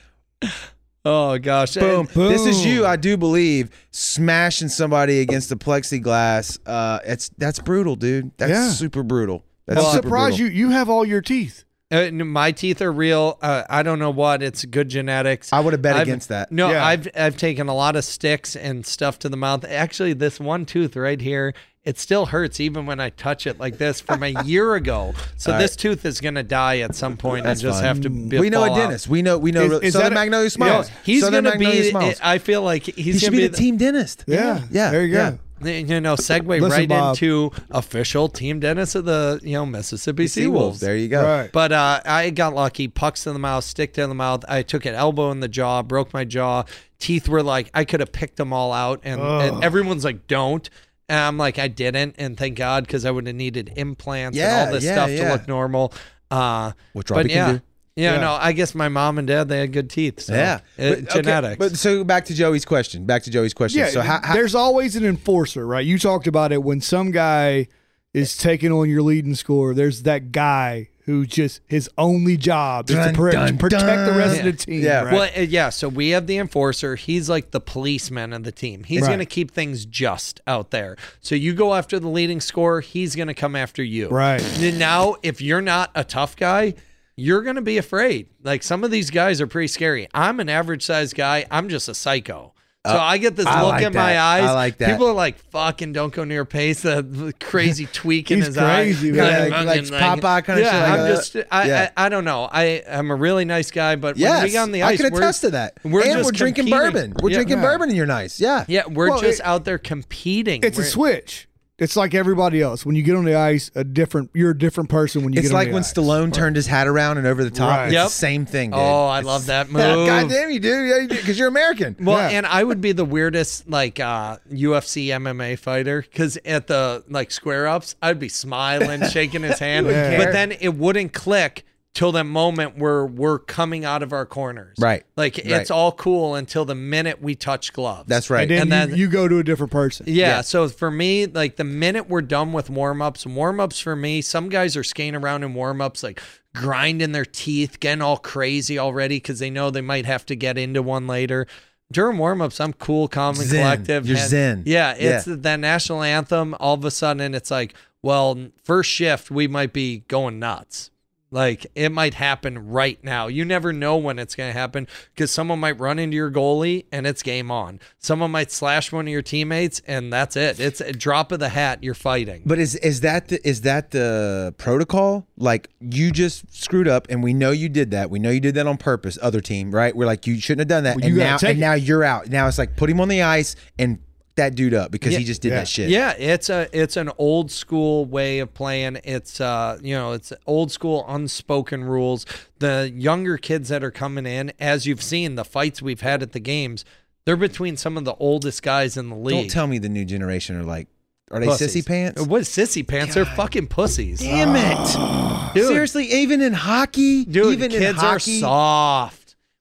oh 1.04 1.38
gosh, 1.38 1.74
Boom. 1.74 2.08
And- 2.14 2.30
This 2.30 2.46
is 2.46 2.64
you, 2.64 2.86
I 2.86 2.96
do 2.96 3.16
believe, 3.16 3.70
smashing 3.90 4.68
somebody 4.68 5.20
against 5.20 5.48
the 5.48 5.56
plexiglass. 5.56 6.58
Uh, 6.66 7.00
it's 7.04 7.30
that's 7.38 7.58
brutal, 7.58 7.96
dude. 7.96 8.30
That's 8.38 8.50
Yeah. 8.52 8.70
super 8.70 9.02
brutal. 9.02 9.44
That's 9.66 9.80
I'm 9.80 9.92
super 9.92 10.06
surprised 10.08 10.38
brutal. 10.38 10.56
you 10.56 10.66
you 10.66 10.70
have 10.70 10.88
all 10.88 11.04
your 11.04 11.20
teeth. 11.20 11.64
Uh, 11.90 12.10
my 12.10 12.52
teeth 12.52 12.82
are 12.82 12.92
real. 12.92 13.38
Uh, 13.40 13.62
I 13.70 13.82
don't 13.82 13.98
know 13.98 14.10
what. 14.10 14.42
It's 14.42 14.64
good 14.66 14.90
genetics. 14.90 15.52
I 15.54 15.60
would 15.60 15.72
have 15.72 15.80
bet 15.80 15.94
I've- 15.96 16.02
against 16.02 16.28
that. 16.28 16.52
No, 16.52 16.70
Yeah. 16.70 16.84
I've 16.84 17.08
I've 17.16 17.36
taken 17.38 17.68
a 17.68 17.74
lot 17.74 17.96
of 17.96 18.04
sticks 18.04 18.54
and 18.56 18.84
stuff 18.84 19.18
to 19.20 19.28
the 19.30 19.38
mouth. 19.38 19.64
Actually, 19.66 20.12
this 20.12 20.38
one 20.38 20.66
tooth 20.66 20.96
right 20.96 21.18
here, 21.18 21.54
it 21.84 21.98
still 21.98 22.26
hurts 22.26 22.60
even 22.60 22.84
when 22.84 23.00
I 23.00 23.08
touch 23.08 23.46
it 23.46 23.58
like 23.58 23.78
this 23.78 24.02
from 24.02 24.22
a 24.22 24.42
year 24.44 24.74
ago. 24.74 25.14
So 25.38 25.52
All 25.54 25.58
this 25.58 25.76
tooth 25.76 26.04
is 26.04 26.20
gonna 26.20 26.42
die 26.42 26.80
at 26.80 26.94
some 26.94 27.16
point 27.16 27.44
That's 27.44 27.60
and 27.60 27.68
just 27.70 27.78
fine. 27.78 27.86
have 27.86 28.00
to. 28.02 28.10
Be, 28.10 28.38
we 28.38 28.50
know 28.50 28.64
a 28.64 28.66
fall 28.66 28.76
out. 28.76 28.80
dentist. 28.80 29.08
We 29.08 29.22
know 29.22 29.38
we 29.38 29.50
know 29.52 29.62
Is- 29.62 29.70
real- 29.70 29.80
is 29.80 29.92
Southern 29.94 30.10
that 30.10 30.12
a- 30.12 30.14
Magnolia 30.20 30.44
No, 30.44 30.48
Smiles. 30.50 30.90
he's 31.04 31.22
Southern 31.22 31.44
gonna 31.44 31.54
Magnolia 31.56 31.82
be. 31.84 31.90
Smiles. 31.90 32.20
I 32.22 32.36
feel 32.38 32.60
like 32.62 32.82
he's 32.82 32.96
he 32.96 33.12
should 33.14 33.20
gonna 33.30 33.36
be 33.36 33.42
be 33.44 33.48
the 33.48 33.56
team 33.56 33.76
dentist. 33.78 34.24
Yeah. 34.26 34.60
yeah. 34.70 34.90
There 34.90 35.04
you 35.06 35.14
yeah. 35.14 35.30
Go. 35.62 35.68
You 35.70 36.00
know, 36.00 36.14
segue 36.14 36.46
Listen, 36.46 36.70
right 36.70 36.88
Bob. 36.88 37.14
into 37.14 37.50
official 37.70 38.28
team 38.28 38.60
dentist 38.60 38.94
of 38.94 39.04
the 39.04 39.40
you 39.42 39.52
know 39.52 39.66
Mississippi 39.66 40.24
Seawolves. 40.24 40.48
Seawolves. 40.48 40.80
There 40.80 40.96
you 40.96 41.08
go. 41.08 41.22
Right. 41.22 41.50
But 41.52 41.72
uh, 41.72 42.00
I 42.04 42.30
got 42.30 42.54
lucky. 42.54 42.88
Pucks 42.88 43.26
in 43.26 43.32
the 43.32 43.38
mouth, 43.38 43.64
stick 43.64 43.96
in 43.98 44.08
the 44.08 44.14
mouth. 44.14 44.44
I 44.48 44.62
took 44.62 44.84
an 44.84 44.94
elbow 44.94 45.30
in 45.30 45.40
the 45.40 45.48
jaw, 45.48 45.82
broke 45.82 46.12
my 46.12 46.24
jaw. 46.24 46.64
Teeth 46.98 47.28
were 47.28 47.42
like 47.42 47.70
I 47.74 47.84
could 47.84 48.00
have 48.00 48.12
picked 48.12 48.36
them 48.36 48.52
all 48.52 48.72
out, 48.72 49.00
and, 49.04 49.20
and 49.20 49.62
everyone's 49.62 50.04
like, 50.04 50.26
"Don't." 50.26 50.68
And 51.10 51.18
I'm 51.18 51.38
like, 51.38 51.58
I 51.58 51.68
didn't, 51.68 52.16
and 52.18 52.36
thank 52.36 52.58
God 52.58 52.84
because 52.86 53.06
I 53.06 53.10
would 53.10 53.26
have 53.26 53.34
needed 53.34 53.72
implants 53.76 54.36
Yeah, 54.36 54.60
and 54.60 54.68
all 54.68 54.74
this 54.74 54.84
yeah, 54.84 54.92
stuff 54.92 55.10
yeah. 55.10 55.24
to 55.24 55.32
look 55.32 55.48
normal. 55.48 55.94
Uh, 56.30 56.72
Which 56.92 57.08
but 57.08 57.16
Robbie 57.16 57.30
yeah, 57.30 57.46
can 57.46 57.54
do. 57.56 57.62
Yeah, 57.98 58.14
Yeah. 58.14 58.20
no, 58.20 58.38
I 58.40 58.52
guess 58.52 58.74
my 58.74 58.88
mom 58.88 59.18
and 59.18 59.26
dad 59.26 59.48
they 59.48 59.58
had 59.60 59.72
good 59.72 59.90
teeth. 59.90 60.20
So 60.20 60.34
Yeah, 60.34 60.60
it- 60.76 60.90
But- 61.06 61.10
okay, 61.10 61.22
genetics. 61.22 61.56
But 61.58 61.76
so 61.76 62.04
back 62.04 62.24
to 62.26 62.34
Joey's 62.34 62.64
question. 62.64 63.04
Back 63.04 63.24
to 63.24 63.30
Joey's 63.30 63.54
question. 63.54 63.80
Yeah, 63.80 63.88
so 63.90 64.00
how, 64.00 64.20
how 64.22 64.34
there's 64.34 64.54
always 64.54 64.96
an 64.96 65.04
enforcer, 65.04 65.66
right? 65.66 65.84
You 65.84 65.98
talked 65.98 66.26
about 66.26 66.52
it 66.52 66.62
when 66.62 66.80
some 66.80 67.10
guy 67.10 67.68
is 68.14 68.36
taking 68.36 68.72
on 68.72 68.88
your 68.88 69.02
leading 69.02 69.34
score. 69.34 69.74
There's 69.74 70.02
that 70.04 70.32
guy 70.32 70.88
who 71.04 71.24
just 71.24 71.60
his 71.66 71.88
only 71.96 72.36
job 72.36 72.90
is 72.90 72.96
Dun, 72.96 73.08
to 73.08 73.14
pro- 73.14 73.32
dun, 73.32 73.56
protect 73.56 74.04
the 74.10 74.12
rest 74.18 74.40
of 74.40 74.44
the 74.44 74.52
team. 74.52 74.82
Yeah. 74.82 75.04
right? 75.04 75.12
Well, 75.14 75.30
uh, 75.36 75.40
yeah. 75.40 75.70
So 75.70 75.88
we 75.88 76.10
have 76.10 76.26
the 76.26 76.36
enforcer. 76.36 76.96
He's 76.96 77.30
like 77.30 77.50
the 77.50 77.60
policeman 77.60 78.34
of 78.34 78.44
the 78.44 78.52
team. 78.52 78.84
He's 78.84 79.02
Right. 79.02 79.06
going 79.08 79.18
to 79.20 79.24
keep 79.26 79.50
things 79.50 79.86
just 79.86 80.40
out 80.46 80.70
there. 80.70 80.96
So 81.22 81.34
you 81.34 81.54
go 81.54 81.74
after 81.74 81.98
the 81.98 82.08
leading 82.08 82.40
scorer. 82.42 82.82
He's 82.82 83.14
going 83.16 83.28
to 83.28 83.34
come 83.34 83.56
after 83.56 83.82
you. 83.82 84.08
Right. 84.08 84.42
And 84.60 84.78
now, 84.78 85.16
if 85.22 85.40
you're 85.40 85.62
not 85.62 85.90
a 85.94 86.04
tough 86.04 86.36
guy, 86.36 86.74
you're 87.18 87.42
going 87.42 87.56
to 87.56 87.62
be 87.62 87.78
afraid. 87.78 88.28
Like 88.42 88.62
some 88.62 88.84
of 88.84 88.90
these 88.90 89.10
guys 89.10 89.40
are 89.40 89.46
pretty 89.46 89.68
scary. 89.68 90.08
I'm 90.14 90.40
an 90.40 90.48
average 90.48 90.84
sized 90.84 91.14
guy. 91.16 91.44
I'm 91.50 91.68
just 91.68 91.88
a 91.88 91.94
psycho. 91.94 92.54
So 92.86 92.94
uh, 92.94 92.98
I 92.98 93.18
get 93.18 93.34
this 93.34 93.44
I 93.44 93.60
look 93.62 93.72
like 93.72 93.84
in 93.84 93.92
my 93.92 94.18
eyes. 94.18 94.44
I 94.44 94.52
like 94.52 94.78
that. 94.78 94.88
People 94.92 95.08
are 95.08 95.12
like, 95.12 95.36
"Fucking 95.50 95.92
don't 95.92 96.12
go 96.14 96.22
near 96.22 96.44
Pace." 96.44 96.82
The 96.82 97.34
crazy 97.40 97.86
tweak 97.92 98.30
in 98.30 98.40
his 98.40 98.56
crazy, 98.56 99.10
eye. 99.10 99.14
man. 99.14 99.50
Like- 99.50 99.66
like 99.66 99.86
Fucking 99.86 100.22
Popeye 100.22 100.44
kinda 100.46 100.62
yeah, 100.62 100.70
shit 100.70 100.90
I'm 100.92 100.98
that. 101.00 101.08
just. 101.16 101.36
I, 101.50 101.66
Yeah. 101.66 101.90
I, 101.96 102.06
I 102.06 102.08
don't 102.08 102.24
know. 102.24 102.48
I 102.50 102.84
I'm 102.88 103.10
a 103.10 103.16
really 103.16 103.44
nice 103.44 103.72
guy, 103.72 103.96
but 103.96 104.14
when 104.14 104.22
Yes, 104.22 104.44
we 104.44 104.50
get 104.52 104.62
on 104.62 104.70
the 104.72 104.84
I 104.84 104.90
ice, 104.90 105.00
can 105.02 105.12
we're- 105.12 105.22
attest 105.24 105.40
to 105.42 105.50
that. 105.50 105.76
We're 105.84 106.02
and 106.02 106.12
just 106.12 106.24
we're 106.24 106.30
drinking 106.30 106.66
competing. 106.66 106.92
bourbon. 106.92 107.14
We're 107.20 107.30
Yeah. 107.30 107.36
drinking 107.38 107.56
Yeah. 107.58 107.62
bourbon, 107.64 107.88
and 107.88 107.96
you're 107.96 108.06
nice. 108.06 108.40
Yeah. 108.40 108.64
Yeah, 108.68 108.84
we're 108.86 109.10
Well, 109.10 109.20
just 109.20 109.40
it- 109.40 109.44
out 109.44 109.64
there 109.64 109.78
competing. 109.78 110.62
It's 110.62 110.78
a 110.78 110.82
We're- 110.82 110.90
switch. 110.90 111.47
It's 111.78 111.94
like 111.96 112.12
everybody 112.12 112.60
else. 112.60 112.84
When 112.84 112.96
you 112.96 113.02
get 113.04 113.14
on 113.14 113.24
the 113.24 113.36
ice, 113.36 113.70
a 113.76 113.84
different 113.84 114.30
you're 114.34 114.50
a 114.50 114.58
different 114.58 114.90
person 114.90 115.22
when 115.22 115.32
you 115.32 115.38
It's 115.38 115.48
get 115.48 115.54
on 115.54 115.60
ice. 115.60 115.66
It's 115.68 115.68
like 115.68 115.94
the 115.94 116.02
when 116.02 116.16
ice. 116.18 116.30
Stallone 116.30 116.34
turned 116.34 116.56
his 116.56 116.66
hat 116.66 116.88
around 116.88 117.18
and 117.18 117.26
over 117.26 117.44
the 117.44 117.50
top. 117.50 117.70
Right. 117.70 117.84
It's 117.86 117.92
Yep. 117.94 118.06
the 118.06 118.10
same 118.10 118.46
thing, 118.46 118.70
dude. 118.70 118.80
Oh, 118.80 119.06
I 119.06 119.20
love 119.20 119.46
that 119.46 119.68
move. 119.70 119.82
God 120.06 120.28
damn 120.28 120.50
you, 120.50 120.58
dude. 120.58 120.88
Yeah, 121.10 121.16
because 121.16 121.38
you're 121.38 121.46
American. 121.48 121.94
Well, 122.00 122.18
Yeah. 122.18 122.36
and 122.38 122.46
I 122.46 122.64
would 122.64 122.80
be 122.80 122.90
the 122.90 123.04
weirdest 123.04 123.68
like 123.70 124.00
uh, 124.00 124.38
UFC 124.52 125.06
MMA 125.08 125.56
fighter 125.58 126.02
because 126.02 126.36
at 126.44 126.66
the 126.66 127.04
like 127.08 127.30
square 127.30 127.68
ups, 127.68 127.94
I'd 128.02 128.18
be 128.18 128.28
smiling, 128.28 129.08
shaking 129.08 129.42
his 129.44 129.60
hand, 129.60 129.86
wouldn't 129.88 130.18
but 130.18 130.32
then 130.32 130.52
it 130.52 130.74
wouldn't 130.74 131.12
click 131.12 131.64
till 131.98 132.12
that 132.12 132.26
moment 132.26 132.78
where 132.78 133.04
we're 133.04 133.40
coming 133.40 133.84
out 133.84 134.04
of 134.04 134.12
our 134.12 134.24
corners. 134.24 134.76
Right. 134.78 135.02
Like 135.16 135.36
Right. 135.36 135.46
it's 135.46 135.68
all 135.68 135.90
cool 135.90 136.36
until 136.36 136.64
the 136.64 136.76
minute 136.76 137.20
we 137.20 137.34
touch 137.34 137.72
gloves. 137.72 138.04
That's 138.06 138.30
right. 138.30 138.48
and 138.48 138.70
then, 138.70 138.90
and 138.90 138.96
you, 138.96 139.06
you 139.06 139.10
go 139.10 139.26
to 139.26 139.38
a 139.38 139.42
different 139.42 139.72
person. 139.72 140.06
Yeah, 140.08 140.28
Yeah. 140.28 140.40
So 140.42 140.68
for 140.68 140.92
me, 140.92 141.26
like 141.26 141.56
the 141.56 141.64
minute 141.64 142.08
we're 142.08 142.22
done 142.22 142.52
with 142.52 142.70
warm 142.70 143.02
ups, 143.02 143.26
warm 143.26 143.58
ups 143.58 143.80
for 143.80 143.96
me, 143.96 144.22
some 144.22 144.48
guys 144.48 144.76
are 144.76 144.84
skating 144.84 145.16
around 145.16 145.42
in 145.42 145.54
warm 145.54 145.80
ups, 145.80 146.04
like 146.04 146.22
grinding 146.54 147.10
their 147.10 147.24
teeth, 147.24 147.80
getting 147.80 148.00
all 148.00 148.16
crazy 148.16 148.78
already 148.78 149.16
because 149.16 149.40
they 149.40 149.50
know 149.50 149.68
they 149.70 149.80
might 149.80 150.06
have 150.06 150.24
to 150.26 150.36
get 150.36 150.56
into 150.56 150.80
one 150.82 151.08
later. 151.08 151.48
During 151.90 152.16
warm 152.16 152.40
ups, 152.40 152.60
I'm 152.60 152.74
cool, 152.74 153.08
calm, 153.08 153.34
and 153.40 153.44
Zen. 153.44 153.60
collective. 153.62 154.06
You're 154.06 154.18
and- 154.18 154.28
zen. 154.30 154.62
Yeah, 154.66 154.92
it's 154.92 155.26
Yeah. 155.26 155.34
that 155.38 155.58
national 155.58 156.04
anthem. 156.04 156.54
All 156.60 156.74
of 156.74 156.84
a 156.84 156.92
sudden, 156.92 157.34
it's 157.34 157.50
like, 157.50 157.74
well, 158.02 158.38
first 158.62 158.88
shift, 158.88 159.32
we 159.32 159.48
might 159.48 159.72
be 159.72 160.04
going 160.06 160.38
nuts. 160.38 160.90
Like 161.30 161.66
it 161.74 161.90
might 161.90 162.14
happen 162.14 162.68
right 162.70 163.02
now. 163.04 163.26
You 163.26 163.44
never 163.44 163.72
know 163.72 163.96
when 163.98 164.18
it's 164.18 164.34
going 164.34 164.52
to 164.52 164.58
happen 164.58 164.88
because 165.14 165.30
someone 165.30 165.58
might 165.60 165.78
run 165.78 165.98
into 165.98 166.16
your 166.16 166.30
goalie 166.30 166.86
and 166.90 167.06
it's 167.06 167.22
game 167.22 167.50
on. 167.50 167.80
Someone 167.98 168.30
might 168.30 168.50
slash 168.50 168.92
one 168.92 169.06
of 169.06 169.12
your 169.12 169.20
teammates 169.22 169.82
and 169.86 170.10
that's 170.12 170.36
it. 170.36 170.58
It's 170.58 170.80
a 170.80 170.92
drop 170.92 171.30
of 171.30 171.38
the 171.40 171.50
hat. 171.50 171.84
You're 171.84 171.92
fighting. 171.94 172.42
But 172.46 172.58
is 172.58 172.76
is 172.76 173.02
that 173.02 173.28
the, 173.28 173.46
is 173.46 173.60
that 173.62 173.90
the 173.90 174.54
protocol? 174.56 175.26
Like 175.36 175.68
you 175.80 176.10
just 176.12 176.44
screwed 176.54 176.88
up, 176.88 177.06
and 177.10 177.22
we 177.22 177.32
know 177.34 177.50
you 177.50 177.68
did 177.68 177.90
that. 177.92 178.10
We 178.10 178.18
know 178.18 178.30
you 178.30 178.40
did 178.40 178.54
that 178.56 178.66
on 178.66 178.76
purpose. 178.78 179.18
Other 179.20 179.40
team, 179.40 179.70
right? 179.70 179.94
We're 179.94 180.06
like 180.06 180.26
you 180.26 180.40
shouldn't 180.40 180.60
have 180.60 180.68
done 180.68 180.84
that, 180.84 180.96
Well, 180.96 181.04
and 181.04 181.14
you 181.14 181.20
now 181.20 181.36
take 181.36 181.50
and 181.50 181.58
it. 181.58 181.60
now 181.60 181.74
you're 181.74 182.04
out. 182.04 182.28
Now 182.28 182.48
it's 182.48 182.58
like 182.58 182.76
put 182.76 182.88
him 182.90 183.00
on 183.00 183.08
the 183.08 183.22
ice 183.22 183.54
and 183.78 183.98
that 184.38 184.54
dude 184.56 184.74
up 184.74 184.90
because 184.90 185.12
Yeah. 185.12 185.18
he 185.20 185.24
just 185.24 185.40
did 185.42 185.50
Yeah. 185.50 185.54
that 185.58 185.68
shit. 185.68 185.90
Yeah, 185.90 186.14
it's 186.18 186.48
a 186.50 186.68
it's 186.72 186.96
an 186.96 187.10
old 187.18 187.52
school 187.52 188.04
way 188.06 188.40
of 188.40 188.52
playing. 188.54 188.98
It's 189.04 189.40
uh 189.40 189.78
you 189.82 189.94
know 189.94 190.12
it's 190.12 190.32
old 190.46 190.72
school 190.72 191.04
unspoken 191.06 191.84
rules. 191.84 192.26
The 192.58 192.90
younger 192.92 193.36
kids 193.38 193.68
that 193.68 193.84
are 193.84 193.90
coming 193.92 194.26
in, 194.26 194.52
as 194.58 194.86
you've 194.86 195.02
seen 195.02 195.34
the 195.36 195.44
fights 195.44 195.80
we've 195.80 196.00
had 196.00 196.22
at 196.22 196.32
the 196.32 196.40
games, 196.40 196.84
they're 197.24 197.36
between 197.36 197.76
some 197.76 197.96
of 197.96 198.04
the 198.04 198.14
oldest 198.14 198.62
guys 198.62 198.96
in 198.96 199.10
the 199.10 199.14
league. 199.16 199.34
Don't 199.36 199.50
tell 199.50 199.66
me 199.66 199.78
the 199.78 199.88
new 199.90 200.04
generation 200.04 200.56
are 200.56 200.64
like, 200.64 200.88
are 201.30 201.38
they 201.40 201.46
Pussies. 201.46 201.74
sissy 201.76 201.86
pants? 201.86 202.22
What 202.22 202.42
sissy 202.44 202.86
pants? 202.86 203.14
They're 203.14 203.26
fucking 203.26 203.66
pussies. 203.68 204.20
Damn 204.20 204.56
it! 204.56 205.54
Dude. 205.54 205.66
Seriously, 205.68 206.06
even 206.10 206.40
in 206.40 206.54
hockey, 206.54 207.26
Dude, 207.26 207.52
even 207.52 207.70
in 207.70 207.78
kids 207.78 208.02
are 208.02 208.18
soft. 208.18 209.17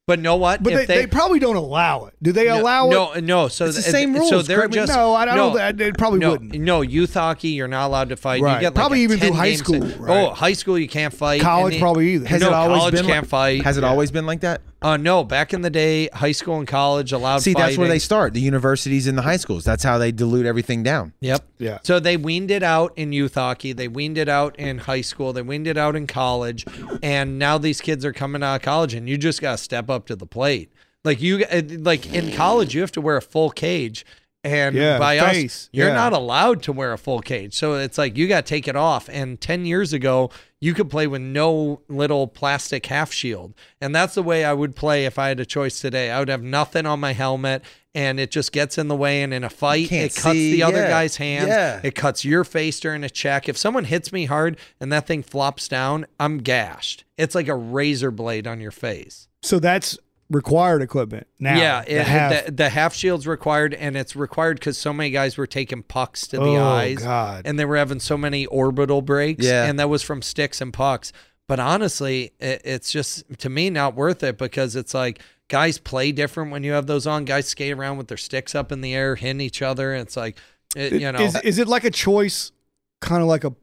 But 0.08 0.20
know 0.20 0.38
what? 0.38 0.64
But 0.64 0.74
they, 0.74 0.82
If 0.84 0.88
they, 0.88 1.06
probably 1.06 1.40
don't 1.40 1.58
allow 1.58 2.06
it. 2.06 2.14
Do 2.24 2.32
they 2.32 2.46
no, 2.46 2.62
allow 2.62 2.88
no, 2.88 3.12
it? 3.12 3.26
no. 3.26 3.42
No. 3.44 3.48
So 3.50 3.66
It's 3.66 3.76
the 3.76 3.84
th- 3.84 3.92
same 3.92 4.14
So 4.16 4.20
rules, 4.22 4.48
they're 4.48 4.58
correct 4.60 4.72
me? 4.72 4.76
just 4.78 4.94
no, 4.94 5.14
I, 5.14 5.24
I 5.24 5.26
don't. 5.36 5.54
no, 5.54 5.72
They 5.74 5.92
probably 5.92 6.20
no, 6.20 6.32
wouldn't. 6.32 6.54
no, 6.62 6.80
youth 6.82 7.14
hockey, 7.14 7.50
you're 7.50 7.68
not 7.68 7.88
allowed 7.88 8.08
to 8.10 8.16
fight. 8.16 8.42
Right. 8.42 8.54
You 8.54 8.60
get 8.62 8.68
like 8.68 8.76
Probably 8.76 9.02
a 9.02 9.04
even 9.04 9.20
through 9.20 9.34
high 9.34 9.56
school, 9.56 9.84
oh, 9.84 9.96
right. 10.00 10.28
Oh, 10.28 10.34
high 10.34 10.54
school 10.54 10.80
you 10.80 10.88
can't 10.88 11.14
fight. 11.14 11.42
College 11.42 11.74
And 11.74 11.82
probably 11.82 12.14
either. 12.14 12.28
has 12.30 12.40
no, 12.42 12.48
it 12.48 12.54
always 12.54 12.80
college 12.80 12.94
been 12.96 13.06
can't 13.06 13.24
like, 13.24 13.30
fight. 13.30 13.64
Has 13.64 13.78
it 13.78 13.84
always 13.84 14.10
been 14.12 14.26
like 14.26 14.40
that? 14.42 14.62
Uh, 14.82 14.96
no, 14.96 15.24
back 15.24 15.54
in 15.54 15.62
the 15.64 15.70
day, 15.72 16.08
high 16.14 16.32
school 16.32 16.60
and 16.60 16.68
college 16.68 17.12
allowed. 17.12 17.40
See, 17.40 17.54
that's 17.54 17.78
where 17.78 17.88
they 17.88 17.98
start. 18.00 18.34
The 18.34 18.40
universities 18.42 19.08
and 19.08 19.18
the 19.18 19.24
high 19.24 19.38
schools. 19.38 19.64
That's 19.64 19.84
how 19.84 19.98
they 19.98 20.12
dilute 20.12 20.46
everything 20.46 20.84
down. 20.84 21.14
Yep. 21.22 21.44
Yeah. 21.58 21.80
So 21.84 22.00
they 22.00 22.16
weaned 22.16 22.52
it 22.52 22.62
out 22.62 22.94
in 22.96 23.12
youth 23.12 23.34
hockey. 23.34 23.74
They 23.74 23.88
weaned 23.88 24.20
it 24.20 24.30
out 24.30 24.56
in 24.60 24.78
high 24.78 25.02
school. 25.02 25.34
They 25.34 25.42
weaned 25.42 25.66
it 25.66 25.78
out 25.78 25.96
in 25.96 26.06
college. 26.06 26.66
And 27.02 27.40
now 27.40 27.58
these 27.58 27.82
kids 27.82 28.06
are 28.06 28.14
coming 28.14 28.44
out 28.44 28.58
of 28.58 28.62
college, 28.62 28.94
and 28.94 29.10
you 29.10 29.18
just 29.18 29.42
got 29.42 29.54
to 29.54 29.58
step 29.58 29.90
up 29.90 30.06
to 30.08 30.16
the 30.16 30.28
plate. 30.28 30.72
Like 31.04 31.22
you, 31.22 31.44
uh, 31.52 31.62
like 31.80 32.14
in 32.14 32.32
college, 32.34 32.76
you 32.76 32.82
have 32.82 32.92
to 32.94 33.02
wear 33.02 33.18
a 33.18 33.22
full 33.22 33.50
cage. 33.50 34.06
And 34.44 34.76
Yeah, 34.76 35.00
by 35.00 35.16
the 35.16 35.26
us, 35.46 35.70
you're 35.74 35.88
Yeah. 35.88 35.94
not 35.96 36.14
allowed 36.14 36.62
to 36.64 36.72
wear 36.72 36.94
a 36.94 36.98
full 36.98 37.20
cage. 37.22 37.54
So 37.56 37.74
it's 37.74 37.98
like 37.98 38.16
you 38.16 38.28
got 38.28 38.46
to 38.46 38.50
take 38.50 38.68
it 38.68 38.76
off. 38.76 39.10
And 39.12 39.42
10 39.42 39.66
years 39.66 39.92
ago, 39.92 40.30
you 40.60 40.74
could 40.74 40.90
play 40.90 41.06
with 41.08 41.22
no 41.22 41.82
little 41.88 42.28
plastic 42.28 42.88
half 42.88 43.12
shield. 43.12 43.54
And 43.80 43.94
that's 43.94 44.16
the 44.16 44.24
way 44.24 44.44
I 44.44 44.54
would 44.54 44.76
play 44.76 45.06
if 45.06 45.20
I 45.20 45.28
had 45.30 45.40
a 45.40 45.46
choice 45.46 45.80
today. 45.80 46.10
I 46.10 46.20
would 46.20 46.30
have 46.30 46.42
nothing 46.42 46.86
on 46.86 47.00
my 47.00 47.14
helmet 47.14 47.64
and 47.94 48.20
it 48.20 48.32
just 48.32 48.52
gets 48.52 48.78
in 48.78 48.88
the 48.88 48.96
way. 48.96 49.22
And 49.22 49.34
in 49.34 49.44
a 49.44 49.50
fight, 49.50 49.92
it 49.92 50.16
cuts 50.16 50.38
see, 50.38 50.52
the 50.52 50.64
other 50.64 50.82
yeah, 50.82 50.90
guy's 50.90 51.18
hands. 51.18 51.50
yeah. 51.50 51.82
It 51.84 51.96
cuts 51.96 52.26
your 52.26 52.44
face 52.44 52.80
during 52.80 53.04
a 53.04 53.10
check. 53.10 53.48
If 53.48 53.58
someone 53.58 53.86
hits 53.86 54.12
me 54.12 54.26
hard 54.26 54.58
and 54.80 54.92
that 54.92 55.06
thing 55.06 55.24
flops 55.24 55.68
down, 55.68 56.08
I'm 56.20 56.40
gashed. 56.40 57.06
It's 57.18 57.36
like 57.36 57.48
a 57.48 57.56
razor 57.56 58.12
blade 58.12 58.48
on 58.48 58.60
your 58.60 58.72
face. 58.72 59.28
So 59.44 59.60
that's 59.60 59.98
required 60.30 60.82
equipment 60.82 61.28
now. 61.40 61.58
yeah, 61.58 61.82
to 61.84 61.92
it, 61.96 62.08
have- 62.08 62.46
the, 62.48 62.52
the 62.52 62.70
half 62.70 62.94
shield's 62.94 63.26
required, 63.28 63.74
and 63.74 63.96
it's 63.96 64.16
required 64.16 64.60
because 64.60 64.78
so 64.78 64.92
many 64.94 65.10
guys 65.10 65.38
were 65.38 65.48
taking 65.48 65.84
pucks 65.84 66.28
to 66.28 66.38
the 66.38 66.44
Oh, 66.44 66.64
eyes, 66.64 67.00
God. 67.00 67.44
and 67.46 67.58
they 67.60 67.66
were 67.66 67.78
having 67.78 68.00
so 68.00 68.18
many 68.18 68.46
orbital 68.48 69.02
breaks, 69.02 69.46
Yeah. 69.46 69.66
and 69.66 69.80
that 69.80 69.90
was 69.90 70.04
from 70.04 70.22
sticks 70.22 70.60
and 70.62 70.74
pucks. 70.74 71.14
But 71.48 71.60
honestly, 71.62 72.34
it, 72.40 72.62
it's 72.66 72.92
just 72.92 73.24
to 73.40 73.50
me 73.50 73.70
not 73.70 73.96
worth 73.96 74.22
it 74.24 74.38
because 74.38 74.76
it's 74.76 74.94
like 74.94 75.22
guys 75.48 75.78
play 75.78 76.12
different 76.12 76.52
when 76.52 76.64
you 76.66 76.74
have 76.74 76.88
those 76.88 77.08
on. 77.08 77.24
Guys 77.24 77.48
skate 77.48 77.72
around 77.72 77.98
with 77.98 78.10
their 78.10 78.18
sticks 78.18 78.54
up 78.54 78.70
in 78.72 78.82
the 78.82 78.94
air, 78.94 79.16
hitting 79.16 79.40
each 79.40 79.62
other. 79.62 79.96
It's 79.96 80.18
like, 80.18 80.38
it, 80.76 80.92
you 81.00 81.10
know, 81.10 81.20
is, 81.20 81.36
is 81.46 81.58
it 81.58 81.70
like 81.70 81.86
a 81.86 81.90
choice, 81.92 82.52
kind 83.00 83.22
of 83.22 83.30
like 83.30 83.46
a, 83.46 83.56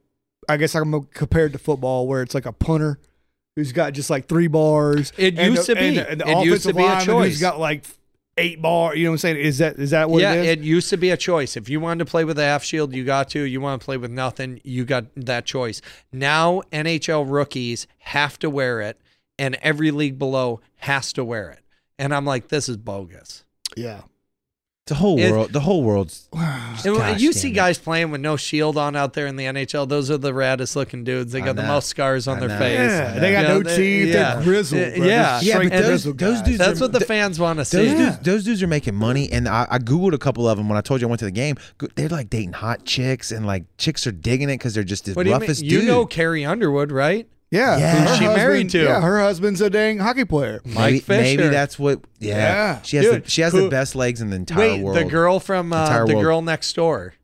I 0.49 0.57
guess 0.57 0.75
I'm 0.75 1.03
compared 1.13 1.53
to 1.53 1.59
football, 1.59 2.09
where 2.09 2.23
it's 2.23 2.35
like 2.35 2.47
a 2.47 2.53
punter 2.53 2.99
who's 3.57 3.73
got 3.73 3.93
just 3.93 4.11
like 4.11 4.27
three 4.27 4.47
bars. 4.49 5.13
It 5.17 5.39
and 5.39 5.55
used 5.55 5.69
the- 5.69 5.75
to 5.75 5.81
be. 5.81 5.99
and 5.99 6.21
the, 6.21 6.29
It 6.29 6.45
used 6.47 6.67
to 6.67 6.75
be 6.75 6.85
a 6.85 7.01
choice. 7.01 7.33
Who's 7.33 7.41
got 7.41 7.59
like 7.61 7.85
eight 8.37 8.61
bar? 8.61 8.95
You 8.97 9.05
know 9.05 9.11
what 9.11 9.15
I'm 9.15 9.19
saying? 9.19 9.37
Is 9.37 9.59
that 9.59 9.77
is 9.79 9.91
that 9.91 10.11
what 10.11 10.23
yeah, 10.23 10.33
it 10.35 10.41
is? 10.41 10.47
it 10.49 10.59
used 10.61 10.91
to 10.91 10.97
be 10.97 11.11
a 11.11 11.17
choice. 11.17 11.57
If 11.57 11.69
you 11.69 11.81
wanted 11.81 12.05
to 12.05 12.11
play 12.11 12.25
with 12.25 12.39
a 12.39 12.45
half 12.45 12.65
shield, 12.65 12.95
you 12.95 13.05
got 13.05 13.29
to. 13.31 13.41
You 13.41 13.61
want 13.61 13.81
to 13.81 13.85
play 13.85 13.97
with 13.97 14.11
nothing, 14.11 14.61
you 14.65 14.85
got 14.85 15.07
that 15.17 15.45
choice. 15.45 15.81
Now 16.13 16.63
NHL 16.73 17.31
rookies 17.31 17.87
have 17.99 18.39
to 18.41 18.51
wear 18.51 18.81
it, 18.81 19.01
and 19.39 19.55
every 19.63 19.91
league 19.91 20.19
below 20.19 20.61
has 20.79 21.13
to 21.15 21.25
wear 21.25 21.51
it. 21.51 21.61
And 21.99 22.13
I'm 22.15 22.25
like, 22.25 22.49
this 22.49 22.69
is 22.69 22.77
bogus. 22.77 23.45
yeah. 23.77 24.03
The 24.87 24.97
whole 24.97 25.19
It- 25.19 25.31
world. 25.33 25.51
The 25.53 25.61
whole 25.61 25.83
world's. 25.83 26.29
And 26.85 26.97
Gosh 26.97 27.21
you 27.21 27.33
see 27.33 27.49
it. 27.49 27.53
guys 27.53 27.79
playing 27.79 28.11
with 28.11 28.21
no 28.21 28.37
shield 28.37 28.77
on 28.77 28.95
out 28.97 29.15
there 29.15 29.27
in 29.27 29.37
the 29.37 29.45
NHL. 29.45 29.89
Those 29.89 30.11
are 30.11 30.19
the 30.19 30.33
raddest 30.33 30.77
looking 30.77 31.03
dudes. 31.05 31.33
They 31.33 31.41
got 31.41 31.57
the 31.57 31.63
most 31.63 31.89
scars 31.89 32.29
on 32.29 32.37
I 32.37 32.41
their 32.41 32.49
know. 32.51 32.59
face. 32.59 32.79
Yeah, 32.79 33.19
they 33.19 33.33
got 33.33 33.43
Yeah, 33.45 33.49
no 33.49 33.63
they- 33.63 33.77
teeth. 33.77 34.09
yeah. 34.15 34.35
They're 34.35 34.45
grizzled. 34.45 34.81
Yeah, 34.83 34.97
bro. 34.99 35.07
yeah. 35.07 35.41
Yeah, 35.41 35.59
but 35.63 35.71
those- 35.71 36.05
those 36.05 36.43
dudes 36.43 36.59
That's 36.59 36.81
are- 36.81 36.85
what 36.85 36.93
the 36.93 37.01
fans 37.01 37.39
want 37.41 37.57
to 37.65 37.77
Those 37.77 37.89
see. 37.91 37.97
dudes, 37.97 38.19
those 38.19 38.45
dudes 38.45 38.63
are 38.63 38.67
making 38.67 38.95
money, 38.97 39.33
and 39.33 39.49
I, 39.49 39.67
I 39.71 39.79
googled 39.79 40.13
a 40.13 40.19
couple 40.19 40.47
of 40.47 40.59
them 40.59 40.69
when 40.69 40.77
I 40.77 40.83
told 40.83 41.01
you 41.01 41.07
I 41.07 41.11
went 41.11 41.21
to 41.21 41.25
the 41.27 41.31
game. 41.31 41.57
They're 41.95 42.09
like 42.11 42.29
dating 42.29 42.53
hot 42.55 42.85
chicks, 42.85 43.31
and 43.33 43.47
like 43.47 43.65
chicks 43.79 44.07
are 44.07 44.13
digging 44.13 44.51
it 44.51 44.55
because 44.59 44.75
they're 44.75 44.85
just 44.85 45.07
the 45.07 45.13
What 45.15 45.23
do 45.23 45.31
you 45.31 45.35
mean? 45.37 45.41
roughest 45.41 45.63
You 45.63 45.81
know 45.83 46.05
Carrie 46.05 46.45
Underwood, 46.45 46.93
right? 46.93 47.27
Yeah. 47.55 47.79
Yeah. 47.79 47.91
Her 47.93 47.99
Who's 48.01 48.19
she 48.19 48.25
husband- 48.25 48.37
married 48.37 48.71
to? 48.71 48.83
Yeah, 48.83 49.01
her 49.01 49.21
husband's 49.21 49.61
a 49.61 49.71
dang 49.71 49.99
hockey 49.99 50.25
player. 50.25 50.61
Mike 50.65 50.75
maybe, 50.75 51.05
maybe 51.09 51.37
Fisher. 51.39 51.51
that's 51.51 51.79
what. 51.79 52.01
Yeah, 52.19 52.37
Yeah. 52.37 52.83
she 52.83 52.97
has. 52.97 53.07
Dude, 53.07 53.25
the, 53.25 53.31
she 53.31 53.41
has 53.43 53.53
who- 53.53 53.63
the 53.65 53.69
best 53.69 53.95
legs 53.95 54.21
in 54.21 54.31
the 54.31 54.37
entire 54.37 54.59
Wait, 54.59 54.83
world. 54.83 54.97
the 54.99 55.05
girl 55.05 55.41
from 55.41 55.73
uh, 55.73 55.83
Entire 55.85 56.07
the 56.07 56.15
world. 56.15 56.25
girl 56.25 56.43
next 56.43 56.73
door. 56.75 57.15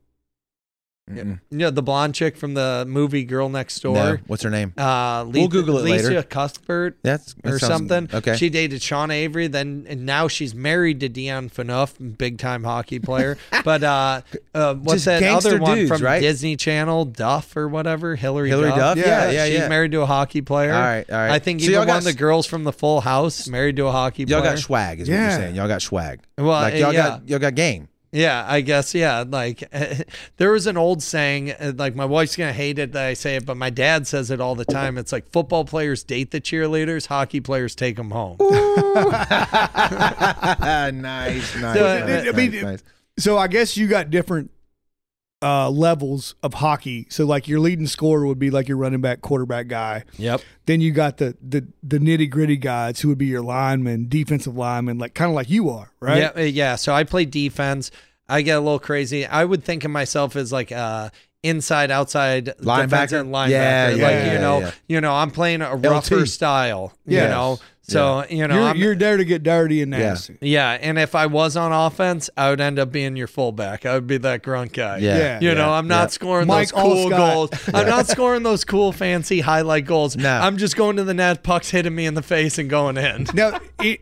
Mm-mm. 1.09 1.39
You 1.49 1.57
know, 1.57 1.71
the 1.71 1.81
blonde 1.81 2.15
chick 2.15 2.37
from 2.37 2.53
the 2.53 2.85
movie 2.87 3.25
Girl 3.25 3.49
Next 3.49 3.83
No, 3.83 3.93
Door. 3.93 4.21
what's 4.27 4.43
her 4.43 4.49
name? 4.49 4.71
Uh, 4.77 5.25
We'll 5.27 5.47
Google 5.49 5.79
it 5.79 5.83
Lisa 5.83 6.07
later. 6.09 6.23
Cuthbert 6.23 6.99
That's 7.01 7.33
that 7.33 7.53
or 7.53 7.59
sounds- 7.59 7.71
something. 7.89 8.09
Okay. 8.13 8.37
She 8.37 8.49
dated 8.49 8.81
Sean 8.81 9.11
Avery, 9.11 9.47
then 9.47 9.85
and 9.89 10.05
now 10.05 10.27
she's 10.29 10.55
married 10.55 10.99
to 11.01 11.09
Dion 11.09 11.49
Phaneuf, 11.49 12.17
big 12.17 12.37
time 12.37 12.63
hockey 12.63 12.99
player. 12.99 13.37
but 13.65 13.83
uh, 13.83 14.21
uh, 14.53 14.75
what's 14.75 15.03
Just 15.03 15.05
that 15.05 15.19
gangster 15.19 15.49
other 15.55 15.59
one 15.59 15.77
dudes, 15.79 15.89
from 15.91 16.01
right? 16.01 16.21
Disney 16.21 16.55
Channel, 16.55 17.05
Duff 17.05 17.57
or 17.57 17.67
whatever? 17.67 18.15
Hilary, 18.15 18.49
Hilary 18.49 18.69
Duff. 18.71 18.95
Yeah, 18.97 19.05
Yeah, 19.25 19.31
yeah, 19.31 19.45
she's 19.47 19.53
yeah. 19.55 19.67
married 19.67 19.91
to 19.93 20.01
a 20.01 20.05
hockey 20.05 20.41
player. 20.41 20.73
All 20.73 20.79
right, 20.81 21.09
all 21.09 21.17
right. 21.17 21.31
I 21.31 21.39
think 21.39 21.59
So 21.59 21.63
even 21.65 21.73
y'all 21.73 21.79
one 21.81 21.87
got 21.87 21.97
of 21.97 22.03
the 22.05 22.13
girls 22.13 22.45
from 22.47 22.63
the 22.63 22.73
Full 22.73 23.01
House 23.01 23.47
married 23.49 23.75
to 23.77 23.87
a 23.87 23.91
hockey 23.91 24.25
player. 24.25 24.37
Y'all 24.37 24.41
player. 24.43 24.53
got 24.55 24.59
swag, 24.61 25.01
is 25.01 25.09
what 25.09 25.15
you're 25.17 25.31
saying. 25.31 25.55
Y'all 25.55 25.67
got 25.67 25.81
swag. 25.81 26.21
Well, 26.37 26.47
like 26.49 26.75
uh, 26.75 26.77
y'all 26.77 26.93
yeah. 26.93 27.01
got 27.09 27.27
y'all 27.27 27.39
got 27.39 27.55
game. 27.55 27.89
Yeah, 28.13 28.45
I 28.47 28.59
guess. 28.61 28.93
Yeah, 28.93 29.23
like 29.27 29.63
there 30.37 30.51
was 30.51 30.67
an 30.67 30.75
old 30.75 31.01
saying. 31.01 31.51
uh, 31.51 31.71
Like 31.75 31.95
my 31.95 32.03
wife's 32.05 32.35
gonna 32.35 32.51
hate 32.51 32.77
it 32.77 32.91
that 32.91 33.05
I 33.05 33.13
say 33.13 33.37
it, 33.37 33.45
but 33.45 33.55
my 33.55 33.69
dad 33.69 34.05
says 34.05 34.31
it 34.31 34.41
all 34.41 34.55
the 34.55 34.65
time. 34.65 34.97
It's 34.97 35.11
like 35.13 35.31
football 35.31 35.63
players 35.63 36.03
date 36.03 36.31
the 36.31 36.41
cheerleaders, 36.41 37.07
hockey 37.07 37.39
players 37.39 37.73
take 37.73 37.95
them 37.95 38.11
home. 38.11 38.35
nice, 40.61 41.01
nice, 41.01 41.55
So, 41.55 42.05
nice, 42.05 42.27
I 42.27 42.31
mean, 42.31 42.51
nice, 42.51 42.63
nice. 42.63 42.83
So 43.17 43.37
I 43.37 43.47
guess 43.47 43.77
you 43.77 43.87
got 43.87 44.09
different 44.09 44.51
uh, 45.41 45.69
levels 45.69 46.35
of 46.43 46.55
hockey. 46.55 47.07
So 47.09 47.25
like 47.25 47.47
your 47.47 47.59
leading 47.59 47.87
scorer 47.87 48.27
would 48.27 48.39
be 48.39 48.51
like 48.51 48.67
your 48.67 48.77
running 48.77 49.01
back, 49.01 49.21
quarterback 49.21 49.67
guy. 49.67 50.03
Yep. 50.17 50.41
Then 50.65 50.81
you 50.81 50.91
got 50.91 51.17
the 51.17 51.35
the, 51.41 51.67
the 51.81 51.97
nitty 51.97 52.29
gritty 52.29 52.57
guys 52.57 52.99
who 52.99 53.09
would 53.09 53.17
be 53.17 53.25
your 53.25 53.41
linemen, 53.41 54.07
defensive 54.07 54.55
linemen, 54.55 54.97
like 54.97 55.13
kind 55.13 55.29
of 55.29 55.35
like 55.35 55.49
you 55.49 55.69
are, 55.69 55.91
right? 55.99 56.31
Yeah, 56.35 56.41
yeah. 56.41 56.75
So 56.75 56.93
I 56.93 57.03
play 57.03 57.25
defense. 57.25 57.91
I 58.29 58.43
get 58.43 58.57
a 58.57 58.61
little 58.61 58.79
crazy. 58.79 59.25
I 59.25 59.43
would 59.43 59.63
think 59.63 59.83
of 59.83 59.91
myself 59.91 60.35
as 60.35 60.51
like 60.51 60.71
uh 60.71 61.09
inside 61.43 61.91
outside 61.91 62.45
Linebacker? 62.59 62.81
defensive 62.89 63.27
linebacker. 63.27 63.49
Yeah, 63.49 63.87
like 63.91 63.99
yeah, 63.99 64.33
you 64.33 64.39
know, 64.39 64.59
yeah. 64.59 64.71
you 64.87 65.01
know, 65.01 65.13
I'm 65.13 65.31
playing 65.31 65.61
a 65.61 65.75
rougher 65.75 66.19
LT. 66.21 66.27
style. 66.27 66.93
Yes. 67.05 67.23
You 67.23 67.29
know. 67.29 67.59
So, 67.83 68.23
you 68.29 68.47
know, 68.47 68.55
you're, 68.55 68.63
I'm, 68.69 68.77
you're 68.77 68.95
there 68.95 69.17
to 69.17 69.25
get 69.25 69.43
dirty 69.43 69.81
and 69.81 69.91
Yeah. 69.91 69.97
nasty. 69.99 70.37
yeah, 70.39 70.77
and 70.79 70.97
if 70.97 71.13
I 71.13 71.25
was 71.25 71.57
on 71.57 71.73
offense, 71.73 72.29
I 72.37 72.49
would 72.49 72.61
end 72.61 72.79
up 72.79 72.89
being 72.89 73.17
your 73.17 73.27
fullback. 73.27 73.85
I 73.85 73.95
would 73.95 74.07
be 74.07 74.17
that 74.19 74.43
grunt 74.43 74.71
guy. 74.71 74.99
Yeah, 74.99 75.17
Yeah. 75.17 75.39
You 75.41 75.55
know, 75.55 75.65
yeah, 75.65 75.71
I'm 75.73 75.89
not 75.89 76.03
yeah. 76.03 76.07
scoring 76.07 76.47
Mike 76.47 76.69
those 76.69 76.81
cool 76.81 77.09
Alstott. 77.09 77.17
goals. 77.17 77.49
I'm 77.73 77.87
not 77.87 78.07
scoring 78.07 78.43
those 78.43 78.63
cool, 78.63 78.93
fancy 78.93 79.41
highlight 79.41 79.85
goals. 79.85 80.15
No. 80.15 80.29
I'm 80.31 80.55
just 80.57 80.77
going 80.77 80.95
to 80.97 81.03
the 81.03 81.13
net, 81.15 81.43
pucks 81.43 81.71
hitting 81.71 81.93
me 81.93 82.05
in 82.05 82.13
the 82.13 82.21
face 82.21 82.57
and 82.57 82.69
going 82.69 82.95
in. 82.97 83.27
Now, 83.33 83.59
it, 83.81 83.99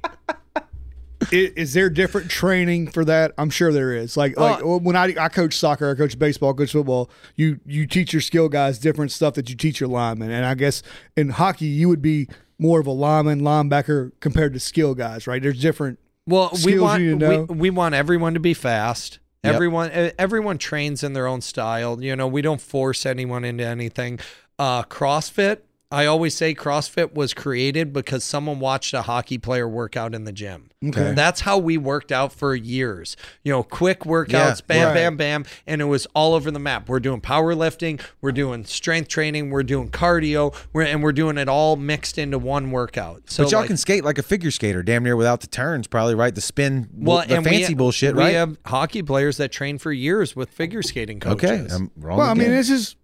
i- 1.32 1.52
is 1.56 1.74
there 1.74 1.90
different 1.90 2.30
training 2.30 2.88
for 2.88 3.04
that? 3.06 3.34
I'm 3.38 3.50
sure 3.50 3.72
there 3.72 3.94
is. 3.94 4.16
Like, 4.18 4.38
like 4.38 4.64
Uh, 4.64 4.78
when 4.78 4.96
I, 4.96 5.14
I 5.20 5.30
coach 5.30 5.58
soccer, 5.58 5.92
I 5.92 5.96
coach 5.96 6.18
baseball, 6.18 6.54
coach 6.54 6.72
football. 6.72 7.10
You 7.36 7.60
you 7.66 7.86
teach 7.88 8.14
your 8.14 8.22
skill 8.22 8.50
guys 8.50 8.80
different 8.80 9.12
stuff 9.12 9.34
that 9.36 9.50
you 9.50 9.56
teach 9.56 9.80
your 9.80 9.90
linemen, 9.90 10.32
and 10.32 10.46
I 10.46 10.54
guess 10.56 10.82
in 11.18 11.30
hockey 11.30 11.66
you 11.66 11.88
would 11.90 12.02
be 12.02 12.28
more 12.58 12.80
of 12.80 12.88
a 12.88 12.92
lineman 12.92 13.42
linebacker 13.42 14.12
compared 14.20 14.54
to 14.54 14.60
skill 14.60 14.94
guys, 14.96 15.28
right? 15.28 15.42
There's 15.42 15.62
different. 15.62 16.00
Well, 16.28 16.52
we 16.66 16.78
want 16.80 17.02
we, 17.50 17.56
we 17.56 17.70
want 17.70 17.96
everyone 17.96 18.34
to 18.36 18.40
be 18.40 18.54
fast. 18.54 19.20
Yep. 19.44 19.54
Everyone 19.56 19.92
everyone 20.20 20.58
trains 20.58 21.04
in 21.04 21.14
their 21.14 21.26
own 21.28 21.42
style. 21.42 22.04
You 22.04 22.16
know, 22.16 22.28
we 22.28 22.42
don't 22.42 22.60
force 22.62 23.06
anyone 23.06 23.46
into 23.46 23.66
anything. 23.66 24.20
Uh, 24.60 24.84
CrossFit, 24.84 25.60
I 25.92 26.06
always 26.06 26.36
say 26.36 26.54
CrossFit 26.54 27.16
was 27.16 27.34
created 27.34 27.92
because 27.94 28.24
someone 28.24 28.60
watched 28.60 28.94
a 28.94 29.02
hockey 29.02 29.40
player 29.40 29.68
work 29.68 29.98
out 29.98 30.14
in 30.14 30.24
the 30.24 30.32
gym. 30.32 30.70
Okay. 30.86 31.14
That's 31.16 31.42
how 31.42 31.58
we 31.58 31.78
worked 31.78 32.12
out 32.12 32.32
for 32.32 32.56
years. 32.56 33.18
You 33.44 33.52
know, 33.52 33.64
quick 33.64 34.02
workouts, 34.02 34.32
Yeah, 34.32 34.56
bam, 34.68 34.86
right. 34.88 34.94
bam, 34.94 35.18
bam, 35.18 35.46
and 35.66 35.82
it 35.82 35.86
was 35.86 36.06
all 36.14 36.36
over 36.36 36.52
the 36.52 36.60
map. 36.60 36.88
We're 36.90 37.00
doing 37.00 37.22
powerlifting, 37.22 38.00
we're 38.22 38.32
doing 38.32 38.66
strength 38.66 39.08
training, 39.08 39.50
we're 39.50 39.64
doing 39.64 39.90
cardio, 39.90 40.56
we're, 40.74 40.84
and 40.84 41.02
we're 41.02 41.12
doing 41.12 41.40
it 41.40 41.50
all 41.50 41.76
mixed 41.76 42.20
into 42.20 42.38
one 42.38 42.70
workout. 42.70 43.24
So 43.32 43.44
But 43.44 43.52
y'all 43.52 43.62
like- 43.62 43.68
can 43.70 43.78
skate 43.78 44.04
like 44.06 44.20
a 44.20 44.24
figure 44.24 44.52
skater, 44.52 44.84
damn 44.84 45.04
near 45.04 45.16
without 45.16 45.42
the 45.42 45.48
turns, 45.48 45.88
probably 45.88 46.14
right. 46.14 46.36
The 46.36 46.42
spin, 46.42 46.88
well, 46.94 47.26
the 47.28 47.38
and 47.38 47.44
fancy 47.44 47.70
we, 47.70 47.76
bullshit, 47.76 48.14
we 48.16 48.22
right? 48.22 48.28
We 48.30 48.34
have 48.36 48.58
hockey 48.64 49.02
players 49.02 49.38
that 49.38 49.52
train 49.52 49.80
for 49.80 49.92
years 49.92 50.36
with 50.36 50.52
figure 50.52 50.84
skating 50.84 51.20
coaches. 51.20 51.50
okay, 51.50 51.74
I'm 51.74 51.90
wrong. 51.98 52.20
Well, 52.20 52.30
I 52.30 52.36
mean, 52.36 52.52
this 52.52 52.70
is. 52.70 52.96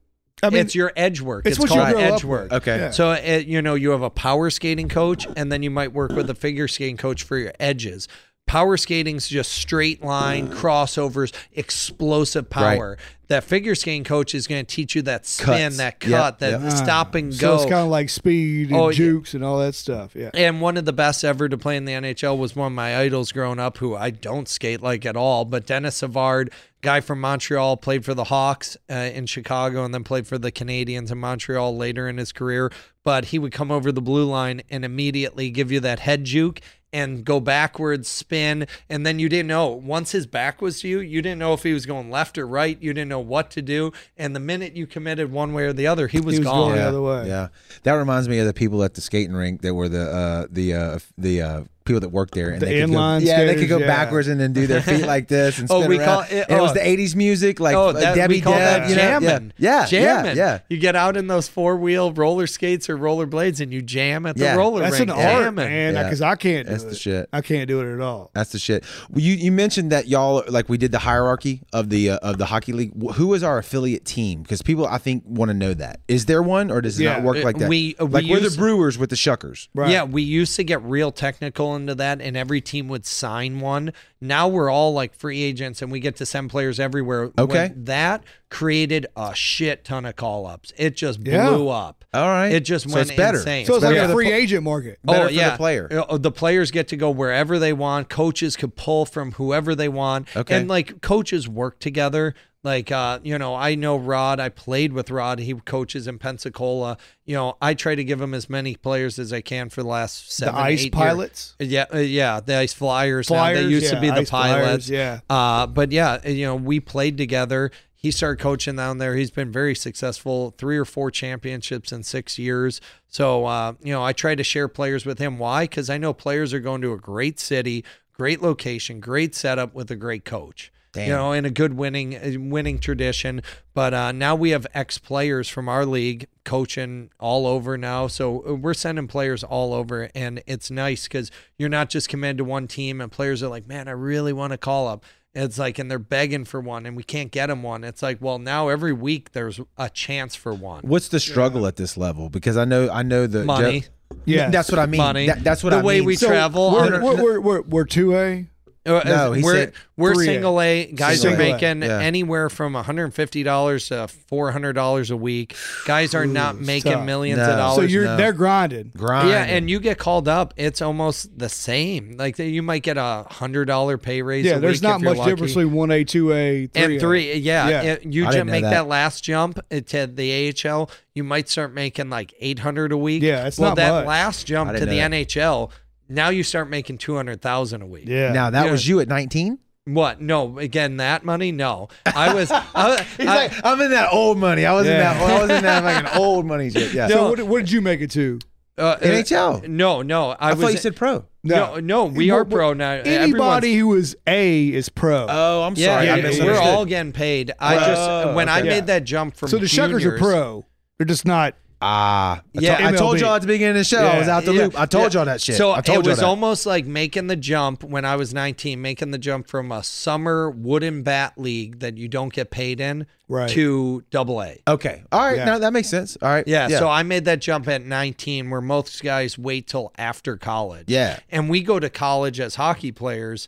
I 0.43 0.49
mean, 0.49 0.61
it's 0.61 0.75
your 0.75 0.91
edge 0.95 1.21
work. 1.21 1.45
it's 1.45 1.57
It's, 1.57 1.65
called 1.67 1.89
grow 1.91 1.99
edge 1.99 2.23
work. 2.23 2.51
okay. 2.51 2.77
Yeah. 2.77 2.91
So 2.91 3.11
uh, 3.11 3.43
you 3.45 3.61
know 3.61 3.75
you 3.75 3.91
have 3.91 4.01
a 4.01 4.09
power 4.09 4.49
skating 4.49 4.89
coach, 4.89 5.27
and 5.35 5.51
then 5.51 5.63
you 5.63 5.71
might 5.71 5.93
work 5.93 6.11
with 6.11 6.29
a 6.29 6.35
figure 6.35 6.67
skating 6.67 6.97
coach 6.97 7.23
for 7.23 7.37
your 7.37 7.53
edges. 7.59 8.07
Power 8.47 8.77
skating's 8.77 9.27
just 9.27 9.51
straight 9.51 10.03
line 10.03 10.49
crossovers, 10.49 11.33
explosive 11.53 12.49
power. 12.49 12.97
That 13.27 13.43
figure 13.43 13.73
skating 13.73 14.03
coach 14.03 14.35
is 14.35 14.45
going 14.45 14.63
to 14.63 14.75
teach 14.75 14.93
you 14.93 15.01
that 15.03 15.25
spin, 15.25 15.47
Cuts. 15.71 15.77
that 15.77 15.95
Yep, 16.03 16.11
cut, 16.11 16.39
that 16.39 16.61
yep. 16.61 16.71
stop 16.73 17.15
and 17.15 17.33
so 17.33 17.39
go. 17.41 17.55
it's 17.55 17.63
kind 17.63 17.81
of 17.83 17.87
like 17.87 18.09
speed 18.09 18.67
and 18.69 18.77
Oh, 18.79 18.89
yeah. 18.89 18.95
jukes 18.97 19.33
and 19.33 19.43
all 19.43 19.57
that 19.59 19.73
stuff. 19.73 20.15
Yeah. 20.15 20.29
And 20.35 20.61
one 20.61 20.77
of 20.77 20.85
the 20.85 20.93
best 20.93 21.23
ever 21.23 21.49
to 21.49 21.57
play 21.57 21.75
in 21.75 21.85
the 21.85 21.93
NHL 21.93 22.37
was 22.37 22.55
one 22.55 22.67
of 22.67 22.73
my 22.73 22.95
idols 22.97 23.31
growing 23.31 23.57
up, 23.57 23.79
who 23.79 23.95
I 23.95 24.11
don't 24.11 24.47
skate 24.47 24.81
like 24.81 25.07
at 25.07 25.17
all. 25.17 25.43
But 25.43 25.65
Denis 25.65 25.97
Savard, 25.97 26.51
guy 26.81 27.01
from 27.01 27.19
Montreal, 27.19 27.77
played 27.77 28.05
for 28.05 28.13
the 28.13 28.25
Hawks 28.25 28.77
uh, 28.91 28.93
in 28.93 29.25
Chicago 29.25 29.83
and 29.83 29.91
then 29.91 30.03
played 30.03 30.27
for 30.27 30.37
the 30.37 30.51
Canadiens 30.51 31.11
in 31.11 31.17
Montreal 31.17 31.75
later 31.75 32.07
in 32.07 32.17
his 32.17 32.31
career. 32.31 32.71
But 33.03 33.25
he 33.25 33.39
would 33.39 33.51
come 33.51 33.71
over 33.71 33.91
the 33.91 34.01
blue 34.03 34.25
line 34.25 34.61
and 34.69 34.85
immediately 34.85 35.49
give 35.49 35.71
you 35.71 35.79
that 35.79 35.99
head 35.99 36.25
juke 36.25 36.61
and 36.95 37.25
go 37.25 37.41
backwards, 37.41 38.07
spin, 38.07 38.67
and 38.89 39.05
then 39.05 39.19
you 39.19 39.27
didn't 39.27 39.47
know. 39.47 39.67
Once 39.67 40.13
his 40.13 40.25
back 40.25 40.61
was 40.61 40.79
to 40.79 40.87
you, 40.87 40.99
you 41.01 41.21
didn't 41.21 41.39
know 41.39 41.53
if 41.53 41.61
he 41.63 41.73
was 41.73 41.85
going 41.85 42.09
left 42.09 42.37
or 42.37 42.47
right. 42.47 42.81
You 42.81 42.93
didn't 42.93 43.09
know 43.09 43.19
what 43.19 43.51
to 43.51 43.61
do. 43.61 43.91
And 44.17 44.33
the 44.33 44.39
minute 44.39 44.77
you 44.77 44.87
committed 44.87 45.29
one 45.29 45.53
way 45.53 45.63
or 45.65 45.73
the 45.73 45.87
other, 45.87 46.07
he 46.07 46.21
was, 46.21 46.35
He 46.35 46.39
was 46.39 46.47
gone. 46.47 46.69
going 46.69 46.75
yeah, 46.77 46.83
the 46.83 46.87
other 46.87 47.01
way. 47.01 47.27
Yeah, 47.27 47.47
that 47.83 47.93
reminds 47.93 48.29
me 48.29 48.39
of 48.39 48.47
the 48.47 48.53
people 48.53 48.81
at 48.83 48.93
the 48.93 49.01
skating 49.01 49.35
rink 49.35 49.61
that 49.61 49.73
were 49.73 49.89
the 49.89 50.09
uh, 50.09 50.47
the 50.49 50.73
uh, 50.73 50.99
the 51.17 51.41
uh, 51.41 51.63
people 51.85 51.99
that 52.01 52.09
worked 52.09 52.33
there, 52.33 52.49
and 52.49 52.61
The 52.61 52.65
they 52.65 52.81
could 52.81 52.89
go, 52.91 52.95
inline 52.97 53.21
yeah, 53.23 53.45
they 53.45 53.55
could 53.55 53.69
go 53.69 53.77
yeah. 53.77 53.87
backwards 53.87 54.27
and 54.27 54.39
then 54.39 54.53
do 54.53 54.67
their 54.67 54.81
feet 54.81 55.05
like 55.05 55.27
this 55.27 55.59
and 55.59 55.67
Oh, 55.71 55.79
spin 55.81 55.89
we 55.89 55.99
around. 55.99 56.05
call 56.07 56.21
it- 56.21 56.31
and 56.49 56.57
it 56.59 56.61
was 56.61 56.71
oh. 56.71 56.73
the 56.73 56.79
'80s 56.79 57.15
music, 57.15 57.59
like 57.59 57.75
Oh, 57.75 57.91
that, 57.93 58.15
Debbie 58.15 58.35
we 58.35 58.41
call 58.41 58.53
Deb, 58.53 58.59
that 58.83 58.89
you 58.89 58.95
know? 58.95 59.01
jamming. 59.01 59.53
Yeah, 59.57 59.81
yeah, 59.81 59.85
jamming. 59.85 60.37
yeah, 60.37 60.45
yeah. 60.53 60.59
You 60.69 60.77
get 60.77 60.95
out 60.95 61.15
in 61.15 61.27
those 61.27 61.47
four 61.47 61.77
wheel 61.77 62.11
roller 62.11 62.47
skates 62.47 62.89
or 62.89 62.97
roller 62.97 63.25
blades 63.25 63.61
and 63.61 63.71
you 63.71 63.81
jam 63.81 64.25
at 64.25 64.35
the 64.35 64.43
Yeah. 64.45 64.55
roller 64.55 64.81
That's 64.81 64.99
rink. 64.99 65.11
an 65.11 65.17
art, 65.17 65.43
jamming. 65.43 65.55
man. 65.55 65.93
Yeah. 65.93 66.03
Because 66.03 66.21
I 66.21 66.35
can't 66.35 66.65
do 66.67 66.71
That's 66.71 66.83
it. 66.83 66.89
the 66.89 66.95
shit. 66.95 67.29
I 67.31 67.41
can't 67.41 67.67
do 67.67 67.81
it 67.81 67.93
at 67.93 68.01
all. 68.01 68.31
That's 68.33 68.51
the 68.51 68.59
shit. 68.59 68.83
Well, 69.09 69.21
you 69.21 69.33
you 69.35 69.51
mentioned 69.51 69.91
that 69.91 70.07
y'all 70.07 70.43
like 70.47 70.67
we 70.69 70.77
did 70.77 70.91
the 70.91 70.99
hierarchy 70.99 71.61
of 71.71 71.89
the 71.89 72.11
uh, 72.11 72.17
of 72.17 72.37
the 72.37 72.45
hockey 72.45 72.73
league. 72.73 72.93
Who 73.13 73.33
is 73.33 73.43
our 73.43 73.57
affiliate 73.59 74.05
team? 74.05 74.41
Because 74.41 74.61
people 74.61 74.87
I 74.87 74.97
think 74.97 75.23
want 75.27 75.49
to 75.49 75.53
know 75.53 75.73
that. 75.75 75.99
Is 76.07 76.25
there 76.25 76.41
one 76.41 76.71
or 76.71 76.81
does 76.81 76.99
it 76.99 77.03
Yeah. 77.03 77.13
not 77.13 77.23
work 77.23 77.37
Uh, 77.37 77.43
like 77.43 77.57
that? 77.59 77.69
we- 77.69 77.95
uh, 77.99 78.05
we 78.05 78.11
like 78.11 78.25
we're 78.25 78.39
the 78.39 78.55
Brewers 78.57 78.97
with 78.97 79.09
the 79.11 79.15
Shuckers. 79.15 79.67
Right. 79.75 79.91
Yeah, 79.91 80.03
we 80.03 80.21
used 80.23 80.55
to 80.55 80.63
get 80.63 80.81
real 80.83 81.11
technical 81.11 81.74
into 81.75 81.95
that, 81.95 82.21
and 82.21 82.35
every 82.37 82.61
team 82.61 82.87
would 82.87 83.05
sign 83.05 83.59
one. 83.59 83.93
Now 84.21 84.47
we're 84.47 84.69
all 84.69 84.93
like 84.93 85.13
free 85.13 85.41
agents, 85.43 85.81
and 85.81 85.91
we 85.91 85.99
get 85.99 86.15
to 86.17 86.25
send 86.25 86.49
players 86.49 86.79
everywhere. 86.79 87.31
Okay. 87.37 87.69
When 87.69 87.83
that 87.85 88.23
created 88.49 89.05
a 89.17 89.33
shit 89.35 89.83
ton 89.83 90.05
of 90.05 90.15
call 90.15 90.45
ups. 90.47 90.71
It 90.77 90.95
just 90.95 91.19
Yeah. 91.25 91.49
blew 91.49 91.67
up. 91.69 92.05
All 92.13 92.27
right. 92.27 92.49
It 92.53 92.61
just 92.61 92.87
So 92.89 92.95
went 92.95 93.09
it's 93.09 93.17
better. 93.17 93.37
insane. 93.39 93.65
So 93.65 93.75
it's 93.75 93.83
better 93.83 93.95
like 93.95 94.05
for 94.05 94.11
a 94.11 94.13
free 94.15 94.25
pl- 94.27 94.33
agent 94.33 94.63
market. 94.63 94.99
better 95.03 95.27
for 95.27 95.33
the 95.33 95.53
player. 95.57 95.89
Uh, 96.09 96.17
The 96.17 96.31
players 96.31 96.71
get 96.71 96.87
to 96.89 96.95
go 96.97 97.09
wherever 97.09 97.59
they 97.59 97.73
want. 97.73 98.07
Coaches 98.09 98.55
could 98.55 98.75
pull 98.75 99.05
from 99.05 99.33
whoever 99.33 99.75
they 99.75 99.89
want. 99.89 100.27
Okay. 100.35 100.55
And 100.57 100.69
like 100.69 101.01
coaches 101.01 101.49
work 101.49 101.79
together. 101.79 102.33
Like 102.65 102.91
uh, 102.91 103.19
you 103.23 103.37
know, 103.37 103.53
I 103.53 103.75
know 103.75 103.95
Rod. 103.95 104.39
I 104.39 104.49
played 104.49 104.91
with 104.91 105.11
Rod. 105.11 105.37
He 105.37 105.53
coaches 105.53 106.07
in 106.07 106.17
Pensacola. 106.17 106.97
You 107.23 107.35
know, 107.35 107.57
I 107.61 107.75
try 107.75 107.93
to 107.93 108.03
give 108.03 108.19
him 108.19 108.33
as 108.33 108.49
many 108.49 108.75
players 108.75 109.19
as 109.19 109.31
I 109.31 109.41
can 109.41 109.69
for 109.69 109.83
the 109.83 109.87
last 109.87 110.25
The 110.25 110.33
seven, 110.47 110.55
ice 110.55 110.79
eight 110.79 110.83
years. 110.85 110.89
pilots. 110.91 111.55
Yeah, 111.59 111.85
uh, 111.93 111.99
yeah, 111.99 112.39
the 112.39 112.55
ice 112.55 112.73
flyers. 112.73 113.29
now. 113.29 113.53
They 113.53 113.67
used 113.67 113.91
to 113.91 114.01
be 114.01 114.09
the 114.09 114.21
ice 114.21 114.29
flyers, 114.31 114.65
pilots. 114.65 114.89
yeah. 114.89 115.19
Uh, 115.29 115.67
but 115.67 115.91
yeah, 115.91 116.27
you 116.27 116.47
know, 116.47 116.55
we 116.55 116.79
played 116.79 117.17
together. 117.19 117.69
He 117.93 118.09
started 118.09 118.41
coaching 118.41 118.75
down 118.75 118.97
there. 118.97 119.15
He's 119.15 119.31
been 119.31 119.51
very 119.51 119.75
successful, 119.75 120.55
three 120.57 120.77
or 120.77 120.85
four 120.85 121.11
championships 121.11 121.91
in 121.91 122.01
six 122.01 122.39
years. 122.39 122.81
So, 123.07 123.45
uh, 123.45 123.73
you 123.81 123.93
know, 123.93 124.03
I 124.03 124.11
try 124.13 124.33
to 124.33 124.43
share 124.43 124.67
players 124.67 125.05
with 125.05 125.19
him. 125.19 125.37
Why? 125.37 125.65
Because 125.65 125.89
I 125.89 125.97
know 125.99 126.13
players 126.13 126.51
are 126.53 126.59
going 126.59 126.81
to 126.81 126.93
a 126.93 126.97
great 126.97 127.39
city, 127.39 127.83
great 128.13 128.41
location, 128.41 128.99
great 128.99 129.33
setup 129.35 129.73
with 129.75 129.89
a 129.91 129.95
great 129.95 130.25
coach. 130.25 130.71
Damn. 130.95 131.07
You 131.07 131.13
know, 131.13 131.31
in 131.33 131.45
a 131.45 131.49
good 131.49 131.73
winning 131.75 132.15
uh, 132.15 132.31
winning 132.39 132.79
tradition. 132.79 133.41
But 133.73 133.93
uh, 133.93 134.11
now 134.11 134.35
we 134.35 134.49
have 134.51 134.65
ex 134.73 134.97
players 134.97 135.47
from 135.49 135.69
our 135.69 135.85
league 135.85 136.27
coaching 136.43 137.11
all 137.19 137.45
over 137.45 137.77
now. 137.77 138.07
So 138.07 138.43
uh, 138.47 138.53
we're 138.55 138.73
sending 138.73 139.07
players 139.07 139.43
all 139.43 139.73
over, 139.73 140.09
and 140.15 140.41
it's 140.47 140.71
nice 140.71 141.03
because 141.07 141.29
you're 141.57 141.69
not 141.69 141.89
just 141.89 142.09
committed 142.09 142.37
to 142.39 142.43
one 142.45 142.67
team, 142.67 143.01
and 143.01 143.11
players 143.11 143.43
are 143.43 143.49
like, 143.49 143.67
man, 143.67 143.87
I 143.87 143.91
really 143.91 144.33
want 144.33 144.51
to 144.51 144.57
call 144.57 144.87
up. 144.87 145.03
It's 145.37 145.59
like, 145.59 145.77
and 145.79 145.91
they're 145.91 145.99
begging 145.99 146.45
for 146.45 146.61
one, 146.61 146.85
and 146.85 146.95
we 146.95 147.03
can't 147.03 147.29
get 147.29 147.47
them 147.47 147.61
one. 147.61 147.83
It's 147.83 148.01
like, 148.01 148.19
well, 148.21 148.39
now 148.39 148.69
every 148.69 148.93
week 148.93 149.33
there's 149.33 149.59
a 149.77 149.89
chance 149.89 150.33
for 150.33 150.53
one. 150.53 150.83
What's 150.83 151.09
the 151.09 151.19
struggle 151.19 151.67
at 151.67 151.75
this 151.75 151.97
level? 151.97 152.29
Because 152.29 152.55
I 152.55 152.63
know 152.63 152.89
I 152.89 153.03
know 153.03 153.27
the 153.27 153.43
Money. 153.43 153.83
Yes. 154.23 154.51
That's 154.53 154.69
what 154.71 154.79
I 154.79 154.85
mean. 154.85 154.99
Money. 154.99 155.27
That- 155.27 155.43
that's 155.43 155.61
what 155.61 155.71
The 155.71 155.77
I 155.77 155.81
way 155.83 155.97
mean. 155.99 156.05
we 156.05 156.15
So- 156.15 156.27
travel. 156.27 156.71
We're, 156.71 157.01
we're, 157.03 157.15
we're, 157.23 157.39
we're, 157.41 157.61
we're 157.63 157.85
2A. 157.85 158.43
Uh, 158.45 158.47
Uh, 158.87 158.97
uh, 158.97 159.01
no, 159.05 159.31
he 159.31 159.41
we're 159.43 159.53
said 159.55 159.73
we're 159.97 160.13
3A. 160.13 160.25
single 160.25 160.61
A. 160.61 160.85
Guys 160.91 161.21
Single 161.21 161.39
are 161.41 161.43
A, 161.43 161.51
making 161.53 161.81
yeah. 161.81 161.99
anywhere 161.99 162.49
from 162.49 162.73
one 162.73 162.83
hundred 162.83 163.11
fifty 163.15 163.41
dollars 163.41 163.87
to 163.87 164.07
four 164.27 164.51
hundred 164.51 164.73
dollars 164.73 165.09
a 165.09 165.17
week. 165.17 165.55
Guys 165.85 166.13
are 166.13 166.27
not 166.27 166.59
making 166.59 166.91
tough. 166.91 167.05
millions 167.05 167.37
No. 167.37 167.43
of 167.45 167.49
So 167.49 167.55
dollars. 167.57 167.75
So 167.77 167.81
you're 167.93 168.05
no. 168.05 168.17
they're 168.17 168.33
grinding. 168.33 168.91
grind. 168.95 169.29
yeah, 169.29 169.43
and 169.45 169.69
you 169.69 169.79
get 169.79 169.97
called 169.97 170.27
up, 170.27 170.53
it's 170.57 170.81
almost 170.83 171.35
the 171.37 171.49
same. 171.49 172.15
Like 172.17 172.37
you 172.37 172.61
might 172.61 172.83
get 172.83 172.97
a 172.97 173.25
hundred 173.29 173.65
dollar 173.65 173.97
pay 173.97 174.21
raise. 174.21 174.45
Yeah, 174.45 174.57
a 174.57 174.59
there's 174.59 174.83
not 174.83 174.97
if 174.97 175.05
much 175.05 175.17
lucky. 175.17 175.31
difference 175.31 175.53
between 175.55 175.73
1A, 175.73 176.05
2A, 176.05 176.69
3A. 176.69 176.75
and 176.75 176.99
three. 176.99 177.33
Yeah, 177.37 177.69
Yeah. 177.69 177.81
it- 177.81 178.03
you 178.05 178.27
I 178.27 178.31
just 178.33 178.45
make 178.45 178.63
that. 178.63 178.69
that. 178.69 178.87
last 178.87 179.23
jump 179.23 179.59
to 179.71 180.07
the 180.07 180.53
AHL. 180.67 180.91
You 181.15 181.23
might 181.23 181.49
start 181.49 181.73
making 181.73 182.09
like 182.09 182.33
eight 182.39 182.59
hundred 182.59 182.91
a 182.91 182.97
week. 182.97 183.23
Yeah, 183.23 183.47
it's 183.47 183.57
well, 183.57 183.71
not 183.71 183.77
that 183.77 183.91
much. 183.91 184.05
last 184.05 184.45
jump 184.45 184.73
to 184.73 184.79
the 184.81 184.85
that. 184.85 185.11
NHL. 185.11 185.71
Now 186.09 186.29
you 186.29 186.43
start 186.43 186.69
making 186.69 186.97
two 186.99 187.15
hundred 187.15 187.41
thousand 187.41 187.81
a 187.81 187.85
week. 187.87 188.05
Yeah. 188.07 188.31
now 188.31 188.49
that 188.49 188.65
Yeah. 188.65 188.71
was 188.71 188.87
you 188.87 188.99
at 188.99 189.07
19. 189.07 189.59
What? 189.87 190.19
No, 190.19 190.57
again, 190.57 190.97
that 190.97 191.23
money? 191.23 191.51
No, 191.51 191.89
I 192.07 192.33
was. 192.33 192.49
I, 192.51 193.03
He's 193.17 193.27
I- 193.27 193.35
like, 193.35 193.51
I'm 193.63 193.79
in 193.81 193.91
that 193.91 194.09
old 194.11 194.37
money. 194.39 194.65
I 194.65 194.73
was 194.73 194.87
in 194.87 194.93
that. 194.97 195.15
I 195.17 195.41
was 195.41 195.49
in 195.51 195.63
that 195.63 195.83
like 195.83 196.03
an 196.11 196.19
old 196.19 196.45
money 196.47 196.71
shit. 196.71 196.93
Yeah. 196.93 197.07
So 197.07 197.29
what, 197.29 197.41
what 197.43 197.59
did 197.59 197.71
you 197.71 197.81
make 197.81 198.01
it 198.01 198.09
to? 198.11 198.39
uh, 198.77 198.97
NHL. 198.97 199.67
No, 199.69 200.01
no, 200.01 200.31
I, 200.31 200.49
I, 200.49 200.53
was. 200.53 200.61
thought 200.61 200.71
you 200.73 200.77
said 200.79 200.95
pro. 200.97 201.25
no, 201.43 201.79
no, 201.79 202.05
we 202.05 202.29
are 202.31 202.39
What- 202.39 202.47
what- 202.47 202.55
pro 202.55 202.73
now. 202.73 202.91
Everyone's- 202.93 203.23
Anybody 203.23 203.75
who 203.77 203.93
is 203.95 204.17
A 204.27 204.67
is 204.73 204.89
pro. 204.89 205.27
Oh, 205.29 205.61
I'm 205.63 205.75
Yeah, 205.75 205.85
sorry. 205.95 206.09
I 206.09 206.15
yeah, 206.17 206.43
we're 206.45 206.59
all 206.59 206.85
getting 206.85 207.13
paid. 207.13 207.51
I 207.59 207.75
Oh, 207.77 207.79
just 208.25 208.35
when 208.35 208.49
I 208.49 208.59
okay. 208.59 208.69
made 208.69 208.87
that 208.87 209.03
jump 209.05 209.35
from 209.37 209.49
so 209.49 209.57
the 209.59 209.65
Shuckers 209.67 210.03
are 210.03 210.17
pro. 210.17 210.65
They're 210.97 211.05
just 211.05 211.25
not. 211.25 211.55
Ah, 211.87 212.41
I 212.57 212.59
Yeah, 212.59 212.87
I 212.87 212.91
told 212.93 213.19
y'all 213.19 213.35
at 213.35 213.41
the 213.41 213.47
beginning 213.47 213.71
of 213.71 213.75
the 213.77 213.83
show. 213.83 214.03
I 214.03 214.17
was 214.17 214.27
out 214.27 214.43
the 214.43 214.53
Yeah, 214.53 214.63
loop. 214.63 214.79
I 214.79 214.87
told 214.87 215.13
yeah. 215.13 215.19
y'all 215.19 215.25
that 215.25 215.39
shit. 215.39 215.55
So 215.55 215.71
I 215.71 215.81
told 215.81 216.05
it 216.05 216.09
was 216.09 216.17
that. 216.19 216.25
almost 216.25 216.65
like 216.65 216.85
making 216.87 217.27
the 217.27 217.35
jump 217.35 217.83
when 217.83 218.05
I 218.05 218.15
was 218.15 218.33
19, 218.33 218.81
making 218.81 219.11
the 219.11 219.19
jump 219.19 219.47
from 219.47 219.71
a 219.71 219.83
summer 219.83 220.49
wooden 220.49 221.03
bat 221.03 221.33
league 221.37 221.79
that 221.81 221.95
you 221.97 222.07
don't 222.07 222.33
get 222.33 222.49
paid 222.49 222.79
in 222.79 223.05
Right. 223.27 223.49
to 223.51 224.03
double 224.11 224.41
A. 224.41 224.59
okay. 224.67 225.03
All 225.11 225.19
right. 225.21 225.37
Yeah. 225.37 225.45
Now 225.45 225.57
that 225.59 225.73
makes 225.73 225.89
sense. 225.89 226.17
All 226.21 226.29
right. 226.29 226.47
Yeah, 226.47 226.67
so 226.69 226.89
I 226.89 227.03
made 227.03 227.25
that 227.25 227.39
jump 227.39 227.67
at 227.67 227.83
19 227.83 228.49
where 228.49 228.61
most 228.61 229.01
guys 229.03 229.37
wait 229.37 229.67
till 229.67 229.91
after 229.97 230.37
college. 230.37 230.85
Yeah. 230.87 231.19
And 231.29 231.49
we 231.49 231.61
go 231.61 231.79
to 231.79 231.89
college 231.89 232.39
as 232.39 232.55
hockey 232.55 232.91
players 232.91 233.47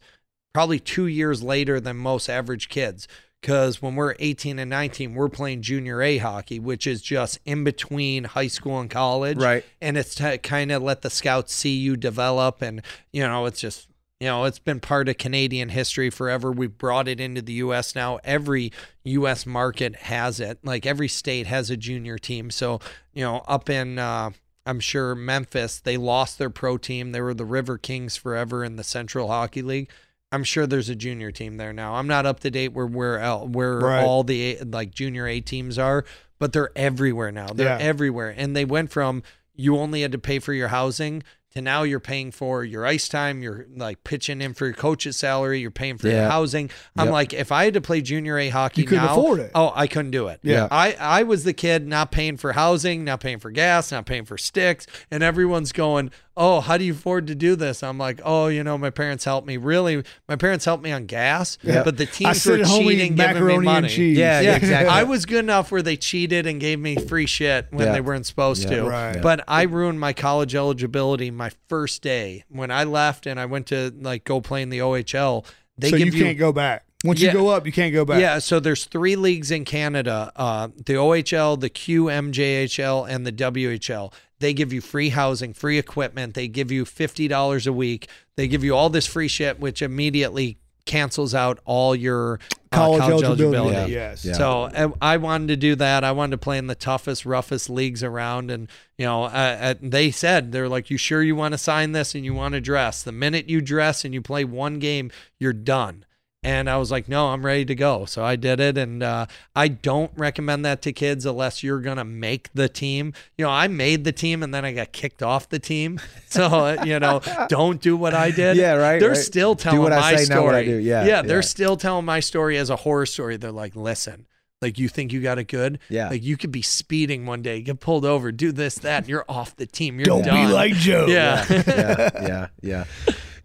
probably 0.53 0.79
2 0.79 1.05
years 1.07 1.43
later 1.43 1.79
than 1.79 1.97
most 1.97 2.29
average 2.29 2.69
kids 2.69 3.07
cuz 3.41 3.81
when 3.81 3.95
we're 3.95 4.15
18 4.19 4.59
and 4.59 4.69
19 4.69 5.13
we're 5.13 5.29
playing 5.29 5.61
junior 5.61 6.01
A 6.01 6.17
hockey 6.17 6.59
which 6.59 6.87
is 6.87 7.01
just 7.01 7.39
in 7.45 7.63
between 7.63 8.23
high 8.23 8.47
school 8.47 8.79
and 8.79 8.89
college. 8.89 9.37
Right. 9.37 9.63
And 9.81 9.97
it's 9.97 10.15
to 10.15 10.37
kind 10.37 10.71
of 10.71 10.81
let 10.81 11.01
the 11.01 11.09
scouts 11.09 11.53
see 11.53 11.77
you 11.77 11.95
develop 11.95 12.61
and 12.61 12.81
you 13.11 13.21
know 13.21 13.45
it's 13.45 13.59
just 13.59 13.87
you 14.19 14.27
know, 14.27 14.45
it's 14.45 14.59
been 14.59 14.79
part 14.79 15.09
of 15.09 15.17
Canadian 15.17 15.69
history 15.69 16.09
forever. 16.09 16.51
We've 16.51 16.75
brought 16.75 17.07
it 17.07 17.19
into 17.19 17.41
the 17.41 17.53
US 17.53 17.93
now. 17.93 18.19
Every 18.23 18.71
US 19.03 19.45
market 19.45 19.95
has 19.95 20.39
it. 20.39 20.59
Like 20.63 20.85
every 20.85 21.07
state 21.07 21.45
has 21.45 21.69
a 21.69 21.77
junior 21.77 22.17
team. 22.17 22.49
So, 22.49 22.79
you 23.13 23.23
know, 23.23 23.43
up 23.47 23.69
in 23.69 23.99
uh 23.99 24.31
I'm 24.65 24.81
sure 24.81 25.15
Memphis, 25.15 25.79
they 25.79 25.95
lost 25.95 26.37
their 26.37 26.49
pro 26.49 26.77
team. 26.77 27.13
They 27.13 27.21
were 27.21 27.33
the 27.33 27.45
River 27.45 27.77
Kings 27.77 28.17
forever 28.17 28.65
in 28.65 28.75
the 28.75 28.83
Central 28.83 29.29
Hockey 29.29 29.61
League. 29.61 29.89
I'm 30.31 30.43
sure 30.43 30.67
there's 30.67 30.89
a 30.89 30.95
junior 30.95 31.31
team 31.31 31.57
there 31.57 31.71
now. 31.73 31.95
I'm 31.95 32.07
not 32.07 32.25
up 32.25 32.41
to 32.41 32.51
date 32.51 32.69
where 32.73 32.85
where 32.85 33.19
el- 33.19 33.47
where 33.47 33.79
Right. 33.79 34.03
all 34.03 34.23
the 34.23 34.57
like 34.65 34.91
junior 34.91 35.27
A 35.27 35.39
teams 35.39 35.77
are, 35.79 36.03
but 36.39 36.51
they're 36.53 36.71
everywhere 36.75 37.31
now. 37.31 37.47
They're 37.47 37.79
Yeah. 37.79 37.85
everywhere, 37.85 38.33
and 38.35 38.55
they 38.55 38.65
went 38.65 38.91
from 38.91 39.23
you 39.59 39.75
only 39.77 40.03
had 40.03 40.11
to 40.11 40.19
pay 40.19 40.37
for 40.37 40.53
your 40.53 40.67
housing 40.67 41.23
to 41.51 41.61
now 41.63 41.81
you're 41.81 41.99
paying 41.99 42.29
for 42.29 42.63
your 42.63 42.85
ice 42.85 43.07
time. 43.09 43.41
You're 43.41 43.65
like 43.75 44.03
pitching 44.03 44.39
in 44.39 44.53
for 44.53 44.65
your 44.65 44.75
coach's 44.75 45.17
salary. 45.17 45.59
You're 45.61 45.71
paying 45.71 45.97
for 45.97 46.09
your 46.09 46.29
housing. 46.29 46.69
I'm 46.95 47.05
Yep. 47.07 47.11
like, 47.13 47.33
if 47.33 47.51
I 47.51 47.63
had 47.65 47.73
to 47.73 47.81
play 47.81 48.01
junior 48.01 48.37
A 48.37 48.49
hockey 48.49 48.81
You 48.81 48.87
couldn't 48.87 49.05
now, 49.05 49.13
afford 49.13 49.39
it. 49.39 49.49
Oh, 49.55 49.71
I 49.75 49.87
couldn't 49.87 50.11
do 50.11 50.27
it. 50.27 50.41
Yeah. 50.43 50.67
I 50.69 50.95
I 50.99 51.23
was 51.23 51.43
the 51.43 51.53
kid 51.53 51.87
not 51.87 52.11
paying 52.11 52.37
for 52.37 52.51
housing, 52.53 53.03
not 53.03 53.19
paying 53.21 53.39
for 53.39 53.49
gas, 53.49 53.91
not 53.91 54.05
paying 54.05 54.25
for 54.25 54.37
sticks, 54.37 54.85
and 55.09 55.23
everyone's 55.23 55.71
going, 55.71 56.11
"Oh, 56.37 56.61
how 56.61 56.77
do 56.77 56.85
you 56.85 56.93
afford 56.93 57.27
to 57.27 57.35
do 57.35 57.55
this?" 57.55 57.83
I'm 57.83 57.97
like, 57.97 58.21
"Oh, 58.23 58.47
you 58.47 58.63
know, 58.63 58.77
my 58.77 58.89
parents 58.91 59.25
helped 59.25 59.47
me. 59.47 59.57
Really, 59.57 60.03
my 60.29 60.35
parents 60.37 60.63
helped 60.65 60.83
me 60.83 60.91
on 60.91 61.05
gas, 61.07 61.57
Yeah. 61.63 61.83
but 61.83 61.97
the 61.97 62.05
teams 62.05 62.45
were 62.45 62.59
cheating, 62.59 62.81
eating 62.91 63.15
giving 63.15 63.33
me 63.33 63.33
macaroni 63.41 63.65
money." 63.65 63.87
and 63.87 63.95
cheese. 63.95 64.17
Yeah, 64.17 64.39
Yeah, 64.41 64.55
exactly. 64.55 64.89
I 64.89 65.03
was 65.03 65.25
good 65.25 65.39
enough 65.43 65.71
where 65.71 65.81
they 65.81 65.97
cheated 65.97 66.45
and 66.47 66.61
gave 66.61 66.79
me 66.79 66.95
free 66.95 67.25
shit 67.25 67.67
when 67.71 67.87
Yeah. 67.87 67.93
they 67.93 68.01
weren't 68.01 68.25
supposed 68.27 68.63
Yeah. 68.69 68.77
to. 68.77 68.83
Right. 68.87 69.21
But 69.21 69.43
I 69.47 69.63
ruined 69.63 69.99
my 69.99 70.13
college 70.13 70.55
eligibility 70.55 71.31
my 71.31 71.51
first 71.67 72.01
day 72.03 72.43
when 72.49 72.71
I 72.71 72.83
left 72.83 73.25
and 73.25 73.39
I 73.39 73.45
went 73.45 73.65
to 73.67 73.91
like 73.99 74.23
go 74.23 74.39
play 74.39 74.61
in 74.61 74.69
the 74.69 74.79
OHL. 74.81 75.45
They 75.77 75.89
so 75.89 75.97
give 75.97 76.13
you 76.13 76.23
can't 76.23 76.37
go 76.37 76.51
back. 76.53 76.83
Once 77.03 77.21
Yeah. 77.21 77.27
you 77.27 77.33
go 77.37 77.49
up, 77.49 77.65
you 77.67 77.71
can't 77.71 77.93
go 77.93 78.03
back. 78.03 78.19
yeah, 78.19 78.39
so 78.39 78.59
there's 78.59 78.85
three 78.85 79.15
leagues 79.15 79.51
in 79.51 79.63
Canada: 79.65 80.31
uh, 80.35 80.69
the 80.87 80.93
OHL, 80.97 81.55
the 81.55 81.69
QMJHL, 81.69 83.05
and 83.07 83.25
the 83.25 83.31
WHL. 83.31 84.11
They 84.39 84.53
give 84.53 84.71
you 84.71 84.81
free 84.81 85.09
housing, 85.09 85.53
free 85.53 85.77
equipment. 85.77 86.33
They 86.33 86.47
give 86.47 86.71
you 86.71 86.85
fifty 86.85 87.27
dollars 87.27 87.67
a 87.67 87.73
week. 87.73 88.07
They 88.35 88.47
give 88.47 88.63
you 88.63 88.75
all 88.75 88.89
this 88.89 89.07
free 89.07 89.27
shit, 89.27 89.59
which 89.59 89.81
immediately 89.81 90.57
cancels 90.85 91.35
out 91.35 91.59
all 91.65 91.95
your 91.95 92.39
uh, 92.71 92.75
College, 92.75 92.99
college 93.01 93.23
eligibility. 93.23 93.57
eligibility. 93.57 93.93
Yes. 93.93 94.25
Yeah. 94.25 94.33
So 94.33 94.61
uh, 94.63 94.89
I 95.01 95.17
wanted 95.17 95.47
to 95.49 95.55
do 95.55 95.75
that. 95.75 96.03
I 96.03 96.11
wanted 96.11 96.31
to 96.31 96.37
play 96.37 96.57
in 96.57 96.67
the 96.67 96.75
toughest, 96.75 97.25
roughest 97.25 97.69
leagues 97.69 98.03
around, 98.03 98.51
and 98.51 98.69
you 98.97 99.05
know, 99.05 99.23
uh, 99.23 99.27
uh, 99.27 99.73
they 99.81 100.11
said 100.11 100.51
they're 100.51 100.69
like, 100.69 100.89
"You 100.89 100.97
sure 100.97 101.21
you 101.23 101.35
want 101.35 101.53
to 101.53 101.57
sign 101.57 101.91
this 101.91 102.15
and 102.15 102.23
you 102.25 102.33
want 102.33 102.53
to 102.53 102.61
dress? 102.61 103.03
The 103.03 103.11
minute 103.11 103.49
you 103.49 103.61
dress 103.61 104.05
and 104.05 104.13
you 104.13 104.21
play 104.21 104.43
one 104.45 104.79
game, 104.79 105.11
you're 105.39 105.53
done." 105.53 106.05
And 106.47 106.69
I 106.69 106.77
was 106.77 106.89
like, 106.91 107.09
"No, 107.09 107.27
I'm 107.27 107.45
ready 107.45 107.65
to 107.65 107.75
go." 107.75 108.05
So 108.05 108.23
I 108.23 108.37
did 108.37 108.61
it, 108.61 108.77
and 108.77 109.03
uh, 109.03 109.25
I 109.53 109.67
don't 109.67 110.11
recommend 110.15 110.63
that 110.63 110.81
to 110.83 110.93
kids 110.93 111.25
unless 111.25 111.61
you're 111.61 111.81
gonna 111.81 112.05
make 112.05 112.49
the 112.53 112.69
team. 112.69 113.11
You 113.37 113.43
know, 113.45 113.51
I 113.51 113.67
made 113.67 114.05
the 114.05 114.13
team, 114.13 114.41
and 114.43 114.53
then 114.53 114.63
I 114.63 114.71
got 114.71 114.93
kicked 114.93 115.21
off 115.21 115.49
the 115.49 115.59
team. 115.59 115.99
So 116.29 116.43
uh, 116.45 116.83
you 116.85 116.99
know, 116.99 117.21
don't 117.47 117.81
do 117.81 117.95
what 117.97 118.13
I 118.13 118.31
did. 118.31 118.57
Yeah, 118.57 118.73
right, 118.73 118.99
They're 118.99 119.09
right. 119.09 119.17
still 119.17 119.55
Do 119.55 119.63
telling 119.63 119.81
what 119.81 119.93
I 119.93 119.99
my 119.99 120.15
say, 120.17 120.25
story. 120.25 120.39
not 120.39 120.45
what 120.45 120.55
I 120.55 120.63
do. 120.65 120.77
Yeah, 120.77 121.05
yeah, 121.05 121.21
they're 121.21 121.41
still 121.41 121.77
telling 121.77 122.05
my 122.05 122.19
story 122.19 122.57
as 122.57 122.69
a 122.69 122.75
horror 122.75 123.05
story. 123.05 123.37
They're 123.37 123.51
like, 123.51 123.75
listen, 123.75 124.27
like 124.61 124.77
you 124.77 124.87
think 124.89 125.13
you 125.13 125.21
got 125.21 125.37
it 125.39 125.45
good. 125.45 125.79
Yeah. 125.89 126.09
Like 126.09 126.23
you 126.23 126.35
could 126.37 126.51
be 126.51 126.61
speeding 126.61 127.25
one 127.25 127.41
day, 127.41 127.61
get 127.61 127.79
pulled 127.79 128.03
over, 128.05 128.31
do 128.31 128.51
this, 128.51 128.75
that, 128.79 128.99
and 129.03 129.09
you're 129.09 129.25
off 129.29 129.55
the 129.55 129.65
team. 129.65 129.99
You're 129.99 130.05
Don't 130.05 130.23
done. 130.25 130.47
be 130.47 130.53
like 130.53 130.73
Joe. 130.73 131.05
Yeah. 131.07 131.45
yeah, 131.49 132.09
yeah, 132.21 132.47
yeah. 132.61 132.83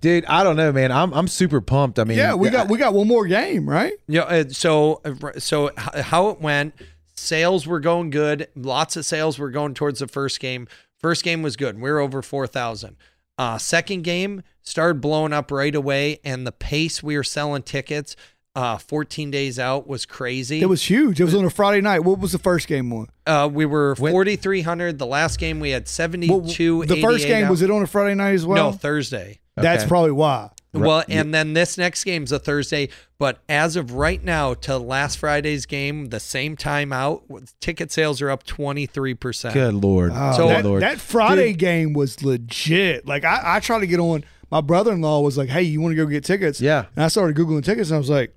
Dude, 0.02 0.26
I 0.26 0.42
don't 0.44 0.56
know, 0.56 0.72
man. 0.72 0.92
I'm 0.92 1.12
I'm 1.14 1.28
super 1.28 1.60
pumped. 1.60 1.98
I 1.98 2.04
mean, 2.04 2.18
Yeah, 2.18 2.34
we 2.34 2.50
got 2.50 2.68
we 2.68 2.76
got 2.76 2.92
one 2.92 3.08
more 3.08 3.24
game, 3.26 3.68
right? 3.68 3.94
Yeah. 4.08 4.22
uh, 4.22 4.44
So, 4.50 5.00
uh, 5.04 5.38
so 5.38 5.70
how 5.78 6.28
it 6.28 6.40
went? 6.40 6.74
Sales 7.14 7.66
were 7.66 7.78
going 7.80 8.10
good. 8.10 8.48
Lots 8.56 8.96
of 8.96 9.06
sales 9.06 9.38
were 9.38 9.50
going 9.50 9.74
towards 9.74 10.00
the 10.00 10.08
first 10.08 10.40
game. 10.40 10.66
First 10.98 11.22
game 11.22 11.40
was 11.40 11.56
good. 11.56 11.80
We 11.80 11.90
were 11.90 12.00
over 12.00 12.20
four 12.20 12.46
thousand. 12.46 12.96
Uh, 13.38 13.58
second 13.58 14.02
game 14.02 14.42
started 14.62 15.00
blowing 15.00 15.32
up 15.32 15.50
right 15.50 15.74
away, 15.74 16.18
and 16.24 16.46
the 16.46 16.52
pace 16.52 17.00
we 17.02 17.16
were 17.16 17.24
selling 17.24 17.62
tickets, 17.62 18.14
uh, 18.54 18.76
14 18.76 19.30
days 19.30 19.58
out 19.58 19.88
was 19.88 20.04
crazy. 20.04 20.60
It 20.60 20.66
was 20.66 20.82
huge. 20.88 21.20
It 21.20 21.24
was 21.24 21.34
on 21.34 21.44
a 21.44 21.50
Friday 21.50 21.80
night. 21.80 22.00
What 22.00 22.18
was 22.18 22.32
the 22.32 22.38
first 22.38 22.68
game 22.68 22.92
on? 22.92 23.06
Uh, 23.26 23.48
we 23.50 23.64
were 23.64 23.96
4,300. 23.96 24.98
The 24.98 25.06
last 25.06 25.38
game 25.38 25.60
we 25.60 25.70
had 25.70 25.88
72. 25.88 26.76
Well, 26.78 26.86
the 26.86 27.00
first 27.00 27.26
game 27.26 27.46
out. 27.46 27.50
was 27.50 27.62
it 27.62 27.70
on 27.70 27.82
a 27.82 27.86
Friday 27.86 28.14
night 28.14 28.34
as 28.34 28.44
well? 28.44 28.70
no 28.70 28.76
Thursday. 28.76 29.40
That's 29.56 29.84
probably 29.84 30.12
why. 30.12 30.50
Well, 30.74 31.04
and 31.08 31.34
then 31.34 31.52
this 31.52 31.76
next 31.76 32.02
game's 32.04 32.32
a 32.32 32.38
Thursday, 32.38 32.88
but 33.18 33.40
as 33.46 33.76
of 33.76 33.92
right 33.92 34.24
now, 34.24 34.54
to 34.54 34.78
last 34.78 35.18
Friday's 35.18 35.66
game, 35.66 36.06
the 36.06 36.18
same 36.18 36.56
time 36.56 36.94
out, 36.94 37.24
ticket 37.60 37.92
sales 37.92 38.22
are 38.22 38.30
up 38.30 38.44
23%. 38.44 39.52
Good 39.52 39.74
lord. 39.74 40.12
Oh, 40.14 40.32
So- 40.34 40.48
that, 40.48 40.64
Lord. 40.64 40.80
that 40.82 40.98
Friday 40.98 41.52
game 41.52 41.92
was 41.92 42.22
legit. 42.22 43.06
Like 43.06 43.24
I, 43.24 43.56
I 43.56 43.60
tried 43.60 43.80
to 43.80 43.86
get 43.86 44.00
on. 44.00 44.24
My 44.50 44.62
brother 44.62 44.92
in 44.92 45.02
law 45.02 45.20
was 45.20 45.36
like, 45.36 45.48
"Hey, 45.50 45.62
you 45.62 45.80
want 45.82 45.92
to 45.92 45.96
go 45.96 46.06
get 46.06 46.24
tickets?" 46.24 46.58
yeah. 46.60 46.86
And 46.96 47.04
I 47.04 47.08
started 47.08 47.36
googling 47.36 47.62
tickets, 47.64 47.90
and 47.90 47.96
I 47.96 47.98
was 47.98 48.10
like, 48.10 48.34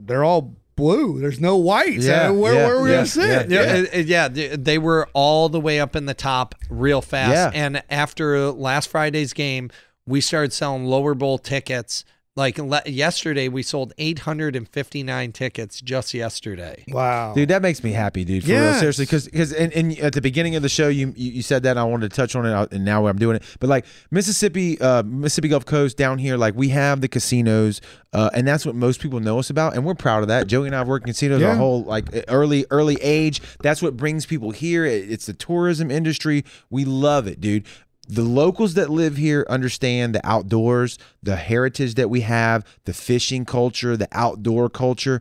"They're 0.00 0.24
all 0.24 0.54
blue. 0.78 1.20
There's 1.20 1.40
no 1.40 1.56
whites. 1.56 2.06
Yeah, 2.06 2.28
Uh, 2.28 2.32
where, 2.32 2.54
yeah, 2.54 2.66
where 2.66 2.76
are 2.76 2.82
we 2.82 2.88
yeah, 2.90 2.96
gonna 2.96 3.06
sit?" 3.06 3.50
Yeah, 3.50 3.76
Yeah. 3.76 3.98
yeah, 4.00 4.28
they, 4.28 4.48
they 4.56 4.78
were 4.78 5.06
all 5.12 5.50
the 5.50 5.60
way 5.60 5.78
up 5.80 5.94
in 5.94 6.06
the 6.06 6.14
top 6.14 6.54
real 6.70 7.02
fast. 7.02 7.54
Yeah. 7.54 7.62
And 7.62 7.82
after 7.90 8.50
last 8.52 8.88
Friday's 8.88 9.32
game, 9.34 9.70
we 10.06 10.20
started 10.22 10.54
selling 10.54 10.86
lower 10.86 11.12
bowl 11.14 11.36
tickets. 11.38 12.04
Like 12.38 12.56
le- 12.60 12.82
yesterday, 12.86 13.48
we 13.48 13.64
sold 13.64 13.92
859 13.98 15.32
tickets 15.32 15.80
just 15.80 16.14
yesterday. 16.14 16.84
Wow. 16.86 17.34
Dude, 17.34 17.48
that 17.48 17.62
makes 17.62 17.82
me 17.82 17.90
happy, 17.90 18.24
dude. 18.24 18.44
For 18.44 18.50
real, 18.50 18.74
seriously, 18.74 19.06
because 19.06 19.24
because 19.26 19.52
and, 19.52 19.72
and 19.72 19.98
at 19.98 20.12
the 20.12 20.20
beginning 20.20 20.54
of 20.54 20.62
the 20.62 20.68
show, 20.68 20.86
you, 20.86 21.12
you 21.16 21.32
you 21.32 21.42
said 21.42 21.64
that 21.64 21.70
and 21.70 21.80
I 21.80 21.84
wanted 21.84 22.12
to 22.12 22.16
touch 22.16 22.36
on 22.36 22.46
it, 22.46 22.72
and 22.72 22.84
now 22.84 23.08
I'm 23.08 23.18
doing 23.18 23.34
it. 23.34 23.42
But 23.58 23.68
like 23.68 23.86
Mississippi, 24.12 24.80
uh, 24.80 25.02
Mississippi 25.02 25.48
Gulf 25.48 25.66
Coast 25.66 25.96
down 25.96 26.18
here, 26.18 26.36
like 26.36 26.54
we 26.54 26.68
have 26.68 27.00
the 27.00 27.08
casinos, 27.08 27.80
uh, 28.12 28.30
and 28.32 28.46
that's 28.46 28.64
what 28.64 28.76
most 28.76 29.00
people 29.00 29.18
know 29.18 29.40
us 29.40 29.50
about, 29.50 29.74
and 29.74 29.84
we're 29.84 29.96
proud 29.96 30.22
of 30.22 30.28
that. 30.28 30.46
Joey 30.46 30.66
and 30.68 30.76
I 30.76 30.78
have 30.78 30.86
worked 30.88 31.06
in 31.08 31.12
casinos 31.12 31.42
our 31.42 31.48
Yeah. 31.50 31.56
whole 31.56 31.82
like 31.82 32.06
early 32.28 32.66
early 32.70 32.98
age. 33.02 33.42
That's 33.64 33.82
what 33.82 33.96
brings 33.96 34.26
people 34.26 34.52
here. 34.52 34.84
It- 34.84 35.10
It's 35.10 35.26
the 35.26 35.32
tourism 35.34 35.90
industry. 35.90 36.44
We 36.70 36.84
love 36.84 37.26
it, 37.26 37.40
dude. 37.40 37.64
The 38.08 38.22
locals 38.22 38.74
that 38.74 38.90
live 38.90 39.16
here 39.16 39.46
understand 39.48 40.14
the 40.14 40.26
outdoors, 40.26 40.98
the 41.22 41.36
heritage 41.36 41.94
that 41.94 42.10
we 42.10 42.22
have, 42.22 42.64
the 42.84 42.94
fishing 42.94 43.44
culture, 43.44 43.96
the 43.96 44.08
outdoor 44.12 44.68
culture 44.68 45.20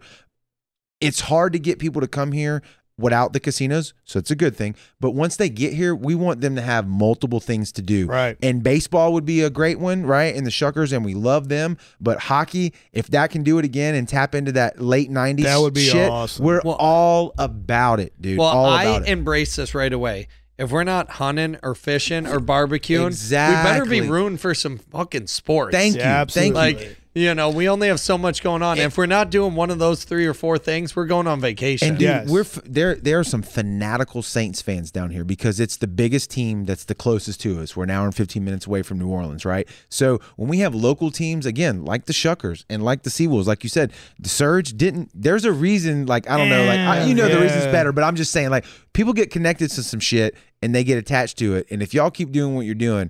it's 0.99 1.21
hard 1.21 1.53
to 1.53 1.59
get 1.59 1.79
people 1.79 2.01
to 2.01 2.07
come 2.07 2.31
here 2.31 2.61
without 2.99 3.31
the 3.31 3.39
casinos, 3.39 3.93
so 4.03 4.17
it's 4.17 4.31
a 4.31 4.35
good 4.35 4.55
thing. 4.55 4.75
But 4.99 5.11
once 5.11 5.35
they 5.35 5.49
get 5.49 5.73
here, 5.73 5.93
we 5.93 6.15
want 6.15 6.41
them 6.41 6.55
to 6.55 6.61
have 6.63 6.87
multiple 6.87 7.39
things 7.39 7.71
to 7.73 7.83
do. 7.83 8.07
Right. 8.07 8.35
And 8.41 8.63
baseball 8.63 9.13
would 9.13 9.25
be 9.25 9.43
a 9.43 9.51
great 9.51 9.79
one, 9.79 10.03
right? 10.03 10.35
And 10.35 10.45
the 10.47 10.49
Shuckers, 10.49 10.91
and 10.91 11.05
we 11.05 11.13
love 11.13 11.49
them. 11.49 11.77
But 12.01 12.21
hockey, 12.21 12.73
if 12.93 13.07
that 13.09 13.29
can 13.29 13.43
do 13.43 13.59
it 13.59 13.65
again 13.65 13.93
and 13.93 14.09
tap 14.09 14.33
into 14.33 14.51
that 14.53 14.81
late 14.81 15.11
'90s, 15.11 15.43
That 15.43 15.59
would 15.59 15.75
be 15.75 15.85
shit, 15.85 16.09
awesome. 16.09 16.43
We're 16.43 16.61
Well- 16.65 16.75
all 16.79 17.33
about 17.37 17.99
it, 17.99 18.19
dude. 18.19 18.39
Well, 18.39 18.47
all 18.47 18.65
I 18.65 18.97
it. 18.97 19.07
embrace 19.07 19.55
this 19.55 19.75
right 19.75 19.93
away. 19.93 20.27
If 20.57 20.71
we're 20.71 20.83
not 20.83 21.09
hunting 21.11 21.57
or 21.61 21.75
fishing 21.75 22.25
or 22.25 22.39
barbecuing, 22.39 23.11
we 23.29 23.63
better 23.63 23.85
be 23.85 23.97
Exactly. 23.97 24.01
rooting 24.09 24.37
for 24.37 24.55
some 24.55 24.79
fucking 24.79 25.27
sports. 25.27 25.71
Thank 25.75 25.95
you, 25.95 26.01
Yeah, 26.01 26.25
thank 26.25 26.49
you. 26.49 26.53
Like, 26.55 26.97
You 27.17 27.33
know, 27.33 27.49
we 27.49 27.67
only 27.67 27.87
have 27.87 27.99
so 27.99 28.15
much 28.15 28.43
going 28.43 28.61
on. 28.61 28.77
if 28.77 28.95
we're 28.95 29.07
not 29.07 29.31
doing 29.31 29.55
one 29.55 29.71
of 29.71 29.79
those 29.79 30.03
three 30.03 30.27
or 30.27 30.35
four 30.35 30.59
things, 30.59 30.95
we're 30.95 31.07
going 31.07 31.25
on 31.25 31.41
vacation. 31.41 31.87
And 31.89 31.97
dude, 31.97 32.05
Yes. 32.07 32.29
we're 32.29 32.41
f- 32.41 32.59
there. 32.63 32.93
There 32.95 33.17
are 33.19 33.23
some 33.23 33.41
fanatical 33.41 34.21
Saints 34.21 34.61
fans 34.61 34.91
down 34.91 35.09
here 35.09 35.23
because 35.23 35.59
it's 35.59 35.77
the 35.77 35.87
biggest 35.87 36.29
team 36.29 36.65
that's 36.65 36.83
the 36.85 36.93
closest 36.93 37.41
to 37.41 37.59
us. 37.59 37.75
We're 37.75 37.85
an 37.85 37.89
hour 37.89 38.05
and 38.05 38.15
fifteen 38.15 38.45
minutes 38.45 38.67
away 38.67 38.83
from 38.83 38.99
New 38.99 39.07
Orleans, 39.07 39.45
right? 39.45 39.67
So 39.89 40.19
when 40.35 40.47
we 40.47 40.59
have 40.59 40.75
local 40.75 41.09
teams, 41.09 41.47
again, 41.47 41.83
like 41.85 42.05
the 42.05 42.13
Shuckers 42.13 42.65
and 42.69 42.83
like 42.83 43.01
the 43.01 43.09
Seawolves, 43.09 43.47
like 43.47 43.63
you 43.63 43.69
said, 43.69 43.93
the 44.19 44.29
Surge 44.29 44.73
didn't. 44.77 45.09
There's 45.15 45.43
a 45.43 45.51
reason. 45.51 46.05
Like 46.05 46.29
I 46.29 46.37
don't 46.37 46.49
know. 46.49 46.65
Like 46.65 46.79
I, 46.79 47.05
you 47.05 47.15
know 47.15 47.27
the 47.27 47.41
reason's 47.41 47.65
Yeah. 47.65 47.71
better, 47.71 47.91
but 47.91 48.03
I'm 48.03 48.15
just 48.15 48.31
saying 48.31 48.51
like 48.51 48.65
people 48.93 49.13
get 49.13 49.31
connected 49.31 49.71
to 49.71 49.81
some 49.81 49.99
shit 49.99 50.35
and 50.61 50.73
they 50.75 50.83
get 50.83 50.97
attached 50.99 51.37
to 51.39 51.55
it. 51.55 51.65
And 51.71 51.81
if 51.81 51.93
y'all 51.95 52.11
keep 52.11 52.31
doing 52.31 52.53
what 52.55 52.65
you're 52.67 52.75
doing, 52.75 53.09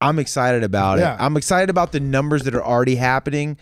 I'm 0.00 0.18
excited 0.18 0.62
about 0.62 0.98
Yeah. 0.98 1.14
it. 1.14 1.20
I'm 1.20 1.36
excited 1.36 1.70
about 1.70 1.92
the 1.92 2.00
numbers 2.00 2.44
that 2.44 2.54
are 2.54 2.64
already 2.64 2.96
happening. 2.96 3.56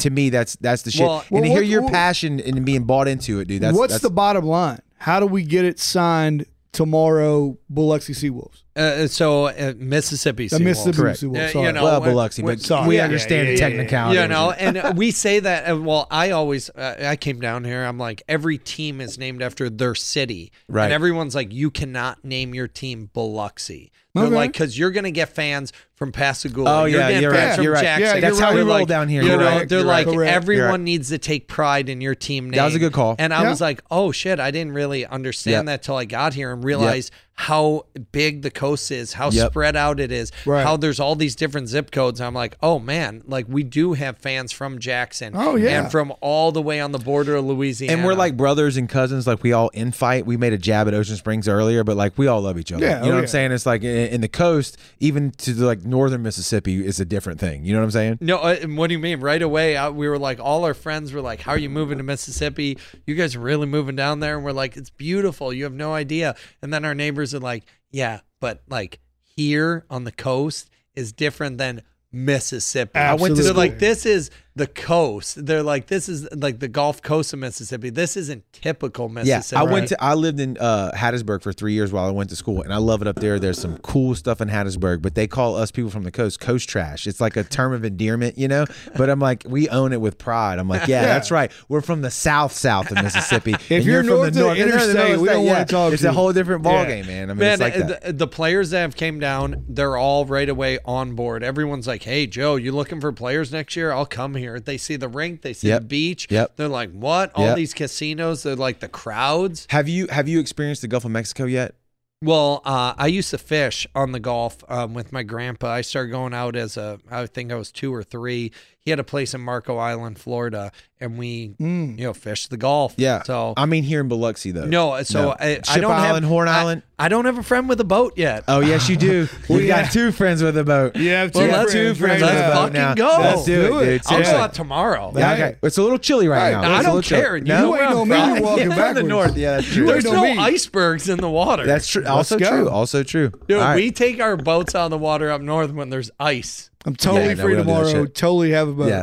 To 0.00 0.10
me, 0.10 0.28
that's 0.30 0.56
that's 0.56 0.82
the 0.82 0.90
shit. 0.90 1.06
Well- 1.06 1.24
and 1.30 1.42
to 1.44 1.48
hear 1.48 1.58
what- 1.60 1.66
your 1.66 1.82
what- 1.82 1.92
passion 1.92 2.40
and 2.40 2.64
being 2.66 2.84
bought 2.84 3.08
into 3.08 3.40
it, 3.40 3.48
dude. 3.48 3.62
That's 3.62 3.76
What's 3.76 3.94
that's, 3.94 4.02
the 4.02 4.10
bottom 4.10 4.44
line? 4.44 4.80
How 4.98 5.18
do 5.20 5.26
we 5.26 5.44
get 5.44 5.64
it 5.64 5.78
signed 5.78 6.44
tomorrow? 6.72 7.56
Biloxi 7.70 8.12
Seawolves, 8.12 8.62
Uh, 8.78 9.06
so 9.08 9.46
uh, 9.46 9.74
Mississippi. 9.76 10.48
the 10.48 10.56
Seawolves. 10.56 10.60
Mississippi 10.60 10.96
Correct. 10.96 11.20
Seawolves. 11.20 11.36
Yeah, 11.36 11.48
sorry. 11.50 11.66
you 11.66 11.72
know, 11.72 11.84
well, 11.84 12.00
we're- 12.00 12.12
Biloxi, 12.12 12.42
but 12.42 12.60
sorry. 12.60 12.88
we 12.88 12.96
Yeah, 12.96 13.04
understand 13.04 13.48
yeah, 13.48 13.54
the 13.54 13.58
yeah, 13.60 13.66
yeah, 13.66 13.76
technicality. 13.76 14.20
you 14.20 14.28
know 14.28 14.50
and 14.52 14.96
we 14.98 15.10
say 15.10 15.40
that 15.40 15.70
uh, 15.70 15.76
well 15.76 16.06
i 16.10 16.30
always 16.30 16.70
uh, 16.70 16.94
i 17.00 17.16
came 17.16 17.40
down 17.40 17.64
here 17.64 17.84
i'm 17.84 17.98
like 17.98 18.22
every 18.28 18.56
team 18.58 19.00
is 19.00 19.18
named 19.18 19.42
after 19.42 19.68
their 19.68 19.94
city 19.94 20.52
Right. 20.68 20.84
and 20.84 20.92
everyone's 20.92 21.34
like 21.34 21.52
you 21.52 21.70
cannot 21.70 22.24
name 22.24 22.54
your 22.54 22.68
team 22.68 23.10
biloxi 23.12 23.90
they're 24.14 24.24
Okay. 24.26 24.34
like 24.34 24.52
because 24.52 24.76
you're 24.78 24.90
gonna 24.90 25.10
get 25.12 25.28
fans 25.28 25.72
from 25.94 26.10
Pascagoula. 26.12 26.82
Oh, 26.82 26.84
you're 26.86 26.98
yeah, 27.00 27.08
getting 27.08 27.22
you're 27.22 27.32
fans 27.32 27.48
right, 27.50 27.54
from 27.56 27.64
you're 27.64 27.72
right. 27.74 27.82
Jackson. 27.84 28.14
Yeah, 28.16 28.20
That's 28.20 28.40
how 28.40 28.46
They're 28.52 28.64
we 28.64 28.70
roll 28.70 28.78
like- 28.80 28.88
down 28.88 29.08
here. 29.08 29.22
You 29.22 29.28
You're 29.28 29.38
know, 29.38 29.44
right, 29.44 29.68
they're 29.68 29.78
you're 29.80 29.86
like 29.86 30.06
right. 30.06 30.14
Correct. 30.16 30.32
everyone 30.32 30.58
You're 30.64 30.70
right. 30.70 30.80
needs 30.80 31.08
to 31.10 31.18
take 31.18 31.46
pride 31.46 31.88
in 31.88 32.00
your 32.00 32.14
team 32.16 32.44
name. 32.50 32.56
That 32.58 32.64
was 32.64 32.74
a 32.74 32.78
good 32.80 32.92
call. 32.92 33.14
And 33.18 33.32
I 33.34 33.42
Yeah. 33.42 33.50
was 33.50 33.60
like, 33.60 33.80
oh 33.90 34.10
shit, 34.10 34.40
I 34.40 34.50
didn't 34.50 34.72
really 34.72 35.06
understand 35.06 35.52
Yep. 35.52 35.64
that 35.66 35.82
till 35.84 35.96
I 35.96 36.04
got 36.04 36.34
here 36.34 36.52
and 36.52 36.64
realized 36.64 37.12
how 37.40 37.86
big 38.10 38.42
the 38.42 38.50
coast 38.50 38.90
is, 38.90 39.12
how 39.12 39.30
Yep. 39.30 39.52
spread 39.52 39.76
out 39.76 40.00
it 40.00 40.10
is, 40.10 40.32
Right. 40.44 40.64
how 40.64 40.76
there's 40.76 40.98
all 40.98 41.14
these 41.14 41.36
different 41.36 41.68
zip 41.68 41.92
codes. 41.92 42.20
I'm 42.20 42.34
like, 42.34 42.56
oh 42.64 42.80
man, 42.80 43.22
like 43.28 43.46
we 43.48 43.62
do 43.62 43.92
have 43.92 44.18
fans 44.18 44.50
from 44.50 44.80
Jackson. 44.80 45.34
Oh, 45.36 45.54
yeah. 45.54 45.82
And 45.82 45.90
from 45.90 46.12
all 46.20 46.50
the 46.50 46.60
way 46.60 46.80
on 46.80 46.90
the 46.90 46.98
border 46.98 47.36
of 47.36 47.44
Louisiana. 47.44 47.92
And 47.96 48.04
we're 48.04 48.14
like 48.14 48.36
brothers 48.36 48.76
and 48.76 48.88
cousins. 48.88 49.28
Like 49.28 49.44
we 49.44 49.52
all 49.52 49.70
infight. 49.72 50.24
We 50.24 50.36
made 50.36 50.52
a 50.52 50.58
jab 50.58 50.88
at 50.88 50.94
Ocean 50.94 51.14
Springs 51.14 51.46
earlier, 51.46 51.84
but 51.84 51.96
like 51.96 52.18
we 52.18 52.26
all 52.26 52.40
love 52.42 52.58
each 52.58 52.72
other. 52.72 52.84
Yeah, 52.84 52.98
you 52.98 53.06
know 53.06 53.12
oh, 53.12 53.14
what 53.14 53.14
yeah. 53.14 53.20
I'm 53.22 53.26
saying? 53.28 53.52
It's 53.52 53.66
like 53.66 53.84
in, 53.84 54.08
in 54.08 54.20
the 54.20 54.28
coast, 54.28 54.76
even 54.98 55.30
to 55.30 55.54
the, 55.54 55.64
like 55.64 55.84
northern 55.84 56.24
Mississippi, 56.24 56.84
is 56.84 56.98
a 56.98 57.04
different 57.04 57.38
thing. 57.38 57.64
You 57.64 57.72
know 57.72 57.78
what 57.78 57.84
I'm 57.84 57.90
saying? 57.92 58.18
No, 58.20 58.38
uh, 58.38 58.56
and 58.60 58.76
what 58.76 58.88
do 58.88 58.94
you 58.94 58.98
mean? 58.98 59.20
Right 59.20 59.42
away, 59.42 59.76
uh, 59.76 59.92
we 59.92 60.08
were 60.08 60.18
like, 60.18 60.40
all 60.40 60.64
our 60.64 60.74
friends 60.74 61.12
were 61.12 61.20
like, 61.20 61.42
"How 61.42 61.52
are 61.52 61.58
you 61.58 61.70
moving 61.70 61.98
to 61.98 62.04
Mississippi? 62.04 62.78
You 63.06 63.14
guys 63.14 63.36
are 63.36 63.40
really 63.40 63.68
moving 63.68 63.94
down 63.94 64.18
there?" 64.18 64.34
And 64.34 64.44
we're 64.44 64.50
like, 64.50 64.76
"It's 64.76 64.90
beautiful. 64.90 65.52
You 65.52 65.62
have 65.62 65.72
no 65.72 65.94
idea." 65.94 66.34
And 66.60 66.72
then 66.74 66.84
our 66.84 66.96
neighbors 66.96 67.27
are 67.34 67.40
like, 67.40 67.64
"Yeah, 67.90 68.20
but 68.40 68.62
like 68.68 69.00
here 69.36 69.84
on 69.90 70.04
the 70.04 70.12
coast 70.12 70.70
is 70.94 71.12
different 71.12 71.58
than 71.58 71.82
Mississippi." 72.12 72.98
I 72.98 73.14
went 73.14 73.36
to 73.36 73.52
like, 73.52 73.78
"This 73.78 74.06
is 74.06 74.30
the 74.58 74.66
coast." 74.66 75.46
They're 75.46 75.62
like, 75.62 75.86
"This 75.86 76.08
is 76.08 76.28
like 76.34 76.58
the 76.60 76.68
Gulf 76.68 77.02
Coast 77.02 77.32
of 77.32 77.38
Mississippi. 77.38 77.90
This 77.90 78.16
isn't 78.16 78.44
typical 78.52 79.08
Mississippi. 79.08 79.28
Yeah, 79.30 79.36
Mississippi." 79.38 79.60
I 79.60 79.72
went 79.72 79.88
to. 79.88 80.04
I 80.04 80.14
lived 80.14 80.40
in 80.40 80.56
uh, 80.58 80.92
Hattiesburg 80.94 81.42
for 81.42 81.52
three 81.52 81.72
years 81.72 81.92
while 81.92 82.06
I 82.06 82.10
went 82.10 82.30
to 82.30 82.36
school, 82.36 82.62
and 82.62 82.72
I 82.72 82.76
love 82.78 83.00
it 83.02 83.08
up 83.08 83.16
there. 83.16 83.38
There's 83.38 83.58
some 83.60 83.78
cool 83.78 84.14
stuff 84.14 84.40
in 84.40 84.48
Hattiesburg, 84.48 85.02
but 85.02 85.14
they 85.14 85.26
call 85.26 85.56
us 85.56 85.70
people 85.70 85.90
from 85.90 86.04
the 86.04 86.10
coast 86.10 86.40
coast 86.40 86.68
trash. 86.68 87.06
It's 87.06 87.20
like 87.20 87.36
a 87.36 87.44
term 87.44 87.72
of 87.72 87.84
endearment, 87.84 88.36
you 88.36 88.48
know. 88.48 88.66
But 88.96 89.10
I'm 89.10 89.20
like, 89.20 89.44
we 89.46 89.68
own 89.68 89.92
it 89.92 90.00
with 90.00 90.18
pride. 90.18 90.58
I'm 90.58 90.68
like, 90.68 90.88
yeah, 90.88 91.02
that's 91.02 91.30
right. 91.30 91.50
We're 91.68 91.80
from 91.80 92.02
the 92.02 92.10
south 92.10 92.52
south 92.52 92.90
of 92.90 93.02
Mississippi. 93.02 93.54
and 93.70 93.84
you're 93.84 94.02
from 94.02 94.08
north 94.08 94.28
of 94.28 94.34
the 94.34 94.40
no, 94.40 94.48
no, 94.48 94.54
no, 94.54 94.60
interstate, 94.60 95.18
we 95.18 95.28
don't 95.28 95.44
yeah, 95.44 95.52
wanna 95.52 95.64
talk 95.64 95.92
It's 95.92 96.02
to 96.02 96.10
a 96.10 96.12
whole 96.12 96.32
different 96.32 96.62
ball 96.62 96.82
Yeah. 96.82 96.86
game, 96.86 97.06
man. 97.06 97.30
I 97.30 97.34
mean, 97.34 97.38
Man, 97.38 97.52
it's 97.52 97.60
like 97.60 97.74
that. 97.74 98.02
the, 98.02 98.12
the 98.12 98.26
players 98.26 98.70
that 98.70 98.80
have 98.80 98.96
came 98.96 99.20
down, 99.20 99.64
they're 99.68 99.96
all 99.96 100.24
right 100.24 100.48
away 100.48 100.78
on 100.84 101.14
board. 101.14 101.42
Everyone's 101.42 101.86
like, 101.86 102.02
"Hey, 102.02 102.26
Joe, 102.26 102.56
you 102.56 102.72
looking 102.72 103.00
for 103.00 103.12
players 103.12 103.52
next 103.52 103.76
year? 103.76 103.92
I'll 103.92 104.06
come 104.06 104.34
here." 104.34 104.47
They 104.58 104.78
see 104.78 104.96
the 104.96 105.08
rink, 105.08 105.42
they 105.42 105.52
see 105.52 105.68
Yep. 105.68 105.82
the 105.82 105.86
beach. 105.86 106.26
Yep. 106.30 106.56
They're 106.56 106.68
like, 106.68 106.90
"What? 106.92 107.32
All 107.34 107.46
Yep. 107.46 107.56
these 107.56 107.74
casinos? 107.74 108.42
They're 108.42 108.56
like 108.56 108.80
the 108.80 108.88
crowds." 108.88 109.66
have 109.70 109.88
you 109.88 110.06
have 110.08 110.28
you 110.28 110.40
experienced 110.40 110.82
the 110.82 110.88
Gulf 110.88 111.04
of 111.04 111.10
Mexico 111.10 111.44
yet? 111.44 111.74
Well, 112.20 112.62
uh, 112.64 112.94
I 112.98 113.06
used 113.06 113.30
to 113.30 113.38
fish 113.38 113.86
on 113.94 114.10
the 114.10 114.18
Gulf 114.18 114.64
um, 114.68 114.92
with 114.92 115.12
my 115.12 115.22
grandpa. 115.22 115.68
I 115.68 115.82
started 115.82 116.10
going 116.10 116.34
out 116.34 116.56
as 116.56 116.76
a, 116.76 116.98
I 117.08 117.26
think 117.26 117.52
I 117.52 117.54
was 117.54 117.70
two 117.70 117.94
or 117.94 118.02
three. 118.02 118.50
He 118.88 118.90
had 118.90 119.00
a 119.00 119.04
place 119.04 119.34
in 119.34 119.42
Marco 119.42 119.76
Island, 119.76 120.18
Florida, 120.18 120.72
and 120.98 121.18
we, 121.18 121.50
Mm. 121.60 121.98
you 121.98 122.04
know, 122.06 122.14
fished 122.14 122.48
the 122.48 122.56
Gulf. 122.56 122.94
Yeah. 122.96 123.22
So 123.22 123.52
I 123.54 123.66
mean, 123.66 123.82
here 123.82 124.00
in 124.00 124.08
Biloxi 124.08 124.50
though. 124.50 124.64
no, 124.64 125.02
so 125.02 125.24
No. 125.24 125.30
I, 125.38 125.44
I 125.44 125.54
Ship 125.56 125.82
don't 125.82 125.92
Island, 125.92 126.24
have 126.24 126.30
Horn 126.32 126.48
Island? 126.48 126.82
I, 126.98 127.08
don't 127.10 127.26
have 127.26 127.36
a 127.36 127.42
friend 127.42 127.68
with 127.68 127.78
a 127.82 127.84
boat 127.84 128.14
yet. 128.16 128.44
Oh 128.48 128.60
yes, 128.60 128.88
you 128.88 128.96
do. 128.96 129.28
We 129.50 129.68
Yeah. 129.68 129.82
got 129.82 129.92
two 129.92 130.10
friends 130.10 130.42
with 130.42 130.56
a 130.56 130.64
boat. 130.64 130.96
You 130.96 131.10
have 131.10 131.34
Well, 131.34 131.46
two 131.46 131.52
let's- 131.52 131.72
two 131.72 131.94
friends 131.94 131.98
friends 131.98 132.22
with 132.22 132.30
a 132.30 132.34
let's 132.34 132.40
now. 132.40 132.54
boat 132.54 132.60
fucking 132.72 132.72
now. 132.72 132.94
go. 132.94 133.22
Let's 133.22 133.44
do 133.44 133.52
it, 133.60 133.68
Do 133.68 133.78
it. 133.78 133.84
dude. 133.84 133.90
I'll 133.90 133.96
go 133.98 134.00
Seriously. 134.24 134.34
out 134.40 134.54
tomorrow. 134.54 135.12
Yeah, 135.14 135.32
okay. 135.34 135.56
It's 135.62 135.76
a 135.78 135.82
little 135.82 135.98
chilly 135.98 136.28
right 136.28 136.46
Hey, 136.46 136.52
now. 136.52 136.62
I 136.62 136.64
It's 136.64 136.80
a 136.80 136.82
don't 136.84 136.84
little 136.94 137.02
chilly. 137.02 137.20
care. 137.22 137.36
You 137.36 137.44
No, 137.44 137.76
ain't 137.76 137.90
no 137.90 138.04
me 138.06 138.10
Friday. 138.16 138.40
walking 138.40 138.70
Yeah, 138.70 138.74
from 138.86 138.94
the 138.94 139.02
north. 139.02 139.36
Yeah, 139.36 139.56
that's 139.56 139.66
true. 139.70 139.86
There's 139.86 140.04
no 140.04 140.12
no 140.12 140.40
icebergs 140.42 141.08
in 141.10 141.18
the 141.18 141.28
water. 141.30 141.66
That's 141.66 141.86
true. 141.86 142.06
Also 142.06 142.38
true. 142.38 142.68
Also 142.70 143.02
true. 143.02 143.32
Dude, 143.46 143.74
we 143.76 143.90
take 143.90 144.18
our 144.20 144.36
boats 144.38 144.74
out 144.74 144.86
of 144.86 144.90
the 144.90 144.98
water 144.98 145.30
up 145.30 145.42
north 145.42 145.70
when 145.72 145.90
there's 145.90 146.10
ice. 146.18 146.70
I'm 146.88 146.96
totally 146.96 147.28
Yeah, 147.28 147.34
no, 147.34 147.42
free 147.42 147.52
we 147.52 147.56
don't 147.62 147.66
do 147.66 147.72
that 147.72 147.84
tomorrow. 147.90 148.06
Totally 148.06 148.50
have 148.52 148.68
a 148.68 148.72
boat. 148.72 148.88
Yeah, 148.88 149.02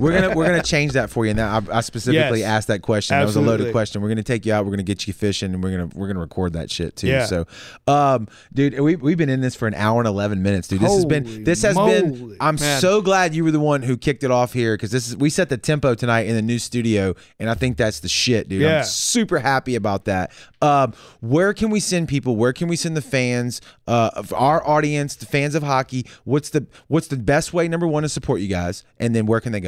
we're 0.00 0.12
gonna 0.20 0.34
we're 0.34 0.46
gonna 0.46 0.62
change 0.62 0.92
that 0.92 1.10
for 1.10 1.24
you. 1.24 1.30
And 1.30 1.38
that 1.38 1.68
I, 1.70 1.78
I 1.78 1.80
specifically 1.82 2.40
Yes. 2.40 2.48
asked 2.48 2.68
that 2.68 2.82
question. 2.82 3.16
That 3.18 3.24
was 3.24 3.36
a 3.36 3.40
loaded 3.40 3.72
question. 3.72 4.00
We're 4.02 4.08
gonna 4.08 4.22
take 4.22 4.46
you 4.46 4.52
out. 4.52 4.64
We're 4.64 4.70
gonna 4.72 4.82
get 4.82 5.06
you 5.06 5.12
fishing, 5.12 5.52
and 5.54 5.62
we're 5.62 5.70
gonna 5.70 5.90
we're 5.94 6.06
gonna 6.06 6.20
record 6.20 6.54
that 6.54 6.70
shit 6.70 6.96
too. 6.96 7.08
Yeah. 7.08 7.26
So, 7.26 7.46
um, 7.86 8.28
dude, 8.54 8.78
we 8.80 8.96
we've 8.96 9.18
been 9.18 9.28
in 9.28 9.40
this 9.40 9.54
for 9.54 9.68
an 9.68 9.74
hour 9.74 10.00
and 10.00 10.08
eleven 10.08 10.42
minutes, 10.42 10.68
dude. 10.68 10.80
This 10.80 10.92
has 10.94 11.04
been 11.04 11.44
this 11.44 11.62
has 11.62 11.76
been. 11.76 12.36
I'm 12.40 12.56
Man. 12.56 12.80
so 12.80 13.02
glad 13.02 13.34
you 13.34 13.44
were 13.44 13.50
the 13.50 13.60
one 13.60 13.82
who 13.82 13.96
kicked 13.96 14.24
it 14.24 14.30
off 14.30 14.52
here 14.52 14.74
because 14.74 14.90
this 14.90 15.08
is 15.08 15.16
we 15.16 15.30
set 15.30 15.48
the 15.48 15.58
tempo 15.58 15.94
tonight 15.94 16.26
in 16.26 16.34
the 16.36 16.42
new 16.42 16.58
studio, 16.58 17.14
and 17.38 17.50
I 17.50 17.54
think 17.54 17.76
that's 17.76 18.00
the 18.00 18.08
shit, 18.08 18.48
dude. 18.48 18.62
Yeah. 18.62 18.78
I'm 18.78 18.84
super 18.84 19.38
happy 19.38 19.74
about 19.74 20.06
that. 20.06 20.32
Um, 20.62 20.94
where 21.20 21.52
can 21.52 21.70
we 21.70 21.80
send 21.80 22.08
people? 22.08 22.36
Where 22.36 22.52
can 22.52 22.68
we 22.68 22.76
send 22.76 22.96
the 22.96 23.02
fans 23.02 23.60
uh, 23.86 24.10
of 24.14 24.32
our 24.32 24.66
audience, 24.66 25.16
the 25.16 25.26
fans 25.26 25.54
of 25.54 25.62
hockey? 25.62 26.06
What's 26.24 26.50
the 26.50 26.66
what's 26.88 27.08
the 27.08 27.16
best 27.16 27.52
way? 27.52 27.68
Number 27.68 27.86
one 27.86 28.02
to 28.04 28.08
support 28.08 28.40
you 28.40 28.48
guys, 28.48 28.84
and 28.98 29.14
then 29.14 29.26
where 29.26 29.40
can 29.40 29.52
they 29.52 29.60
go? 29.60 29.65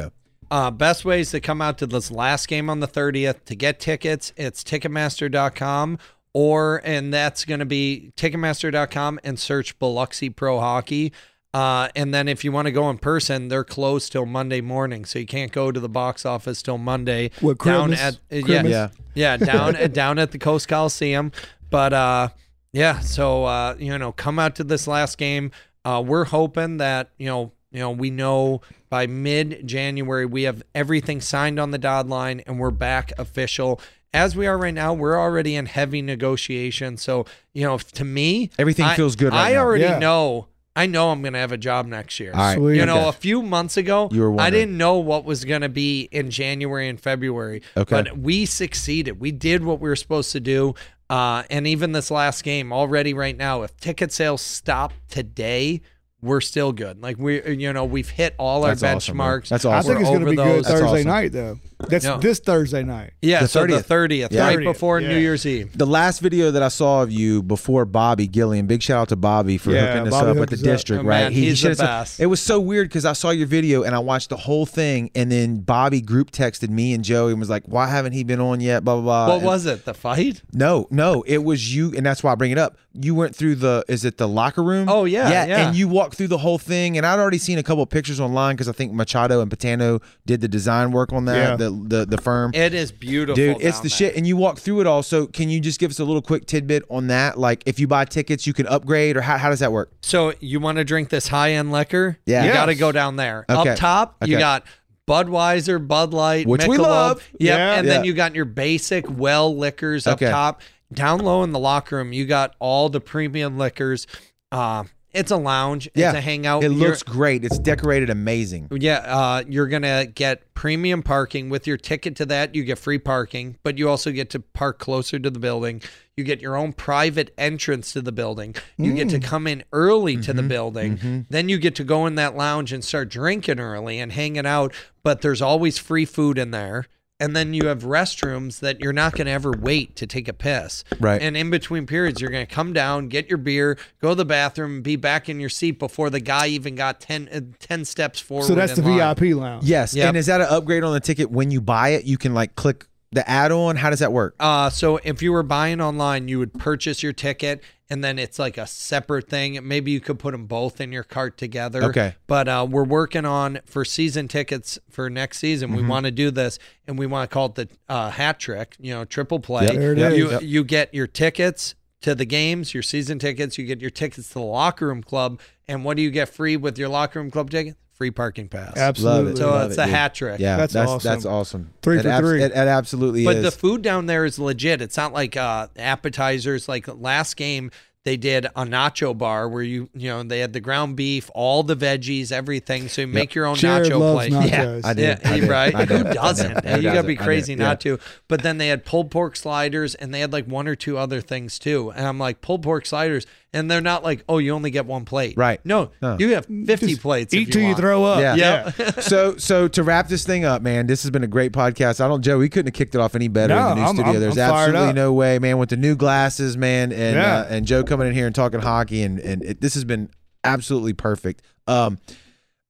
Uh, 0.51 0.71
best 0.71 1.05
ways 1.05 1.31
to 1.31 1.39
come 1.39 1.61
out 1.61 1.77
to 1.77 1.85
this 1.85 2.09
last 2.11 2.47
game 2.47 2.69
on 2.69 2.79
the 2.79 2.87
30th 2.87 3.45
to 3.45 3.55
get 3.55 3.79
tickets, 3.79 4.33
it's 4.35 4.63
ticketmaster.com 4.63 5.99
or, 6.33 6.81
and 6.83 7.13
that's 7.13 7.45
going 7.45 7.59
to 7.59 7.65
be 7.65 8.11
ticketmaster.com 8.15 9.19
and 9.23 9.39
search 9.39 9.77
Biloxi 9.79 10.29
Pro 10.29 10.59
Hockey. 10.59 11.11
Uh, 11.53 11.89
and 11.95 12.13
then 12.13 12.27
if 12.27 12.43
you 12.43 12.51
want 12.51 12.67
to 12.67 12.71
go 12.71 12.89
in 12.89 12.97
person, 12.99 13.47
they're 13.47 13.63
closed 13.63 14.11
till 14.11 14.27
Monday 14.27 14.61
morning, 14.61 15.03
so 15.05 15.17
you 15.17 15.25
can't 15.25 15.51
go 15.51 15.71
to 15.71 15.79
the 15.79 15.89
box 15.89 16.23
office 16.25 16.61
till 16.61 16.77
Monday. 16.77 17.31
What, 17.41 17.57
down 17.57 17.89
Christmas? 17.89 18.19
at 18.31 18.43
uh, 18.43 18.47
yeah, 18.47 18.63
Yeah. 18.63 18.89
yeah, 19.15 19.37
down 19.37 19.75
at 19.75 19.91
down 19.93 20.19
at 20.19 20.31
the 20.31 20.37
Coast 20.37 20.67
Coliseum. 20.67 21.31
But 21.71 21.91
uh, 21.93 22.29
yeah, 22.71 22.99
so 22.99 23.45
uh, 23.45 23.75
you 23.79 23.97
know, 23.97 24.11
come 24.11 24.37
out 24.37 24.55
to 24.57 24.63
this 24.63 24.85
last 24.87 25.17
game. 25.17 25.49
Uh, 25.83 26.03
we're 26.05 26.25
hoping 26.25 26.77
that 26.77 27.09
you 27.17 27.25
know, 27.25 27.51
you 27.71 27.79
know, 27.79 27.91
we 27.91 28.09
know 28.09 28.61
by 28.89 29.07
mid 29.07 29.67
January 29.67 30.25
we 30.25 30.43
have 30.43 30.63
everything 30.73 31.21
signed 31.21 31.59
on 31.59 31.71
the 31.71 31.77
dotted 31.77 32.09
line 32.09 32.41
and 32.47 32.59
we're 32.59 32.71
back 32.71 33.11
official. 33.17 33.79
As 34.11 34.35
we 34.35 34.47
are 34.47 34.57
right 34.57 34.73
now, 34.73 34.93
we're 34.93 35.19
already 35.19 35.55
in 35.55 35.67
heavy 35.67 36.01
negotiation. 36.01 36.97
So 36.97 37.25
you 37.53 37.63
know, 37.63 37.77
to 37.77 38.03
me, 38.05 38.49
Everything 38.57 38.85
I- 38.85 38.95
feels 38.95 39.15
good 39.15 39.31
right 39.33 39.49
I 39.49 39.53
now. 39.53 39.59
already 39.59 39.83
Yeah. 39.83 39.99
know. 39.99 40.47
I 40.75 40.85
know 40.85 41.09
I'm 41.11 41.21
going 41.21 41.33
to 41.33 41.39
have 41.39 41.51
a 41.51 41.57
job 41.57 41.87
next 41.87 42.19
year. 42.21 42.31
All 42.31 42.39
right. 42.39 42.55
Sweet. 42.57 42.77
You 42.77 42.85
know, 42.85 42.99
Okay. 42.99 43.09
a 43.09 43.13
few 43.13 43.41
months 43.41 43.75
ago, 43.75 44.07
You 44.13 44.21
were 44.31 44.39
I 44.39 44.49
didn't 44.49 44.77
know 44.77 44.97
what 44.97 45.25
was 45.25 45.43
going 45.43 45.59
to 45.61 45.67
be 45.67 46.07
in 46.11 46.29
January 46.29 46.87
and 46.87 46.97
February. 46.97 47.61
Okay. 47.75 47.89
But 48.03 48.17
we 48.19 48.45
succeeded. 48.45 49.19
We 49.19 49.31
did 49.33 49.65
what 49.65 49.81
we 49.81 49.89
were 49.89 49.95
supposed 49.97 50.31
to 50.31 50.39
do. 50.39 50.75
Uh, 51.09 51.43
and 51.49 51.67
even 51.67 51.91
this 51.91 52.09
last 52.11 52.43
game, 52.45 52.71
already 52.71 53.13
right 53.13 53.35
now, 53.35 53.63
if 53.63 53.75
ticket 53.77 54.13
sales 54.13 54.41
stop 54.41 54.93
today, 55.09 55.81
we're 56.21 56.41
still 56.41 56.71
good. 56.71 57.01
Like 57.01 57.17
we, 57.17 57.55
you 57.55 57.71
know, 57.73 57.85
we've 57.85 58.09
hit 58.09 58.35
all 58.37 58.61
That's 58.63 58.83
our 58.83 58.95
awesome, 58.95 59.17
bro. 59.17 59.25
benchmarks. 59.25 59.47
That's 59.49 59.65
I 59.65 59.77
awesome. 59.77 59.89
think 59.95 60.01
it's 60.01 60.09
We're 60.09 60.19
going 60.19 60.25
to 60.25 60.31
be 60.31 60.35
good 60.35 60.45
those. 60.45 60.65
That's 60.65 60.79
Thursday 60.79 60.99
awesome. 60.99 61.07
night, 61.07 61.31
though. 61.31 61.59
That's 61.87 62.03
No. 62.03 62.17
this 62.19 62.39
Thursday 62.39 62.83
night. 62.83 63.11
Yeah, 63.21 63.41
The 63.43 63.47
so 63.47 63.65
the 63.65 63.81
30th. 63.81 64.31
Yeah. 64.31 64.41
right 64.47 64.57
30th, 64.59 64.63
before 64.65 64.99
yeah. 64.99 65.07
New 65.09 65.17
Year's 65.17 65.45
Eve. 65.45 65.69
The 65.77 65.85
last 65.87 66.19
video 66.19 66.51
that 66.51 66.61
I 66.61 66.67
saw 66.67 67.01
of 67.03 67.11
you 67.11 67.41
before 67.41 67.85
Bobby 67.85 68.27
Gilliam, 68.27 68.67
big 68.67 68.81
shout 68.83 68.97
out 69.03 69.09
to 69.09 69.15
Bobby 69.15 69.57
for 69.57 69.71
Yeah, 69.71 69.93
hooking 69.93 70.07
us 70.07 70.11
Bobby 70.11 70.31
up 70.31 70.37
hooked 70.37 70.53
at 70.53 70.59
the 70.59 70.63
us 70.65 70.67
up. 70.67 70.73
district, 70.77 71.03
Oh, 71.05 71.07
right? 71.07 71.23
man, 71.23 71.31
he's 71.31 71.57
should 71.57 71.77
the 71.77 71.83
have- 71.85 72.01
best. 72.03 72.19
It 72.19 72.25
was 72.25 72.41
so 72.41 72.59
weird 72.59 72.89
because 72.89 73.05
I 73.05 73.13
saw 73.13 73.29
your 73.29 73.47
video 73.47 73.83
and 73.83 73.95
I 73.95 73.99
watched 73.99 74.29
the 74.29 74.35
whole 74.37 74.65
thing, 74.65 75.09
and 75.15 75.31
then 75.31 75.59
Bobby 75.59 76.01
group 76.01 76.31
texted 76.31 76.69
me 76.69 76.93
and 76.93 77.01
Joey 77.03 77.31
and 77.31 77.39
was 77.39 77.49
like, 77.49 77.63
"Why 77.65 77.87
haven't 77.87 78.11
he 78.11 78.25
been 78.25 78.41
on 78.41 78.59
yet?" 78.59 78.83
Blah 78.83 78.95
blah 78.95 79.03
blah. 79.03 79.27
What 79.27 79.35
And- 79.37 79.45
was 79.45 79.65
it? 79.65 79.85
The 79.85 79.93
fight? 79.93 80.41
No, 80.51 80.85
no, 80.91 81.23
it 81.27 81.45
was 81.45 81.73
you, 81.73 81.93
and 81.95 82.05
that's 82.05 82.21
why 82.23 82.33
I 82.33 82.35
bring 82.35 82.51
it 82.51 82.57
up. 82.57 82.75
You 82.93 83.15
went 83.15 83.35
through 83.35 83.55
the 83.55 83.85
is 83.87 84.03
it 84.03 84.17
the 84.17 84.27
locker 84.27 84.63
room? 84.63 84.89
Oh, 84.89 85.05
yeah, 85.05 85.29
yeah. 85.45 85.67
and 85.67 85.75
you 85.77 85.87
walked 85.87 86.15
through 86.15 86.27
the 86.27 86.39
whole 86.39 86.57
thing, 86.57 86.97
and 86.97 87.05
I'd 87.05 87.19
already 87.19 87.37
seen 87.37 87.57
a 87.57 87.63
couple 87.63 87.83
of 87.83 87.89
pictures 87.89 88.19
online 88.19 88.55
because 88.55 88.67
I 88.67 88.73
think 88.73 88.91
Machado 88.91 89.39
and 89.41 89.49
Patano 89.49 90.01
did 90.25 90.41
the 90.41 90.47
design 90.49 90.91
work 90.91 91.13
on 91.13 91.23
that, 91.25 91.59
Yeah. 91.59 91.68
The, 91.69 91.99
the 91.99 92.05
the 92.05 92.17
firm. 92.21 92.51
It 92.53 92.73
is 92.73 92.91
beautiful, 92.91 93.35
Dude, 93.35 93.57
it's 93.61 93.77
the 93.79 93.83
there. 93.83 93.89
shit, 93.89 94.15
and 94.15 94.25
you 94.27 94.35
walk 94.37 94.57
through 94.59 94.81
it 94.81 94.87
all. 94.87 95.03
So, 95.03 95.27
can 95.27 95.49
you 95.49 95.59
just 95.59 95.79
give 95.79 95.91
us 95.91 95.99
a 95.99 96.03
little 96.05 96.21
quick 96.21 96.45
tidbit 96.45 96.83
on 96.89 97.07
that? 97.07 97.37
Like, 97.39 97.63
if 97.65 97.79
you 97.79 97.87
buy 97.87 98.05
tickets, 98.05 98.45
you 98.47 98.53
can 98.53 98.67
upgrade, 98.67 99.17
or 99.17 99.21
how, 99.21 99.37
how 99.37 99.49
does 99.49 99.59
that 99.59 99.71
work? 99.71 99.91
So 100.01 100.33
you 100.39 100.59
want 100.59 100.77
to 100.77 100.83
drink 100.83 101.09
this 101.09 101.27
high 101.27 101.51
end 101.53 101.71
liquor? 101.71 102.17
Yeah. 102.25 102.41
you 102.43 102.47
Yes. 102.49 102.55
got 102.55 102.65
to 102.67 102.75
go 102.75 102.91
down 102.91 103.15
there. 103.15 103.45
Okay. 103.49 103.69
Up 103.71 103.77
top, 103.77 104.17
okay. 104.21 104.31
you 104.31 104.37
got 104.37 104.63
Budweiser, 105.07 105.85
Bud 105.85 106.13
Light, 106.13 106.45
Which 106.47 106.67
we 106.67 106.77
love. 106.77 107.27
Yep, 107.39 107.57
Yeah. 107.57 107.73
and 107.79 107.87
Yeah. 107.87 107.93
then 107.93 108.03
you 108.05 108.13
got 108.13 108.35
your 108.35 108.45
basic 108.45 109.05
well 109.09 109.55
liquors 109.55 110.05
up 110.05 110.15
Okay. 110.21 110.29
top. 110.29 110.61
Down 110.93 111.19
low 111.19 111.43
in 111.43 111.51
the 111.51 111.59
locker 111.59 111.97
room, 111.97 112.13
you 112.13 112.25
got 112.25 112.55
all 112.59 112.89
the 112.89 112.99
premium 113.01 113.57
liquors. 113.57 114.07
Uh, 114.51 114.83
it's 115.13 115.31
a 115.31 115.37
lounge. 115.37 115.89
Yeah, 115.95 116.09
It's 116.09 116.17
a 116.17 116.21
hangout. 116.21 116.63
It 116.63 116.71
You're- 116.71 116.87
looks 116.87 117.03
great. 117.03 117.43
It's 117.43 117.57
decorated 117.59 118.09
amazing. 118.09 118.67
Yeah, 118.71 118.97
uh, 118.99 119.43
you're 119.47 119.67
gonna 119.67 120.05
get 120.05 120.53
premium 120.53 121.01
parking 121.03 121.49
with 121.49 121.65
your 121.67 121.77
ticket 121.77 122.15
to 122.17 122.25
that. 122.27 122.53
You 122.55 122.63
get 122.63 122.77
free 122.77 122.99
parking, 122.99 123.57
but 123.63 123.77
you 123.77 123.89
also 123.89 124.11
get 124.11 124.29
to 124.31 124.39
park 124.39 124.77
closer 124.79 125.17
to 125.19 125.29
the 125.29 125.39
building. 125.39 125.81
You 126.17 126.23
get 126.23 126.41
your 126.41 126.55
own 126.57 126.73
private 126.73 127.33
entrance 127.37 127.93
to 127.93 128.01
the 128.01 128.11
building. 128.11 128.53
You 128.77 128.93
get 128.93 129.07
Mm. 129.07 129.11
to 129.11 129.19
come 129.19 129.47
in 129.47 129.63
early 129.71 130.15
to 130.17 130.21
Mm-hmm. 130.21 130.35
the 130.37 130.43
building. 130.43 131.25
Then 131.29 131.47
you 131.49 131.57
get 131.57 131.75
to 131.75 131.83
go 131.83 132.05
in 132.05 132.15
that 132.15 132.35
lounge 132.35 132.73
and 132.73 132.83
start 132.83 133.09
drinking 133.09 133.59
early 133.59 133.99
and 133.99 134.11
hanging 134.11 134.45
out. 134.45 134.73
But 135.03 135.21
there's 135.21 135.41
always 135.41 135.77
free 135.77 136.05
food 136.05 136.37
in 136.37 136.51
there. 136.51 136.85
And 137.21 137.35
then 137.35 137.53
you 137.53 137.67
have 137.67 137.83
restrooms 137.83 138.59
that 138.61 138.79
you're 138.79 138.93
not 138.93 139.13
going 139.13 139.25
to 139.25 139.31
ever 139.31 139.51
wait 139.51 139.97
to 139.97 140.07
take 140.07 140.29
a 140.29 140.33
piss. 140.33 140.85
Right. 141.01 141.21
And 141.21 141.35
in 141.35 141.49
between 141.49 141.85
periods, 141.85 142.21
you're 142.21 142.29
going 142.31 142.45
to 142.47 142.53
come 142.53 142.71
down, 142.71 143.09
get 143.09 143.27
your 143.27 143.37
beer, 143.37 143.77
go 144.01 144.09
to 144.09 144.15
the 144.15 144.23
bathroom, 144.25 144.81
be 144.81 144.95
back 144.95 145.27
in 145.27 145.39
your 145.39 145.49
seat 145.49 145.79
before 145.79 146.09
the 146.09 146.21
guy 146.21 146.47
even 146.47 146.75
got 146.75 147.01
10, 147.01 147.29
uh, 147.31 147.41
10 147.59 147.83
steps 147.83 148.21
forward. 148.21 148.45
So 148.45 148.55
that's 148.55 148.75
the 148.75 148.81
line. 148.83 149.15
VIP 149.17 149.35
lounge. 149.35 149.65
Yes, 149.65 149.93
Yep. 149.93 150.07
and 150.07 150.17
is 150.17 150.27
that 150.27 150.39
an 150.39 150.47
upgrade 150.49 150.83
on 150.83 150.93
the 150.93 151.01
ticket 151.01 151.29
when 151.29 151.51
you 151.51 151.59
buy 151.59 151.89
it? 151.89 152.05
You 152.05 152.17
can 152.17 152.33
like 152.33 152.55
click 152.55 152.85
the 153.11 153.27
add-on. 153.29 153.75
How 153.75 153.89
does 153.89 153.99
that 153.99 154.13
work? 154.13 154.35
Uh, 154.39 154.69
so 154.69 154.97
if 155.03 155.21
you 155.21 155.31
were 155.33 155.43
buying 155.43 155.81
online, 155.81 156.27
you 156.29 156.39
would 156.39 156.53
purchase 156.53 157.03
your 157.03 157.11
ticket, 157.11 157.63
and 157.89 158.03
then 158.03 158.19
it's 158.19 158.37
like 158.37 158.57
a 158.57 158.67
separate 158.67 159.27
thing. 159.27 159.59
Maybe 159.67 159.91
you 159.91 159.99
could 159.99 160.19
put 160.19 160.31
them 160.31 160.45
both 160.45 160.79
in 160.79 160.91
your 160.91 161.03
cart 161.03 161.37
together. 161.37 161.83
Okay. 161.85 162.15
But 162.27 162.47
uh, 162.47 162.67
we're 162.69 162.83
working 162.83 163.25
on 163.25 163.59
for 163.65 163.83
season 163.83 164.27
tickets 164.27 164.77
for 164.89 165.09
next 165.09 165.39
season. 165.39 165.69
Mm-hmm. 165.69 165.77
We 165.77 165.87
want 165.87 166.05
to 166.05 166.11
do 166.11 166.29
this, 166.31 166.59
and 166.87 166.99
we 166.99 167.05
want 167.07 167.29
to 167.29 167.33
call 167.33 167.47
it 167.47 167.55
the 167.55 167.69
uh, 167.87 168.11
hat 168.11 168.39
trick. 168.39 168.75
You 168.79 168.93
know, 168.93 169.05
triple 169.05 169.39
play. 169.39 169.65
Yep. 169.65 169.75
There 169.75 169.93
it 169.93 169.97
Yep. 169.97 170.11
is. 170.11 170.17
You 170.17 170.31
Yep. 170.31 170.41
you 170.43 170.63
get 170.63 170.93
your 170.93 171.07
tickets 171.07 171.75
to 172.01 172.15
the 172.15 172.25
games, 172.25 172.73
your 172.73 172.83
season 172.83 173.19
tickets. 173.19 173.57
You 173.57 173.65
get 173.65 173.81
your 173.81 173.89
tickets 173.89 174.27
to 174.29 174.33
the 174.35 174.41
locker 174.41 174.87
room 174.87 175.01
club, 175.03 175.39
and 175.67 175.83
what 175.83 175.97
do 175.97 176.03
you 176.03 176.11
get 176.11 176.29
free 176.29 176.55
with 176.57 176.77
your 176.77 176.89
locker 176.89 177.19
room 177.19 177.31
club 177.31 177.49
ticket? 177.49 177.75
Free 177.99 178.11
parking 178.11 178.47
pass. 178.47 178.77
Absolutely. 178.77 179.23
Love 179.23 179.27
it. 179.33 179.37
So 179.37 179.49
Love 179.51 179.69
it's 179.71 179.77
it, 179.77 179.81
a 179.81 179.85
dude. 179.85 179.93
hat 179.93 180.15
trick. 180.15 180.39
Yeah, 180.39 180.55
That's 180.55 180.71
that's 180.73 180.89
awesome. 180.89 181.09
that's 181.11 181.25
awesome. 181.25 181.69
Three 181.81 181.97
it 181.99 182.03
for 182.03 182.07
abs- 182.09 182.27
three. 182.27 182.41
It, 182.41 182.51
it 182.51 182.55
absolutely 182.57 183.25
But 183.25 183.35
is. 183.35 183.43
the 183.43 183.51
food 183.51 183.81
down 183.81 184.05
there 184.05 184.23
is 184.23 184.39
legit. 184.39 184.81
It's 184.81 184.95
not 184.95 185.11
like 185.11 185.35
uh, 185.35 185.67
appetizers. 185.77 186.69
Like 186.69 186.87
last 186.87 187.35
game, 187.35 187.71
they 188.05 188.15
did 188.15 188.45
a 188.45 188.63
nacho 188.63 189.15
bar 189.17 189.49
where 189.49 189.61
you 189.61 189.89
you 189.93 190.07
know 190.07 190.23
they 190.23 190.39
had 190.39 190.53
the 190.53 190.61
ground 190.61 190.95
beef, 190.95 191.29
all 191.35 191.61
the 191.63 191.75
veggies, 191.75 192.31
everything. 192.31 192.87
So 192.87 193.01
you 193.01 193.07
make 193.07 193.35
your 193.35 193.45
own 193.45 193.55
Jared 193.55 193.91
nacho 193.91 193.99
loves 193.99 194.29
plate. 194.29 194.51
nachos. 194.51 194.81
I 194.85 194.93
did. 194.93 195.19
Yeah, 195.21 195.29
I 195.31 195.39
did. 195.41 195.49
right. 195.49 195.75
I 195.75 195.83
did. 195.85 196.07
Who 196.07 196.13
doesn't? 196.13 196.53
did. 196.53 196.65
Who 196.65 196.77
you 196.77 196.83
gotta 196.83 197.03
be 197.07 197.17
crazy 197.17 197.55
not 197.55 197.83
Yeah. 197.83 197.97
to. 197.97 198.03
But 198.29 198.43
then 198.43 198.57
they 198.59 198.69
had 198.69 198.85
pulled 198.85 199.11
pork 199.11 199.35
sliders, 199.35 199.93
and 199.95 200.13
they 200.13 200.21
had 200.21 200.31
like 200.31 200.45
one 200.45 200.69
or 200.69 200.75
two 200.75 200.97
other 200.97 201.19
things 201.19 201.59
too. 201.59 201.91
And 201.91 202.07
I'm 202.07 202.17
like, 202.17 202.39
pulled 202.39 202.63
pork 202.63 202.85
sliders, 202.85 203.25
and 203.53 203.69
they're 203.69 203.81
not 203.81 204.03
like, 204.03 204.23
oh, 204.29 204.37
you 204.37 204.51
only 204.53 204.69
get 204.71 204.85
one 204.85 205.05
plate. 205.05 205.35
Right. 205.37 205.59
No, 205.65 205.91
No. 206.01 206.17
you 206.19 206.35
have 206.35 206.45
50 206.45 206.87
Just 206.87 207.01
plates. 207.01 207.33
Eat 207.33 207.41
if 207.41 207.47
you 207.47 207.53
till 207.53 207.61
you 207.69 207.75
throw 207.75 208.03
up. 208.03 208.19
Yeah. 208.21 208.35
Yeah. 208.77 208.91
so 209.01 209.37
so 209.37 209.67
to 209.69 209.83
wrap 209.83 210.07
this 210.07 210.23
thing 210.23 210.45
up, 210.45 210.61
man, 210.61 210.85
this 210.87 211.01
has 211.03 211.11
been 211.11 211.23
a 211.23 211.27
great 211.27 211.51
podcast. 211.51 211.99
I 212.03 212.07
don't, 212.07 212.21
Joe, 212.21 212.37
we 212.37 212.49
couldn't 212.49 212.67
have 212.67 212.73
kicked 212.77 212.93
it 212.95 213.01
off 213.01 213.15
any 213.15 213.27
better 213.27 213.55
No, 213.55 213.61
in 213.61 213.69
the 213.69 213.75
new 213.75 213.81
I'm- 213.81 213.95
studio. 213.95 214.11
I'm- 214.11 214.19
There's 214.21 214.37
I'm 214.37 214.53
absolutely 214.53 214.93
no 214.93 215.13
way, 215.13 215.39
man. 215.39 215.57
With 215.57 215.69
the 215.69 215.77
new 215.77 215.95
glasses, 215.95 216.57
man, 216.57 216.91
and 216.91 217.15
Yeah. 217.15 217.37
uh, 217.39 217.45
and 217.49 217.65
Joe 217.65 217.83
coming 217.83 218.07
in 218.07 218.13
here 218.13 218.25
and 218.27 218.35
talking 218.35 218.59
hockey, 218.59 219.01
and 219.03 219.19
and 219.19 219.43
it, 219.43 219.61
this 219.61 219.73
has 219.73 219.83
been 219.83 220.09
absolutely 220.43 220.93
perfect. 220.93 221.41
Um, 221.67 221.97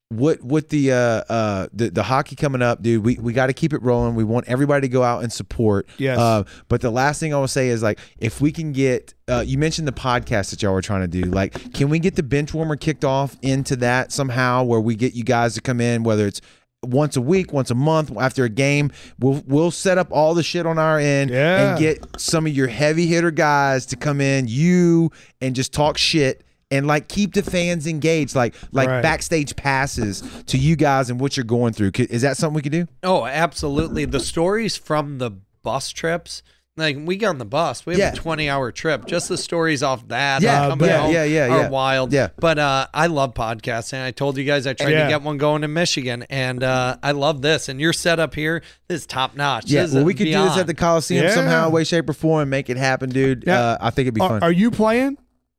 what 0.09 0.41
what 0.41 0.69
the 0.69 0.91
uh 0.91 0.95
uh 1.29 1.67
the, 1.71 1.91
the 1.91 2.01
hockey 2.03 2.35
coming 2.35 2.61
up, 2.63 2.81
dude? 2.81 3.05
We 3.05 3.17
we 3.19 3.31
got 3.31 3.47
to 3.47 3.53
keep 3.53 3.73
it 3.73 3.81
rolling. 3.83 4.15
We 4.15 4.23
want 4.23 4.47
everybody 4.47 4.87
to 4.87 4.91
go 4.91 5.03
out 5.03 5.21
and 5.23 5.31
support. 5.31 5.87
Yes. 5.97 6.17
Uh, 6.17 6.43
but 6.67 6.81
the 6.81 6.89
last 6.89 7.19
thing 7.19 7.33
I 7.33 7.37
will 7.37 7.47
say 7.47 7.69
is 7.69 7.83
like, 7.83 7.99
if 8.17 8.41
we 8.41 8.51
can 8.51 8.71
get, 8.71 9.13
uh, 9.27 9.43
you 9.45 9.57
mentioned 9.59 9.87
the 9.87 9.91
podcast 9.93 10.49
that 10.49 10.61
y'all 10.63 10.73
were 10.73 10.81
trying 10.81 11.01
to 11.01 11.07
do. 11.07 11.29
Like, 11.29 11.73
can 11.73 11.89
we 11.89 11.99
get 11.99 12.15
the 12.15 12.23
bench 12.23 12.53
warmer 12.55 12.75
kicked 12.75 13.05
off 13.05 13.37
into 13.43 13.75
that 13.77 14.11
somehow, 14.11 14.63
where 14.63 14.79
we 14.79 14.95
get 14.95 15.13
you 15.13 15.23
guys 15.23 15.53
to 15.53 15.61
come 15.61 15.79
in, 15.79 16.01
whether 16.03 16.25
it's 16.25 16.41
once 16.81 17.15
a 17.17 17.21
week, 17.21 17.51
once 17.53 17.69
a 17.69 17.75
month, 17.75 18.11
after 18.17 18.45
a 18.45 18.49
game. 18.49 18.89
We'll 19.19 19.43
we'll 19.45 19.69
set 19.71 19.97
up 19.99 20.07
all 20.11 20.33
the 20.33 20.43
shit 20.43 20.65
on 20.65 20.79
our 20.79 20.97
end 20.97 21.29
Yeah. 21.29 21.71
and 21.71 21.79
get 21.79 22.03
some 22.19 22.47
of 22.47 22.53
your 22.53 22.67
heavy 22.67 23.05
hitter 23.05 23.31
guys 23.31 23.85
to 23.87 23.95
come 23.95 24.21
in, 24.21 24.47
you 24.47 25.11
and 25.41 25.55
just 25.55 25.71
talk 25.73 25.97
shit. 25.97 26.43
And 26.71 26.85
like 26.85 27.07
keep 27.07 27.33
the 27.33 27.41
fans 27.41 27.87
engaged, 27.87 28.35
like 28.35 28.53
like 28.71 28.87
Right. 28.89 29.01
backstage 29.01 29.55
passes 29.55 30.21
to 30.47 30.57
you 30.57 30.75
guys 30.75 31.09
and 31.09 31.19
what 31.19 31.35
you're 31.35 31.43
going 31.43 31.73
through. 31.73 31.91
Is 31.97 32.21
that 32.21 32.37
something 32.37 32.53
we 32.55 32.61
could 32.61 32.71
do? 32.71 32.87
Oh, 33.03 33.25
absolutely. 33.25 34.05
The 34.05 34.19
stories 34.19 34.77
from 34.77 35.17
the 35.17 35.31
bus 35.63 35.89
trips, 35.89 36.43
like 36.77 36.95
we 37.03 37.17
get 37.17 37.25
on 37.29 37.39
the 37.39 37.45
bus, 37.45 37.87
we 37.87 37.93
have 37.93 37.99
Yeah. 37.99 38.11
a 38.11 38.15
20 38.15 38.47
hour 38.47 38.71
trip. 38.71 39.07
Just 39.07 39.29
the 39.29 39.37
stories 39.37 39.81
off 39.81 40.07
that, 40.09 40.43
Yeah, 40.43 40.71
and 40.71 40.79
yeah, 40.79 40.97
home 41.01 41.11
yeah, 41.11 41.23
yeah, 41.23 41.45
are 41.47 41.61
yeah. 41.61 41.69
wild. 41.69 42.13
Yeah. 42.13 42.27
But 42.39 42.59
uh, 42.59 42.85
I 42.93 43.07
love 43.07 43.33
podcasts, 43.33 43.91
and 43.91 44.03
I 44.03 44.11
told 44.11 44.37
you 44.37 44.43
guys 44.43 44.67
I 44.67 44.73
tried 44.73 44.91
Yeah. 44.91 45.03
to 45.05 45.09
get 45.09 45.23
one 45.23 45.37
going 45.39 45.63
in 45.63 45.73
Michigan, 45.73 46.23
and 46.29 46.63
uh, 46.63 46.97
I 47.01 47.13
love 47.13 47.41
this. 47.41 47.67
And 47.67 47.81
your 47.81 47.93
setup 47.93 48.35
here 48.35 48.61
is 48.87 49.07
top 49.07 49.35
notch. 49.35 49.65
Yeah, 49.71 49.87
well, 49.91 50.03
we 50.03 50.13
could 50.13 50.25
do 50.25 50.33
this 50.33 50.55
at 50.57 50.67
the 50.67 50.75
Coliseum 50.75 51.23
Yeah. 51.25 51.33
somehow, 51.33 51.69
way, 51.71 51.83
shape, 51.83 52.07
or 52.07 52.13
form, 52.13 52.49
make 52.51 52.69
it 52.69 52.77
happen, 52.77 53.09
dude. 53.09 53.43
Yeah. 53.47 53.59
Uh, 53.59 53.77
I 53.81 53.89
think 53.89 54.05
it'd 54.05 54.13
be 54.13 54.21
Are, 54.21 54.29
fun. 54.29 54.43
are 54.43 54.51
you 54.51 54.69
playing? 54.69 55.17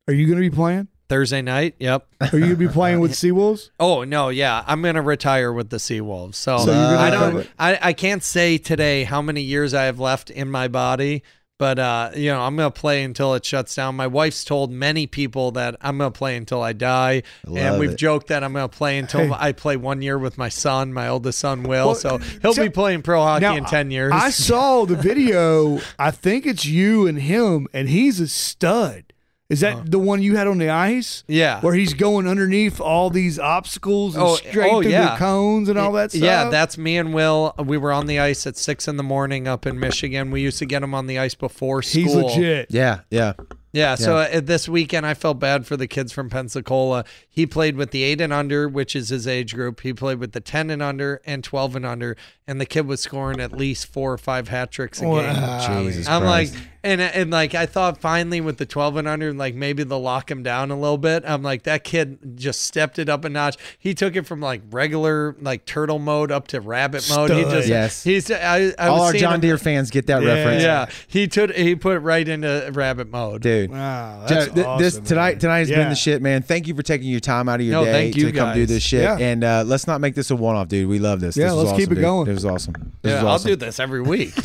Are 0.08 0.14
you 0.14 0.26
going 0.26 0.38
to 0.42 0.48
be 0.50 0.54
playing? 0.54 0.88
Thursday 1.10 1.42
night. 1.42 1.74
Yep. 1.78 2.06
Are 2.22 2.26
you 2.32 2.38
going 2.38 2.50
to 2.50 2.56
be 2.56 2.68
playing 2.68 3.00
with 3.00 3.10
Seawolves? 3.22 3.68
Oh 3.78 4.04
no, 4.04 4.30
yeah, 4.30 4.64
I'm 4.66 4.80
gonna 4.80 5.02
retire 5.02 5.52
with 5.52 5.68
the 5.68 5.76
Seawolves. 5.76 6.36
So, 6.36 6.56
So 6.58 6.66
gonna 6.66 6.96
I 6.96 7.10
don't, 7.10 7.50
I, 7.58 7.78
I 7.82 7.92
can't 7.92 8.22
say 8.22 8.56
today 8.56 9.04
how 9.04 9.20
many 9.20 9.42
years 9.42 9.74
I 9.74 9.84
have 9.84 9.98
left 10.00 10.30
in 10.30 10.48
my 10.50 10.68
body, 10.68 11.22
but 11.58 11.78
uh, 11.78 12.10
you 12.14 12.30
know, 12.30 12.40
I'm 12.40 12.56
gonna 12.56 12.70
play 12.70 13.02
until 13.02 13.34
it 13.34 13.44
shuts 13.44 13.74
down. 13.74 13.96
My 13.96 14.06
wife's 14.06 14.44
told 14.44 14.70
many 14.70 15.06
people 15.08 15.50
that 15.52 15.74
I'm 15.80 15.98
gonna 15.98 16.10
play 16.12 16.36
until 16.36 16.62
I 16.62 16.72
die, 16.72 17.22
love 17.44 17.58
and 17.58 17.78
we've 17.80 17.90
it. 17.92 17.98
joked 17.98 18.28
that 18.28 18.42
I'm 18.44 18.52
gonna 18.52 18.68
play 18.68 18.96
until 18.96 19.26
Hey. 19.26 19.36
I 19.36 19.52
play 19.52 19.76
one 19.76 20.00
year 20.02 20.16
with 20.16 20.38
my 20.38 20.48
son, 20.48 20.92
my 20.92 21.08
oldest 21.08 21.38
son 21.40 21.64
Will. 21.64 21.86
Well, 21.88 21.94
so 21.96 22.18
he'll 22.40 22.54
so- 22.54 22.62
be 22.62 22.70
playing 22.70 23.02
pro 23.02 23.20
hockey 23.20 23.42
Now, 23.46 23.56
in 23.56 23.64
ten 23.64 23.90
years. 23.90 24.12
I 24.14 24.30
saw 24.30 24.84
the 24.86 24.96
video. 25.10 25.80
I 25.98 26.12
think 26.12 26.46
it's 26.46 26.64
you 26.64 27.06
and 27.06 27.18
him, 27.18 27.66
and 27.74 27.88
he's 27.88 28.20
a 28.20 28.28
stud. 28.28 29.09
Is 29.50 29.60
that 29.60 29.90
the 29.90 29.98
one 29.98 30.22
you 30.22 30.36
had 30.36 30.46
on 30.46 30.58
the 30.58 30.70
ice? 30.70 31.24
Yeah. 31.26 31.60
Where 31.60 31.74
he's 31.74 31.92
going 31.92 32.28
underneath 32.28 32.80
all 32.80 33.10
these 33.10 33.38
obstacles 33.38 34.14
and 34.14 34.22
Oh, 34.24 34.36
straight 34.36 34.72
oh, 34.72 34.80
through 34.80 34.92
yeah. 34.92 35.10
the 35.12 35.16
cones 35.18 35.68
and 35.68 35.76
all 35.76 35.90
that 35.92 36.12
stuff? 36.12 36.22
Yeah, 36.22 36.48
that's 36.50 36.78
me 36.78 36.96
and 36.96 37.12
Will. 37.12 37.52
We 37.58 37.76
were 37.76 37.92
on 37.92 38.06
the 38.06 38.20
ice 38.20 38.46
at 38.46 38.56
six 38.56 38.86
in 38.86 38.96
the 38.96 39.02
morning 39.02 39.48
up 39.48 39.66
in 39.66 39.78
Michigan. 39.80 40.30
We 40.30 40.40
used 40.40 40.60
to 40.60 40.66
get 40.66 40.82
him 40.84 40.94
on 40.94 41.08
the 41.08 41.18
ice 41.18 41.34
before 41.34 41.82
school. 41.82 42.02
he's 42.04 42.14
legit. 42.14 42.68
yeah, 42.70 43.00
yeah. 43.10 43.32
Yeah, 43.72 43.94
so 43.94 44.16
uh, 44.16 44.40
this 44.40 44.68
weekend 44.68 45.06
I 45.06 45.14
felt 45.14 45.38
bad 45.38 45.64
for 45.64 45.76
the 45.76 45.86
kids 45.86 46.10
from 46.10 46.28
Pensacola. 46.28 47.04
He 47.28 47.46
played 47.46 47.76
with 47.76 47.92
the 47.92 48.02
8 48.02 48.20
and 48.20 48.32
under, 48.32 48.68
which 48.68 48.96
is 48.96 49.10
his 49.10 49.28
age 49.28 49.54
group. 49.54 49.80
He 49.82 49.92
played 49.92 50.18
with 50.18 50.32
the 50.32 50.40
10 50.40 50.70
and 50.70 50.82
under 50.82 51.20
and 51.24 51.44
12 51.44 51.76
and 51.76 51.86
under, 51.86 52.16
and 52.50 52.60
the 52.60 52.66
kid 52.66 52.86
was 52.86 53.00
scoring 53.00 53.40
at 53.40 53.52
least 53.52 53.86
4 53.86 54.12
or 54.12 54.18
5 54.18 54.48
hat 54.48 54.70
tricks 54.72 54.98
a 54.98 55.04
game. 55.04 55.10
Wow. 55.12 55.82
Jesus 55.82 56.08
I'm 56.08 56.22
Christ. 56.22 56.54
like, 56.54 56.62
and 56.82 56.98
and 57.02 57.30
like 57.30 57.54
I 57.54 57.66
thought 57.66 58.00
finally 58.00 58.40
with 58.40 58.56
the 58.56 58.64
12 58.64 58.96
and 58.96 59.06
under, 59.06 59.34
like 59.34 59.54
maybe 59.54 59.82
they'll 59.84 60.00
lock 60.00 60.30
him 60.30 60.42
down 60.42 60.70
a 60.70 60.74
little 60.80 60.96
bit. 60.96 61.24
I'm 61.26 61.42
like 61.42 61.64
that 61.64 61.84
kid 61.84 62.38
just 62.38 62.62
stepped 62.62 62.98
it 62.98 63.10
up 63.10 63.26
a 63.26 63.28
notch. 63.28 63.58
He 63.78 63.92
took 63.92 64.16
it 64.16 64.26
from 64.26 64.40
like 64.40 64.62
regular 64.70 65.36
like 65.42 65.66
turtle 65.66 65.98
mode 65.98 66.32
up 66.32 66.48
to 66.48 66.60
rabbit 66.62 67.06
mode. 67.10 67.30
He 67.32 67.42
just 67.42 67.68
Yes. 67.68 68.02
He's 68.02 68.30
I, 68.30 68.72
I 68.78 68.86
all 68.88 68.94
was 68.94 69.02
our 69.02 69.10
seeing 69.12 69.20
John 69.20 69.34
him- 69.34 69.40
Deere 69.42 69.58
fans 69.58 69.90
get 69.90 70.06
that 70.06 70.22
Yeah. 70.22 70.28
reference, 70.32 70.62
Yeah, 70.62 70.86
he 71.06 71.28
took 71.28 71.50
he 71.54 71.74
put 71.74 71.96
it 71.96 72.00
right 72.00 72.26
into 72.26 72.70
rabbit 72.72 73.10
mode. 73.10 73.42
dude. 73.42 73.70
Wow, 73.70 74.24
Joe, 74.26 74.34
that's 74.36 74.44
th- 74.46 74.54
this 74.78 74.94
awesome, 74.94 75.04
tonight 75.04 75.32
man. 75.34 75.38
tonight 75.38 75.58
has 75.58 75.68
been 75.68 75.88
the 75.90 75.94
shit, 75.94 76.22
man. 76.22 76.40
Thank 76.40 76.66
you 76.66 76.74
for 76.74 76.82
taking 76.82 77.08
your 77.10 77.20
time 77.20 77.46
out 77.50 77.60
of 77.60 77.66
your 77.66 77.74
No, 77.74 77.84
day 77.84 77.92
thank 77.92 78.16
you 78.16 78.24
to 78.24 78.32
come 78.32 78.54
do 78.54 78.64
this 78.64 78.82
shit. 78.82 79.02
Yeah. 79.02 79.18
And 79.18 79.44
uh, 79.44 79.64
let's 79.66 79.86
not 79.86 80.00
make 80.00 80.14
this 80.14 80.30
a 80.30 80.36
one 80.36 80.56
off, 80.56 80.68
dude. 80.68 80.88
We 80.88 80.98
love 80.98 81.20
this. 81.20 81.36
Yeah, 81.36 81.48
This 81.48 81.54
let's 81.56 81.72
keep 81.72 81.90
it 81.92 81.96
dude. 81.96 82.04
going. 82.04 82.39
It 82.44 82.46
was 82.46 82.52
was 82.54 82.68
awesome. 82.68 82.92
This 83.02 83.12
Yeah, 83.12 83.22
was 83.24 83.42
I'll 83.44 83.48
do 83.50 83.56
this 83.56 83.78
every 83.80 84.00
week. 84.02 84.34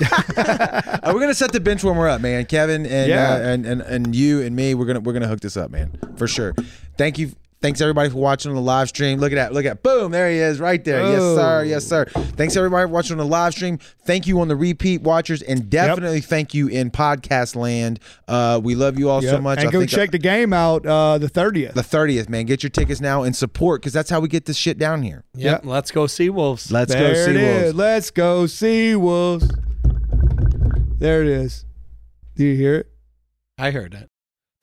Uh, 1.06 1.12
we're 1.14 1.20
gonna 1.20 1.36
set 1.36 1.52
the 1.52 1.60
bench 1.60 1.84
warmer 1.84 2.08
up, 2.08 2.20
man. 2.20 2.46
Kevin 2.46 2.84
and, 2.88 3.10
Yeah. 3.10 3.34
uh, 3.34 3.38
and 3.38 3.66
and 3.66 3.82
and 3.82 4.16
you 4.16 4.42
and 4.42 4.56
me, 4.56 4.74
we're 4.74 4.86
gonna 4.86 5.00
we're 5.02 5.14
gonna 5.14 5.28
hook 5.28 5.40
this 5.40 5.56
up, 5.56 5.70
man, 5.70 5.92
for 6.18 6.28
sure. 6.28 6.54
Thank 6.98 7.20
you. 7.20 7.32
Thanks 7.62 7.82
everybody 7.82 8.10
for 8.10 8.18
watching 8.18 8.50
on 8.52 8.56
the 8.56 8.62
live 8.62 8.90
stream. 8.90 9.18
Look 9.20 9.32
at 9.32 9.36
that. 9.38 9.52
Look 9.54 9.66
at 9.66 9.82
boom. 9.82 10.12
There 10.12 10.30
he 10.30 10.38
is, 10.38 10.60
right 10.60 10.84
there. 10.84 11.02
Yes, 11.02 11.20
Oh. 11.22 11.36
sir. 11.36 11.64
Yes, 11.64 11.84
sir. 11.86 12.06
Thanks 12.06 12.56
everybody 12.56 12.86
for 12.88 12.94
watching 12.94 13.14
on 13.14 13.18
the 13.18 13.26
live 13.26 13.54
stream. 13.54 13.80
Thank 14.06 14.28
you 14.28 14.40
on 14.42 14.50
the 14.50 14.56
repeat 14.56 15.02
watchers, 15.02 15.42
and 15.42 15.68
definitely 15.68 16.22
thank 16.22 16.54
you 16.54 16.68
in 16.68 16.92
podcast 16.92 17.56
land. 17.56 18.00
Uh, 18.28 18.62
we 18.64 18.76
love 18.76 19.00
you 19.00 19.10
all 19.10 19.22
so 19.22 19.42
much. 19.42 19.60
And 19.60 19.70
I 19.70 19.72
go 19.72 19.80
think 19.80 19.90
check 19.90 20.12
the 20.12 20.20
game 20.20 20.54
out 20.54 20.86
uh, 20.86 21.18
the 21.18 21.30
30th. 21.30 21.74
the 21.74 21.82
thirtieth, 21.82 22.30
man. 22.30 22.46
Get 22.46 22.62
your 22.62 22.70
tickets 22.70 23.02
now 23.02 23.24
and 23.24 23.36
support 23.36 23.82
because 23.82 23.94
that's 23.94 24.12
how 24.12 24.20
we 24.20 24.28
get 24.28 24.46
this 24.46 24.58
shit 24.58 24.78
down 24.78 25.02
here. 25.02 25.24
yep, 25.34 25.66
let's 25.66 25.90
go 25.92 26.04
Seawolves. 26.04 26.72
Let's 26.72 26.94
there 26.94 27.14
go 27.14 27.14
see 27.16 27.32
it 27.32 27.36
is. 27.38 27.64
wolves. 27.64 27.76
Let's 27.78 28.12
go 28.12 28.44
Seawolves. 28.44 29.50
There 31.00 31.22
it 31.24 31.28
is. 31.30 31.66
Do 32.36 32.44
you 32.46 32.56
hear 32.56 32.76
it? 32.76 32.92
I 33.58 33.72
heard 33.72 33.94
it. 33.96 34.10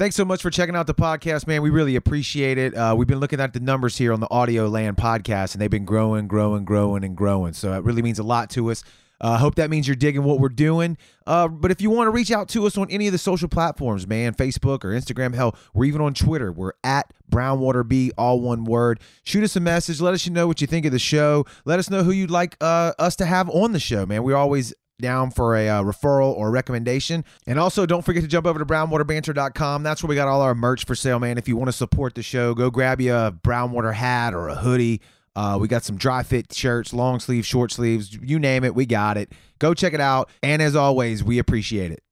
Thanks 0.02 0.16
so 0.16 0.24
much 0.24 0.42
for 0.42 0.50
checking 0.50 0.74
out 0.74 0.88
the 0.88 0.96
podcast, 0.96 1.46
man. 1.46 1.62
We 1.62 1.70
really 1.70 1.94
appreciate 1.94 2.58
it. 2.58 2.74
Uh, 2.74 2.92
we've 2.98 3.06
been 3.06 3.20
looking 3.20 3.38
at 3.38 3.52
the 3.52 3.60
numbers 3.60 3.96
here 3.96 4.12
on 4.12 4.18
the 4.18 4.28
Audio 4.32 4.66
Land 4.66 4.96
podcast, 4.96 5.54
and 5.54 5.62
they've 5.62 5.70
been 5.70 5.84
growing, 5.84 6.26
growing, 6.26 6.64
growing, 6.64 7.04
and 7.04 7.16
growing. 7.16 7.52
So 7.52 7.72
it 7.72 7.84
really 7.84 8.02
means 8.02 8.18
a 8.18 8.24
lot 8.24 8.50
to 8.50 8.72
us. 8.72 8.82
I 9.20 9.34
uh, 9.34 9.38
hope 9.38 9.54
that 9.54 9.70
means 9.70 9.86
you're 9.86 9.94
digging 9.94 10.24
what 10.24 10.40
we're 10.40 10.48
doing. 10.48 10.98
Uh, 11.24 11.46
but 11.46 11.70
if 11.70 11.80
you 11.80 11.88
want 11.88 12.08
to 12.08 12.10
reach 12.10 12.32
out 12.32 12.48
to 12.48 12.66
us 12.66 12.76
on 12.76 12.90
any 12.90 13.06
of 13.06 13.12
the 13.12 13.18
social 13.18 13.46
platforms, 13.46 14.04
man, 14.04 14.34
Facebook 14.34 14.84
or 14.84 14.88
Instagram, 14.88 15.36
hell, 15.36 15.54
we're 15.72 15.84
even 15.84 16.00
on 16.00 16.14
Twitter. 16.14 16.50
We're 16.50 16.72
at 16.82 17.12
Brownwater 17.30 17.86
B, 17.86 18.10
all 18.18 18.40
one 18.40 18.64
word. 18.64 18.98
Shoot 19.22 19.44
us 19.44 19.54
a 19.54 19.60
message. 19.60 20.00
Let 20.00 20.14
us 20.14 20.28
know 20.28 20.48
what 20.48 20.60
you 20.60 20.66
think 20.66 20.84
of 20.84 20.90
the 20.90 20.98
show. 20.98 21.46
Let 21.64 21.78
us 21.78 21.88
know 21.88 22.02
who 22.02 22.10
you'd 22.10 22.28
like 22.28 22.56
uh, 22.60 22.92
us 22.98 23.14
to 23.14 23.24
have 23.24 23.48
on 23.50 23.70
the 23.70 23.78
show, 23.78 24.04
man. 24.04 24.24
We're 24.24 24.34
always 24.34 24.74
down 25.00 25.30
for 25.30 25.56
a 25.56 25.68
uh, 25.68 25.82
referral 25.82 26.32
or 26.34 26.50
recommendation. 26.50 27.24
And 27.46 27.58
also, 27.58 27.86
don't 27.86 28.02
forget 28.04 28.22
to 28.22 28.28
jump 28.28 28.46
over 28.46 28.58
to 28.58 28.64
brownwaterbanter.com. 28.64 29.82
That's 29.82 30.02
where 30.02 30.08
we 30.08 30.14
got 30.14 30.28
all 30.28 30.40
our 30.40 30.54
merch 30.54 30.84
for 30.84 30.94
sale, 30.94 31.18
man. 31.18 31.38
If 31.38 31.48
you 31.48 31.56
want 31.56 31.68
to 31.68 31.72
support 31.72 32.14
the 32.14 32.22
show, 32.22 32.54
go 32.54 32.70
grab 32.70 33.00
you 33.00 33.14
a 33.14 33.32
Brownwater 33.32 33.94
hat 33.94 34.34
or 34.34 34.48
a 34.48 34.54
hoodie. 34.54 35.00
Uh, 35.34 35.58
we 35.60 35.66
got 35.66 35.82
some 35.82 35.96
dry 35.96 36.22
fit 36.22 36.52
shirts, 36.52 36.92
long 36.92 37.18
sleeves, 37.18 37.46
short 37.46 37.72
sleeves, 37.72 38.14
you 38.22 38.38
name 38.38 38.64
it, 38.64 38.74
we 38.74 38.84
got 38.84 39.16
it. 39.16 39.32
Go 39.58 39.72
check 39.72 39.94
it 39.94 40.00
out. 40.00 40.28
And 40.42 40.60
as 40.60 40.76
always, 40.76 41.24
we 41.24 41.38
appreciate 41.38 41.90
it. 41.90 42.02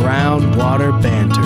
Brown 0.00 1.00
Banter. 1.00 1.39